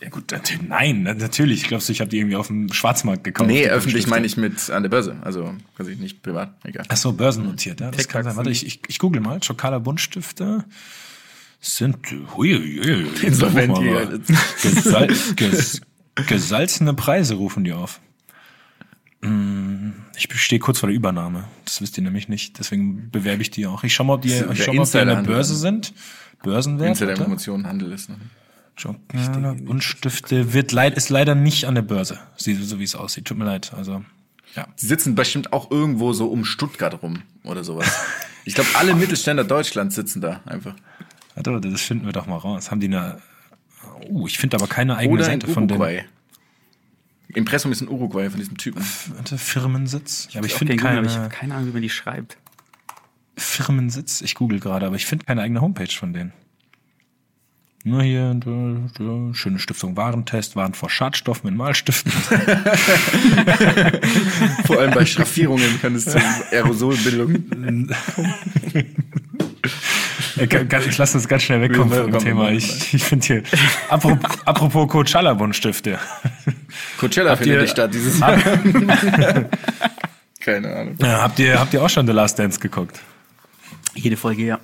ja 0.00 0.08
gut, 0.08 0.32
Nein, 0.68 1.02
na- 1.02 1.14
natürlich. 1.14 1.64
Glaubst 1.64 1.88
du, 1.88 1.92
ich 1.92 2.00
habe 2.00 2.08
die 2.10 2.18
irgendwie 2.18 2.36
auf 2.36 2.46
dem 2.46 2.72
Schwarzmarkt 2.72 3.24
gekauft? 3.24 3.50
Nee, 3.50 3.68
öffentlich 3.68 4.06
meine 4.06 4.24
ich 4.26 4.36
mit 4.36 4.70
an 4.70 4.82
der 4.82 4.90
Börse. 4.90 5.16
Also 5.22 5.54
quasi 5.76 5.96
nicht 5.96 6.22
privat. 6.22 6.54
Egal. 6.64 6.84
Ach 6.88 6.96
so, 6.96 7.12
börsennotiert, 7.12 7.80
ja. 7.80 7.90
Das 7.90 8.08
kann 8.08 8.24
sein. 8.24 8.36
Warte, 8.36 8.50
ich, 8.50 8.64
ich, 8.64 8.80
ich 8.86 8.98
google 8.98 9.20
mal. 9.20 9.40
Chocala 9.40 9.78
Buntstifte 9.78 10.64
sind 11.60 11.98
hui, 12.36 12.54
hui, 12.54 12.80
hui, 12.82 13.26
Insolvent 13.26 13.76
hier. 13.78 14.20
Gesal 14.62 15.08
ges 15.36 15.80
gesalzene 16.26 16.94
Preise 16.94 17.34
rufen 17.34 17.64
die 17.64 17.72
auf. 17.72 18.00
Ich 19.22 20.28
stehe 20.40 20.58
kurz 20.60 20.78
vor 20.78 20.88
der 20.88 20.96
Übernahme. 20.96 21.44
Das 21.64 21.80
wisst 21.82 21.96
ihr 21.98 22.04
nämlich 22.04 22.28
nicht. 22.28 22.58
Deswegen 22.58 23.10
bewerbe 23.10 23.42
ich 23.42 23.50
die 23.50 23.66
auch. 23.66 23.84
Ich 23.84 23.94
schau 23.94 24.04
mal, 24.04 24.14
ob 24.14 24.22
die, 24.22 24.28
ich 24.28 24.38
schau 24.38 24.72
mal, 24.72 24.82
ob 24.82 24.90
die 24.90 24.98
an 24.98 25.08
der. 25.08 25.22
Börse 25.22 25.56
sind. 25.56 25.92
Börsenwert. 26.42 26.88
Insider. 26.90 27.12
Informationen 27.12 27.66
Handel 27.66 27.92
ist. 27.92 28.08
Ne? 28.08 28.16
Chocala 28.80 29.54
Buntstifte 29.54 30.54
wird 30.54 30.72
leid, 30.72 30.96
ist 30.96 31.10
leider 31.10 31.34
nicht 31.34 31.66
an 31.66 31.74
der 31.74 31.82
Börse. 31.82 32.18
Sie- 32.36 32.54
So 32.54 32.78
wie 32.78 32.84
es 32.84 32.94
aussieht. 32.94 33.26
Tut 33.26 33.36
mir 33.36 33.44
leid. 33.44 33.72
Also, 33.76 34.02
ja. 34.56 34.66
Die 34.80 34.86
sitzen 34.86 35.14
bestimmt 35.14 35.52
auch 35.52 35.70
irgendwo 35.70 36.14
so 36.14 36.28
um 36.28 36.44
Stuttgart 36.44 37.02
rum 37.02 37.22
oder 37.44 37.64
sowas. 37.64 37.86
Ich 38.46 38.54
glaube, 38.54 38.70
alle 38.72 38.94
Mittelständler 38.94 39.44
Deutschlands 39.44 39.94
sitzen 39.96 40.22
da 40.22 40.40
einfach. 40.46 40.74
Warte, 41.34 41.60
das 41.60 41.82
finden 41.82 42.06
wir 42.06 42.12
doch 42.14 42.26
mal 42.26 42.38
raus. 42.38 42.70
Haben 42.70 42.80
die 42.80 42.86
eine. 42.86 43.18
Uh, 44.08 44.26
ich 44.26 44.38
finde 44.38 44.56
aber 44.56 44.66
keine 44.66 44.96
eigene 44.96 45.22
Seite 45.22 45.46
von 45.46 45.68
dem 45.68 45.76
Uruguay. 45.78 46.04
Impressum 47.34 47.72
ist 47.72 47.80
in 47.80 47.88
Uruguay 47.88 48.30
von 48.30 48.38
diesem 48.38 48.56
Typen. 48.56 48.84
Warte, 49.14 49.38
Firmensitz. 49.38 50.28
Ja, 50.30 50.40
aber 50.40 50.46
ich 50.46 50.54
finde 50.54 50.76
kein 50.76 50.96
Google, 50.96 50.98
aber 50.98 51.06
ich 51.06 51.12
keine 51.12 51.24
habe 51.24 51.34
keine 51.34 51.54
Ahnung, 51.54 51.68
wie 51.68 51.72
man 51.72 51.82
die 51.82 51.90
schreibt. 51.90 52.36
Firmensitz. 53.36 54.20
Ich 54.20 54.34
google 54.34 54.60
gerade, 54.60 54.86
aber 54.86 54.96
ich 54.96 55.06
finde 55.06 55.24
keine 55.24 55.42
eigene 55.42 55.60
Homepage 55.60 55.92
von 55.92 56.12
denen. 56.12 56.32
Nur 57.82 58.02
hier, 58.02 58.34
da, 58.34 58.76
da, 58.98 59.32
schöne 59.32 59.58
Stiftung 59.58 59.96
Warentest, 59.96 60.54
Waren 60.54 60.74
vor 60.74 60.90
Schadstoffen 60.90 61.48
in 61.48 61.56
Malstiften. 61.56 62.12
Vor 64.66 64.78
allem 64.78 64.92
bei 64.92 65.06
Schraffierungen 65.06 65.80
kann 65.80 65.94
es 65.94 66.04
zu 66.04 66.18
Aerosolbildung. 66.50 67.42
ich 70.40 70.98
lasse 70.98 71.14
das 71.18 71.28
ganz 71.28 71.42
schnell 71.42 71.60
wegkommen 71.60 72.12
vom 72.12 72.18
Thema. 72.18 72.50
Ich, 72.50 72.94
ich 72.94 73.02
finde 73.04 73.26
hier, 73.26 73.42
apropos, 73.88 74.30
apropos 74.44 74.88
Coachella 74.88 75.34
Buntstifte. 75.34 75.98
Coachella 76.98 77.30
Habt 77.32 77.42
findet 77.42 77.62
nicht 77.62 77.70
statt 77.72 77.92
dieses 77.92 78.18
Jahr. 78.18 78.38
Keine 80.40 80.74
Ahnung. 80.74 80.96
Ja, 81.00 81.22
habt 81.22 81.38
ihr, 81.38 81.58
habt 81.58 81.74
ihr 81.74 81.82
auch 81.82 81.90
schon 81.90 82.06
The 82.06 82.12
Last 82.12 82.38
Dance 82.38 82.58
geguckt? 82.60 82.98
Jede 83.94 84.16
Folge, 84.16 84.44
ja. 84.44 84.58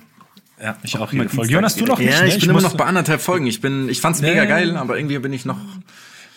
Ja, 0.61 0.75
ich 0.81 0.97
auch 0.97 1.13
immer 1.13 1.23
jede 1.23 1.35
Folge. 1.35 1.53
Jonas, 1.53 1.75
du 1.75 1.85
noch 1.85 1.99
nicht, 1.99 2.09
Ja, 2.11 2.21
ne? 2.21 2.29
ich 2.29 2.39
bin 2.39 2.49
immer 2.49 2.61
noch 2.61 2.75
bei 2.75 2.85
anderthalb 2.85 3.21
Folgen. 3.21 3.45
Ich 3.45 3.61
bin, 3.61 3.89
ich 3.89 4.01
fand's 4.01 4.21
mega 4.21 4.43
Ja. 4.43 4.45
geil, 4.45 4.75
aber 4.75 4.97
irgendwie 4.97 5.19
bin 5.19 5.31
ich 5.33 5.45
noch. 5.45 5.59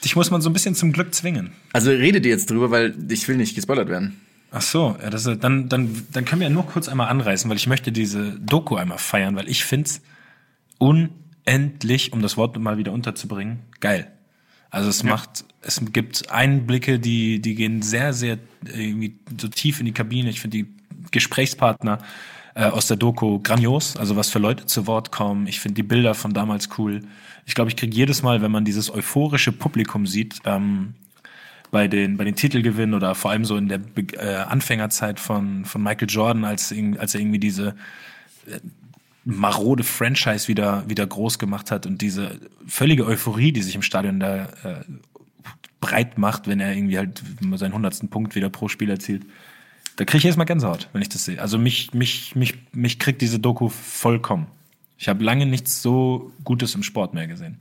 Dich 0.04 0.14
muss 0.16 0.30
man 0.30 0.42
so 0.42 0.50
ein 0.50 0.52
bisschen 0.52 0.74
zum 0.74 0.92
Glück 0.92 1.14
zwingen. 1.14 1.52
Also 1.72 1.90
redet 1.90 2.24
ihr 2.26 2.30
jetzt 2.32 2.50
drüber, 2.50 2.70
weil 2.70 2.94
ich 3.08 3.26
will 3.28 3.36
nicht 3.36 3.54
gespoilert 3.54 3.88
werden. 3.88 4.20
Ach 4.52 4.62
so, 4.62 4.96
ja, 5.00 5.10
das 5.10 5.26
ist, 5.26 5.44
dann, 5.44 5.68
dann, 5.68 6.06
dann 6.12 6.24
können 6.24 6.40
wir 6.40 6.48
ja 6.48 6.52
nur 6.52 6.66
kurz 6.66 6.88
einmal 6.88 7.08
anreißen, 7.08 7.48
weil 7.48 7.56
ich 7.56 7.68
möchte 7.68 7.92
diese 7.92 8.32
Doku 8.40 8.76
einmal 8.76 8.98
feiern, 8.98 9.36
weil 9.36 9.48
ich 9.48 9.64
find's 9.64 10.02
unendlich, 10.78 12.12
um 12.12 12.20
das 12.20 12.36
Wort 12.36 12.58
mal 12.58 12.76
wieder 12.76 12.92
unterzubringen, 12.92 13.60
geil. 13.78 14.10
Also 14.70 14.88
es 14.88 15.02
macht, 15.02 15.44
es 15.62 15.80
gibt 15.92 16.30
Einblicke, 16.30 17.00
die, 17.00 17.40
die 17.40 17.54
gehen 17.54 17.82
sehr, 17.82 18.12
sehr 18.12 18.38
irgendwie 18.64 19.18
so 19.38 19.48
tief 19.48 19.80
in 19.80 19.86
die 19.86 19.92
Kabine. 19.92 20.30
Ich 20.30 20.40
finde 20.40 20.58
die 20.58 20.66
Gesprächspartner 21.10 21.98
äh, 22.54 22.64
aus 22.64 22.86
der 22.86 22.96
Doku 22.96 23.40
grandios, 23.40 23.96
also 23.96 24.14
was 24.16 24.30
für 24.30 24.38
Leute 24.38 24.66
zu 24.66 24.86
Wort 24.86 25.10
kommen. 25.10 25.48
Ich 25.48 25.58
finde 25.58 25.74
die 25.74 25.82
Bilder 25.82 26.14
von 26.14 26.32
damals 26.32 26.68
cool. 26.78 27.00
Ich 27.46 27.54
glaube, 27.54 27.70
ich 27.70 27.76
kriege 27.76 27.94
jedes 27.94 28.22
Mal, 28.22 28.42
wenn 28.42 28.52
man 28.52 28.64
dieses 28.64 28.92
euphorische 28.94 29.50
Publikum 29.50 30.06
sieht, 30.06 30.38
ähm, 30.44 30.94
bei 31.70 31.88
den, 31.88 32.16
bei 32.16 32.24
den 32.24 32.34
Titelgewinnen 32.34 32.94
oder 32.94 33.14
vor 33.14 33.30
allem 33.30 33.44
so 33.44 33.56
in 33.56 33.68
der 33.68 33.78
Be 33.78 34.02
äh, 34.16 34.36
Anfängerzeit 34.36 35.20
von, 35.20 35.64
von 35.64 35.82
Michael 35.82 36.08
Jordan, 36.08 36.44
als, 36.44 36.74
als 36.98 37.14
er 37.14 37.20
irgendwie 37.20 37.38
diese 37.38 37.76
äh, 38.46 38.58
marode 39.24 39.84
Franchise 39.84 40.48
wieder, 40.48 40.88
wieder 40.88 41.06
groß 41.06 41.38
gemacht 41.38 41.70
hat 41.70 41.86
und 41.86 42.02
diese 42.02 42.40
völlige 42.66 43.06
Euphorie, 43.06 43.52
die 43.52 43.62
sich 43.62 43.74
im 43.74 43.82
Stadion 43.82 44.18
da 44.18 44.44
äh, 44.64 44.84
breit 45.80 46.18
macht, 46.18 46.46
wenn 46.46 46.60
er 46.60 46.74
irgendwie 46.74 46.98
halt 46.98 47.22
seinen 47.54 47.74
hundertsten 47.74 48.08
Punkt 48.08 48.34
wieder 48.34 48.50
pro 48.50 48.68
Spiel 48.68 48.90
erzielt. 48.90 49.24
Da 49.96 50.04
kriege 50.04 50.18
ich 50.18 50.24
erstmal 50.24 50.46
Gänsehaut, 50.46 50.88
wenn 50.92 51.02
ich 51.02 51.08
das 51.08 51.24
sehe. 51.24 51.40
Also 51.40 51.58
mich, 51.58 51.92
mich, 51.92 52.34
mich, 52.34 52.54
mich 52.72 52.98
kriegt 52.98 53.20
diese 53.20 53.38
Doku 53.38 53.68
vollkommen. 53.68 54.46
Ich 54.98 55.08
habe 55.08 55.24
lange 55.24 55.46
nichts 55.46 55.82
so 55.82 56.32
Gutes 56.44 56.74
im 56.74 56.82
Sport 56.82 57.14
mehr 57.14 57.26
gesehen. 57.26 57.58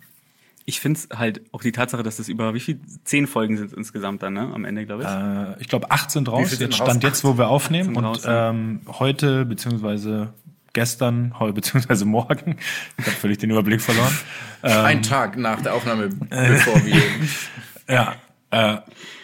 Ich 0.70 0.82
finde 0.82 1.00
es 1.00 1.18
halt 1.18 1.42
auch 1.52 1.64
die 1.64 1.72
Tatsache, 1.72 2.04
dass 2.04 2.18
das 2.18 2.30
über 2.30 2.54
wie 2.54 2.60
viel? 2.60 2.80
Zehn 3.04 3.26
Folgen 3.26 3.58
sind 3.58 3.74
insgesamt 3.74 4.22
dann, 4.22 4.34
ne? 4.34 4.52
Am 4.54 4.66
Ende, 4.66 4.86
glaube 4.86 5.02
ich. 5.02 5.10
Äh, 5.10 5.60
ich 5.60 5.68
glaube, 5.68 5.90
acht 5.90 6.12
sind 6.12 6.30
raus. 6.30 6.52
Jetzt 6.52 6.80
raus? 6.80 6.88
stand 6.88 7.04
jetzt, 7.04 7.24
wo 7.24 7.40
wir 7.40 7.48
aufnehmen. 7.48 7.96
Und 7.96 8.06
raus, 8.06 8.22
ähm, 8.28 8.82
heute, 9.00 9.46
beziehungsweise 9.46 10.32
gestern, 10.74 11.40
heute, 11.40 11.54
beziehungsweise 11.60 12.06
morgen, 12.06 12.58
ich 13.00 13.06
habe 13.08 13.16
völlig 13.16 13.40
den 13.40 13.50
Überblick 13.50 13.82
verloren. 13.82 14.16
Ähm, 14.62 14.86
Ein 14.86 15.02
Tag 15.02 15.38
nach 15.38 15.60
der 15.60 15.74
Aufnahme, 15.74 16.10
bevor 16.30 16.86
wir. 16.86 17.02
Ja, 17.90 18.16
äh, 18.52 18.78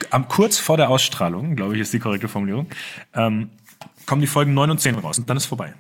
am, 0.10 0.28
kurz 0.28 0.58
vor 0.58 0.78
der 0.78 0.90
Ausstrahlung, 0.90 1.56
glaube 1.56 1.76
ich, 1.76 1.82
ist 1.82 1.94
die 1.94 2.00
korrekte 2.00 2.28
Formulierung, 2.28 2.66
ähm, 3.14 3.52
kommen 4.08 4.22
die 4.22 4.28
Folgen 4.28 4.56
9 4.56 4.72
und 4.72 4.82
10 4.82 4.96
raus 4.96 5.20
und 5.20 5.30
dann 5.30 5.38
ist 5.38 5.46
vorbei. 5.46 5.76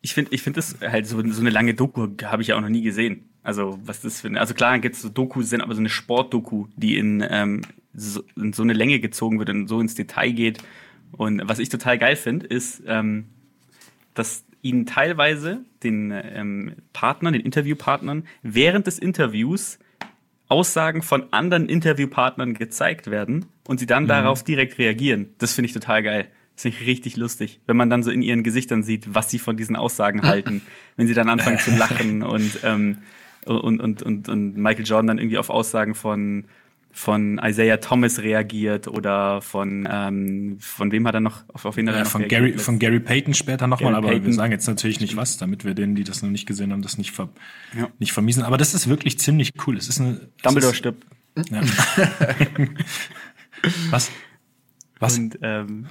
Ich 0.00 0.14
finde, 0.14 0.34
ich 0.34 0.42
finde 0.42 0.58
das 0.58 0.76
halt 0.80 1.06
so, 1.06 1.22
so 1.30 1.40
eine 1.40 1.50
lange 1.50 1.74
Doku 1.74 2.08
habe 2.24 2.42
ich 2.42 2.48
ja 2.48 2.56
auch 2.56 2.60
noch 2.60 2.68
nie 2.68 2.82
gesehen. 2.82 3.27
Also 3.48 3.78
was 3.82 4.02
das 4.02 4.20
für 4.20 4.28
eine, 4.28 4.40
also 4.40 4.52
klar 4.52 4.78
gibt 4.78 4.96
es 4.96 5.00
so 5.00 5.08
Dokus, 5.08 5.48
sind 5.48 5.62
aber 5.62 5.72
so 5.72 5.80
eine 5.80 5.88
Sportdoku, 5.88 6.66
die 6.76 6.98
in, 6.98 7.24
ähm, 7.30 7.62
so, 7.94 8.22
in 8.36 8.52
so 8.52 8.62
eine 8.62 8.74
Länge 8.74 9.00
gezogen 9.00 9.38
wird 9.38 9.48
und 9.48 9.68
so 9.68 9.80
ins 9.80 9.94
Detail 9.94 10.32
geht. 10.32 10.58
Und 11.12 11.40
was 11.42 11.58
ich 11.58 11.70
total 11.70 11.96
geil 11.96 12.16
finde, 12.16 12.46
ist, 12.46 12.82
ähm, 12.86 13.24
dass 14.12 14.44
ihnen 14.60 14.84
teilweise 14.84 15.64
den 15.82 16.12
ähm, 16.12 16.74
Partnern, 16.92 17.32
den 17.32 17.40
Interviewpartnern 17.40 18.24
während 18.42 18.86
des 18.86 18.98
Interviews 18.98 19.78
Aussagen 20.48 21.00
von 21.00 21.32
anderen 21.32 21.70
Interviewpartnern 21.70 22.52
gezeigt 22.52 23.10
werden 23.10 23.46
und 23.66 23.80
sie 23.80 23.86
dann 23.86 24.06
darauf 24.06 24.44
direkt 24.44 24.76
reagieren. 24.76 25.30
Das 25.38 25.54
finde 25.54 25.68
ich 25.68 25.72
total 25.72 26.02
geil. 26.02 26.28
Das 26.54 26.64
finde 26.64 26.76
ich 26.82 26.86
richtig 26.86 27.16
lustig, 27.16 27.60
wenn 27.64 27.78
man 27.78 27.88
dann 27.88 28.02
so 28.02 28.10
in 28.10 28.20
ihren 28.20 28.42
Gesichtern 28.42 28.82
sieht, 28.82 29.14
was 29.14 29.30
sie 29.30 29.38
von 29.38 29.56
diesen 29.56 29.74
Aussagen 29.74 30.20
halten, 30.24 30.60
wenn 30.96 31.06
sie 31.06 31.14
dann 31.14 31.30
anfangen 31.30 31.58
zu 31.58 31.70
lachen 31.70 32.22
und, 32.22 32.60
ähm, 32.62 32.98
und, 33.48 33.80
und, 33.80 34.02
und, 34.02 34.28
und 34.28 34.56
Michael 34.56 34.84
Jordan 34.86 35.06
dann 35.08 35.18
irgendwie 35.18 35.38
auf 35.38 35.50
Aussagen 35.50 35.94
von, 35.94 36.44
von 36.90 37.38
Isaiah 37.42 37.78
Thomas 37.78 38.20
reagiert 38.20 38.88
oder 38.88 39.40
von, 39.42 39.86
ähm, 39.90 40.56
von 40.60 40.90
wem 40.92 41.06
hat 41.06 41.14
er 41.14 41.20
noch, 41.20 41.44
auf, 41.52 41.64
auf 41.64 41.76
wen 41.76 41.88
hat 41.88 41.94
er 41.94 42.00
Äh, 42.00 42.04
noch 42.04 42.10
von? 42.10 42.28
Gary, 42.28 42.58
von 42.58 42.78
Gary 42.78 43.00
Payton 43.00 43.34
später 43.34 43.66
nochmal, 43.66 43.94
aber 43.94 44.08
wir 44.08 44.16
Payton. 44.18 44.32
sagen 44.32 44.52
jetzt 44.52 44.66
natürlich 44.66 45.00
nicht 45.00 45.16
was, 45.16 45.36
damit 45.36 45.64
wir 45.64 45.74
denen, 45.74 45.94
die 45.94 46.04
das 46.04 46.22
noch 46.22 46.30
nicht 46.30 46.46
gesehen 46.46 46.72
haben, 46.72 46.82
das 46.82 46.98
nicht, 46.98 47.10
ver 47.12 47.28
Ja. 47.76 47.88
nicht 47.98 48.12
vermiesen. 48.12 48.42
Aber 48.42 48.56
das 48.56 48.74
ist 48.74 48.88
wirklich 48.88 49.18
ziemlich 49.18 49.52
cool. 49.66 49.76
Es 49.76 49.88
ist 49.88 50.00
eine. 50.00 50.12
es 50.12 50.42
Dumbledore 50.42 50.72
ist, 50.72 50.78
stirbt. 50.78 51.04
ja. 51.50 51.60
Was? 53.90 54.10
Was? 55.00 55.18
Und, 55.18 55.38
ähm, 55.42 55.86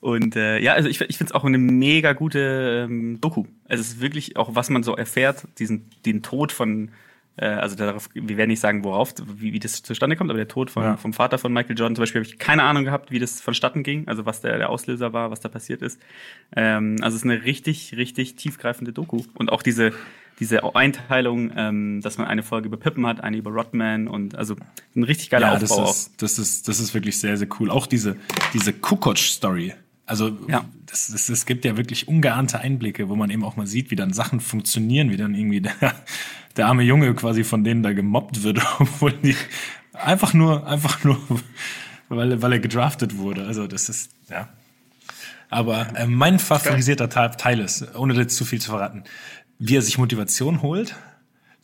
und 0.00 0.36
äh, 0.36 0.58
ja, 0.60 0.74
also 0.74 0.88
ich, 0.88 1.00
ich 1.00 1.16
finde 1.18 1.30
es 1.30 1.34
auch 1.34 1.44
eine 1.44 1.58
mega 1.58 2.12
gute 2.12 2.86
ähm, 2.88 3.20
Doku. 3.20 3.44
Also 3.68 3.80
es 3.80 3.88
ist 3.88 4.00
wirklich 4.00 4.36
auch, 4.36 4.54
was 4.54 4.70
man 4.70 4.82
so 4.82 4.94
erfährt, 4.96 5.46
diesen, 5.58 5.90
den 6.04 6.22
Tod 6.22 6.52
von, 6.52 6.90
äh, 7.36 7.46
also 7.46 7.76
darauf, 7.76 8.08
wir 8.14 8.36
werden 8.36 8.50
nicht 8.50 8.60
sagen, 8.60 8.84
worauf, 8.84 9.14
wie, 9.26 9.52
wie 9.52 9.58
das 9.58 9.82
zustande 9.82 10.16
kommt, 10.16 10.30
aber 10.30 10.38
der 10.38 10.48
Tod 10.48 10.70
von, 10.70 10.82
Ja. 10.82 10.96
vom 10.96 11.12
Vater 11.12 11.38
von 11.38 11.52
Michael 11.52 11.76
Jordan 11.78 11.96
zum 11.96 12.02
Beispiel 12.02 12.22
habe 12.22 12.30
ich 12.30 12.38
keine 12.38 12.62
Ahnung 12.62 12.84
gehabt, 12.84 13.10
wie 13.10 13.18
das 13.18 13.40
vonstatten 13.40 13.82
ging, 13.82 14.06
also 14.08 14.24
was 14.26 14.40
der, 14.40 14.56
der 14.58 14.70
Auslöser 14.70 15.12
war, 15.12 15.30
was 15.30 15.40
da 15.40 15.48
passiert 15.48 15.82
ist. 15.82 16.00
Ähm, 16.54 16.96
also 17.00 17.16
es 17.16 17.24
ist 17.24 17.30
eine 17.30 17.44
richtig, 17.44 17.94
richtig 17.96 18.36
tiefgreifende 18.36 18.92
Doku. 18.92 19.22
Und 19.34 19.50
auch 19.50 19.62
diese, 19.62 19.92
diese 20.38 20.74
Einteilung, 20.76 21.50
ähm, 21.56 22.00
dass 22.02 22.18
man 22.18 22.26
eine 22.26 22.42
Folge 22.42 22.68
über 22.68 22.76
Pippen 22.76 23.06
hat, 23.06 23.22
eine 23.24 23.36
über 23.38 23.50
Rodman 23.50 24.06
und 24.06 24.34
also 24.36 24.54
ein 24.94 25.02
richtig 25.02 25.30
geiler 25.30 25.52
Ja, 25.54 25.58
das 25.58 25.70
Aufbau 25.70 25.84
auch. 25.86 25.90
ist, 25.90 26.22
das 26.22 26.38
ist, 26.38 26.68
das 26.68 26.78
ist 26.78 26.94
wirklich 26.94 27.18
sehr, 27.18 27.36
sehr 27.36 27.48
cool. 27.58 27.70
Auch 27.70 27.86
diese, 27.86 28.16
diese 28.52 28.72
Kukoc-Story. 28.72 29.74
Also, 30.06 30.38
Ja. 30.48 30.64
das, 30.86 31.08
das, 31.08 31.28
es 31.28 31.46
gibt 31.46 31.64
ja 31.64 31.76
wirklich 31.76 32.06
ungeahnte 32.08 32.60
Einblicke, 32.60 33.08
wo 33.08 33.16
man 33.16 33.28
eben 33.30 33.44
auch 33.44 33.56
mal 33.56 33.66
sieht, 33.66 33.90
wie 33.90 33.96
dann 33.96 34.12
Sachen 34.12 34.40
funktionieren, 34.40 35.10
wie 35.10 35.16
dann 35.16 35.34
irgendwie 35.34 35.60
der, 35.60 35.74
der 36.56 36.66
arme 36.66 36.84
Junge 36.84 37.12
quasi 37.14 37.42
von 37.44 37.64
denen 37.64 37.82
da 37.82 37.92
gemobbt 37.92 38.42
wird, 38.42 38.60
obwohl 38.78 39.12
die 39.12 39.36
einfach 39.92 40.32
nur, 40.32 40.66
einfach 40.66 41.02
nur, 41.04 41.18
weil, 42.08 42.40
weil 42.40 42.52
er 42.52 42.60
gedraftet 42.60 43.18
wurde. 43.18 43.46
Also, 43.46 43.66
das 43.66 43.88
ist, 43.88 44.10
ja. 44.30 44.48
Aber 45.48 45.96
äh, 45.96 46.06
mein 46.06 46.38
favorisierter 46.38 47.08
Teil, 47.08 47.30
Teil 47.36 47.60
ist, 47.60 47.94
ohne 47.96 48.14
jetzt 48.14 48.36
zu 48.36 48.44
viel 48.44 48.60
zu 48.60 48.70
verraten, 48.70 49.04
wie 49.58 49.76
er 49.76 49.82
sich 49.82 49.98
Motivation 49.98 50.62
holt, 50.62 50.94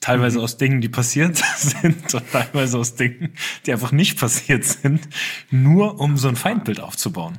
teilweise 0.01 0.40
aus 0.40 0.57
Dingen, 0.57 0.80
die 0.80 0.88
passiert 0.88 1.36
sind 1.57 2.12
und 2.14 2.30
teilweise 2.32 2.78
aus 2.78 2.95
Dingen, 2.97 3.34
die 3.66 3.72
einfach 3.72 3.93
nicht 3.93 4.18
passiert 4.18 4.64
sind, 4.64 5.09
nur 5.51 6.01
um 6.01 6.16
so 6.16 6.28
ein 6.28 6.36
Feindbild 6.36 6.80
aufzubauen. 6.80 7.38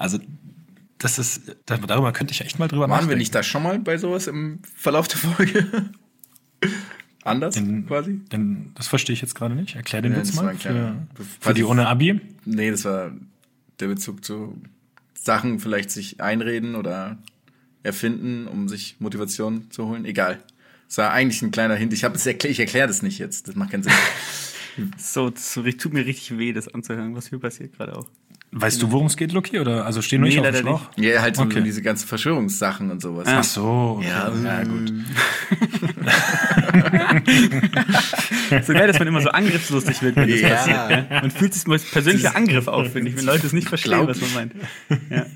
Also 0.00 0.18
das 0.98 1.18
ist, 1.18 1.56
darüber 1.66 2.12
könnte 2.12 2.32
ich 2.32 2.40
echt 2.40 2.58
mal 2.58 2.68
drüber 2.68 2.82
Waren 2.82 2.90
nachdenken. 2.90 3.10
wir 3.10 3.16
nicht 3.16 3.34
da 3.34 3.42
schon 3.42 3.62
mal 3.62 3.78
bei 3.78 3.96
sowas 3.98 4.26
im 4.26 4.60
Verlauf 4.74 5.08
der 5.08 5.18
Folge? 5.18 5.90
anders 7.24 7.54
Den- 7.54 7.86
quasi? 7.86 8.18
Den, 8.32 8.72
das 8.74 8.88
verstehe 8.88 9.14
ich 9.14 9.20
jetzt 9.20 9.34
gerade 9.34 9.54
nicht. 9.54 9.76
Erklär 9.76 10.02
den 10.02 10.12
Ja, 10.12 10.18
Witz 10.18 10.28
das 10.28 10.36
war 10.36 10.44
mal 10.44 10.50
ein 10.50 10.56
für, 10.56 10.68
kleiner- 10.68 11.06
für 11.40 11.54
die 11.54 11.64
ohne 11.64 11.86
Abi. 11.88 12.20
Nee, 12.44 12.70
das 12.70 12.84
war 12.84 13.12
der 13.78 13.88
Bezug 13.88 14.24
zu 14.24 14.60
Sachen 15.14 15.60
vielleicht 15.60 15.90
sich 15.90 16.20
einreden 16.20 16.74
oder 16.76 17.18
erfinden, 17.82 18.46
um 18.46 18.68
sich 18.68 18.96
Motivation 19.00 19.70
zu 19.70 19.86
holen. 19.86 20.04
Egal. 20.04 20.42
Das 20.88 20.98
war 20.98 21.12
eigentlich 21.12 21.40
ein 21.42 21.50
kleiner 21.50 21.76
Hint. 21.76 21.92
Ich, 21.92 22.02
erklär, 22.02 22.50
ich 22.50 22.60
erkläre 22.60 22.88
das 22.88 23.02
nicht 23.02 23.18
jetzt. 23.18 23.48
Das 23.48 23.54
macht 23.54 23.70
keinen 23.70 23.82
Sinn. 23.82 23.92
So, 24.96 25.30
so 25.34 25.62
ri- 25.62 25.76
tut 25.76 25.92
mir 25.92 26.06
richtig 26.06 26.38
weh, 26.38 26.52
das 26.52 26.68
anzuhören, 26.68 27.14
was 27.14 27.28
hier 27.28 27.38
passiert 27.40 27.76
gerade 27.76 27.96
auch. 27.96 28.06
Weißt 28.52 28.82
du, 28.82 28.90
worum 28.90 29.06
es 29.06 29.16
geht, 29.16 29.30
Luki? 29.32 29.60
Oder 29.60 29.86
also 29.86 30.02
stehen 30.02 30.22
Nee, 30.22 30.30
nicht 30.30 30.40
auf 30.40 30.46
dem 30.46 30.56
Schlauch? 30.56 30.80
ja, 30.96 31.22
halt 31.22 31.36
so 31.36 31.42
Okay. 31.42 31.62
diese 31.62 31.82
ganzen 31.82 32.08
Verschwörungssachen 32.08 32.90
und 32.90 33.00
sowas. 33.00 33.28
Ach 33.30 33.44
so. 33.44 33.98
Okay. 34.00 34.08
Ja, 34.08 34.32
ja, 34.44 34.64
gut. 34.64 34.92
So 38.66 38.72
geil, 38.72 38.86
dass 38.88 38.98
man 38.98 39.08
immer 39.08 39.20
so 39.20 39.28
angriffslustig 39.30 40.02
wird, 40.02 40.16
wenn 40.16 40.28
das 40.28 40.40
Ja. 40.40 40.48
passiert. 40.48 40.90
Ja? 40.90 41.06
Man 41.20 41.30
fühlt 41.30 41.54
sich 41.54 41.66
mal 41.66 41.74
als 41.74 41.84
persönlicher 41.84 42.34
Angriff 42.36 42.68
auf, 42.68 42.92
finde 42.92 43.10
ich, 43.10 43.16
wenn 43.16 43.24
Leute 43.24 43.46
es 43.46 43.52
nicht 43.52 43.68
verstehen, 43.68 44.06
was 44.06 44.20
man 44.20 44.32
meint. 44.34 44.52
Ja. 45.10 45.26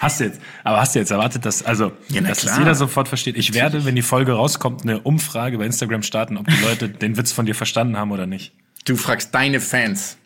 Hast 0.00 0.20
du 0.20 0.24
jetzt, 0.24 0.40
aber 0.64 0.80
hast 0.80 0.94
du 0.94 0.98
jetzt 0.98 1.10
erwartet, 1.10 1.46
dass, 1.46 1.62
also, 1.62 1.92
Ja, 2.10 2.20
dass 2.20 2.44
es 2.44 2.58
jeder 2.58 2.74
sofort 2.74 3.08
versteht? 3.08 3.36
Ich 3.38 3.54
werde, 3.54 3.84
wenn 3.86 3.96
die 3.96 4.02
Folge 4.02 4.32
rauskommt, 4.32 4.82
eine 4.82 5.00
Umfrage 5.00 5.56
bei 5.56 5.64
Instagram 5.64 6.02
starten, 6.02 6.36
ob 6.36 6.46
die 6.46 6.62
Leute 6.62 6.88
den 6.90 7.16
Witz 7.16 7.32
von 7.32 7.46
dir 7.46 7.54
verstanden 7.54 7.96
haben 7.96 8.10
oder 8.12 8.26
nicht. 8.26 8.52
Du 8.84 8.96
fragst 8.96 9.34
deine 9.34 9.60
Fans. 9.60 10.18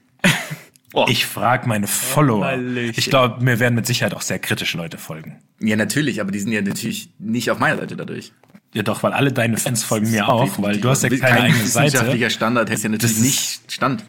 Ich 1.09 1.27
frage 1.27 1.69
meine 1.69 1.87
Follower. 1.87 2.47
Hallöchen. 2.47 2.95
Ich 2.97 3.11
glaube, 3.11 3.45
mir 3.45 3.59
werden 3.61 3.75
mit 3.75 3.87
Sicherheit 3.87 4.15
auch 4.15 4.23
sehr 4.23 4.39
kritische 4.39 4.77
Leute 4.79 4.97
folgen. 4.99 5.37
Ja, 5.61 5.77
natürlich, 5.77 6.21
aber 6.21 6.31
die 6.31 6.39
sind 6.41 6.53
ja 6.53 6.63
natürlich 6.63 7.11
nicht 7.19 7.51
auf 7.51 7.59
meiner 7.59 7.77
Seite 7.79 7.97
dadurch. 7.97 8.33
Ja 8.75 8.83
doch, 8.83 9.03
weil 9.03 9.13
alle 9.13 9.33
deine 9.33 9.57
Fans 9.57 9.83
folgen 9.83 10.11
mir 10.11 10.29
auch, 10.29 10.61
weil 10.63 10.79
du 10.79 10.89
hast 10.89 11.03
ja 11.03 11.09
Kein 11.09 11.21
keine 11.21 11.41
eigene 11.43 11.67
Seite. 11.67 11.87
wissenschaftlicher 11.93 12.31
Standard 12.31 12.71
hätte 12.71 12.83
ja 12.85 12.89
natürlich 12.91 13.17
Das 13.17 13.23
nicht 13.25 13.61
Stand. 13.73 14.05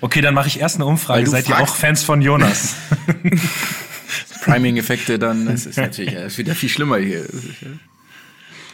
Okay, 0.00 0.20
dann 0.20 0.34
mache 0.34 0.48
ich 0.48 0.60
erst 0.60 0.76
eine 0.76 0.86
Umfrage. 0.86 1.26
Seid 1.28 1.48
ihr 1.48 1.58
auch 1.58 1.74
Fans 1.74 2.02
von 2.02 2.20
Jonas? 2.22 2.74
Priming-Effekte 4.44 5.18
dann, 5.18 5.46
das 5.50 5.66
ist 5.66 5.76
natürlich 5.78 6.14
das 6.14 6.32
ist 6.32 6.38
wieder 6.38 6.54
viel 6.54 6.68
schlimmer 6.68 6.98
hier. 6.98 7.24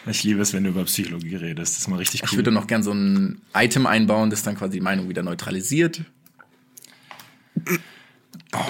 ich 0.06 0.24
liebe 0.24 0.40
es, 0.42 0.52
wenn 0.52 0.64
du 0.64 0.70
über 0.70 0.84
Psychologie 0.84 1.36
redest. 1.36 1.74
Das 1.74 1.82
ist 1.82 1.88
mal 1.88 1.96
richtig 1.96 2.22
Ich 2.24 2.32
cool. 2.32 2.38
würde 2.38 2.50
noch 2.50 2.66
gern 2.66 2.82
so 2.82 2.92
ein 2.92 3.40
Item 3.54 3.86
einbauen, 3.86 4.30
das 4.30 4.42
dann 4.42 4.56
quasi 4.56 4.72
die 4.72 4.80
Meinung 4.80 5.08
wieder 5.08 5.22
neutralisiert. 5.22 6.02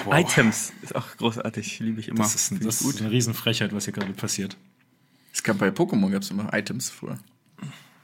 Items 0.09 0.73
ist 0.81 0.95
auch 0.95 1.17
großartig, 1.17 1.79
liebe 1.79 1.99
ich 1.99 2.07
immer. 2.07 2.19
das 2.23 2.35
ist, 2.35 2.51
ich 2.51 2.59
das 2.59 2.81
ist 2.81 3.01
eine 3.01 3.11
Riesenfrechheit, 3.11 3.73
was 3.73 3.85
hier 3.85 3.93
gerade 3.93 4.13
passiert. 4.13 4.57
Es 5.33 5.43
gab 5.43 5.57
bei 5.59 5.69
Pokémon 5.69 6.09
gab 6.09 6.23
es 6.23 6.29
immer 6.31 6.53
Items 6.53 6.89
früher. 6.89 7.19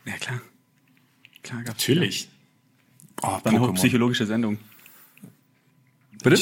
Ja, 0.06 0.14
klar. 0.14 0.42
Klar, 1.44 1.64
gab's 1.64 1.80
Natürlich. 1.80 2.30
Oh, 3.22 3.28
War 3.28 3.46
eine 3.46 3.58
Pokémon. 3.58 3.68
hochpsychologische 3.70 4.26
Sendung. 4.26 4.60
Bitte? 6.24 6.42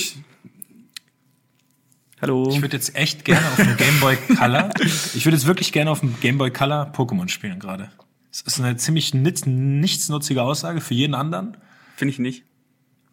Hallo. 2.21 2.49
Ich 2.49 2.61
würde 2.61 2.77
jetzt 2.77 2.95
echt 2.95 3.25
gerne 3.25 3.45
auf 3.47 3.55
dem 3.57 3.77
Game 3.77 3.99
Boy 3.99 4.15
Color, 4.15 4.71
ich 4.79 5.25
würde 5.25 5.35
jetzt 5.37 5.45
wirklich 5.47 5.71
gerne 5.71 5.91
auf 5.91 5.99
dem 5.99 6.19
Game 6.21 6.37
Boy 6.37 6.51
Color 6.51 6.91
Pokémon 6.93 7.27
spielen 7.29 7.59
gerade. 7.59 7.91
Es 8.31 8.41
ist 8.41 8.59
eine 8.59 8.75
ziemlich 8.77 9.13
nichtsnutzige 9.13 10.41
Aussage 10.43 10.81
für 10.81 10.93
jeden 10.93 11.13
anderen, 11.13 11.57
Finde 11.95 12.11
ich 12.11 12.19
nicht. 12.19 12.43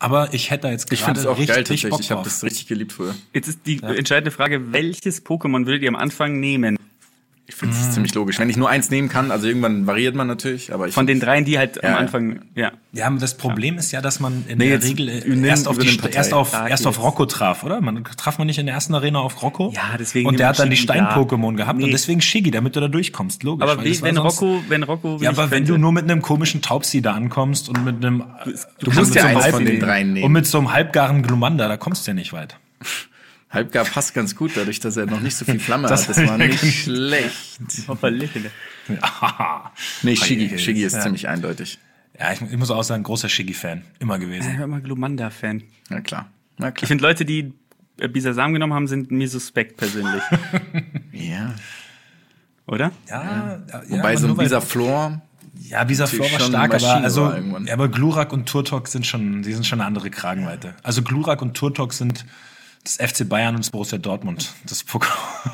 Aber 0.03 0.35
ich 0.35 0.51
hätte 0.51 0.63
da 0.63 0.71
jetzt 0.73 0.93
Ich 0.93 1.05
finde 1.05 1.21
gerade 1.21 1.21
es 1.21 1.27
auch 1.27 1.37
geil 1.37 1.59
richtig 1.59 1.83
tatsächlich. 1.83 1.91
Bock 1.91 2.01
Ich 2.01 2.11
habe 2.11 2.25
das 2.25 2.43
richtig 2.43 2.67
geliebt 2.67 2.93
früher. 2.93 3.15
Jetzt 3.33 3.47
ist 3.47 3.61
die 3.67 3.81
entscheidende 3.83 4.33
Frage, 4.33 4.73
welches 4.73 5.25
Pokémon 5.25 5.65
würdet 5.65 5.83
ihr 5.83 5.89
am 5.89 5.97
Anfang 5.97 6.41
nehmen? 6.41 6.77
Ich 7.53 7.59
finde 7.59 7.77
es 7.77 7.91
ziemlich 7.93 8.15
logisch. 8.15 8.39
Wenn 8.39 8.49
ich 8.49 8.57
nur 8.57 8.71
eins 8.71 8.89
nehmen 8.89 9.11
kann, 9.11 9.31
also 9.31 9.47
irgendwann 9.47 9.87
variiert 9.87 10.15
man 10.15 10.27
natürlich, 10.27 10.73
aber 10.73 10.89
ich 10.89 10.95
Von 10.95 11.07
den 11.07 11.21
dreien, 11.21 11.45
die 11.45 11.59
halt 11.59 11.77
Ja, 11.77 11.83
am 11.83 11.91
ja. 11.91 11.97
Anfang, 11.99 12.41
ja. 12.55 12.73
Ja, 12.93 13.07
aber 13.09 13.19
das 13.19 13.37
Problem 13.37 13.77
ist 13.77 13.93
ja, 13.93 14.01
dass 14.01 14.21
man 14.21 14.45
in 14.49 14.57
Nee, 14.57 14.71
der 14.71 14.83
Regel 14.83 15.09
äh, 15.11 15.47
erst 15.47 15.69
auf, 15.69 15.77
die, 15.79 15.99
erst 16.13 16.33
auf, 16.33 16.55
erst 16.55 16.87
auf. 16.87 17.03
Rocco 17.03 17.27
traf, 17.27 17.63
oder? 17.63 17.81
Man 17.83 18.03
traf 18.05 18.39
man 18.39 18.47
nicht 18.47 18.59
in 18.59 18.65
der 18.67 18.75
ersten 18.75 18.95
Arena 18.95 19.19
auf 19.19 19.43
Rocco? 19.43 19.71
Ja, 19.75 19.97
deswegen 19.99 20.29
Und 20.29 20.41
der 20.41 20.49
hat 20.49 20.59
dann 20.59 20.71
die 20.71 20.77
Shiggy, 20.77 20.97
ja. 20.97 21.11
Stein-Pokémon 21.13 21.57
gehabt 21.57 21.79
und 21.79 21.85
Nee. 21.85 21.91
deswegen 21.93 22.21
Shiggy, 22.23 22.51
damit 22.51 22.75
du 22.75 22.81
da 22.81 22.89
durchkommst, 22.89 23.43
logisch. 23.43 23.63
Aber 23.69 23.77
weil 23.79 23.85
wie, 23.85 24.01
wenn 24.03 24.15
sonst- 24.17 24.41
Rocco, 24.41 24.63
wenn 24.69 24.83
Rocco, 24.83 25.19
Ja, 25.21 25.29
aber 25.31 25.51
wenn 25.51 25.59
könnte- 25.59 25.73
du 25.73 25.79
nur 25.79 25.93
mit 25.93 26.05
einem 26.11 26.23
komischen 26.23 26.63
Taubsi 26.63 27.03
da 27.03 27.13
ankommst 27.13 27.69
und 27.69 27.85
mit 27.85 27.97
einem. 28.05 28.25
Du, 28.81 28.91
musst 28.91 29.15
mit 29.15 29.23
ja 29.23 29.23
so 29.31 29.39
eins 29.39 29.47
von 29.49 29.65
den 29.65 29.79
dreien 29.79 30.15
nehmen. 30.15 30.25
Und 30.25 30.33
mit 30.33 30.47
so 30.47 30.57
einem 30.59 30.73
halbgaren 30.73 31.23
Glumanda, 31.23 31.69
da 31.69 31.77
kommst 31.77 32.07
du 32.07 32.11
ja 32.11 32.15
nicht 32.15 32.33
weit. 32.33 32.57
Halbgar 33.53 33.85
passt 33.85 34.15
ganz 34.15 34.35
gut, 34.35 34.53
dadurch, 34.57 34.81
dass 34.81 34.97
er 34.97 35.07
noch 35.07 35.21
nicht 35.21 35.37
so 35.37 35.45
viel 35.45 35.59
Flamme 35.69 35.87
Das- 35.89 36.09
hat. 36.09 36.17
Das 36.17 36.27
war 36.29 36.39
nicht 36.39 36.59
schlecht. 36.85 37.61
Hoppala. 37.89 38.25
Nee, 40.03 40.17
Shiggy. 40.17 40.59
Shiggy 40.59 40.83
ist 40.83 40.95
ja. 40.95 41.01
ziemlich 41.01 41.29
eindeutig. 41.29 41.79
Ja, 42.19 42.33
ich, 42.33 42.41
ich 42.43 42.57
muss 42.57 42.71
auch 42.71 42.83
sagen, 42.83 43.03
großer 43.05 43.29
Shiggy-Fan. 43.29 43.83
Immer 44.01 44.17
Ich 44.17 44.21
gewesen. 44.23 44.57
war 44.59 44.65
immer 44.65 44.81
Glumanda-Fan. 44.81 45.63
Na 45.89 46.01
klar. 46.01 46.31
Na 46.59 46.69
Ich 46.69 46.75
klar. 46.75 46.89
finde, 46.89 47.03
Leute, 47.05 47.25
die 47.25 47.53
äh, 48.01 48.09
Bisasam 48.09 48.53
genommen 48.53 48.75
haben, 48.75 48.87
sind 48.89 49.11
mir 49.11 49.29
suspekt 49.29 49.77
persönlich. 49.77 50.23
Ja. 51.13 51.55
Oder? 52.67 52.91
Ja, 53.09 53.61
ja, 53.69 53.83
Wobei 53.89 54.17
so 54.17 54.29
ein 54.29 54.37
weil- 54.37 54.47
Visa 54.47 54.61
Flor, 54.61 55.21
Ja, 55.69 55.85
Bisa 55.85 56.07
Flor 56.07 56.31
war 56.33 56.41
stark, 56.41 56.75
aber, 56.75 56.95
also, 57.05 57.23
war 57.27 57.39
ja, 57.67 57.75
aber 57.75 57.89
Glurak 57.89 58.33
und 58.33 58.49
Turtok 58.49 58.89
sind 58.89 59.07
schon, 59.07 59.43
die 59.43 59.53
sind 59.53 59.67
schon 59.67 59.81
eine 59.81 59.87
andere 59.87 60.11
Kragenweite. 60.11 60.75
Also 60.83 61.03
Glurak 61.03 61.41
und 61.43 61.55
Turtok 61.57 61.93
sind 61.93 62.25
das 62.85 62.97
FC 62.97 63.29
Bayern 63.29 63.55
und 63.55 63.61
das 63.65 63.71
Borussia 63.71 63.99
Dortmund. 63.99 64.53
Das 64.67 64.87
Pokémon. 64.87 65.11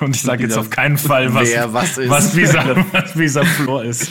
Und 0.00 0.16
ich 0.16 0.22
sage 0.22 0.44
jetzt 0.44 0.56
auf 0.56 0.70
keinen 0.70 0.96
Fall, 0.96 1.34
was, 1.34 1.50
Wer 1.50 1.74
was 1.74 1.98
ist. 1.98 2.08
was 2.08 2.34
Bisa, 2.34 2.86
was 2.90 3.12
Bisa 3.12 3.44
Flor 3.44 3.84
ist. 3.84 4.10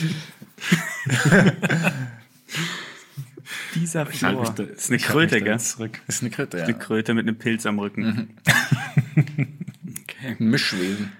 Dieser 3.74 4.04
Halt 4.04 4.14
Flor. 4.14 4.54
mich 4.56 4.70
ist 4.70 4.90
eine 4.90 4.98
Kröte, 4.98 5.40
gell? 5.42 5.58
Zurück. 5.58 6.00
ist 6.06 6.22
eine 6.22 6.30
Kröte, 6.30 6.58
ja. 6.58 6.64
Eine 6.64 6.74
Kröte 6.78 7.14
mit 7.14 7.26
einem 7.26 7.36
Pilz 7.38 7.66
am 7.66 7.80
Rücken. 7.80 8.36
Ein 10.22 10.36
Mischwesen. 10.38 11.12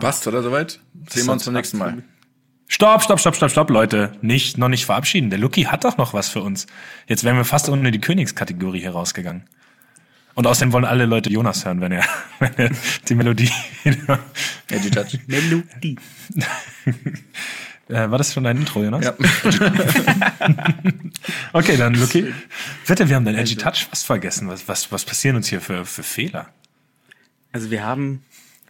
Passt, 0.00 0.26
oder 0.26 0.42
soweit? 0.42 0.80
Sehen 1.08 1.26
wir 1.26 1.32
uns 1.32 1.44
beim 1.44 1.54
nächsten 1.54 1.78
Mal. 1.78 2.02
Stopp, 2.68 3.02
stopp, 3.02 3.18
stopp, 3.18 3.34
stopp, 3.34 3.50
stopp, 3.50 3.70
Leute. 3.70 4.12
Nicht, 4.20 4.58
noch 4.58 4.68
nicht 4.68 4.84
verabschieden. 4.84 5.30
Der 5.30 5.38
Lucky 5.38 5.64
hat 5.64 5.84
doch 5.84 5.96
noch 5.96 6.12
was 6.12 6.28
für 6.28 6.42
uns. 6.42 6.66
Jetzt 7.06 7.24
wären 7.24 7.36
wir 7.36 7.44
fast 7.44 7.68
ohne 7.68 7.90
die 7.90 8.00
Königskategorie 8.00 8.80
hier 8.80 8.90
rausgegangen. 8.90 9.44
Und 10.34 10.46
außerdem 10.46 10.72
wollen 10.72 10.84
alle 10.84 11.06
Leute 11.06 11.30
Jonas 11.30 11.64
hören, 11.64 11.80
wenn 11.80 11.92
er, 11.92 12.04
wenn 12.38 12.52
er 12.56 12.70
die 13.08 13.14
Melodie. 13.14 13.50
Edgy 14.70 14.88
Judge. 14.90 15.18
Melodie. 15.26 15.96
äh, 17.88 18.10
war 18.10 18.18
das 18.18 18.34
schon 18.34 18.44
dein 18.44 18.58
Intro, 18.58 18.84
Jonas? 18.84 19.04
Ja. 19.04 19.14
Okay, 21.52 21.76
dann 21.76 21.94
Lucky. 21.94 22.32
Bitte, 22.86 23.08
wir 23.08 23.16
haben 23.16 23.24
den 23.24 23.34
Edgy 23.34 23.56
Touch 23.56 23.86
fast 23.88 24.06
vergessen. 24.06 24.46
Was, 24.48 24.68
was, 24.68 24.92
was 24.92 25.04
passieren 25.04 25.36
uns 25.36 25.48
hier 25.48 25.60
für, 25.60 25.84
für 25.84 26.02
Fehler? 26.02 26.50
Also 27.50 27.70
wir 27.70 27.82
haben, 27.82 28.22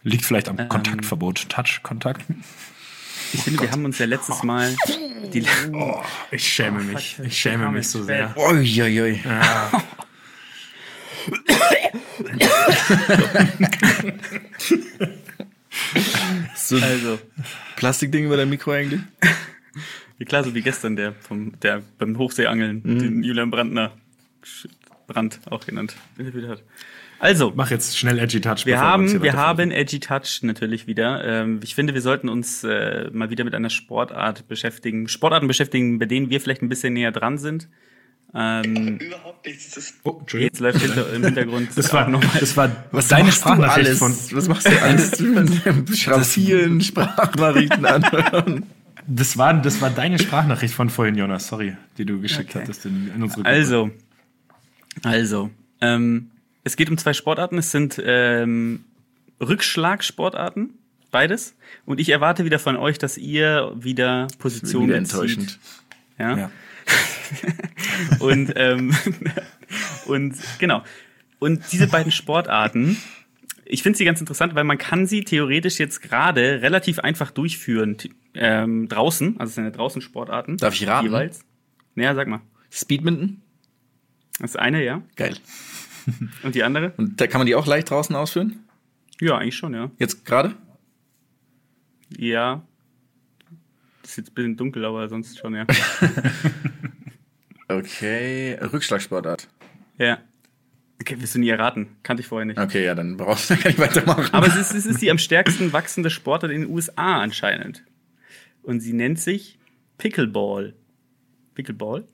Liegt 0.03 0.25
vielleicht 0.25 0.47
am 0.47 0.69
Kontaktverbot. 0.69 1.49
Touch, 1.49 1.81
Kontakt. 1.83 2.23
Ich 3.33 3.41
finde, 3.41 3.61
wir 3.61 3.71
haben 3.71 3.85
uns 3.85 3.97
ja 3.99 4.05
letztes 4.05 4.43
Mal 4.43 4.75
die, 5.33 5.45
Ich 6.31 6.47
schäme 6.47 6.83
mich. 6.83 7.17
Ich 7.23 7.37
schäme 7.37 7.69
mich 7.71 7.87
so 7.87 8.03
sehr. 8.03 8.35
Uiuiui. 8.37 9.21
so 16.55 16.75
ein 16.75 16.83
also, 16.83 17.19
Plastikding 17.75 18.25
über 18.25 18.37
dein 18.37 18.49
Mikro 18.49 18.71
eigentlich? 18.71 19.01
wie 20.17 20.25
klar, 20.25 20.43
so 20.43 20.53
wie 20.53 20.61
gestern 20.61 20.95
der 20.95 21.13
vom, 21.13 21.59
der 21.59 21.81
beim 21.97 22.17
Hochseeangeln, 22.17 22.83
den 22.83 23.23
Julian 23.23 23.51
Brandner, 23.51 23.93
Brand 25.07 25.39
auch 25.49 25.65
genannt, 25.65 25.95
interviewt 26.17 26.47
hat. 26.49 26.63
Also, 27.19 27.51
Mach 27.55 27.69
jetzt 27.69 27.97
schnell 27.97 28.17
Edgy 28.19 28.39
Touch. 28.41 28.65
Wir 28.65 28.79
haben, 28.79 29.11
wir 29.11 29.21
weiter- 29.21 29.37
haben 29.37 29.71
Edgy 29.71 29.99
Touch 29.99 30.39
natürlich 30.41 30.87
wieder. 30.87 31.23
Ähm, 31.25 31.59
ich 31.63 31.75
finde, 31.75 31.93
wir 31.93 32.01
sollten 32.01 32.29
uns 32.29 32.63
äh, 32.63 33.09
mal 33.11 33.29
wieder 33.29 33.43
mit 33.43 33.53
einer 33.55 33.69
Sportart 33.69 34.47
beschäftigen. 34.47 35.07
Sportarten 35.09 35.47
beschäftigen, 35.47 35.99
bei 35.99 36.05
denen 36.05 36.29
wir 36.29 36.39
vielleicht 36.39 36.61
ein 36.61 36.69
bisschen 36.69 36.93
näher 36.93 37.11
dran 37.11 37.37
sind. 37.37 37.67
Ähm, 38.33 38.99
Überhaupt 38.99 39.45
nichts. 39.45 39.71
Das 39.73 39.93
Oh, 40.03 40.21
jetzt 40.33 40.59
läuft 40.59 40.81
hinter, 40.81 41.11
im 41.13 41.23
Hintergrund 41.25 41.69
Das 41.75 41.91
war, 41.91 42.05
auch 42.05 42.09
noch 42.09 42.23
mal. 42.23 42.39
das 42.39 42.55
war 42.55 42.71
deine 43.09 43.31
Sprachnachricht 43.31 43.87
alles? 43.87 43.99
von. 43.99 44.15
Was 44.37 44.47
machst 44.47 44.67
du 44.67 44.81
alles? 44.81 45.99
Schraub 45.99 46.23
vielen 46.23 46.79
Sprachnachrichten 46.79 47.85
anhören. 47.85 48.63
Das 49.07 49.35
war, 49.37 49.55
das 49.55 49.81
war 49.81 49.89
deine 49.89 50.19
Sprachnachricht 50.19 50.73
von 50.75 50.91
vorhin, 50.91 51.15
Jonas. 51.15 51.47
Sorry, 51.47 51.75
die 51.97 52.05
du 52.05 52.21
geschickt 52.21 52.51
Okay. 52.51 52.59
hattest 52.61 52.85
in, 52.85 53.09
in 53.15 53.23
unsere 53.23 53.41
Gruppe. 53.41 53.49
Also, 53.49 53.89
also, 55.03 55.49
ähm, 55.81 56.29
es 56.63 56.75
geht 56.75 56.89
um 56.89 56.97
zwei 56.97 57.13
Sportarten. 57.13 57.57
Es 57.57 57.71
sind 57.71 58.01
ähm, 58.03 58.85
Rückschlagsportarten, 59.41 60.73
beides. 61.11 61.55
Und 61.85 61.99
ich 61.99 62.09
erwarte 62.09 62.45
wieder 62.45 62.59
von 62.59 62.75
euch, 62.77 62.97
dass 62.97 63.17
ihr 63.17 63.71
wieder 63.75 64.27
Positionen 64.39 64.89
Wieder 64.89 64.97
enttäuschend. 64.97 65.59
Ja. 66.17 66.37
Ja. 66.37 66.51
Und, 68.19 68.53
ähm, 68.55 68.95
und 70.07 70.35
genau. 70.57 70.83
Und 71.37 71.71
diese 71.71 71.85
beiden 71.87 72.11
Sportarten 72.11 72.97
ich 73.69 73.83
finde 73.83 73.97
sie 73.97 74.03
ganz 74.03 74.19
interessant, 74.19 74.55
weil 74.55 74.63
man 74.63 74.79
kann 74.79 75.05
sie 75.05 75.23
theoretisch 75.23 75.77
jetzt 75.77 76.01
gerade 76.01 76.61
relativ 76.63 76.99
einfach 76.99 77.29
durchführen 77.29 77.97
ähm, 78.33 78.89
draußen. 78.89 79.39
Also 79.39 79.49
es 79.49 79.55
sind 79.55 79.65
ja 79.65 79.69
draußen 79.69 80.01
Sportarten. 80.01 80.57
Darf 80.57 80.73
ich 80.73 80.87
raten? 80.87 81.05
Jeweils. 81.05 81.41
Naja, 81.93 82.15
sag 82.15 82.27
mal. 82.27 82.41
Speedminton? 82.71 83.41
Das 84.39 84.55
eine, 84.55 84.83
ja. 84.83 85.03
Geil. 85.15 85.35
Und 86.43 86.55
die 86.55 86.63
andere? 86.63 86.93
Und 86.97 87.19
da 87.19 87.27
kann 87.27 87.39
man 87.39 87.47
die 87.47 87.55
auch 87.55 87.65
leicht 87.67 87.89
draußen 87.89 88.15
ausführen? 88.15 88.59
Ja, 89.21 89.37
eigentlich 89.37 89.57
schon, 89.57 89.73
ja. 89.73 89.91
Jetzt 89.97 90.25
gerade? 90.25 90.55
Ja. 92.17 92.63
Das 94.01 94.11
ist 94.11 94.17
jetzt 94.17 94.31
ein 94.31 94.33
bisschen 94.33 94.57
dunkel, 94.57 94.85
aber 94.85 95.07
sonst 95.09 95.37
schon, 95.37 95.55
ja. 95.55 95.65
Okay. 97.67 98.57
Rückschlagsportart. 98.61 99.47
ja. 99.97 100.19
Okay, 101.01 101.15
wirst 101.21 101.33
du 101.35 101.39
nie 101.39 101.47
erraten. 101.47 101.87
Kannte 102.03 102.19
ich 102.19 102.27
vorher 102.27 102.45
nicht. 102.45 102.59
Okay, 102.59 102.83
ja, 102.83 102.93
dann 102.93 103.15
brauchst 103.15 103.49
du 103.49 103.55
kann 103.57 103.71
ich 103.71 103.79
weitermachen. 103.79 104.33
Aber 104.33 104.47
es 104.47 104.57
ist, 104.57 104.73
es 104.73 104.85
ist 104.85 105.01
die 105.01 105.09
am 105.09 105.17
stärksten 105.17 105.71
wachsende 105.71 106.09
Sportart 106.09 106.51
in 106.51 106.63
den 106.63 106.69
USA 106.69 107.21
anscheinend. 107.21 107.85
Und 108.63 108.81
sie 108.81 108.91
nennt 108.91 109.17
sich 109.17 109.57
Pickleball. 109.97 110.73
Pickleball? 111.55 112.05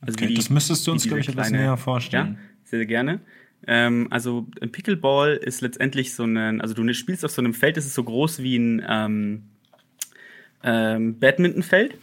Also 0.00 0.16
Okay, 0.18 0.34
das 0.34 0.50
müsstest 0.50 0.84
du 0.84 0.90
uns, 0.90 1.04
glaube 1.04 1.20
ich, 1.20 1.28
etwas 1.28 1.50
näher 1.50 1.76
vorstellen. 1.76 2.36
Ja, 2.40 2.51
sehr, 2.72 2.80
sehr 2.80 2.86
gerne. 2.86 3.20
Ähm, 3.66 4.08
also 4.10 4.46
ein 4.60 4.72
Pickleball 4.72 5.36
ist 5.36 5.60
letztendlich 5.60 6.14
so 6.14 6.24
ein, 6.24 6.60
also 6.60 6.74
du 6.74 6.92
spielst 6.94 7.24
auf 7.24 7.30
so 7.30 7.40
einem 7.40 7.54
Feld, 7.54 7.76
das 7.76 7.86
ist 7.86 7.94
so 7.94 8.02
groß 8.02 8.42
wie 8.42 8.56
ein 8.56 8.84
ähm, 8.88 9.42
ähm, 10.64 11.18
Badmintonfeld. 11.20 11.96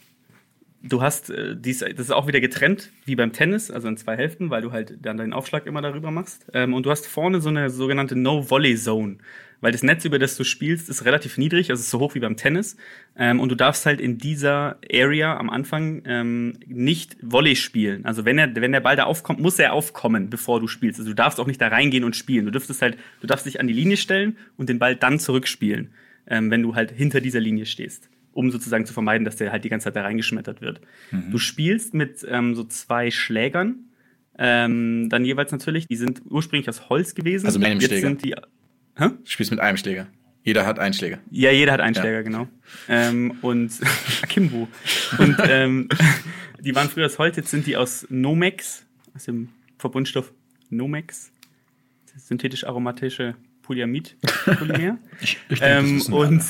Du 0.82 1.02
hast, 1.02 1.30
äh, 1.32 1.58
dies, 1.58 1.80
das 1.80 2.00
ist 2.00 2.12
auch 2.12 2.28
wieder 2.28 2.40
getrennt, 2.40 2.92
wie 3.04 3.16
beim 3.16 3.34
Tennis, 3.34 3.70
also 3.70 3.90
in 3.90 3.98
zwei 3.98 4.16
Hälften, 4.16 4.50
weil 4.50 4.62
du 4.62 4.72
halt 4.72 4.98
dann 5.02 5.18
deinen 5.18 5.34
Aufschlag 5.34 5.66
immer 5.66 5.82
darüber 5.82 6.12
machst. 6.12 6.46
Ähm, 6.54 6.74
und 6.74 6.86
du 6.86 6.92
hast 6.92 7.08
vorne 7.08 7.42
so 7.42 7.50
eine 7.50 7.70
sogenannte 7.70 8.16
No-Volley-Zone, 8.16 9.18
weil 9.62 9.72
das 9.72 9.84
Netz, 9.84 10.06
über 10.06 10.20
das 10.20 10.38
du 10.38 10.44
spielst, 10.44 10.90
ist 10.90 11.06
relativ 11.06 11.38
niedrig, 11.38 11.70
also 11.70 11.82
ist 11.82 11.90
so 11.90 12.00
hoch 12.00 12.16
wie 12.16 12.20
beim 12.20 12.38
Tennis. 12.38 12.78
Ähm, 13.18 13.40
und 13.40 13.50
du 13.50 13.56
darfst 13.56 13.86
halt 13.86 14.00
in 14.00 14.18
dieser 14.18 14.78
Area 14.92 15.38
am 15.38 15.50
Anfang 15.50 16.04
ähm, 16.06 16.60
nicht 16.66 17.18
Volley 17.22 17.56
spielen. 17.56 18.06
Also 18.06 18.26
wenn, 18.26 18.38
er, 18.38 18.56
wenn 18.56 18.72
der 18.72 18.80
Ball 18.80 18.96
da 18.96 19.04
aufkommt, 19.04 19.40
muss 19.40 19.60
er 19.60 19.74
aufkommen, 19.74 20.30
bevor 20.30 20.60
du 20.60 20.68
spielst. 20.68 21.00
Also 21.00 21.12
du 21.12 21.16
darfst 21.16 21.40
auch 21.40 21.48
nicht 21.48 21.62
da 21.62 21.68
reingehen 21.68 22.04
und 22.04 22.16
spielen. 22.16 22.46
Du 22.46 22.52
dürftest 22.52 22.82
halt, 22.82 22.98
du 23.22 23.28
darfst 23.28 23.46
dich 23.46 23.60
an 23.60 23.68
die 23.68 23.74
Linie 23.74 23.98
stellen 23.98 24.38
und 24.58 24.70
den 24.70 24.80
Ball 24.80 24.96
dann 24.96 25.20
zurückspielen, 25.20 25.92
ähm, 26.28 26.52
wenn 26.52 26.64
du 26.64 26.76
halt 26.76 26.92
hinter 26.92 27.22
dieser 27.22 27.40
Linie 27.40 27.66
stehst 27.66 28.10
um 28.32 28.52
sozusagen 28.52 28.86
zu 28.86 28.94
vermeiden, 28.94 29.26
dass 29.26 29.36
der 29.36 29.52
halt 29.52 29.66
die 29.66 29.70
ganze 29.70 29.86
Zeit 29.86 29.96
da 29.98 30.04
reingeschmettert 30.04 30.62
wird. 30.62 30.80
Du 31.30 31.40
spielst 31.40 31.94
mit 31.94 32.26
ähm, 32.30 32.56
so 32.56 32.64
zwei 32.64 33.12
Schlägern, 33.12 33.90
ähm, 34.42 35.10
dann 35.10 35.26
jeweils 35.26 35.52
natürlich, 35.52 35.88
die 35.88 35.98
sind 35.98 36.22
ursprünglich 36.30 36.70
aus 36.70 36.88
Holz 36.88 37.14
gewesen. 37.14 37.46
Also 37.46 37.60
mit 37.60 37.68
einem 37.68 37.82
Jetzt 37.82 37.90
Schläger. 37.90 38.08
sind 38.08 38.24
die, 38.24 38.36
hä? 39.00 39.10
Du 39.10 39.26
spielst 39.26 39.52
mit 39.52 39.60
einem 39.60 39.78
Schläger. 39.78 40.08
Jeder 40.44 40.66
hat 40.66 40.80
einen 40.80 40.94
Schläger. 40.94 41.20
Ja, 41.32 41.52
jeder 41.52 41.74
hat 41.74 41.82
einen 41.82 41.96
Ja. 41.96 42.02
Schläger, 42.02 42.24
genau. 42.24 42.48
Ähm, 42.88 43.38
und 43.42 43.72
Akimbo. 44.22 44.68
Und 45.18 45.38
ähm, 45.48 45.90
die 46.60 46.76
waren 46.76 46.90
früher 46.90 47.06
aus 47.06 47.20
Holz, 47.20 47.38
jetzt 47.38 47.52
sind 47.52 47.68
die 47.68 47.78
aus 47.78 48.06
Nomex, 48.10 48.86
aus 49.16 49.26
dem 49.26 49.50
Verbundstoff 49.78 50.34
Nomex, 50.70 51.32
das 52.14 52.28
synthetisch 52.28 52.66
aromatische 52.66 53.36
Polyamid-Polymer. 53.64 54.98
Ich, 55.22 55.38
ich 55.50 55.60
denke, 55.60 55.96
das 55.98 56.08
ähm, 56.08 56.14
und 56.14 56.44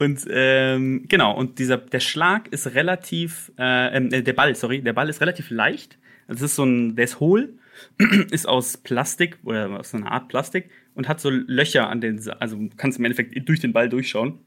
und 0.00 0.26
ähm, 0.30 1.06
genau, 1.08 1.36
und 1.36 1.58
dieser, 1.58 1.76
der 1.76 1.98
Schlag 1.98 2.46
ist 2.48 2.72
relativ, 2.74 3.50
äh, 3.58 3.96
ähm, 3.96 4.12
äh, 4.12 4.22
der 4.22 4.32
Ball, 4.32 4.54
sorry, 4.54 4.80
der 4.80 4.92
Ball 4.92 5.08
ist 5.08 5.20
relativ 5.20 5.50
leicht. 5.50 5.98
Es 6.28 6.40
ist 6.40 6.54
so 6.54 6.64
ein, 6.64 6.94
der 6.94 7.06
ist 7.06 7.18
hohl, 7.18 7.54
ist 8.30 8.46
aus 8.46 8.76
Plastik 8.76 9.38
oder 9.42 9.70
aus 9.80 9.90
so 9.90 9.96
einer 9.96 10.12
Art 10.12 10.28
Plastik 10.28 10.70
und 10.98 11.08
hat 11.08 11.20
so 11.20 11.30
Löcher 11.30 11.88
an 11.88 12.00
den, 12.00 12.20
also 12.40 12.56
du 12.56 12.70
kannst 12.76 12.98
im 12.98 13.04
Endeffekt 13.04 13.48
durch 13.48 13.60
den 13.60 13.72
Ball 13.72 13.88
durchschauen. 13.88 14.40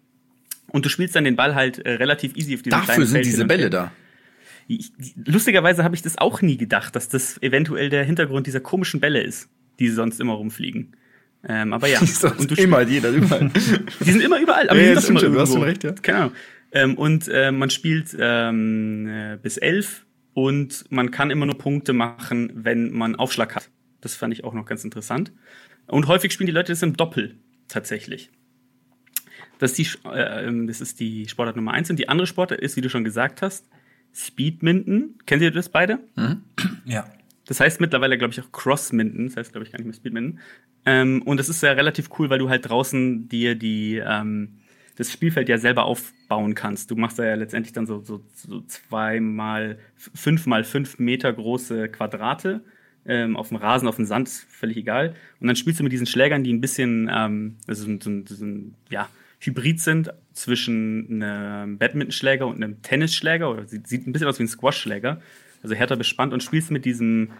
Und 0.68 0.86
du 0.86 0.89
spielst 0.89 1.16
dann 1.16 1.24
den 1.24 1.38
Ball 1.38 1.56
halt 1.56 1.80
äh, 1.80 1.91
relativ 1.93 2.36
easy 2.36 2.56
auf 2.56 2.62
diesem 2.62 2.72
Dafür 2.72 2.86
kleinen 2.95 3.06
sind 3.06 3.14
Feld 3.14 3.26
diese 3.26 3.45
Bälle 3.45 3.70
da. 3.70 3.91
Ich, 4.68 4.91
lustigerweise 5.16 5.86
habe 5.86 5.95
ich 5.95 6.02
das 6.02 6.18
auch 6.18 6.41
nie 6.41 6.58
gedacht, 6.58 6.93
dass 6.95 7.08
das 7.08 7.41
eventuell 7.41 7.89
der 7.89 8.04
Hintergrund 8.04 8.47
dieser 8.47 8.60
komischen 8.60 8.99
Bälle 8.99 9.22
ist, 9.22 9.49
die 9.80 9.88
sonst 9.88 10.20
immer 10.20 10.34
rumfliegen. 10.34 10.93
Ähm, 11.47 11.72
aber 11.72 11.88
ja. 11.88 11.99
Und 12.38 12.52
du 12.52 12.62
immer, 12.62 12.82
jeder, 12.82 13.12
überall. 13.12 13.49
die 14.02 14.12
sind 14.12 14.22
immer 14.22 14.39
überall, 14.39 14.70
aber 14.70 14.78
Ja, 14.78 14.93
die 14.93 14.99
sind 14.99 15.04
stimmt 15.04 15.10
immer 15.10 15.20
schon, 15.22 15.34
du 15.34 15.39
hast 15.39 15.49
irgendwo. 15.52 15.66
schon 15.66 15.70
recht, 15.70 15.84
ja. 15.86 15.91
Keine 15.93 16.18
Ahnung. 16.18 16.34
Ähm, 16.74 16.97
und 16.97 17.30
äh, 17.30 17.52
man 17.54 17.70
spielt 17.70 18.16
ähm, 18.20 19.08
äh, 19.08 19.38
bis 19.41 19.56
elf 19.56 20.06
und 20.34 20.84
man 20.89 21.12
kann 21.12 21.32
immer 21.32 21.45
nur 21.45 21.58
Punkte 21.58 21.93
machen, 21.93 22.52
wenn 22.56 22.91
man 22.91 23.16
Aufschlag 23.16 23.56
hat. 23.56 23.70
Das 24.02 24.16
fand 24.16 24.34
ich 24.34 24.43
auch 24.43 24.54
noch 24.54 24.66
ganz 24.66 24.84
interessant. 24.84 25.32
Und 25.88 26.07
häufig 26.07 26.32
spielen 26.32 26.47
die 26.47 26.53
Leute 26.53 26.71
das 26.71 26.84
im 26.84 26.95
Doppel 26.95 27.36
tatsächlich. 27.67 28.29
Das 29.59 29.77
ist 29.77 29.77
die, 29.77 30.07
äh, 30.09 30.47
ähm, 30.47 30.67
das 30.67 30.82
ist 30.82 30.99
die 30.99 31.27
Sportart 31.27 31.55
Nummer 31.55 31.73
eins. 31.73 31.89
Und 31.89 31.97
die 31.97 32.09
andere 32.09 32.27
Sportart 32.27 32.59
ist, 32.61 32.77
wie 32.77 32.82
du 32.82 32.89
schon 32.89 33.03
gesagt 33.03 33.41
hast, 33.41 33.69
Speedminton. 34.13 35.15
Kennt 35.25 35.41
ihr 35.41 35.51
das 35.51 35.69
beide? 35.69 35.99
Ja. 36.86 37.05
Das 37.45 37.59
heißt 37.59 37.82
mittlerweile, 37.82 38.17
glaube 38.17 38.34
ich, 38.34 38.41
auch 38.41 38.51
Crossminton. 38.51 39.27
Das 39.27 39.38
heißt, 39.38 39.51
glaube 39.51 39.65
ich, 39.65 39.71
gar 39.71 39.77
nicht 39.77 39.86
mehr 39.86 39.93
Speedminton. 39.93 40.39
Ähm, 40.86 41.21
und 41.23 41.38
das 41.38 41.49
ist 41.49 41.61
ja 41.61 41.71
relativ 41.71 42.09
cool, 42.17 42.29
weil 42.29 42.39
du 42.39 42.49
halt 42.49 42.67
draußen 42.67 43.27
dir 43.29 43.55
die, 43.55 43.97
ähm, 43.97 44.59
das 44.95 45.11
Spielfeld 45.11 45.49
ja 45.49 45.57
selber 45.57 45.86
aufbauen 45.86 46.55
kannst. 46.55 46.91
Du 46.91 46.95
machst 46.95 47.19
da 47.19 47.25
ja 47.25 47.36
letztendlich 47.36 47.73
dann 47.73 47.86
so, 47.86 48.01
so, 48.01 48.23
so 48.34 48.61
zweimal, 48.61 49.79
fünfmal 49.95 50.63
fünf 50.63 50.99
Meter 50.99 51.32
große 51.32 51.89
Quadrate 51.89 52.61
ähm, 53.06 53.36
auf 53.38 53.47
dem 53.49 53.58
Rasen, 53.58 53.88
auf 53.88 53.95
dem 53.95 54.06
Sand, 54.06 54.28
ist 54.28 54.45
völlig 54.49 54.78
egal. 54.78 55.16
Und 55.39 55.47
dann 55.47 55.56
spielst 55.56 55.80
du 55.80 55.84
mit 55.84 55.91
diesen 55.91 56.06
Schlägern, 56.08 56.43
die 56.43 56.54
ein 56.54 56.62
bisschen, 56.62 57.10
ähm, 57.12 57.56
also 57.68 57.84
so, 57.86 57.89
ein- 58.10 58.26
so, 58.28 58.45
ein, 58.45 58.76
ja, 58.89 59.10
Hybrid 59.39 59.80
sind 59.80 60.14
zwischen 60.34 61.24
einem 61.24 61.78
Badmintonschläger 61.80 62.45
und 62.45 62.56
einem 62.64 62.82
Tennisschläger 62.84 63.49
oder 63.49 63.66
sieht, 63.68 63.88
sieht 63.88 64.06
ein 64.08 64.12
bisschen 64.14 64.28
aus 64.28 64.38
wie 64.38 64.43
ein 64.43 64.47
Squashschläger, 64.47 65.20
also 65.64 65.74
härter 65.76 65.95
bespannt 65.95 66.32
und 66.34 66.43
spielst 66.43 66.70
mit 66.72 66.86
diesem 66.86 67.32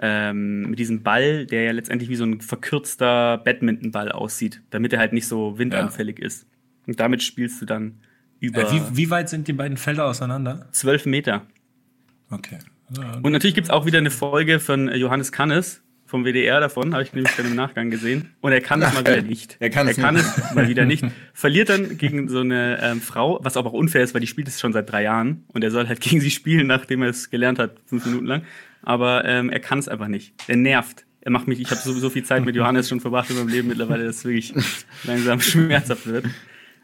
ähm, 0.00 0.70
mit 0.70 0.78
diesem 0.78 1.02
Ball, 1.02 1.46
der 1.46 1.64
ja 1.64 1.72
letztendlich 1.72 2.08
wie 2.08 2.14
so 2.16 2.24
ein 2.24 2.40
verkürzter 2.40 3.38
Badmintonball 3.38 4.12
aussieht, 4.12 4.62
damit 4.70 4.92
er 4.92 5.00
halt 5.00 5.12
nicht 5.12 5.26
so 5.26 5.58
windanfällig 5.58 6.18
ist. 6.20 6.46
Und 6.86 7.00
damit 7.00 7.22
spielst 7.24 7.60
du 7.60 7.66
dann 7.66 7.98
über 8.38 8.62
Äh, 8.62 8.72
wie, 8.72 8.96
wie 8.96 9.10
weit 9.10 9.28
sind 9.28 9.48
die 9.48 9.52
beiden 9.52 9.76
Felder 9.76 10.06
auseinander? 10.06 10.68
zwölf 10.70 11.06
Meter. 11.06 11.44
Okay. 12.30 12.58
Ja, 12.96 13.18
Und 13.22 13.32
natürlich 13.32 13.54
gibt's 13.54 13.70
auch 13.70 13.86
wieder 13.86 13.98
eine 13.98 14.10
Folge 14.10 14.60
von 14.60 14.88
äh, 14.88 14.96
Johannes 14.96 15.32
Kannes 15.32 15.82
vom 16.10 16.24
WDR 16.24 16.58
davon, 16.58 16.92
habe 16.92 17.04
ich 17.04 17.12
nämlich 17.12 17.34
dann 17.36 17.46
im 17.46 17.54
Nachgang 17.54 17.88
gesehen. 17.88 18.34
Und 18.40 18.50
er 18.50 18.60
kann 18.60 18.82
es 18.82 18.92
mal 18.92 19.00
wieder 19.00 19.22
nicht. 19.22 19.56
Er 19.60 19.70
kann 19.70 19.86
es 19.86 19.96
er 19.96 20.04
kann 20.04 20.14
nicht. 20.16 20.26
es 20.26 20.54
mal 20.54 20.68
wieder 20.68 20.84
nicht. 20.84 21.04
Verliert 21.32 21.68
dann 21.68 21.96
gegen 21.98 22.28
so 22.28 22.40
eine 22.40 22.80
ähm, 22.82 23.00
Frau, 23.00 23.38
was 23.42 23.56
aber 23.56 23.70
auch 23.70 23.74
unfair 23.74 24.02
ist, 24.02 24.12
weil 24.12 24.20
die 24.20 24.26
spielt 24.26 24.48
es 24.48 24.58
schon 24.58 24.72
seit 24.72 24.90
drei 24.90 25.04
Jahren. 25.04 25.44
Und 25.48 25.62
er 25.62 25.70
soll 25.70 25.86
halt 25.86 26.00
gegen 26.00 26.20
sie 26.20 26.32
spielen, 26.32 26.66
nachdem 26.66 27.02
er 27.02 27.10
es 27.10 27.30
gelernt 27.30 27.60
hat, 27.60 27.76
fünf 27.86 28.04
Minuten 28.06 28.26
lang. 28.26 28.42
Aber 28.82 29.24
ähm, 29.24 29.50
er 29.50 29.60
kann 29.60 29.78
es 29.78 29.88
einfach 29.88 30.08
nicht. 30.08 30.34
Er 30.48 30.56
nervt. 30.56 31.06
Er 31.20 31.30
macht 31.30 31.46
mich, 31.46 31.60
ich 31.60 31.70
habe 31.70 31.80
so, 31.80 31.92
so 31.92 32.10
viel 32.10 32.24
Zeit 32.24 32.44
mit 32.44 32.56
Johannes 32.56 32.88
schon 32.88 32.98
verbracht 33.00 33.30
in 33.30 33.36
meinem 33.36 33.48
Leben 33.48 33.68
mittlerweile, 33.68 34.04
dass 34.04 34.16
es 34.16 34.24
wirklich 34.24 34.52
langsam 35.04 35.40
schmerzhaft 35.40 36.06
wird. 36.06 36.24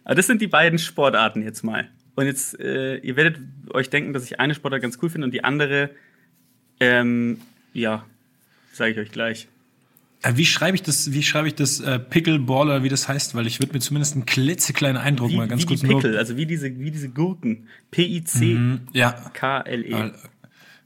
Aber 0.05 0.15
das 0.15 0.27
sind 0.29 0.41
die 0.41 0.47
beiden 0.47 0.79
Sportarten 0.79 1.43
jetzt 1.43 1.65
mal. 1.65 1.89
Und 2.17 2.27
jetzt, 2.27 2.59
äh, 2.59 2.97
ihr 2.97 3.17
werdet 3.17 3.39
euch 3.71 3.91
denken, 3.91 4.13
dass 4.13 4.25
ich 4.25 4.41
eine 4.41 4.55
Sportart 4.55 4.83
ganz 4.83 4.99
cool 5.03 5.11
finde 5.11 5.27
und 5.27 5.33
die 5.33 5.45
andere, 5.45 5.91
ähm, 6.81 7.39
ja, 7.73 8.05
sage 8.73 8.93
ich 8.93 8.99
euch 8.99 9.13
gleich. 9.13 9.49
Äh, 10.23 10.33
Wie 10.37 10.47
schreibe 10.47 10.75
ich 10.75 10.83
das, 10.83 11.13
wie 11.13 11.23
schreibe 11.23 11.47
ich 11.47 11.55
das 11.55 11.79
äh, 11.79 11.99
Pickleball 11.99 12.69
oder 12.69 12.83
wie 12.83 12.89
das 12.89 13.07
heißt? 13.07 13.35
Weil 13.35 13.47
ich 13.47 13.61
würde 13.61 13.75
mir 13.75 13.81
zumindest 13.81 14.15
einen 14.15 14.25
klitzekleinen 14.25 15.01
Eindruck 15.01 15.31
Wie, 15.31 15.37
mal 15.37 15.47
ganz 15.47 15.63
wie 15.63 15.67
kurz 15.67 15.83
die 15.83 15.89
Pickel, 15.89 16.17
also 16.17 16.39
wie 16.39 16.47
diese, 16.47 16.79
wie 16.79 16.91
diese 16.91 17.11
Gurken. 17.11 17.69
P-I-C-K-L-E. 17.91 19.91
Ja. 19.91 20.13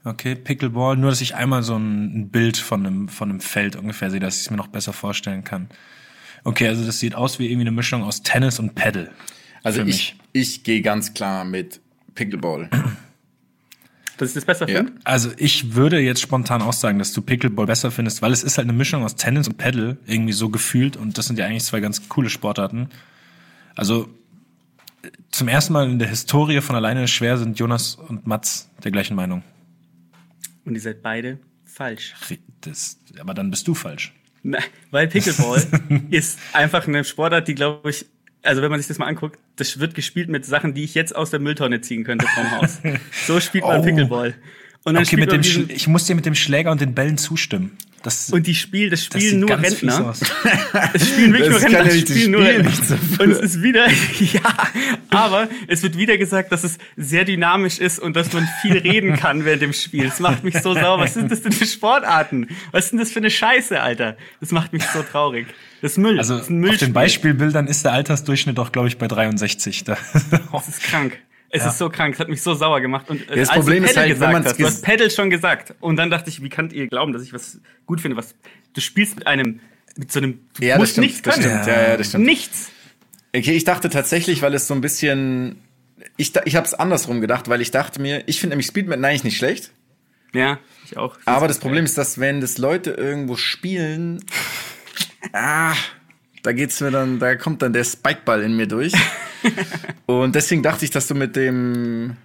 Okay, 0.02 0.34
Pickleball, 0.34 0.96
nur 0.96 1.10
dass 1.10 1.20
ich 1.20 1.36
einmal 1.36 1.62
so 1.62 1.76
ein, 1.76 2.22
ein 2.22 2.28
Bild 2.30 2.56
von 2.56 2.84
einem, 2.84 3.08
von 3.08 3.30
einem 3.30 3.40
Feld 3.40 3.76
ungefähr 3.76 4.10
sehe, 4.10 4.18
dass 4.18 4.36
ich 4.36 4.42
es 4.42 4.50
mir 4.50 4.56
noch 4.56 4.68
besser 4.68 4.92
vorstellen 4.92 5.44
kann. 5.44 5.68
Okay, 6.42 6.66
also 6.66 6.84
das 6.84 6.98
sieht 6.98 7.14
aus 7.14 7.38
wie 7.38 7.46
irgendwie 7.46 7.68
eine 7.68 7.76
Mischung 7.76 8.02
aus 8.02 8.22
Tennis 8.22 8.58
und 8.58 8.74
Paddle. 8.74 9.10
Also 9.62 9.82
Für 9.82 9.88
ich, 9.88 10.16
ich 10.32 10.62
gehe 10.62 10.82
ganz 10.82 11.14
klar 11.14 11.44
mit 11.44 11.80
Pickleball. 12.14 12.68
Dass 14.16 14.30
ich 14.30 14.34
das 14.34 14.44
besser 14.44 14.68
Ja. 14.68 14.78
finde? 14.78 14.92
Also 15.04 15.30
ich 15.36 15.74
würde 15.74 15.98
jetzt 16.00 16.20
spontan 16.20 16.62
auch 16.62 16.72
sagen, 16.72 16.98
dass 16.98 17.12
du 17.12 17.22
Pickleball 17.22 17.66
besser 17.66 17.90
findest, 17.90 18.20
weil 18.22 18.32
es 18.32 18.42
ist 18.42 18.58
halt 18.58 18.68
eine 18.68 18.76
Mischung 18.76 19.02
aus 19.02 19.16
Tennis 19.16 19.48
und 19.48 19.56
Paddle, 19.56 19.96
irgendwie 20.06 20.32
so 20.32 20.50
gefühlt 20.50 20.96
und 20.96 21.16
das 21.18 21.26
sind 21.26 21.38
ja 21.38 21.46
eigentlich 21.46 21.64
zwei 21.64 21.80
ganz 21.80 22.08
coole 22.08 22.28
Sportarten. 22.30 22.88
Also 23.76 24.08
zum 25.30 25.48
ersten 25.48 25.72
Mal 25.72 25.88
in 25.90 25.98
der 25.98 26.08
Historie 26.08 26.60
von 26.60 26.76
alleine 26.76 27.04
ist 27.04 27.10
schwer 27.12 27.38
sind 27.38 27.58
Jonas 27.58 27.94
und 27.94 28.26
Mats 28.26 28.68
der 28.84 28.90
gleichen 28.90 29.14
Meinung. 29.14 29.42
Und 30.66 30.74
ihr 30.74 30.80
seid 30.80 31.02
beide 31.02 31.38
falsch. 31.64 32.14
Das, 32.60 32.98
aber 33.18 33.32
dann 33.32 33.50
bist 33.50 33.66
du 33.68 33.74
falsch. 33.74 34.12
Na, 34.42 34.58
weil 34.90 35.08
Pickleball 35.08 35.62
ist 36.10 36.38
einfach 36.52 36.86
eine 36.86 37.04
Sportart, 37.04 37.48
die 37.48 37.54
glaube 37.54 37.88
ich, 37.90 38.04
also 38.42 38.62
wenn 38.62 38.70
man 38.70 38.80
sich 38.80 38.88
das 38.88 38.98
mal 38.98 39.06
anguckt, 39.06 39.38
das 39.56 39.80
wird 39.80 39.94
gespielt 39.94 40.28
mit 40.28 40.44
Sachen, 40.46 40.74
die 40.74 40.84
ich 40.84 40.94
jetzt 40.94 41.14
aus 41.14 41.30
der 41.30 41.40
Mülltonne 41.40 41.80
ziehen 41.80 42.04
könnte 42.04 42.26
vom 42.26 42.50
Haus. 42.52 42.78
So 43.26 43.40
spielt 43.40 43.64
man 43.64 43.80
Oh. 43.80 43.84
Pickleball. 43.84 44.34
Und 44.84 44.94
dann 44.94 45.02
Okay, 45.02 45.06
spielt 45.06 45.20
mit 45.20 45.30
man 45.30 45.38
dem 45.40 45.42
diesen, 45.42 45.70
ich 45.70 45.86
muss 45.88 46.06
dir 46.06 46.14
mit 46.14 46.24
dem 46.24 46.34
Schläger 46.34 46.70
und 46.70 46.80
den 46.80 46.94
Bällen 46.94 47.18
zustimmen. 47.18 47.76
Das, 48.02 48.30
Und 48.30 48.46
die 48.46 48.54
Spiel, 48.54 48.88
das 48.88 49.00
das 49.08 49.22
spielen 49.22 49.40
sieht 49.40 49.48
nur 49.48 49.62
Rentner. 49.62 50.14
Es 50.94 51.08
spielen 51.08 51.32
wirklich 51.34 51.52
Das 51.52 51.62
nur 51.62 51.70
Rentner. 51.70 51.70
ja 51.70 51.84
Es 51.84 52.04
das 52.04 52.16
spielen 52.16 52.30
nur 52.30 52.44
Rentner. 52.44 52.98
Und 53.18 53.30
es 53.30 53.38
ist 53.40 53.62
wieder, 53.62 53.86
ja, 54.20 54.40
aber 55.10 55.48
es 55.66 55.82
wird 55.82 55.98
wieder 55.98 56.16
gesagt, 56.16 56.50
dass 56.50 56.64
es 56.64 56.78
sehr 56.96 57.24
dynamisch 57.24 57.78
ist 57.78 57.98
und 57.98 58.16
dass 58.16 58.32
man 58.32 58.48
viel 58.62 58.78
reden 58.78 59.16
kann 59.16 59.44
während 59.44 59.62
dem 59.62 59.72
Spiel. 59.74 60.04
Das 60.04 60.18
macht 60.18 60.44
mich 60.44 60.56
so 60.62 60.72
sauer. 60.72 60.98
Was 60.98 61.14
sind 61.14 61.30
das 61.30 61.42
denn 61.42 61.52
für 61.52 61.66
Sportarten? 61.66 62.48
Was 62.72 62.90
denn 62.90 62.98
das 62.98 63.10
für 63.10 63.18
eine 63.18 63.30
Scheiße, 63.30 63.80
Alter? 63.80 64.16
Das 64.40 64.50
macht 64.50 64.72
mich 64.72 64.82
so 64.84 65.02
traurig. 65.02 65.46
Das 65.82 65.92
ist 65.92 65.98
Müll. 65.98 66.18
Also 66.18 66.38
das 66.38 66.48
ist 66.48 66.68
auf 66.70 66.76
den 66.78 66.92
Beispielbildern 66.92 67.66
ist 67.66 67.84
der 67.84 67.92
Altersdurchschnitt 67.92 68.58
auch, 68.58 68.72
glaube 68.72 68.88
ich, 68.88 68.98
bei 68.98 69.08
63. 69.08 69.84
Da, 69.84 69.96
Das 70.52 70.68
ist 70.68 70.82
krank. 70.82 71.18
Es 71.52 71.66
ist 71.66 71.78
so 71.78 71.88
krank, 71.90 72.14
es 72.14 72.20
hat 72.20 72.28
mich 72.28 72.42
so 72.42 72.54
sauer 72.54 72.80
gemacht. 72.80 73.10
Und 73.10 73.28
äh, 73.28 73.36
das 73.36 73.48
als 73.48 73.58
Problem 73.58 73.84
ist 73.84 73.96
halt, 73.96 74.08
wenn 74.08 74.14
gesagt 74.14 74.32
man's 74.32 74.46
hast, 74.46 74.60
du 74.60 74.66
hast 74.66 74.82
Paddle 74.82 75.10
schon 75.10 75.30
gesagt. 75.30 75.74
Und 75.80 75.96
dann 75.96 76.08
dachte 76.10 76.30
ich, 76.30 76.42
wie 76.42 76.48
könnt 76.48 76.72
ihr 76.72 76.86
glauben, 76.86 77.12
dass 77.12 77.22
ich 77.22 77.32
was 77.32 77.60
gut 77.86 78.00
finde? 78.00 78.16
Was 78.16 78.34
du 78.72 78.80
spielst 78.80 79.16
mit 79.16 79.26
einem, 79.26 79.60
mit 79.96 80.12
so 80.12 80.20
einem, 80.20 80.40
du 80.58 80.64
Ja, 80.64 80.74
das 80.74 80.78
musst 80.78 80.92
stimmt, 80.92 81.06
nichts 81.06 81.22
das 81.22 81.34
können. 81.34 81.46
stimmt. 81.48 81.66
Ja, 81.66 81.88
ja, 81.88 81.96
das 81.96 82.08
stimmt. 82.08 82.24
Nichts. 82.24 82.70
Okay, 83.34 83.52
ich 83.52 83.64
dachte 83.64 83.90
tatsächlich, 83.90 84.42
weil 84.42 84.54
es 84.54 84.66
so 84.66 84.74
ein 84.74 84.80
bisschen. 84.80 85.60
Ich, 86.16 86.32
ich 86.44 86.56
habe 86.56 86.66
es 86.66 86.74
andersrum 86.74 87.20
gedacht, 87.20 87.48
weil 87.48 87.60
ich 87.60 87.70
dachte 87.70 88.00
mir, 88.00 88.22
ich 88.26 88.40
finde 88.40 88.54
nämlich 88.54 88.66
Speedman 88.66 89.04
eigentlich 89.04 89.24
nicht 89.24 89.36
schlecht. 89.36 89.72
Ja, 90.32 90.58
ich 90.84 90.96
auch. 90.96 91.16
Aber 91.24 91.48
das 91.48 91.58
Problem 91.58 91.84
ist, 91.84 91.98
dass 91.98 92.18
wenn 92.20 92.40
das 92.40 92.58
Leute 92.58 92.92
irgendwo 92.92 93.36
spielen, 93.36 94.24
ah, 95.32 95.74
da 96.42 96.52
geht's 96.52 96.80
mir 96.80 96.90
dann, 96.90 97.18
da 97.18 97.36
kommt 97.36 97.62
dann 97.62 97.72
der 97.72 97.84
Spikeball 97.84 98.42
in 98.42 98.56
mir 98.56 98.66
durch. 98.66 98.92
Und 100.06 100.34
deswegen 100.34 100.62
dachte 100.62 100.84
ich, 100.84 100.90
dass 100.90 101.06
du 101.06 101.14
mit 101.14 101.36
dem 101.36 102.16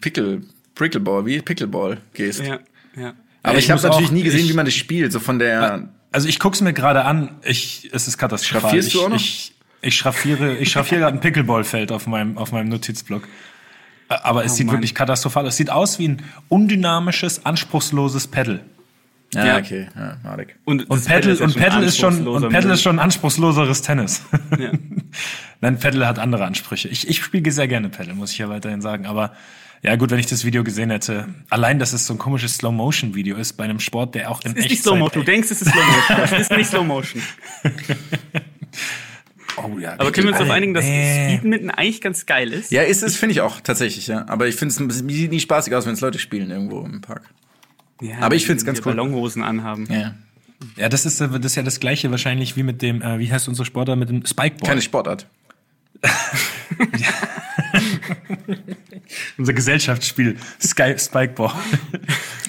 Pickle, 0.00 0.42
Prickleball, 0.74 1.26
wie 1.26 1.40
Pickleball 1.40 1.98
gehst. 2.14 2.40
Ja, 2.40 2.58
ja. 2.96 3.14
Aber 3.42 3.52
Ja, 3.54 3.58
ich, 3.58 3.64
ich 3.66 3.70
habe 3.70 3.82
natürlich 3.82 4.08
auch- 4.08 4.12
nie 4.12 4.22
gesehen, 4.22 4.40
ich- 4.44 4.50
wie 4.50 4.54
man 4.56 4.64
das 4.66 4.74
spielt, 4.74 5.12
so 5.12 5.20
von 5.20 5.38
der. 5.38 5.88
also 6.12 6.28
ich 6.28 6.38
guck's 6.38 6.60
mir 6.60 6.72
gerade 6.72 7.04
an. 7.04 7.36
Ich, 7.42 7.88
es 7.92 8.08
ist 8.08 8.18
katastrophal. 8.18 8.62
Schraffierst 8.62 8.88
ich, 8.88 8.94
du 8.94 9.02
auch 9.04 9.08
noch? 9.08 9.16
Ich, 9.16 9.54
ich 9.80 9.94
schraffiere, 9.96 10.56
ich 10.56 10.70
schraffiere 10.72 11.02
gerade 11.02 11.16
ein 11.16 11.20
Pickleballfeld 11.20 11.92
auf 11.92 12.06
meinem, 12.06 12.36
auf 12.38 12.50
meinem 12.52 12.68
Notizblock. 12.68 13.22
Aber 14.08 14.44
es 14.44 14.56
sieht 14.56 14.66
Mann. 14.66 14.76
wirklich 14.76 14.94
katastrophal 14.94 15.44
aus. 15.44 15.52
Es 15.52 15.56
sieht 15.58 15.70
aus 15.70 15.98
wie 15.98 16.08
ein 16.08 16.22
undynamisches, 16.48 17.44
anspruchsloses 17.44 18.26
Pedal. 18.26 18.64
Ja, 19.34 19.46
Ja. 19.46 19.58
okay, 19.58 19.88
ja, 19.94 20.16
Marek. 20.22 20.56
Und 20.64 20.86
das 20.90 21.04
Paddle, 21.04 21.34
ja 21.34 21.44
und 21.44 21.56
Paddle 21.56 21.84
ist 21.84 21.98
schon, 21.98 22.26
und 22.26 22.50
Paddle 22.50 22.72
ist 22.72 22.82
schon 22.82 22.98
anspruchsloseres 22.98 23.82
Tennis. 23.82 24.22
Ja. 24.58 24.72
Nein, 25.60 25.78
Paddle 25.78 26.06
hat 26.06 26.18
andere 26.18 26.44
Ansprüche. 26.44 26.88
Ich, 26.88 27.08
ich 27.08 27.22
spiele 27.22 27.50
sehr 27.50 27.68
gerne 27.68 27.88
Paddle, 27.88 28.14
muss 28.14 28.32
ich 28.32 28.38
ja 28.38 28.48
weiterhin 28.48 28.80
sagen. 28.80 29.06
Aber 29.06 29.32
ja 29.82 29.94
gut, 29.96 30.10
wenn 30.10 30.18
ich 30.18 30.26
das 30.26 30.44
Video 30.44 30.64
gesehen 30.64 30.90
hätte, 30.90 31.26
allein, 31.50 31.78
dass 31.78 31.92
es 31.92 32.06
so 32.06 32.14
ein 32.14 32.18
komisches 32.18 32.56
Slow-Motion-Video 32.56 33.36
ist 33.36 33.54
bei 33.54 33.64
einem 33.64 33.80
Sport, 33.80 34.14
der 34.14 34.30
auch 34.30 34.40
in 34.44 34.52
Es 34.52 34.64
ist 34.64 34.70
nicht. 34.70 34.82
Slow 34.82 34.96
Motion. 34.98 35.24
Du 35.24 35.30
denkst, 35.30 35.50
es 35.50 35.62
ist 35.62 35.70
Slow 35.70 35.84
Motion. 35.84 36.18
Es 36.24 36.32
ist 36.40 36.50
nicht 36.52 36.70
Slow 36.70 36.84
Motion. 36.84 37.22
Oh, 39.56 39.78
ja, 39.78 39.94
Aber 39.98 40.12
können 40.12 40.26
wir 40.26 40.30
uns 40.32 40.38
darauf 40.38 40.52
einigen, 40.52 40.74
dass 40.74 40.84
Nee. 40.84 41.36
Speedmitten 41.36 41.70
eigentlich 41.70 42.00
ganz 42.00 42.26
geil 42.26 42.52
ist? 42.52 42.70
Ja, 42.70 42.82
ist 42.82 43.02
es, 43.02 43.16
finde 43.16 43.32
ich 43.32 43.40
auch, 43.40 43.60
tatsächlich, 43.60 44.06
ja. 44.06 44.24
Aber 44.28 44.46
ich 44.46 44.54
finde 44.54 44.72
es 44.86 44.98
sieht 45.08 45.30
nie 45.32 45.40
spaßig 45.40 45.74
aus, 45.74 45.84
wenn 45.86 45.94
es 45.94 46.00
Leute 46.00 46.18
spielen 46.18 46.50
irgendwo 46.50 46.84
im 46.84 47.00
Park. 47.00 47.22
Ja, 48.00 48.18
Aber 48.20 48.34
ich 48.36 48.46
find's 48.46 48.62
die 48.62 48.66
ganz 48.66 48.78
cool. 48.78 48.94
Ballonhosen 48.94 49.42
anhaben. 49.42 49.86
Ja. 49.90 50.14
Ja, 50.76 50.88
das 50.88 51.06
ist, 51.06 51.20
äh, 51.20 51.28
das 51.28 51.52
ist 51.52 51.56
ja 51.56 51.62
das 51.62 51.78
gleiche 51.80 52.10
wahrscheinlich 52.10 52.56
wie 52.56 52.62
mit 52.64 52.82
dem, 52.82 53.00
äh, 53.02 53.18
wie 53.18 53.30
heißt 53.30 53.48
unsere 53.48 53.64
Sportler, 53.64 53.96
mit 53.96 54.08
dem 54.08 54.24
Spikeboard. 54.26 54.66
Keine 54.68 54.82
Sportart. 54.82 55.26
Unser 59.38 59.52
Gesellschaftsspiel, 59.52 60.36
Sky, 60.60 60.94
Spikeboard. 60.98 61.54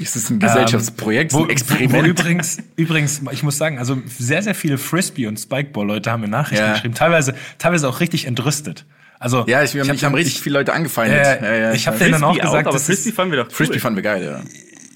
Es 0.01 0.15
ist 0.15 0.30
ein 0.30 0.39
Gesellschaftsprojekt, 0.39 1.34
wo, 1.34 1.43
ein 1.43 1.49
Experiment. 1.49 1.93
Wo 1.93 2.07
übrigens, 2.09 2.57
übrigens, 2.76 3.21
ich 3.31 3.43
muss 3.43 3.57
sagen, 3.57 3.80
also 3.80 4.01
sehr, 4.05 4.41
sehr 4.43 4.55
viele 4.55 4.77
Frisbee- 4.77 5.27
und 5.27 5.38
Spikeball-Leute 5.39 6.11
haben 6.11 6.21
mir 6.21 6.27
Nachrichten 6.27 6.65
Ja. 6.65 6.73
geschrieben, 6.73 6.93
teilweise, 6.95 7.35
teilweise 7.57 7.88
auch 7.88 7.99
richtig 7.99 8.26
entrüstet. 8.26 8.85
Also, 9.19 9.45
ja, 9.47 9.63
ich, 9.63 9.71
hab 9.71 9.84
ich 9.84 9.89
haben 9.89 9.97
dann- 9.99 10.15
richtig 10.15 10.41
viele 10.41 10.59
Leute 10.59 10.73
angefeindet. 10.73 11.19
Äh, 11.26 11.41
ja, 11.41 11.55
ja, 11.69 11.73
ich 11.73 11.88
hab 11.88 11.95
weiß. 11.95 11.99
denen 11.99 12.11
dann 12.13 12.23
auch 12.23 12.35
gesagt, 12.38 12.67
aber 12.67 12.71
das 12.73 12.85
Frisbee 12.85 13.11
fanden 13.11 13.31
wir 13.34 13.43
doch 13.43 13.49
cool. 13.49 13.55
Frisbee 13.55 13.80
fanden 13.80 13.97
wir 13.97 14.03
geil, 14.03 14.23
ja. 14.23 14.41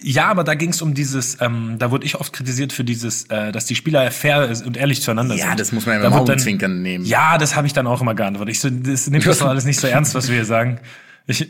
Ja, 0.03 0.27
aber 0.27 0.43
da 0.43 0.53
ging 0.53 0.69
es 0.71 0.81
um 0.81 0.93
dieses, 0.93 1.37
ähm, 1.41 1.75
da 1.79 1.89
wurde 1.89 2.05
ich 2.05 2.19
oft 2.19 2.33
kritisiert 2.33 2.73
für 2.73 2.83
dieses, 2.83 3.23
äh, 3.29 3.51
dass 3.51 3.65
die 3.65 3.75
Spieler 3.75 4.11
fair 4.11 4.51
und 4.65 4.75
ehrlich 4.77 5.01
zueinander 5.01 5.35
Ja, 5.35 5.47
sind. 5.47 5.59
das 5.59 5.71
muss 5.71 5.85
man 5.85 6.01
ja 6.01 6.09
Da 6.09 6.15
Augenzwinkern 6.17 6.81
nehmen. 6.81 7.05
Ja, 7.05 7.37
das 7.37 7.55
habe 7.55 7.67
ich 7.67 7.73
dann 7.73 7.87
auch 7.87 8.01
immer 8.01 8.13
geantwortet. 8.13 8.53
Ich 8.55 8.59
so, 8.59 8.69
das 8.69 9.09
nimmt 9.09 9.25
das 9.25 9.37
doch 9.39 9.47
alles 9.47 9.65
nicht 9.65 9.79
so 9.79 9.87
ernst, 9.87 10.13
was 10.13 10.27
wir 10.27 10.35
hier 10.35 10.45
sagen. 10.45 10.79
Ich, 11.25 11.49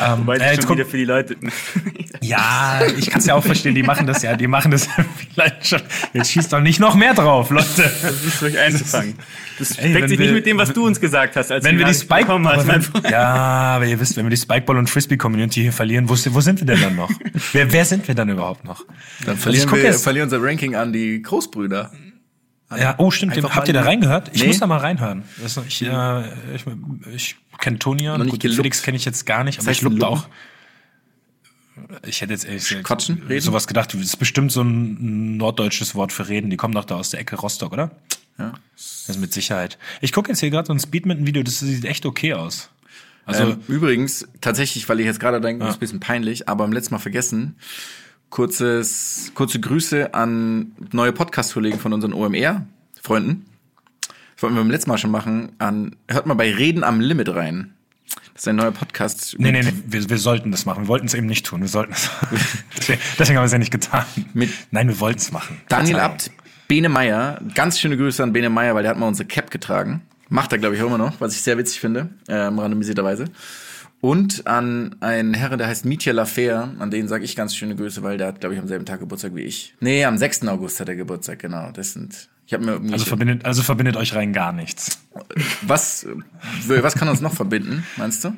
ähm, 0.00 0.18
Wobei 0.20 0.36
äh, 0.36 0.38
das 0.38 0.46
jetzt 0.52 0.56
schon 0.62 0.68
guck, 0.68 0.76
wieder 0.78 0.86
für 0.88 0.96
die 0.96 1.04
Leute. 1.04 1.36
ja, 2.20 2.80
ich 2.96 3.10
kann 3.10 3.20
es 3.20 3.26
ja 3.26 3.34
auch 3.34 3.44
verstehen, 3.44 3.74
die 3.74 3.82
machen 3.82 4.06
das 4.06 4.22
ja, 4.22 4.36
die 4.36 4.46
machen 4.46 4.70
das 4.70 4.88
vielleicht 5.34 5.66
schon. 5.66 5.80
Jetzt 6.12 6.30
schießt 6.30 6.52
doch 6.52 6.60
nicht 6.60 6.80
noch 6.80 6.94
mehr 6.94 7.14
drauf, 7.14 7.50
Leute. 7.50 7.66
Das 7.76 8.24
ist 8.24 8.42
ruhig 8.42 8.58
einzufangen. 8.58 9.14
Das 9.58 9.76
Ey, 9.78 9.92
deckt 9.92 10.08
sich 10.08 10.18
wir- 10.18 10.26
nicht 10.26 10.34
mit 10.34 10.46
dem, 10.46 10.58
was 10.58 10.72
du 10.72 10.86
uns 10.86 11.00
gesagt 11.00 11.36
hast, 11.36 11.50
als 11.50 11.64
Wenn 11.64 11.72
wir 11.72 11.78
die 11.78 11.90
Nachricht 11.92 12.02
Spike, 12.02 12.26
bekommen 12.26 12.48
hast. 12.48 12.68
aber 12.68 13.02
wenn, 13.04 13.10
ja, 13.10 13.24
aber 13.76 13.86
ihr 13.86 13.98
wisst, 13.98 14.16
wenn 14.16 14.24
wir 14.26 14.30
die 14.30 14.36
Spikeball 14.36 14.76
und 14.76 14.88
Frisbee 14.88 15.16
Community 15.16 15.62
hier 15.62 15.72
verlieren, 15.72 16.08
wo, 16.08 16.14
wo 16.14 16.40
sind 16.40 16.60
wir 16.60 16.66
denn 16.66 16.80
dann 16.80 16.96
noch? 16.96 17.10
wer, 17.52 17.72
wer 17.72 17.84
sind 17.84 18.06
wir 18.06 18.14
dann 18.14 18.28
überhaupt 18.28 18.64
noch? 18.64 18.84
Dann 19.26 19.36
verlieren 19.36 19.68
guck 19.68 19.78
wir 19.82 19.92
verlieren 19.94 20.26
unser 20.26 20.42
Ranking 20.42 20.74
an 20.76 20.92
die 20.92 21.20
Großbrüder. 21.22 21.90
Ja, 22.76 22.96
oh 22.98 23.10
stimmt, 23.10 23.34
Einfach 23.34 23.56
habt 23.56 23.68
ihr 23.68 23.74
da 23.74 23.82
reingehört? 23.82 24.30
Ich 24.34 24.42
Nee. 24.42 24.48
muss 24.48 24.58
da 24.58 24.66
mal 24.66 24.76
reinhören. 24.78 25.22
Ich, 25.66 25.82
äh, 25.82 26.22
ich, 26.54 26.64
ich 27.14 27.36
kenne 27.58 27.78
Tonia, 27.78 28.16
gut. 28.18 28.42
Felix 28.42 28.82
kenne 28.82 28.96
ich 28.98 29.06
jetzt 29.06 29.24
gar 29.24 29.42
nicht, 29.42 29.58
aber 29.60 29.70
ich 29.70 29.80
lupte 29.80 30.06
auch. 30.06 30.28
Ich 32.06 32.20
hätte 32.20 32.32
jetzt 32.32 32.44
ehrlich 32.44 32.68
gesagt 32.68 32.84
Quatschen, 32.84 33.22
reden? 33.28 33.40
sowas 33.40 33.66
gedacht, 33.66 33.94
das 33.94 34.00
ist 34.00 34.16
bestimmt 34.16 34.52
so 34.52 34.62
ein 34.62 35.36
norddeutsches 35.36 35.94
Wort 35.94 36.12
für 36.12 36.28
reden. 36.28 36.50
Die 36.50 36.56
kommen 36.56 36.74
doch 36.74 36.84
da 36.84 36.96
aus 36.96 37.10
der 37.10 37.20
Ecke 37.20 37.36
Rostock, 37.36 37.72
oder? 37.72 37.92
Ja. 38.38 38.52
Das 38.76 39.08
ist 39.08 39.18
mit 39.20 39.32
Sicherheit. 39.32 39.78
Ich 40.00 40.12
gucke 40.12 40.28
jetzt 40.30 40.40
hier 40.40 40.50
gerade 40.50 40.66
so 40.66 40.72
ein 40.72 40.80
Speedminton-Video, 40.80 41.42
das 41.42 41.60
sieht 41.60 41.84
echt 41.84 42.04
okay 42.04 42.34
aus. 42.34 42.70
Also, 43.24 43.44
ähm, 43.44 43.60
übrigens, 43.68 44.26
tatsächlich, 44.40 44.88
weil 44.88 45.00
ich 45.00 45.06
jetzt 45.06 45.20
gerade 45.20 45.40
denke, 45.40 45.60
das 45.64 45.70
ist 45.70 45.76
ein 45.76 45.80
bisschen 45.80 46.00
peinlich, 46.00 46.48
aber 46.48 46.64
am 46.64 46.72
letzten 46.72 46.94
Mal 46.94 46.98
vergessen, 46.98 47.56
kurzes, 48.30 49.32
kurze 49.34 49.60
Grüße 49.60 50.14
an 50.14 50.72
neue 50.92 51.12
Podcast-Kollegen 51.12 51.78
von 51.78 51.92
unseren 51.92 52.12
OMR-Freunden. 52.12 53.46
Das 54.34 54.42
wollten 54.42 54.56
wir 54.56 54.62
beim 54.62 54.70
letzten 54.70 54.90
Mal 54.90 54.98
schon 54.98 55.10
machen. 55.10 55.52
An, 55.58 55.96
hört 56.08 56.26
mal 56.26 56.34
bei 56.34 56.52
Reden 56.54 56.84
am 56.84 57.00
Limit 57.00 57.34
rein. 57.34 57.74
Das 58.34 58.42
ist 58.42 58.48
ein 58.48 58.56
neuer 58.56 58.70
Podcast. 58.70 59.34
nee, 59.38 59.50
nee, 59.50 59.62
nee, 59.62 59.72
wir, 59.86 60.08
wir 60.08 60.18
sollten 60.18 60.50
das 60.50 60.64
machen. 60.64 60.84
Wir 60.84 60.88
wollten 60.88 61.06
es 61.06 61.14
eben 61.14 61.26
nicht 61.26 61.44
tun. 61.44 61.60
Wir 61.60 61.68
sollten 61.68 61.92
es. 61.92 62.08
Deswegen 62.78 63.00
deswegen 63.18 63.36
haben 63.38 63.42
wir 63.42 63.46
es 63.46 63.52
ja 63.52 63.58
nicht 63.58 63.72
getan. 63.72 64.04
Mit 64.32 64.50
Nein, 64.70 64.88
wir 64.88 65.00
wollten 65.00 65.18
es 65.18 65.32
machen. 65.32 65.60
Daniel. 65.68 65.98
Abt, 65.98 66.30
Bene 66.68 66.88
Meyer. 66.88 67.40
Ganz 67.54 67.80
schöne 67.80 67.96
Grüße 67.96 68.22
an 68.22 68.32
Bene 68.32 68.48
Meyer, 68.48 68.74
weil 68.74 68.82
der 68.82 68.90
hat 68.90 68.98
mal 68.98 69.08
unsere 69.08 69.26
Cap 69.26 69.50
getragen. 69.50 70.02
Macht 70.28 70.52
er, 70.52 70.58
glaube 70.58 70.76
ich, 70.76 70.82
auch 70.82 70.86
immer 70.86 70.98
noch, 70.98 71.20
was 71.20 71.34
ich 71.34 71.42
sehr 71.42 71.58
witzig 71.58 71.80
finde, 71.80 72.10
ähm, 72.28 72.58
randomisierterweise. 72.58 73.24
Und 74.00 74.46
an 74.46 74.94
einen 75.00 75.34
Herren, 75.34 75.58
der 75.58 75.66
heißt 75.66 75.84
Mietje 75.84 76.12
Lafer, 76.12 76.72
an 76.78 76.90
den 76.90 77.08
sage 77.08 77.24
ich 77.24 77.34
ganz 77.34 77.56
schöne 77.56 77.74
Grüße, 77.74 78.02
weil 78.02 78.16
der 78.16 78.28
hat, 78.28 78.40
glaube 78.40 78.54
ich, 78.54 78.60
am 78.60 78.68
selben 78.68 78.86
Tag 78.86 79.00
Geburtstag 79.00 79.34
wie 79.34 79.42
ich. 79.42 79.74
Nee, 79.80 80.04
am 80.04 80.16
6. 80.16 80.46
August 80.46 80.78
hat 80.78 80.88
er 80.88 80.94
Geburtstag, 80.94 81.40
genau. 81.40 81.72
Das 81.72 81.94
sind. 81.94 82.28
Ich 82.46 82.54
habe 82.54 82.64
mir. 82.64 82.92
Also 82.92 83.04
verbindet, 83.06 83.44
also 83.44 83.62
verbindet 83.62 83.96
euch 83.96 84.14
rein 84.14 84.32
gar 84.32 84.52
nichts. 84.52 85.00
was, 85.62 86.06
was 86.66 86.94
kann 86.94 87.08
uns 87.08 87.20
noch 87.20 87.34
verbinden, 87.34 87.84
meinst 87.96 88.24
du? 88.24 88.32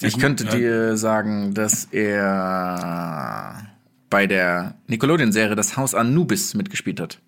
Ich 0.00 0.14
gut, 0.14 0.22
könnte 0.22 0.44
ja. 0.44 0.50
dir 0.54 0.96
sagen, 0.96 1.54
dass 1.54 1.86
er 1.90 3.66
bei 4.08 4.28
der 4.28 4.76
Nickelodeon-Serie 4.86 5.56
Das 5.56 5.76
Haus 5.76 5.94
Anubis 5.94 6.54
mitgespielt 6.54 7.00
hat. 7.00 7.20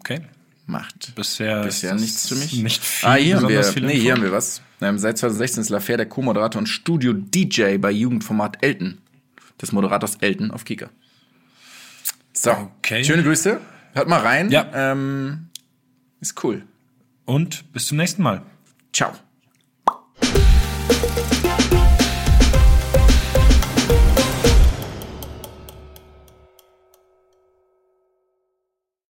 Okay. 0.00 0.22
Macht. 0.66 1.14
Bisher, 1.14 1.62
Bisher 1.64 1.94
nichts 1.94 2.28
für 2.28 2.36
mich. 2.36 2.52
Nicht 2.54 2.82
viel, 2.82 3.08
ah, 3.08 3.14
hier 3.14 3.36
haben 3.36 3.48
wir, 3.48 3.74
nee, 3.82 3.98
hier 3.98 4.12
haben 4.12 4.22
wir 4.22 4.32
was. 4.32 4.62
Ähm, 4.80 4.98
seit 4.98 5.18
2016 5.18 5.62
ist 5.62 5.68
Lafer 5.70 5.96
der 5.96 6.06
Co-Moderator 6.06 6.58
und 6.60 6.66
Studio-DJ 6.66 7.78
bei 7.78 7.90
Jugendformat 7.90 8.58
Elton. 8.64 8.98
Des 9.60 9.72
Moderators 9.72 10.16
Elton 10.16 10.50
auf 10.50 10.64
Kika. 10.64 10.88
So, 12.32 12.50
Okay. 12.50 13.04
schöne 13.04 13.22
Grüße. 13.22 13.60
Hört 13.94 14.08
mal 14.08 14.20
rein. 14.20 14.50
Ja. 14.50 14.70
Ähm, 14.74 15.48
ist 16.20 16.42
cool. 16.44 16.62
Und 17.24 17.70
bis 17.72 17.86
zum 17.86 17.98
nächsten 17.98 18.22
Mal. 18.22 18.42
Ciao. 18.92 19.12